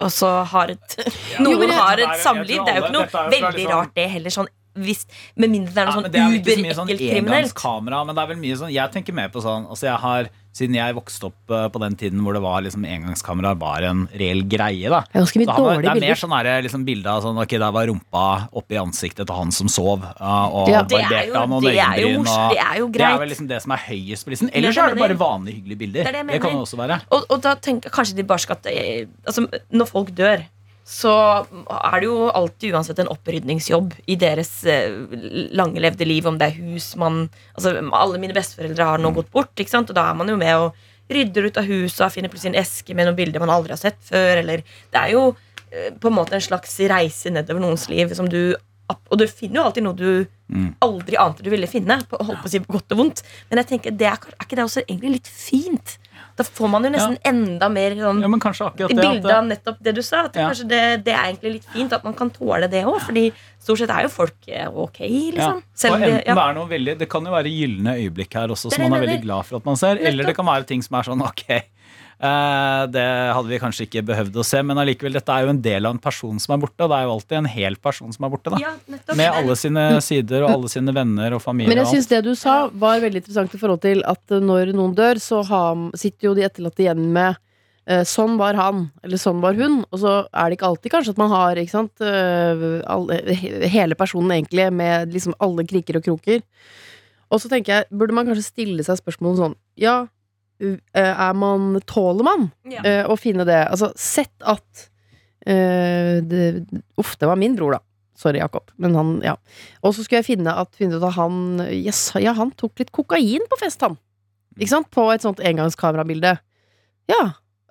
også 0.00 0.30
har 0.52 0.72
et 0.74 0.96
Noen 1.44 1.68
Jo, 1.68 1.76
har 1.76 2.00
et 2.04 2.16
samliv. 2.24 2.64
Det 2.66 2.72
er 2.74 2.80
jo 2.80 2.86
ikke 2.88 2.96
noe 2.96 3.06
veldig 3.36 3.52
liksom- 3.58 3.72
rart, 3.74 3.94
det 3.94 4.08
heller. 4.10 4.30
Sånn, 4.30 4.48
hvis, 4.80 5.04
med 5.36 5.50
mindre 5.50 5.74
det 5.74 5.82
er 5.82 5.86
noe 5.86 5.90
Ja, 5.90 5.96
sånn 5.98 6.04
så 6.06 6.10
sånn 6.14 6.36
uberekkelt 6.40 7.00
kriminelt. 7.00 7.50
engangskamera, 7.50 8.04
men 8.06 8.14
det 8.14 8.22
er 8.22 8.28
vel 8.30 8.38
mye 8.40 8.56
sånn 8.60 8.72
Jeg 8.72 8.92
tenker 8.94 9.12
mer 9.12 9.28
på 9.34 9.42
sånn 9.42 9.66
Altså 9.68 9.88
jeg 9.90 9.98
har 9.98 10.28
Siden 10.52 10.74
jeg 10.74 10.94
vokste 10.96 11.28
opp 11.28 11.52
eh, 11.54 11.68
på 11.70 11.78
den 11.78 11.94
tiden 11.94 12.20
hvor 12.24 12.34
det 12.34 12.42
var 12.42 12.60
liksom 12.64 12.82
engangskamera 12.84 13.52
var 13.58 13.84
en 13.86 14.00
reell 14.18 14.42
greie, 14.50 14.90
da. 14.90 15.00
Det 15.06 15.14
er 15.14 15.22
ganske 15.22 15.38
mye 15.38 15.46
dårlige 15.46 15.76
bilder. 15.78 15.94
det 15.94 16.02
er 16.02 16.08
mer 16.10 16.18
sånn 16.18 16.34
her, 16.34 16.48
liksom 16.66 16.84
bilde 16.88 17.06
av 17.12 17.22
sånn 17.22 17.38
Ok, 17.40 17.54
der 17.62 17.70
var 17.76 17.86
rumpa 17.86 18.24
oppi 18.58 18.80
ansiktet 18.80 19.26
til 19.30 19.36
han 19.36 19.52
som 19.54 19.68
sov, 19.70 20.02
og 20.02 20.68
Ja. 20.68 20.82
Det 20.82 20.98
er 21.06 21.26
jo- 21.28 21.46
noen 21.46 21.62
det 21.62 21.76
er 21.78 22.00
jo 22.02 22.22
det 22.24 22.58
er 22.58 22.78
jo 22.78 22.88
Det 22.90 23.00
er 23.00 23.18
vel 23.18 23.28
liksom 23.30 23.48
det 23.48 23.62
som 23.62 23.72
er 23.72 23.82
høyest 23.86 24.24
på 24.26 24.30
listen. 24.34 24.48
Det 24.50 24.56
er 24.56 24.58
Ellers 24.58 24.74
det 24.74 24.84
er 24.84 24.94
det 24.94 24.98
bare 24.98 25.18
vanlige, 25.18 25.54
hyggelige 25.62 25.78
bilder. 25.78 26.02
Det 26.04 26.14
er 26.14 26.22
det 26.24 26.32
Det 26.32 26.40
kan 26.42 26.50
det 26.50 26.60
også 26.66 26.76
være. 26.76 27.00
Og, 27.12 27.24
og 27.30 27.40
da 27.42 27.54
tenker 27.54 27.84
jeg 27.88 27.92
kanskje 27.92 28.16
de 28.16 28.22
bare 28.24 28.38
skal 28.38 28.56
eh, 28.66 29.06
Altså, 29.26 29.46
når 29.72 29.86
folk 29.86 30.10
dør, 30.14 30.42
så 30.90 31.10
er 31.46 32.00
det 32.02 32.08
jo 32.08 32.28
alltid 32.34 32.74
uansett 32.74 32.98
en 32.98 33.10
opprydningsjobb 33.12 33.92
i 34.10 34.16
deres 34.18 34.50
eh, 34.66 34.90
lange 35.54 35.78
levde 35.82 36.08
liv, 36.08 36.26
om 36.26 36.38
det 36.40 36.48
er 36.48 36.56
hus 36.64 36.92
man 36.98 37.28
Altså, 37.54 37.76
alle 37.94 38.18
mine 38.18 38.34
besteforeldre 38.34 38.88
har 38.88 39.02
nå 39.02 39.12
gått 39.14 39.30
bort, 39.30 39.52
ikke 39.54 39.70
sant? 39.70 39.92
og 39.92 39.98
da 39.98 40.08
er 40.10 40.18
man 40.18 40.32
jo 40.32 40.38
med 40.40 40.56
og 40.64 40.88
rydder 41.10 41.46
ut 41.46 41.60
av 41.62 41.66
huset 41.70 42.02
og 42.06 42.12
finner 42.14 42.30
plutselig 42.30 42.52
en 42.54 42.62
eske 42.62 42.94
med 42.94 43.06
noen 43.06 43.18
bilder 43.18 43.42
man 43.42 43.50
aldri 43.54 43.74
har 43.74 43.80
sett 43.82 44.02
før, 44.06 44.42
eller 44.42 44.64
Det 44.66 44.98
er 44.98 45.14
jo 45.14 45.22
eh, 45.70 45.92
på 45.94 46.10
en 46.10 46.18
måte 46.18 46.34
en 46.38 46.48
slags 46.48 46.74
reise 46.90 47.30
nedover 47.30 47.62
noens 47.62 47.86
liv 47.90 48.10
som 48.18 48.28
du 48.30 48.56
Og 48.90 49.18
du 49.18 49.26
finner 49.30 49.60
jo 49.60 49.66
alltid 49.68 49.86
noe 49.86 49.98
du 49.98 50.26
Mm. 50.50 50.74
aldri 50.82 51.14
ante 51.14 51.44
du 51.46 51.50
ville 51.52 51.68
finne, 51.70 52.00
på, 52.10 52.18
holdt 52.18 52.40
på 52.42 52.48
å 52.48 52.50
si 52.50 52.58
på 52.58 52.72
godt 52.74 52.90
og 52.96 52.98
vondt. 52.98 53.20
Men 53.50 53.60
jeg 53.60 53.68
tenker, 53.68 53.92
det 53.94 54.08
er, 54.08 54.16
er 54.34 54.42
ikke 54.42 54.56
det 54.58 54.64
også 54.64 54.82
egentlig 54.82 55.12
litt 55.12 55.28
fint? 55.30 55.92
Da 56.40 56.44
får 56.46 56.70
man 56.72 56.86
jo 56.86 56.90
nesten 56.94 57.16
enda 57.28 57.68
mer 57.72 57.94
sånn 57.98 58.22
Ja, 58.24 58.30
At, 59.28 59.32
av 59.36 59.48
nettopp 59.50 59.80
det 59.84 59.92
du 59.98 60.00
sa. 60.02 60.22
At 60.30 60.38
Ja. 60.38 60.48
kanskje 60.48 60.68
det, 60.70 60.82
det 61.04 61.12
er 61.12 61.26
egentlig 61.28 61.52
litt 61.58 61.66
fint 61.74 61.92
at 61.92 62.06
man 62.06 62.14
kan 62.16 62.30
tåle 62.32 62.70
det 62.72 62.80
òg. 62.88 62.96
Fordi 63.04 63.26
stort 63.60 63.82
sett 63.82 63.92
er 63.92 64.06
jo 64.06 64.12
folk 64.14 64.48
eh, 64.48 64.68
ok, 64.68 65.00
ja. 65.04 65.10
liksom. 65.36 65.62
Selv 65.74 66.00
det, 66.00 66.22
veldig, 66.70 66.98
det 67.02 67.10
kan 67.12 67.28
jo 67.28 67.34
være 67.34 67.52
gylne 67.52 67.96
øyeblikk 68.00 68.38
her 68.40 68.48
også, 68.56 68.72
som 68.72 68.86
man 68.86 68.96
er 68.96 69.06
veldig 69.06 69.22
glad 69.26 69.44
for 69.50 69.60
at 69.60 69.68
man 69.68 69.76
ser. 69.76 70.00
Eller 70.00 70.24
det 70.30 70.36
kan 70.38 70.48
være 70.48 70.64
ting 70.64 70.82
som 70.86 70.96
er 70.96 71.10
sånn 71.10 71.20
ok, 71.30 71.44
det 72.20 73.04
hadde 73.32 73.48
vi 73.48 73.58
kanskje 73.62 73.86
ikke 73.86 74.02
behøvd 74.10 74.34
å 74.42 74.44
se, 74.44 74.58
men 74.66 74.76
allikevel, 74.76 75.14
dette 75.16 75.32
er 75.32 75.46
jo 75.46 75.52
en 75.54 75.60
del 75.64 75.86
av 75.88 75.94
en 75.94 76.02
person 76.02 76.40
som 76.42 76.52
er 76.52 76.60
borte. 76.60 76.84
Og 76.84 76.90
det 76.92 76.98
er 76.98 77.06
jo 77.06 77.12
alltid 77.14 77.36
en 77.38 77.48
hel 77.48 77.76
person 77.80 78.12
som 78.12 78.26
er 78.26 78.32
borte. 78.34 78.52
da 78.52 78.58
Ja. 78.60 78.72
Med 79.16 79.28
alle 79.30 79.56
sine 79.56 79.84
sider 80.04 80.44
og 80.44 80.52
alle 80.58 80.72
sine 80.72 80.92
venner 80.96 81.36
og 81.38 81.40
familie. 81.44 81.72
Men 81.72 81.80
jeg 81.84 81.94
syns 81.94 82.10
det 82.12 82.22
du 82.26 82.34
sa, 82.36 82.66
var 82.72 83.00
veldig 83.00 83.22
interessant 83.22 83.54
i 83.56 83.60
forhold 83.62 83.80
til 83.86 84.04
at 84.04 84.34
eh, 84.36 84.42
når 84.44 84.74
noen 84.76 84.92
dør, 84.98 85.20
så 85.22 85.40
sitter 85.96 86.28
jo 86.30 86.34
de 86.36 86.44
etterlatte 86.44 86.84
igjen 86.84 87.06
med 87.14 87.40
eh, 87.88 88.04
Sånn 88.04 88.36
var 88.40 88.58
han, 88.60 88.84
eller 89.06 89.20
sånn 89.20 89.40
var 89.40 89.56
hun. 89.56 89.80
Og 89.88 90.04
så 90.04 90.14
er 90.28 90.50
det 90.52 90.60
ikke 90.60 90.70
alltid 90.74 90.96
kanskje 90.98 91.16
at 91.16 91.24
man 91.24 91.32
har 91.32 91.56
ikke 91.62 91.76
sant, 91.78 92.04
eh, 92.04 92.68
alle, 92.84 93.20
hele 93.72 93.96
personen 93.98 94.36
egentlig 94.36 94.68
med 94.76 95.16
liksom 95.16 95.36
alle 95.40 95.64
kriker 95.64 96.00
og 96.00 96.04
kroker. 96.04 96.44
Og 97.30 97.38
så 97.40 97.48
tenker 97.50 97.78
jeg, 97.78 97.90
burde 97.94 98.14
man 98.16 98.26
kanskje 98.28 98.48
stille 98.48 98.84
seg 98.86 98.98
spørsmålet 99.00 99.44
sånn 99.44 99.58
Ja, 99.80 100.02
eh, 100.04 100.08
er 100.60 101.34
man 101.38 101.80
Tåler 101.88 102.26
man 102.26 102.48
Ja. 102.68 102.82
eh, 102.84 103.04
å 103.08 103.16
finne 103.18 103.46
det? 103.48 103.60
Altså, 103.70 103.92
sett 103.96 104.34
at 104.44 104.88
eh, 105.46 106.20
det, 106.22 106.66
Uff, 107.00 107.16
det 107.18 107.28
var 107.30 107.40
min 107.40 107.56
bror, 107.56 107.78
da. 107.78 107.80
Sorry, 108.20 108.38
Jakob. 108.42 108.68
Men 108.76 108.94
han, 108.98 109.12
ja. 109.24 109.36
Og 109.82 109.94
så 109.96 110.04
skulle 110.04 110.20
jeg 110.20 110.36
finne, 110.36 110.52
at, 110.52 110.74
finne 110.76 110.98
ut 111.00 111.06
at 111.08 111.16
han 111.16 111.62
yes, 111.72 112.10
Ja, 112.20 112.34
han 112.36 112.50
tok 112.52 112.82
litt 112.82 112.92
kokain 112.92 113.46
på 113.48 113.58
fest, 113.62 113.80
han. 113.86 113.96
Ikke 114.58 114.74
sant? 114.74 114.90
På 114.92 115.06
et 115.14 115.24
sånt 115.24 115.40
engangskamerabilde. 115.40 116.34
Ja. 117.08 117.22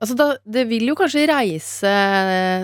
Altså, 0.01 0.15
da, 0.17 0.29
det 0.47 0.63
vil 0.71 0.87
jo 0.89 0.95
kanskje 0.97 1.27
reise 1.29 1.91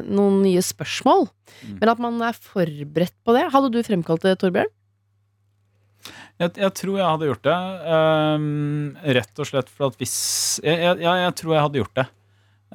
noen 0.07 0.39
nye 0.41 0.63
spørsmål. 0.65 1.27
Mm. 1.61 1.75
Men 1.81 1.91
at 1.91 2.01
man 2.01 2.17
er 2.25 2.33
forberedt 2.39 3.13
på 3.27 3.35
det. 3.37 3.45
Hadde 3.53 3.69
du 3.75 3.81
fremkalt 3.85 4.25
det, 4.25 4.37
Torbjørn? 4.41 4.71
Jeg, 6.41 6.51
jeg 6.59 6.71
tror 6.75 6.97
jeg 6.99 7.07
hadde 7.07 7.27
gjort 7.29 7.47
det. 7.47 7.57
Um, 7.87 8.45
rett 9.17 9.39
og 9.39 9.47
slett 9.47 9.71
for 9.71 9.87
at 9.87 9.97
hvis 10.01 10.15
jeg, 10.65 10.81
jeg, 10.99 10.99
jeg 11.05 11.35
tror 11.39 11.55
jeg 11.55 11.65
hadde 11.65 11.81
gjort 11.81 11.99
det. 12.01 12.07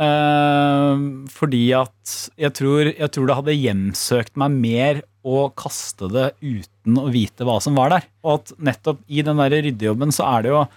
Um, 0.01 1.07
fordi 1.29 1.65
at 1.77 2.15
tror, 2.57 2.89
jeg 2.89 3.13
tror 3.13 3.29
det 3.29 3.37
hadde 3.37 3.57
hjemsøkt 3.59 4.39
meg 4.41 4.55
mer 4.63 5.03
å 5.21 5.51
kaste 5.53 6.09
det 6.09 6.31
uten 6.41 6.97
å 6.97 7.11
vite 7.13 7.45
hva 7.45 7.59
som 7.61 7.77
var 7.77 7.93
der. 7.93 8.07
Og 8.25 8.39
at 8.39 8.55
nettopp 8.71 9.03
i 9.13 9.25
den 9.27 9.43
der 9.43 9.59
ryddejobben 9.59 10.15
så 10.15 10.31
er 10.37 10.47
det 10.47 10.55
jo 10.55 10.69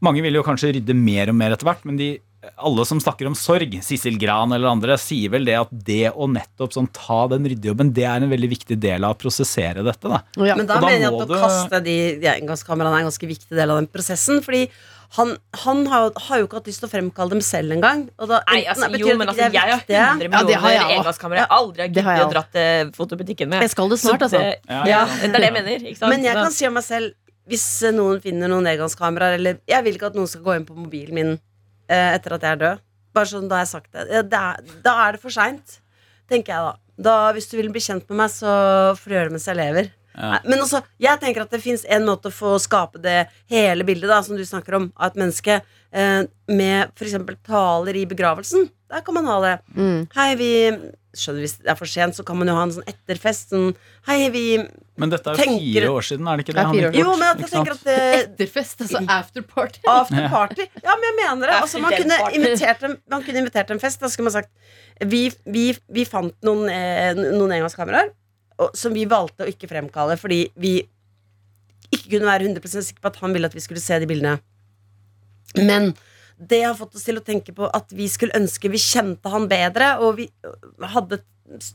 Mange 0.00 0.22
vil 0.24 0.38
jo 0.38 0.40
kanskje 0.40 0.70
rydde 0.72 0.94
mer 0.96 1.28
og 1.28 1.34
mer 1.36 1.52
etter 1.52 1.66
hvert, 1.68 1.82
men 1.84 1.98
de, 1.98 2.06
alle 2.58 2.84
som 2.86 3.00
snakker 3.00 3.26
om 3.26 3.34
sorg, 3.34 3.76
Sissel 3.82 4.16
Gran 4.18 4.52
eller 4.52 4.68
andre, 4.68 4.96
sier 4.98 5.30
vel 5.30 5.44
det 5.44 5.54
at 5.60 5.68
det 5.72 6.10
å 6.12 6.26
nettopp 6.30 6.72
sånn 6.72 6.88
ta 6.92 7.26
den 7.28 7.44
ryddejobben, 7.44 7.92
det 7.92 8.04
er 8.04 8.16
en 8.22 8.30
veldig 8.30 8.50
viktig 8.50 8.78
del 8.80 9.04
av 9.04 9.14
å 9.16 9.18
prosessere 9.20 9.84
dette. 9.84 10.08
da. 10.08 10.22
Ja. 10.36 10.56
Men 10.56 10.66
da, 10.66 10.80
da 10.80 10.86
mener 10.86 11.06
jeg 11.06 11.12
at 11.14 11.20
å 11.20 11.28
det- 11.28 11.42
kaste 11.42 11.82
de, 11.84 11.98
de 12.20 12.26
engangskameraene 12.40 12.96
er 12.96 13.04
en 13.04 13.10
ganske 13.12 13.28
viktig 13.28 13.54
del 13.56 13.70
av 13.70 13.76
den 13.80 13.86
prosessen. 13.88 14.40
Fordi 14.42 14.68
han, 15.16 15.36
han 15.64 15.86
har, 15.90 16.04
jo, 16.06 16.10
har 16.28 16.38
jo 16.38 16.46
ikke 16.46 16.58
hatt 16.60 16.66
lyst 16.70 16.78
til 16.84 16.86
å 16.88 16.92
fremkalle 16.92 17.30
dem 17.30 17.40
selv 17.42 17.72
engang. 17.74 18.04
Og 18.22 18.28
Nei, 18.30 18.60
altså, 18.70 18.86
jo, 18.94 19.16
men 19.18 19.26
altså, 19.28 19.48
jeg 19.50 19.58
har 19.58 19.80
viktige. 19.80 19.96
100 19.96 19.96
Ja, 19.96 20.18
det 20.20 20.30
har 20.30 20.44
millioner 20.44 20.70
jeg 20.70 20.80
også. 20.84 20.98
engangskameraer. 21.00 21.40
Jeg 21.40 21.50
aldri 21.50 21.82
har 21.82 21.88
aldri 21.88 22.04
giddet 22.04 22.26
å 22.26 22.30
dratt 22.30 22.52
til 22.54 22.92
fotobutikken 22.94 23.48
med. 23.50 23.62
Jeg 23.66 23.70
skal 23.74 23.88
det 23.90 23.98
snart, 23.98 24.22
altså. 24.22 24.38
det- 24.38 24.60
Ja, 24.68 24.84
Ja, 24.86 24.86
ja. 24.86 25.04
det 25.06 25.34
er 25.34 25.38
det 25.38 25.42
jeg 25.42 25.52
mener. 25.52 25.78
Ikke 25.90 25.98
sant? 25.98 26.10
Men 26.14 26.22
jeg 26.22 26.34
kan 26.34 26.52
si 26.52 26.66
om 26.66 26.74
meg 26.74 26.84
selv 26.84 27.12
hvis 27.50 27.66
noen 27.92 28.20
finner 28.22 28.46
noen 28.46 28.66
engangskameraer 28.70 29.34
Eller 29.34 29.58
jeg 29.66 29.82
vil 29.82 29.94
ikke 29.96 30.06
at 30.12 30.14
noen 30.14 30.28
skal 30.28 30.42
gå 30.42 30.54
inn 30.54 30.64
på 30.68 30.76
mobilen 30.76 31.14
min 31.14 31.40
etter 31.90 32.36
at 32.36 32.46
jeg 32.46 32.56
er 32.56 32.62
død. 32.64 32.82
Bare 33.16 33.26
sånn, 33.26 33.48
Da 33.50 33.58
har 33.58 33.64
jeg 33.66 33.72
sagt 33.74 33.90
det. 33.92 34.24
Det 34.30 34.40
er, 34.40 34.74
da 34.84 34.92
er 35.06 35.16
det 35.16 35.22
for 35.22 35.34
seint, 35.34 35.80
tenker 36.30 36.54
jeg 36.54 36.66
da. 36.68 36.74
da. 37.08 37.16
Hvis 37.34 37.50
du 37.50 37.56
vil 37.58 37.72
bli 37.74 37.82
kjent 37.82 38.06
med 38.10 38.22
meg, 38.22 38.30
så 38.30 38.52
får 38.98 39.10
du 39.10 39.16
gjøre 39.16 39.30
det 39.30 39.36
mens 39.38 39.48
jeg 39.50 39.58
lever. 39.58 39.90
Ja. 40.14 40.38
Men 40.44 40.62
også, 40.62 40.82
jeg 41.00 41.20
tenker 41.22 41.44
at 41.46 41.52
det 41.54 41.62
fins 41.62 41.84
en 41.88 42.06
måte 42.06 42.30
å 42.30 42.34
få 42.34 42.56
skape 42.62 43.00
det 43.02 43.24
hele 43.50 43.86
bildet 43.86 44.10
da, 44.10 44.20
som 44.26 44.38
du 44.38 44.44
snakker 44.46 44.76
om, 44.78 44.88
av 44.98 45.12
et 45.12 45.20
menneske 45.22 45.60
eh, 45.92 46.22
med 46.50 46.92
f.eks. 46.94 47.16
taler 47.46 47.96
i 47.96 48.06
begravelsen. 48.10 48.68
Der 48.90 49.04
kan 49.06 49.14
man 49.14 49.28
ha 49.30 49.36
det. 49.44 49.54
Mm. 49.76 50.00
Hei, 50.16 50.32
vi 50.38 50.50
Skjønner 51.10 51.42
Hvis 51.42 51.56
det 51.58 51.70
er 51.72 51.74
for 51.74 51.90
sent, 51.90 52.14
så 52.14 52.22
kan 52.22 52.36
man 52.38 52.46
jo 52.46 52.54
ha 52.54 52.62
en 52.62 52.72
sånn 52.76 52.86
etterfest. 52.86 53.50
Sånn, 53.50 53.72
Hei, 54.06 54.28
vi 54.30 54.42
Men 55.00 55.10
dette 55.10 55.26
er 55.26 55.34
jo 55.34 55.42
Tenker- 55.42 55.64
fire 55.64 55.88
år 55.90 56.06
siden, 56.06 56.28
er 56.30 56.38
det 56.38 56.44
ikke 56.44 56.54
det? 56.54 56.66
Det. 56.92 57.00
Jo, 57.00 57.16
men 57.18 57.26
at 57.32 57.40
jeg 57.42 57.50
tenker 57.50 57.74
at 57.74 57.82
det, 57.88 57.96
Etterfest, 58.20 58.84
altså 58.86 59.02
afterparty. 59.16 59.82
Afterparty. 59.90 60.68
Ja, 60.84 60.94
men 60.94 61.08
jeg 61.08 61.16
mener 61.18 61.50
det. 61.50 61.56
Altså, 61.64 61.82
man, 61.82 61.96
kunne 61.98 62.20
invitert 62.38 62.86
en, 62.86 62.96
man 63.10 63.26
kunne 63.26 63.42
invitert 63.42 63.74
en 63.74 63.82
fest. 63.82 63.98
Da 63.98 64.10
skulle 64.12 64.30
man 64.30 64.36
sagt 64.38 64.54
Vi, 65.02 65.24
vi, 65.50 65.66
vi 65.90 66.06
fant 66.06 66.36
noen, 66.46 66.70
eh, 66.70 67.10
noen 67.18 67.58
engangskameraer 67.58 68.12
som 68.76 68.92
vi 68.94 69.06
valgte 69.08 69.46
å 69.46 69.50
ikke 69.50 69.70
fremkalle 69.70 70.18
fordi 70.20 70.42
vi 70.60 70.74
ikke 71.90 72.10
kunne 72.12 72.28
være 72.28 72.46
100 72.46 72.84
sikre 72.84 73.02
på 73.02 73.10
at 73.10 73.18
han 73.22 73.32
ville 73.34 73.48
at 73.48 73.56
vi 73.56 73.62
skulle 73.64 73.82
se 73.82 73.98
de 73.98 74.06
bildene. 74.06 74.36
Men 75.58 75.92
det 76.40 76.62
har 76.64 76.76
fått 76.78 76.96
oss 76.96 77.04
til 77.04 77.20
å 77.20 77.24
tenke 77.24 77.52
på 77.56 77.68
at 77.68 77.92
vi 77.92 78.06
skulle 78.08 78.36
ønske 78.38 78.70
vi 78.72 78.80
kjente 78.80 79.32
han 79.32 79.48
bedre, 79.50 79.92
og 80.00 80.20
vi 80.20 80.28
hadde 80.94 81.20
et 81.20 81.70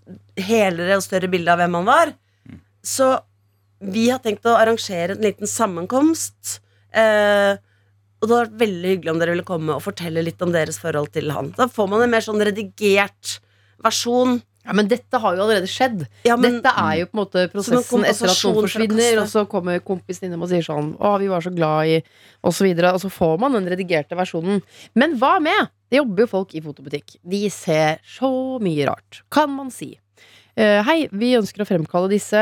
helere 0.48 0.98
og 0.98 1.04
større 1.06 1.30
bilde 1.32 1.52
av 1.52 1.62
hvem 1.62 1.78
han 1.80 1.88
var. 1.88 2.14
Så 2.86 3.12
vi 3.86 4.08
har 4.10 4.22
tenkt 4.24 4.48
å 4.48 4.56
arrangere 4.58 5.16
en 5.16 5.26
liten 5.26 5.50
sammenkomst. 5.50 6.60
Eh, 6.96 7.58
og 8.22 8.28
det 8.28 8.32
hadde 8.32 8.46
vært 8.48 8.62
veldig 8.62 8.92
hyggelig 8.94 9.12
om 9.12 9.22
dere 9.22 9.36
ville 9.36 9.48
komme 9.48 9.76
og 9.76 9.84
fortelle 9.84 10.24
litt 10.26 10.42
om 10.42 10.54
deres 10.56 10.80
forhold 10.82 11.12
til 11.14 11.34
han. 11.36 11.52
Da 11.58 11.68
får 11.70 11.90
man 11.92 12.06
en 12.06 12.14
mer 12.14 12.26
sånn 12.26 12.42
redigert 12.42 13.38
versjon. 13.84 14.40
Ja, 14.66 14.74
Men 14.74 14.88
dette 14.90 15.20
har 15.22 15.36
jo 15.38 15.44
allerede 15.46 15.70
skjedd. 15.70 16.06
Ja, 16.26 16.36
men, 16.38 16.58
Dette 16.58 16.74
er 16.82 17.02
jo 17.02 17.10
på 17.12 17.18
en 17.18 17.22
måte 17.22 17.44
prosessen 17.54 18.06
etter 18.08 18.32
at 18.32 18.40
noen 18.48 18.66
forsvinner, 18.66 19.20
og 19.22 19.28
så 19.30 19.44
kommer 19.50 19.84
kompisen 19.86 20.28
innom 20.28 20.46
og 20.48 20.50
sier 20.50 20.66
sånn 20.66 20.96
'Å, 20.98 21.20
vi 21.22 21.30
var 21.30 21.46
så 21.46 21.54
glad 21.54 21.92
i' 21.92 22.00
og 22.44 22.54
så 22.54 22.66
videre. 22.66 22.94
Og 22.94 23.02
så 23.04 23.12
får 23.14 23.38
man 23.40 23.54
den 23.54 23.70
redigerte 23.70 24.18
versjonen. 24.18 24.64
Men 24.96 25.18
hva 25.22 25.38
med? 25.40 25.70
Det 25.90 26.02
jobber 26.02 26.26
jo 26.26 26.34
folk 26.34 26.56
i 26.56 26.64
fotobutikk. 26.66 27.18
De 27.22 27.50
ser 27.50 28.02
så 28.02 28.60
mye 28.60 28.90
rart, 28.90 29.22
kan 29.30 29.54
man 29.54 29.70
si. 29.70 29.94
Eh, 30.56 30.82
hei, 30.88 31.10
vi 31.12 31.36
ønsker 31.36 31.62
å 31.62 31.68
fremkalle 31.68 32.08
disse 32.08 32.40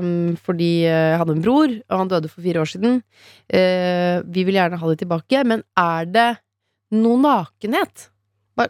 um, 0.00 0.32
fordi 0.40 0.86
eh, 0.88 1.10
jeg 1.12 1.18
hadde 1.20 1.34
en 1.36 1.42
bror, 1.44 1.68
og 1.68 1.98
han 1.98 2.08
døde 2.08 2.30
for 2.32 2.40
fire 2.40 2.62
år 2.62 2.70
siden. 2.72 3.02
Uh, 3.52 4.24
vi 4.24 4.46
vil 4.48 4.56
gjerne 4.56 4.78
ha 4.80 4.88
det 4.88 5.02
tilbake, 5.02 5.42
men 5.44 5.62
er 5.76 6.08
det 6.08 6.30
noe 6.96 7.20
nakenhet? 7.20 8.08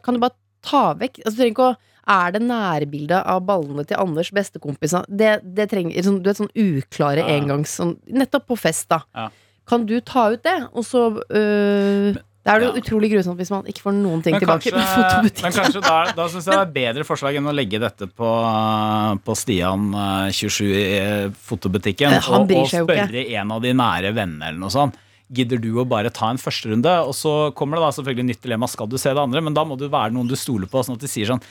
Kan 0.02 0.18
du 0.18 0.22
bare 0.22 0.36
ta 0.66 0.90
vekk 0.98 1.22
altså, 1.22 1.36
du 1.36 1.40
trenger 1.40 1.54
ikke 1.54 1.68
å 1.70 1.78
er 2.10 2.32
det 2.34 2.40
nærbildet 2.42 3.20
av 3.24 3.44
ballene 3.46 3.84
til 3.86 3.96
Anders, 4.02 4.32
bestekompis 4.34 4.96
Det, 5.08 5.36
det 5.56 5.68
trenger 5.70 6.02
sånn, 6.02 6.18
Du 6.22 6.30
vet, 6.30 6.40
sånn 6.40 6.50
uklare 6.58 7.22
Ja. 7.22 7.36
engangs 7.38 7.76
sånn, 7.78 7.96
Nettopp 8.10 8.48
på 8.50 8.58
fest, 8.58 8.88
da. 8.90 9.02
Ja. 9.14 9.28
Kan 9.70 9.86
du 9.86 10.00
ta 10.02 10.30
ut 10.34 10.42
det, 10.42 10.56
og 10.74 10.82
så 10.82 11.04
øh, 11.30 12.16
det 12.42 12.48
er 12.50 12.62
jo 12.64 12.70
Ja. 12.72 12.80
utrolig 12.80 13.10
grusomt 13.12 13.36
hvis 13.38 13.50
man 13.52 13.62
ikke 13.68 13.82
får 13.84 13.92
noen 13.94 14.22
ting 14.24 14.32
Men 14.34 14.40
tilbake. 14.40 14.70
kanskje, 14.72 14.72
på 14.72 14.94
fotobutikken. 14.96 15.42
men 15.44 15.52
kanskje 15.52 15.82
da, 15.84 15.98
da 16.16 16.26
syns 16.32 16.46
jeg 16.48 16.56
det 16.56 16.62
er 16.64 16.72
bedre 16.80 17.04
forslag 17.06 17.36
enn 17.38 17.46
å 17.46 17.54
legge 17.54 17.78
dette 17.78 18.08
på, 18.08 18.30
på 19.24 19.36
Stian 19.36 19.92
eh, 19.94 20.32
27 20.32 20.64
i 20.72 20.82
eh, 20.98 21.28
fotobutikken 21.50 22.16
og, 22.16 22.50
og 22.50 22.66
spørre 22.72 23.22
en 23.36 23.52
av 23.54 23.62
de 23.62 23.72
nære 23.76 24.12
vennene 24.16 24.48
eller 24.50 24.58
noe 24.64 24.72
sånt. 24.74 24.96
Gidder 25.30 25.60
du 25.62 25.68
å 25.78 25.84
bare 25.86 26.10
ta 26.10 26.32
en 26.32 26.40
førsterunde? 26.42 26.90
Og 27.06 27.14
så 27.14 27.32
kommer 27.54 27.78
det 27.78 27.84
da 27.86 27.90
selvfølgelig 27.94 28.24
nytt 28.32 28.40
dilemma. 28.42 28.66
Skal 28.66 28.88
du 28.90 28.96
se 28.98 29.12
det 29.14 29.22
andre? 29.22 29.38
Men 29.46 29.54
da 29.54 29.62
må 29.68 29.76
det 29.78 29.86
være 29.92 30.10
noen 30.16 30.26
du 30.26 30.34
stoler 30.34 30.66
på, 30.66 30.82
sånn 30.82 30.96
at 30.98 31.04
de 31.04 31.10
sier 31.12 31.28
sånn 31.30 31.42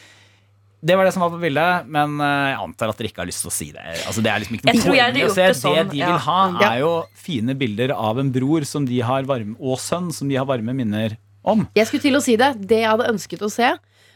det 0.82 0.96
var 0.96 1.06
det 1.06 1.12
som 1.14 1.24
var 1.26 1.32
på 1.34 1.40
bildet, 1.42 1.88
men 1.92 2.14
eh, 2.24 2.50
jeg 2.54 2.60
antar 2.64 2.92
at 2.94 2.98
dere 3.02 3.10
ikke 3.12 3.22
har 3.24 3.28
lyst 3.30 3.42
til 3.44 3.52
å 3.52 3.56
si 3.56 3.68
det. 3.76 3.84
Altså, 4.08 4.22
det 4.24 4.32
er 4.32 4.40
liksom 4.44 4.56
ikke 4.58 4.68
noe 4.70 4.80
tror 4.80 4.96
poeng 4.96 5.18
å 5.26 5.34
se. 5.34 5.42
det 5.42 5.48
Det 5.54 5.58
sånn, 5.60 5.90
de 5.92 5.98
ja. 6.00 6.08
vil 6.14 6.22
ha, 6.26 6.38
Ja. 6.62 6.70
er 6.72 6.80
jo 6.86 6.92
fine 7.20 7.56
bilder 7.60 7.92
av 7.96 8.20
en 8.24 8.32
bror 8.32 8.64
som 8.70 8.86
de 8.88 9.02
har 9.04 9.28
varme, 9.28 9.56
og 9.60 9.78
sønn 9.84 10.12
som 10.16 10.30
de 10.32 10.36
har 10.40 10.48
varme 10.48 10.74
minner 10.78 11.18
om. 11.44 11.68
Jeg 11.76 11.88
skulle 11.90 12.02
til 12.08 12.16
å 12.16 12.24
si 12.24 12.36
det. 12.40 12.54
Det 12.68 12.80
jeg 12.84 12.90
hadde 12.90 13.10
ønsket 13.12 13.44
å 13.44 13.52
se, 13.52 13.74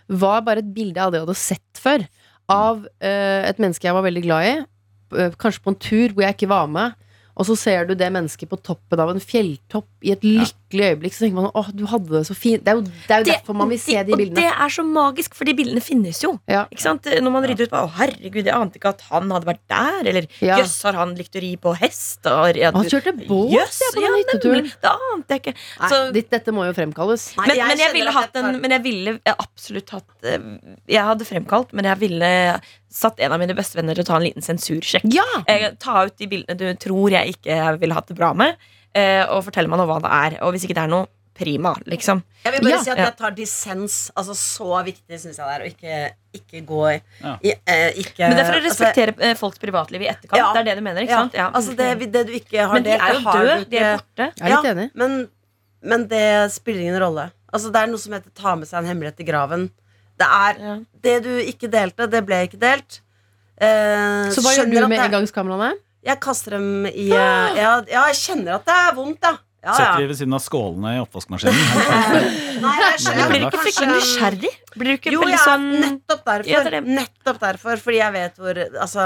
var 0.08 0.42
bare 0.48 0.60
et 0.64 0.74
bilde 0.76 1.00
av 1.04 1.12
det 1.12 1.20
jeg 1.22 1.28
hadde 1.28 1.40
sett 1.40 1.80
før. 1.84 2.08
Av 2.52 2.82
øh, 2.86 3.42
et 3.50 3.60
menneske 3.64 3.88
jeg 3.88 3.96
var 3.96 4.04
veldig 4.04 4.24
glad 4.26 4.48
i. 4.50 4.56
øh, 5.16 5.32
Kanskje 5.40 5.64
på 5.64 5.72
en 5.72 5.80
tur 5.80 6.10
hvor 6.16 6.24
jeg 6.28 6.36
ikke 6.36 6.52
var 6.52 6.68
med. 6.68 6.96
Og 7.36 7.48
så 7.48 7.56
ser 7.58 7.88
du 7.90 7.96
det 7.98 8.12
mennesket 8.14 8.48
på 8.52 8.60
toppen 8.62 9.00
av 9.02 9.10
en 9.10 9.20
fjelltopp 9.24 9.88
i 10.06 10.12
et 10.14 10.22
lykkelig 10.74 10.90
øyeblikk. 10.94 11.14
Så 11.16 11.26
tenker 11.26 11.38
man 11.40 11.52
åh, 11.54 11.70
du 11.74 11.86
hadde 11.90 12.10
det 12.14 12.24
så 12.28 12.36
fint. 12.36 12.64
Det 12.64 12.72
er 12.72 12.76
jo, 12.80 12.84
det 12.84 13.14
er 13.16 13.24
jo 13.24 13.28
derfor 13.30 13.58
man 13.58 13.70
vil 13.70 13.80
se 13.82 13.96
de 14.04 14.14
og 14.14 14.20
bildene. 14.20 14.36
det 14.42 14.50
er 14.50 14.74
så 14.74 14.84
magisk, 14.86 15.36
for 15.38 15.46
de 15.46 15.54
bildene 15.58 15.82
finnes 15.84 16.22
jo. 16.24 16.34
Ja. 16.50 16.66
Ikke 16.74 16.82
sant? 16.84 17.06
Når 17.06 17.32
man 17.32 17.44
rydder 17.48 17.68
ut 17.68 17.74
på 17.74 17.82
Å, 17.84 17.90
herregud, 17.98 18.46
jeg 18.46 18.54
ante 18.56 18.80
ikke 18.80 18.94
at 18.94 19.02
han 19.10 19.30
hadde 19.32 19.50
vært 19.50 19.64
der. 19.70 20.10
Eller 20.10 20.28
Ja. 20.42 20.58
jøss, 20.62 20.82
har 20.84 20.94
han 20.94 21.16
likt 21.16 21.36
å 21.36 21.42
ri 21.44 21.56
på 21.58 21.76
hest? 21.78 22.26
Og, 22.26 22.56
ja, 22.58 22.72
Han 22.72 22.86
kjørte 22.86 23.14
båt, 23.28 23.52
Jøss, 23.54 23.80
ja, 23.84 23.92
på 23.94 24.02
den 24.02 24.10
ja, 24.10 24.22
hytteturen. 24.22 24.72
Det 24.82 24.94
ante 25.14 25.34
jeg 25.38 25.42
ikke. 25.44 25.56
Nei, 25.80 25.90
Så- 25.90 26.12
ditt- 26.14 26.30
dette 26.30 26.52
må 26.52 26.66
jo 26.66 26.74
fremkalles. 26.74 27.36
Nei, 27.38 27.48
men, 27.48 27.68
men, 27.68 27.78
jeg 27.78 27.94
ville 27.94 28.12
hatt 28.12 28.36
en, 28.36 28.62
men 28.62 28.72
jeg 28.72 28.84
ville 28.84 29.20
jeg 29.26 29.36
absolutt 29.40 29.90
hatt 29.90 30.10
eh, 30.24 30.40
Jeg 30.88 31.04
hadde 31.04 31.26
fremkalt, 31.26 31.74
men 31.74 31.86
jeg 31.86 31.98
ville 32.00 32.62
satt 32.94 33.20
en 33.20 33.32
av 33.34 33.40
mine 33.40 33.56
bestevenner 33.58 33.96
til 33.96 34.04
å 34.04 34.08
ta 34.08 34.16
en 34.20 34.24
liten 34.28 34.42
sensursjekk. 34.46 35.08
Ja! 35.14 35.26
Eh, 35.48 35.72
ta 35.80 36.06
ut 36.06 36.16
de 36.18 36.28
bildene 36.28 36.58
du 36.58 36.68
tror 36.76 37.10
jeg 37.12 37.36
ikke 37.36 37.80
ville 37.82 37.94
hatt 37.98 38.08
det 38.08 38.18
bra 38.18 38.34
med, 38.38 38.56
og 39.30 39.44
fortell 39.48 39.68
meg 39.68 39.80
nå 39.82 39.86
hva 39.90 40.00
det 40.04 40.12
er. 40.12 40.40
Og 40.46 40.54
hvis 40.54 40.64
ikke 40.68 40.76
det 40.78 40.84
er 40.86 40.92
noe, 40.92 41.08
prima, 41.34 41.72
liksom. 41.90 42.20
Jeg 42.46 42.54
vil 42.54 42.62
bare 42.62 42.72
Ja. 42.76 42.82
si 42.84 42.90
at 42.92 42.98
Ja. 42.98 43.06
jeg 43.06 43.18
tar 43.18 43.32
dissens. 43.32 44.12
Altså 44.16 44.36
Så 44.38 44.84
viktig 44.86 45.18
syns 45.20 45.38
jeg 45.38 45.48
det 45.48 45.56
er 45.56 45.64
å 45.64 45.68
ikke, 45.72 46.14
ikke 46.36 46.66
gå 46.68 46.82
i, 46.94 47.02
Ja. 47.24 47.38
i 47.42 47.54
eh, 47.66 47.92
ikke, 47.94 48.20
Men 48.30 48.38
det 48.38 48.40
er 48.40 48.46
for 48.46 48.54
å 48.54 48.62
altså, 48.62 48.70
respektere 48.70 49.16
altså, 49.18 49.38
folks 49.40 49.58
privatliv 49.58 50.02
i 50.02 50.08
etterkant. 50.08 50.38
Ja. 50.38 50.54
Det 50.54 50.60
er 50.60 50.64
det 50.64 50.76
du 50.78 50.82
mener, 50.84 51.02
ikke 51.02 51.10
ja, 51.10 51.22
sant? 51.24 51.34
Ja. 51.34 51.50
Altså 51.52 51.76
det, 51.76 52.12
det 52.12 52.28
du 52.28 52.34
ikke 52.34 52.68
har 52.68 52.74
men 52.74 52.84
de 52.84 52.92
er 52.92 53.14
jo 53.14 53.20
døde, 53.26 53.70
de 53.70 53.78
er 53.78 53.98
borte. 53.98 54.32
Jeg 54.38 54.52
er 54.52 54.62
litt 54.62 54.78
enig. 54.78 54.92
Men, 54.94 55.30
men 55.82 56.08
det 56.08 56.52
spiller 56.52 56.82
ingen 56.82 57.02
rolle. 57.02 57.32
Altså, 57.52 57.72
det 57.74 57.82
er 57.82 57.88
noe 57.88 57.98
som 57.98 58.14
heter 58.14 58.30
ta 58.36 58.56
med 58.56 58.68
seg 58.68 58.78
en 58.84 58.86
hemmelighet 58.94 59.18
til 59.18 59.26
graven. 59.26 59.72
Det 60.20 60.28
er 60.30 60.86
Det 61.02 61.24
du 61.24 61.30
ikke 61.42 61.68
delte, 61.68 62.08
det 62.10 62.26
ble 62.26 62.48
ikke 62.48 62.60
delt. 62.60 63.02
Eh, 63.58 64.30
Så 64.30 64.42
hva 64.42 64.54
gjør 64.54 64.70
du 64.70 64.88
med 64.88 65.00
engangskameraene? 65.00 65.74
Jeg 66.04 66.20
kaster 66.20 66.58
dem 66.58 66.86
i 66.90 67.08
eh, 67.10 67.16
ja, 67.16 67.82
ja, 67.88 68.02
jeg 68.12 68.16
kjenner 68.20 68.58
at 68.60 68.66
det 68.68 68.76
er 68.76 68.96
vondt, 68.98 69.20
da. 69.24 69.38
Ja, 69.64 69.72
Setter 69.78 69.94
ja. 69.94 70.00
de 70.04 70.08
ved 70.10 70.18
siden 70.20 70.34
av 70.36 70.42
skålene 70.44 70.90
i 70.98 71.00
oppvaskmaskinen. 71.00 71.56
Nei, 72.66 72.74
jeg 72.82 72.98
skjønner. 73.06 73.30
Blir 73.32 73.40
du 73.40 73.46
ikke 73.48 73.62
fryktelig 73.62 73.88
Kanskje- 73.88 73.94
nysgjerrig? 73.94 74.52
Blir 74.76 74.90
du 74.90 74.96
ikke 74.98 75.14
Jo, 75.14 75.22
veldig 75.24 75.38
ja, 75.38 75.44
sånn 75.46 75.68
nettopp 75.80 76.26
derfor. 76.28 76.50
Ja, 76.52 76.64
det 76.66 76.74
er 76.74 76.76
det. 76.76 76.98
Nettopp 76.98 77.40
derfor, 77.46 77.80
fordi 77.86 78.02
jeg 78.02 78.16
vet 78.18 78.42
hvor 78.44 78.60
Altså 78.84 79.06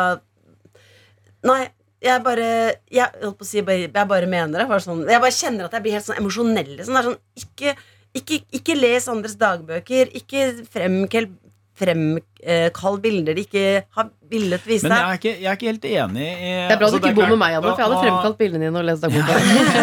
Nei, 1.45 1.59
jeg 2.03 2.23
bare 2.25 2.47
Jeg 2.89 3.21
holdt 3.21 3.37
på 3.37 3.45
å 3.45 3.49
si 3.51 3.61
bare- 3.61 3.85
Jeg 3.85 4.07
bare 4.09 4.25
mener 4.33 4.59
det. 4.63 4.67
Bare 4.73 4.81
sånn, 4.81 5.05
jeg 5.07 5.21
bare 5.21 5.37
kjenner 5.37 5.65
at 5.69 5.77
jeg 5.77 5.83
blir 5.85 5.91
helt 5.99 6.05
sånn 6.09 6.17
emosjonell. 6.23 6.73
Sånn, 6.81 6.97
det 6.97 7.03
er 7.03 7.09
sånn, 7.11 7.19
ikke, 7.43 7.75
ikke, 8.17 8.41
ikke 8.57 8.75
les 8.81 9.07
andres 9.13 9.35
dagbøker. 9.37 10.09
Ikke 10.17 10.65
fremkall 10.73 11.29
fremkall 11.77 12.97
bilder 13.03 13.37
de 13.37 13.43
ikke 13.45 13.65
har 13.97 14.09
villet 14.31 14.65
vise 14.67 14.87
Men 14.87 14.95
jeg 14.95 15.03
deg. 15.03 15.11
er 15.11 15.19
ikke, 15.21 15.33
jeg 15.37 15.49
er 15.51 15.59
ikke 15.59 15.69
helt 15.71 15.87
enig 15.91 16.25
i 16.27 16.49
Det 16.51 16.73
er 16.73 16.81
bra 16.81 16.87
altså, 16.89 16.99
du 16.99 17.07
ikke 17.07 17.19
bor 17.21 17.31
med 17.35 17.41
meg, 17.43 17.55
Anna, 17.59 17.69
for 17.71 17.83
jeg 17.83 17.87
hadde 17.91 18.01
fremkalt 18.07 18.41
bildene 18.41 18.67
dine 18.67 18.81
og 18.81 18.89
lest 18.89 19.05
dagboka. 19.05 19.37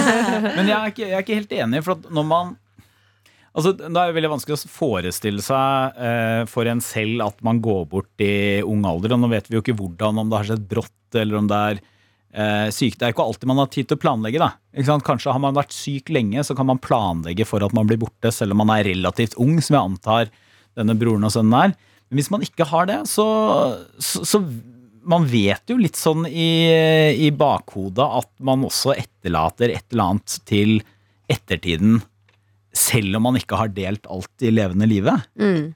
Men 0.58 0.68
jeg 0.68 0.76
er, 0.76 0.92
ikke, 0.92 1.06
jeg 1.06 1.16
er 1.18 1.24
ikke 1.26 1.40
helt 1.40 1.56
enig, 1.62 1.82
for 1.86 1.96
at 1.98 2.12
når 2.18 2.30
man 2.34 2.54
Altså, 3.54 3.70
Det 3.78 3.86
er 3.86 4.08
det 4.10 4.16
veldig 4.16 4.32
vanskelig 4.32 4.56
å 4.56 4.70
forestille 4.74 5.42
seg 5.46 5.98
eh, 6.02 6.40
for 6.50 6.66
en 6.66 6.80
selv 6.82 7.22
at 7.22 7.36
man 7.46 7.60
går 7.62 7.84
bort 7.92 8.24
i 8.24 8.58
ung 8.66 8.82
alder. 8.90 9.14
Og 9.14 9.20
nå 9.22 9.28
vet 9.30 9.46
vi 9.46 9.54
jo 9.54 9.62
ikke 9.62 9.76
hvordan, 9.78 10.18
om 10.18 10.32
det 10.32 10.40
har 10.40 10.48
skjedd 10.48 10.64
brått 10.72 11.18
eller 11.20 11.38
om 11.38 11.46
det 11.46 11.60
er 11.68 11.78
eh, 11.78 12.72
sykt. 12.74 12.98
Det 12.98 13.06
er 13.06 13.14
ikke 13.14 13.22
alltid 13.28 13.46
man 13.52 13.62
har 13.62 13.70
tid 13.70 13.86
til 13.86 13.94
å 13.94 14.02
planlegge. 14.02 14.40
da. 14.42 14.48
Ikke 14.74 14.88
sant? 14.90 15.06
Kanskje 15.06 15.36
har 15.36 15.42
man 15.44 15.54
vært 15.54 15.70
syk 15.76 16.10
lenge, 16.10 16.42
så 16.42 16.56
kan 16.58 16.66
man 16.66 16.82
planlegge 16.82 17.46
for 17.46 17.62
at 17.62 17.76
man 17.78 17.86
blir 17.86 18.00
borte, 18.02 18.34
selv 18.34 18.56
om 18.56 18.62
man 18.64 18.74
er 18.74 18.88
relativt 18.90 19.38
ung, 19.38 19.54
som 19.62 19.78
jeg 19.78 19.92
antar 19.92 20.34
denne 20.78 20.96
broren 20.98 21.26
og 21.26 21.34
sønnen 21.34 21.56
er. 21.58 21.74
Men 22.08 22.20
hvis 22.20 22.30
man 22.32 22.44
ikke 22.44 22.66
har 22.68 22.88
det, 22.90 23.00
så, 23.10 23.26
så, 23.98 24.24
så 24.26 24.40
man 25.04 25.26
vet 25.28 25.70
jo 25.70 25.76
litt 25.80 25.98
sånn 25.98 26.26
i, 26.28 26.50
i 27.26 27.30
bakhodet 27.34 28.04
at 28.20 28.30
man 28.44 28.64
også 28.66 28.94
etterlater 28.96 29.72
et 29.74 29.86
eller 29.92 30.14
annet 30.14 30.36
til 30.48 30.76
ettertiden, 31.30 32.00
selv 32.74 33.18
om 33.18 33.28
man 33.28 33.38
ikke 33.38 33.58
har 33.58 33.72
delt 33.72 34.08
alt 34.10 34.44
i 34.44 34.52
levende 34.52 34.88
livet. 34.90 35.26
Mm. 35.40 35.72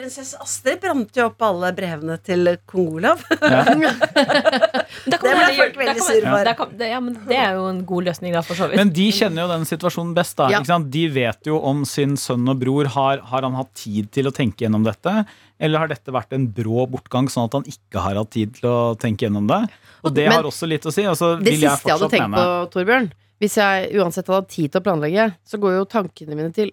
Prinsesse 0.00 0.38
Astrid 0.40 0.80
brant 0.80 1.16
jo 1.18 1.26
opp 1.28 1.42
alle 1.44 1.70
brevene 1.76 2.14
til 2.24 2.48
kong 2.70 2.86
Olav. 3.00 3.20
Ja. 3.42 3.64
Det 5.10 5.18
ble 5.20 5.32
folk 5.56 5.76
veldig 5.78 6.02
sur 6.02 6.24
for. 6.24 6.48
Ja, 6.80 6.98
men 7.02 7.14
det 7.28 7.36
er 7.38 7.54
jo 7.58 7.66
en 7.70 7.82
god 7.88 8.08
løsning, 8.08 8.32
da, 8.34 8.42
for 8.44 8.58
så 8.58 8.66
vidt. 8.70 8.78
Men 8.80 8.90
de 8.96 9.06
kjenner 9.14 9.44
jo 9.44 9.50
den 9.52 9.66
situasjonen 9.68 10.14
best. 10.16 10.36
da, 10.40 10.48
Ja. 10.50 10.60
ikke 10.60 10.70
sant? 10.72 10.88
De 10.92 11.04
vet 11.12 11.46
jo 11.50 11.60
om 11.70 11.84
sin 11.88 12.16
sønn 12.20 12.48
og 12.50 12.58
bror. 12.62 12.88
Har, 12.96 13.22
har 13.30 13.46
han 13.46 13.56
hatt 13.58 13.72
tid 13.78 14.10
til 14.16 14.30
å 14.30 14.34
tenke 14.34 14.64
gjennom 14.66 14.84
dette? 14.86 15.14
Eller 15.60 15.82
har 15.84 15.92
dette 15.92 16.12
vært 16.14 16.32
en 16.36 16.48
brå 16.56 16.86
bortgang, 16.90 17.28
sånn 17.32 17.48
at 17.50 17.58
han 17.60 17.68
ikke 17.68 18.02
har 18.02 18.18
hatt 18.20 18.32
tid 18.34 18.56
til 18.58 18.68
å 18.70 18.76
tenke 19.00 19.26
gjennom 19.28 19.46
det? 19.50 19.62
Og 20.04 20.14
det 20.16 20.28
Men 20.28 20.38
har 20.40 20.48
også 20.48 20.68
litt 20.70 20.86
å 20.88 20.92
si. 20.94 21.04
Altså, 21.04 21.34
Det 21.38 21.52
vil 21.52 21.66
jeg 21.68 21.76
siste 21.76 21.88
jeg 21.92 21.98
hadde 21.98 22.10
tenkt 22.16 22.30
mene 22.32 22.40
på, 22.40 22.70
Torbjørn 22.74 23.10
Hvis 23.40 23.56
jeg 23.60 23.90
uansett 24.00 24.26
hadde 24.26 24.40
hatt 24.42 24.52
tid 24.52 24.72
til 24.72 24.80
å 24.80 24.84
planlegge, 24.84 25.26
så 25.44 25.60
går 25.60 25.76
jo 25.78 25.84
tankene 25.92 26.36
mine 26.36 26.52
til 26.56 26.72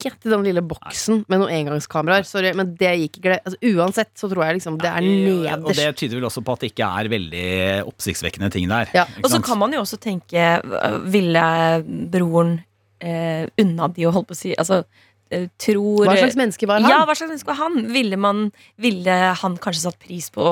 ikke 0.00 0.22
til 0.24 0.34
den 0.34 0.46
lille 0.46 0.62
boksen 0.64 1.22
med 1.30 1.42
noen 1.42 1.52
engangskameraer. 1.54 2.26
Sorry, 2.28 2.52
men 2.56 2.72
det 2.80 2.94
gikk 3.04 3.20
ikke. 3.20 3.36
Altså, 3.38 3.60
uansett 3.70 4.10
så 4.18 4.30
tror 4.30 4.46
jeg 4.46 4.58
liksom 4.58 4.78
det 4.80 4.90
er 4.90 5.52
Og 5.58 5.70
det 5.76 5.90
tyder 6.00 6.18
vel 6.18 6.28
også 6.30 6.42
på 6.46 6.56
at 6.56 6.64
det 6.64 6.72
ikke 6.72 6.88
er 6.88 7.12
veldig 7.12 7.46
oppsiktsvekkende 7.90 8.50
ting 8.54 8.66
der. 8.70 8.90
Ja. 8.96 9.06
Og 9.22 9.30
så 9.32 9.42
kan 9.44 9.60
man 9.60 9.74
jo 9.76 9.84
også 9.84 10.00
tenke 10.00 10.48
Ville 11.10 11.44
broren 12.12 12.58
eh, 13.00 13.46
unna 13.60 13.88
de 13.92 14.06
å 14.08 14.12
holde 14.14 14.30
på 14.30 14.36
å 14.36 14.40
si 14.40 14.52
Altså 14.54 14.82
eh, 15.30 15.48
tror 15.60 16.06
Hva 16.08 16.16
slags 16.18 16.38
menneske 16.38 16.68
var 16.70 16.82
han? 16.82 16.92
Ja, 16.92 17.02
hva 17.08 17.16
slags 17.16 17.32
menneske 17.32 17.50
var 17.52 17.60
han? 17.62 17.82
Ville, 17.94 18.18
man, 18.20 18.48
ville 18.80 19.18
han 19.42 19.58
kanskje 19.62 19.86
satt 19.88 20.00
pris 20.02 20.30
på 20.34 20.44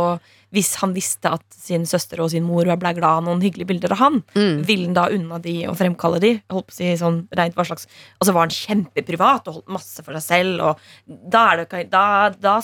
hvis 0.54 0.76
han 0.80 0.94
visste 0.96 1.30
at 1.30 1.42
sin 1.52 1.84
søster 1.84 2.20
og 2.24 2.30
sin 2.32 2.42
mor 2.44 2.64
ble 2.64 2.94
glad 2.96 3.04
av 3.04 3.24
noen 3.26 3.42
hyggelige 3.44 3.66
bilder 3.68 3.92
av 3.92 3.98
han? 3.98 4.22
Mm. 4.34 4.62
Ville 4.64 4.86
han 4.86 4.94
da 4.96 5.08
unna 5.12 5.38
de 5.44 5.66
og 5.68 5.76
fremkalle 5.76 6.20
de? 6.20 6.32
Holdt 6.50 6.68
på 6.70 6.72
å 6.72 6.78
si 6.78 6.92
sånn 6.96 7.26
rent 7.36 7.54
hva 7.54 7.66
slags 7.68 7.86
Altså 8.20 8.32
var 8.32 8.46
han 8.46 8.54
kjempeprivat 8.56 9.48
og 9.48 9.54
holdt 9.60 9.68
masse 9.68 10.02
for 10.04 10.16
seg 10.16 10.24
selv, 10.24 10.60
og 10.60 10.78
da 11.06 11.50
er 11.52 11.64
det 11.66 11.90
Da, 11.90 12.06
da 12.30 12.60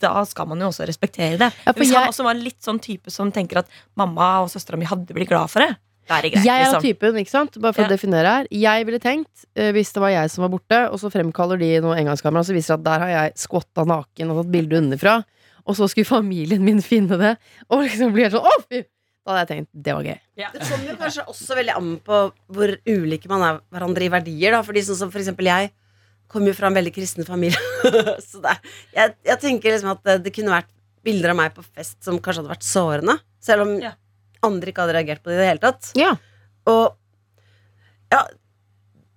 da 0.00 0.22
skal 0.24 0.46
man 0.48 0.62
jo 0.62 0.70
også 0.70 0.86
respektere 0.88 1.36
det. 1.36 1.50
Ja, 1.66 1.72
Hvis 1.76 1.92
han 1.92 2.04
jeg- 2.06 2.08
også 2.14 2.24
var 2.24 2.34
litt 2.34 2.60
sånn 2.64 2.80
type 2.80 3.10
som 3.12 3.30
tenker 3.30 3.58
at 3.58 3.68
mamma 3.94 4.40
og 4.40 4.48
søstera 4.48 4.78
mi 4.78 4.86
hadde 4.88 5.12
blitt 5.12 5.28
glad 5.28 5.50
for 5.50 5.60
det, 5.60 5.76
er 6.08 6.22
det 6.22 6.32
greit. 6.32 6.44
Jeg 6.46 6.62
er 6.62 6.72
liksom. 6.72 6.82
typen, 6.82 7.14
ikke 7.20 7.28
sant? 7.28 7.60
Bare 7.60 7.74
for 7.74 7.82
Ja. 7.82 7.88
å 7.88 7.90
definere 7.90 8.24
her. 8.24 8.46
Jeg 8.50 8.86
ville 8.86 8.98
tenkt, 8.98 9.44
eh, 9.54 9.70
hvis 9.72 9.92
det 9.92 10.00
var 10.00 10.08
jeg 10.08 10.30
som 10.30 10.42
var 10.42 10.48
borte, 10.58 10.90
og 10.90 10.98
så 10.98 11.10
fremkaller 11.12 11.58
de 11.58 11.80
noe 11.80 11.94
engangskamera, 12.00 12.40
så 12.42 12.54
viser 12.56 12.78
det 12.78 12.80
at 12.80 12.84
der 12.84 12.98
har 12.98 13.08
jeg 13.08 13.34
skvotta 13.34 13.84
naken 13.86 14.30
og 14.30 14.42
tatt 14.42 14.50
bilde 14.52 14.72
underfra, 14.80 15.22
og 15.66 15.76
så 15.78 15.88
skulle 15.90 16.08
familien 16.08 16.62
min 16.64 16.80
finne 16.84 17.18
det, 17.20 17.34
og 17.68 17.84
liksom 17.84 18.12
bli 18.14 18.24
helt 18.26 18.36
sånn 18.36 18.46
Å, 18.48 18.56
fy! 18.68 18.82
Da 19.20 19.34
hadde 19.36 19.42
jeg 19.44 19.50
tenkt 19.50 19.84
det 19.84 19.94
var 19.94 20.06
gøy. 20.08 20.16
Det 20.40 20.64
kommer 20.64 20.86
jo 20.88 20.94
kanskje 20.98 21.24
også 21.28 21.56
veldig 21.58 21.74
an 21.76 21.90
på 22.06 22.20
hvor 22.56 22.70
ulike 22.88 23.28
man 23.30 23.42
er 23.46 23.58
hverandre 23.70 24.06
i 24.06 24.10
verdier. 24.10 24.54
Da. 24.56 24.62
Fordi 24.66 24.82
sånn 24.86 24.96
som 24.96 25.10
for 25.12 25.20
eksempel 25.20 25.46
jeg 25.50 25.68
kommer 26.30 26.50
jo 26.50 26.56
fra 26.56 26.70
en 26.70 26.78
veldig 26.78 26.92
kristen 26.96 27.26
familie. 27.28 27.60
så 28.30 28.40
det, 28.42 28.54
jeg, 28.96 29.12
jeg 29.28 29.38
tenker 29.44 29.74
liksom 29.76 29.92
at 29.92 30.00
det, 30.08 30.16
det 30.24 30.32
kunne 30.34 30.54
vært 30.56 30.70
bilder 31.06 31.34
av 31.34 31.38
meg 31.42 31.52
på 31.54 31.62
fest 31.68 31.98
som 32.06 32.16
kanskje 32.18 32.42
hadde 32.42 32.54
vært 32.54 32.66
sårende. 32.66 33.18
Selv 33.44 33.66
om 33.68 33.76
Ja. 33.84 33.92
andre 34.48 34.72
ikke 34.72 34.86
hadde 34.86 34.96
reagert 34.96 35.22
på 35.22 35.30
det 35.30 35.36
i 35.36 35.42
det 35.44 35.50
hele 35.52 35.64
tatt. 35.68 35.92
Ja. 36.00 36.14
Og 36.72 36.96
ja, 38.10 38.24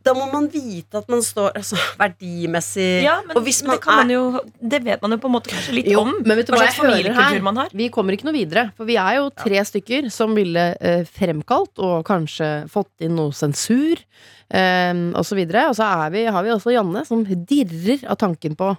da 0.03 0.13
må 0.17 0.25
man 0.31 0.49
vite 0.51 0.99
at 0.99 1.07
man 1.11 1.21
står 1.23 1.53
altså, 1.59 1.77
verdimessig 1.99 2.87
Ja, 3.05 3.15
men 3.25 3.37
Og 3.39 3.45
hvis 3.45 3.61
det, 3.63 3.77
kan 3.83 4.01
man 4.01 4.11
jo, 4.11 4.23
det 4.59 4.81
vet 4.85 5.01
man 5.05 5.15
jo 5.15 5.19
på 5.23 5.29
en 5.31 5.35
måte 5.37 5.51
kanskje 5.53 5.75
litt 5.77 5.89
Jo, 5.91 6.01
om. 6.03 6.13
men 6.25 6.39
vet 6.39 6.49
du 6.49 6.53
hva 6.55 6.65
jeg 6.65 6.75
hører 6.75 6.89
familiekultur 6.91 7.37
her? 7.37 7.45
man 7.47 7.61
har. 7.61 7.73
Vi 7.83 7.87
kommer 7.93 8.17
ikke 8.17 8.27
noe 8.27 8.35
videre, 8.35 8.65
for 8.77 8.89
vi 8.89 8.97
er 8.99 9.19
jo 9.21 9.29
tre 9.39 9.63
stykker 9.69 10.09
som 10.13 10.35
ville 10.37 10.65
eh, 10.79 11.05
fremkalt 11.07 11.79
og 11.83 12.03
kanskje 12.07 12.51
fått 12.73 13.05
inn 13.07 13.15
noe 13.19 13.31
sensur 13.37 13.95
eh, 13.99 14.93
og 15.13 15.23
så 15.27 15.39
videre. 15.39 15.69
Og 15.71 15.77
så 15.79 15.87
er 16.03 16.13
vi, 16.13 16.25
har 16.35 16.45
vi 16.45 16.53
også 16.55 16.75
Janne 16.75 17.05
som 17.07 17.23
dirrer 17.23 18.03
av 18.09 18.19
tanken 18.21 18.59
på 18.59 18.73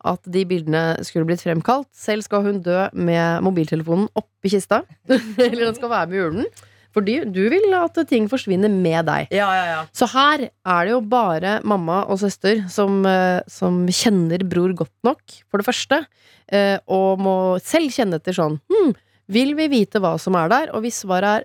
at 0.00 0.24
de 0.32 0.46
bildene 0.48 0.82
skulle 1.04 1.28
blitt 1.28 1.42
fremkalt. 1.44 1.90
Selv 1.92 2.24
skal 2.24 2.46
hun 2.46 2.62
dø 2.64 2.86
med 2.96 3.44
mobiltelefonen 3.44 4.08
oppi 4.16 4.48
kista. 4.54 4.80
Eller 5.12 5.66
den 5.66 5.76
skal 5.76 5.92
være 5.92 6.08
med 6.08 6.16
i 6.16 6.22
urnen. 6.24 6.46
Fordi 6.94 7.20
du 7.30 7.42
vil 7.52 7.74
at 7.78 7.98
ting 8.10 8.26
forsvinner 8.30 8.72
med 8.72 9.06
deg. 9.06 9.30
Ja, 9.34 9.50
ja, 9.54 9.66
ja. 9.68 9.82
Så 9.94 10.08
her 10.10 10.48
er 10.48 10.88
det 10.88 10.94
jo 10.94 11.02
bare 11.06 11.58
mamma 11.62 12.02
og 12.10 12.18
søster 12.22 12.64
som, 12.72 13.04
eh, 13.06 13.40
som 13.50 13.84
kjenner 13.86 14.42
bror 14.48 14.74
godt 14.74 14.96
nok, 15.06 15.22
for 15.50 15.62
det 15.62 15.68
første, 15.68 16.02
eh, 16.50 16.78
og 16.90 17.22
må 17.22 17.36
selv 17.62 17.94
kjenne 17.94 18.18
etter 18.20 18.36
sånn 18.36 18.58
hm, 18.70 18.94
Vil 19.30 19.54
vi 19.54 19.68
vite 19.70 20.00
hva 20.02 20.16
som 20.18 20.34
er 20.34 20.50
der? 20.50 20.72
Og 20.74 20.82
hvis 20.82 21.04
svaret 21.04 21.44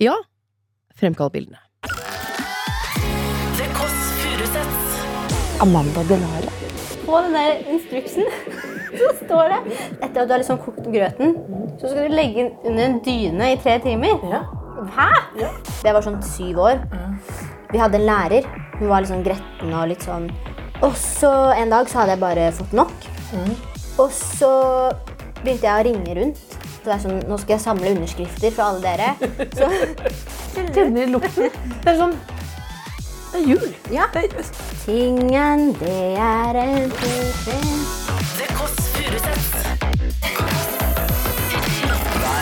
ja, 0.00 0.14
fremkall 0.96 1.28
bildene. 1.34 1.60
The 3.56 3.68
Kåss 3.76 3.98
Furuseths. 4.22 5.60
Amanda 5.60 6.04
Delara. 6.08 6.52
På 7.04 7.20
den 7.22 7.36
der 7.36 7.60
instruksen 7.70 8.24
så 8.98 9.12
står 9.20 9.52
det 9.52 9.60
etter 10.00 10.22
at 10.22 10.28
du 10.28 10.32
har 10.32 10.40
liksom 10.40 10.60
kokt 10.64 10.88
grøten, 10.88 11.36
så 11.80 11.90
skal 11.90 12.08
du 12.08 12.16
legge 12.16 12.46
den 12.46 12.54
under 12.64 12.86
en 12.88 13.02
dyne 13.04 13.52
i 13.52 13.58
tre 13.60 13.76
timer. 13.84 14.16
Hæ? 14.76 15.08
Jeg 15.84 15.94
var 15.94 16.02
sånn 16.04 16.18
syv 16.24 16.58
år. 16.60 16.80
Vi 17.72 17.80
hadde 17.80 17.98
en 18.00 18.06
lærer. 18.06 18.44
Hun 18.76 18.90
var 18.90 19.00
litt 19.02 19.10
sånn 19.10 19.24
gretten 19.24 19.72
og 19.72 19.86
litt 19.88 20.02
sånn 20.04 20.26
Og 20.84 20.92
så 21.00 21.30
en 21.56 21.70
dag 21.72 21.88
så 21.88 22.02
hadde 22.02 22.12
jeg 22.16 22.20
bare 22.20 22.50
fått 22.52 22.74
nok. 22.76 22.92
Og 23.98 24.10
så 24.12 24.50
begynte 25.42 25.64
jeg 25.64 25.72
å 25.72 25.84
ringe 25.88 26.16
rundt. 26.20 26.42
Så 26.60 26.84
det 26.90 26.94
er 26.98 27.02
sånn, 27.06 27.22
Nå 27.30 27.38
skal 27.40 27.56
jeg 27.56 27.64
samle 27.64 27.94
underskrifter 27.96 28.52
fra 28.54 28.68
alle 28.70 28.82
dere. 28.84 29.08
Så 29.56 29.70
kjenner 30.76 31.08
lukten. 31.16 31.48
Det 31.82 31.94
er 31.94 32.00
sånn 32.02 32.16
Det 33.32 33.40
er 33.40 33.48
jul. 33.54 33.70
Ja. 33.92 34.06
Tingen, 34.84 35.70
det 35.80 35.98
er 36.20 36.60
en 36.62 36.92
Det 38.36 38.52
Kåss 38.54 38.76
Furuseths 38.92 40.85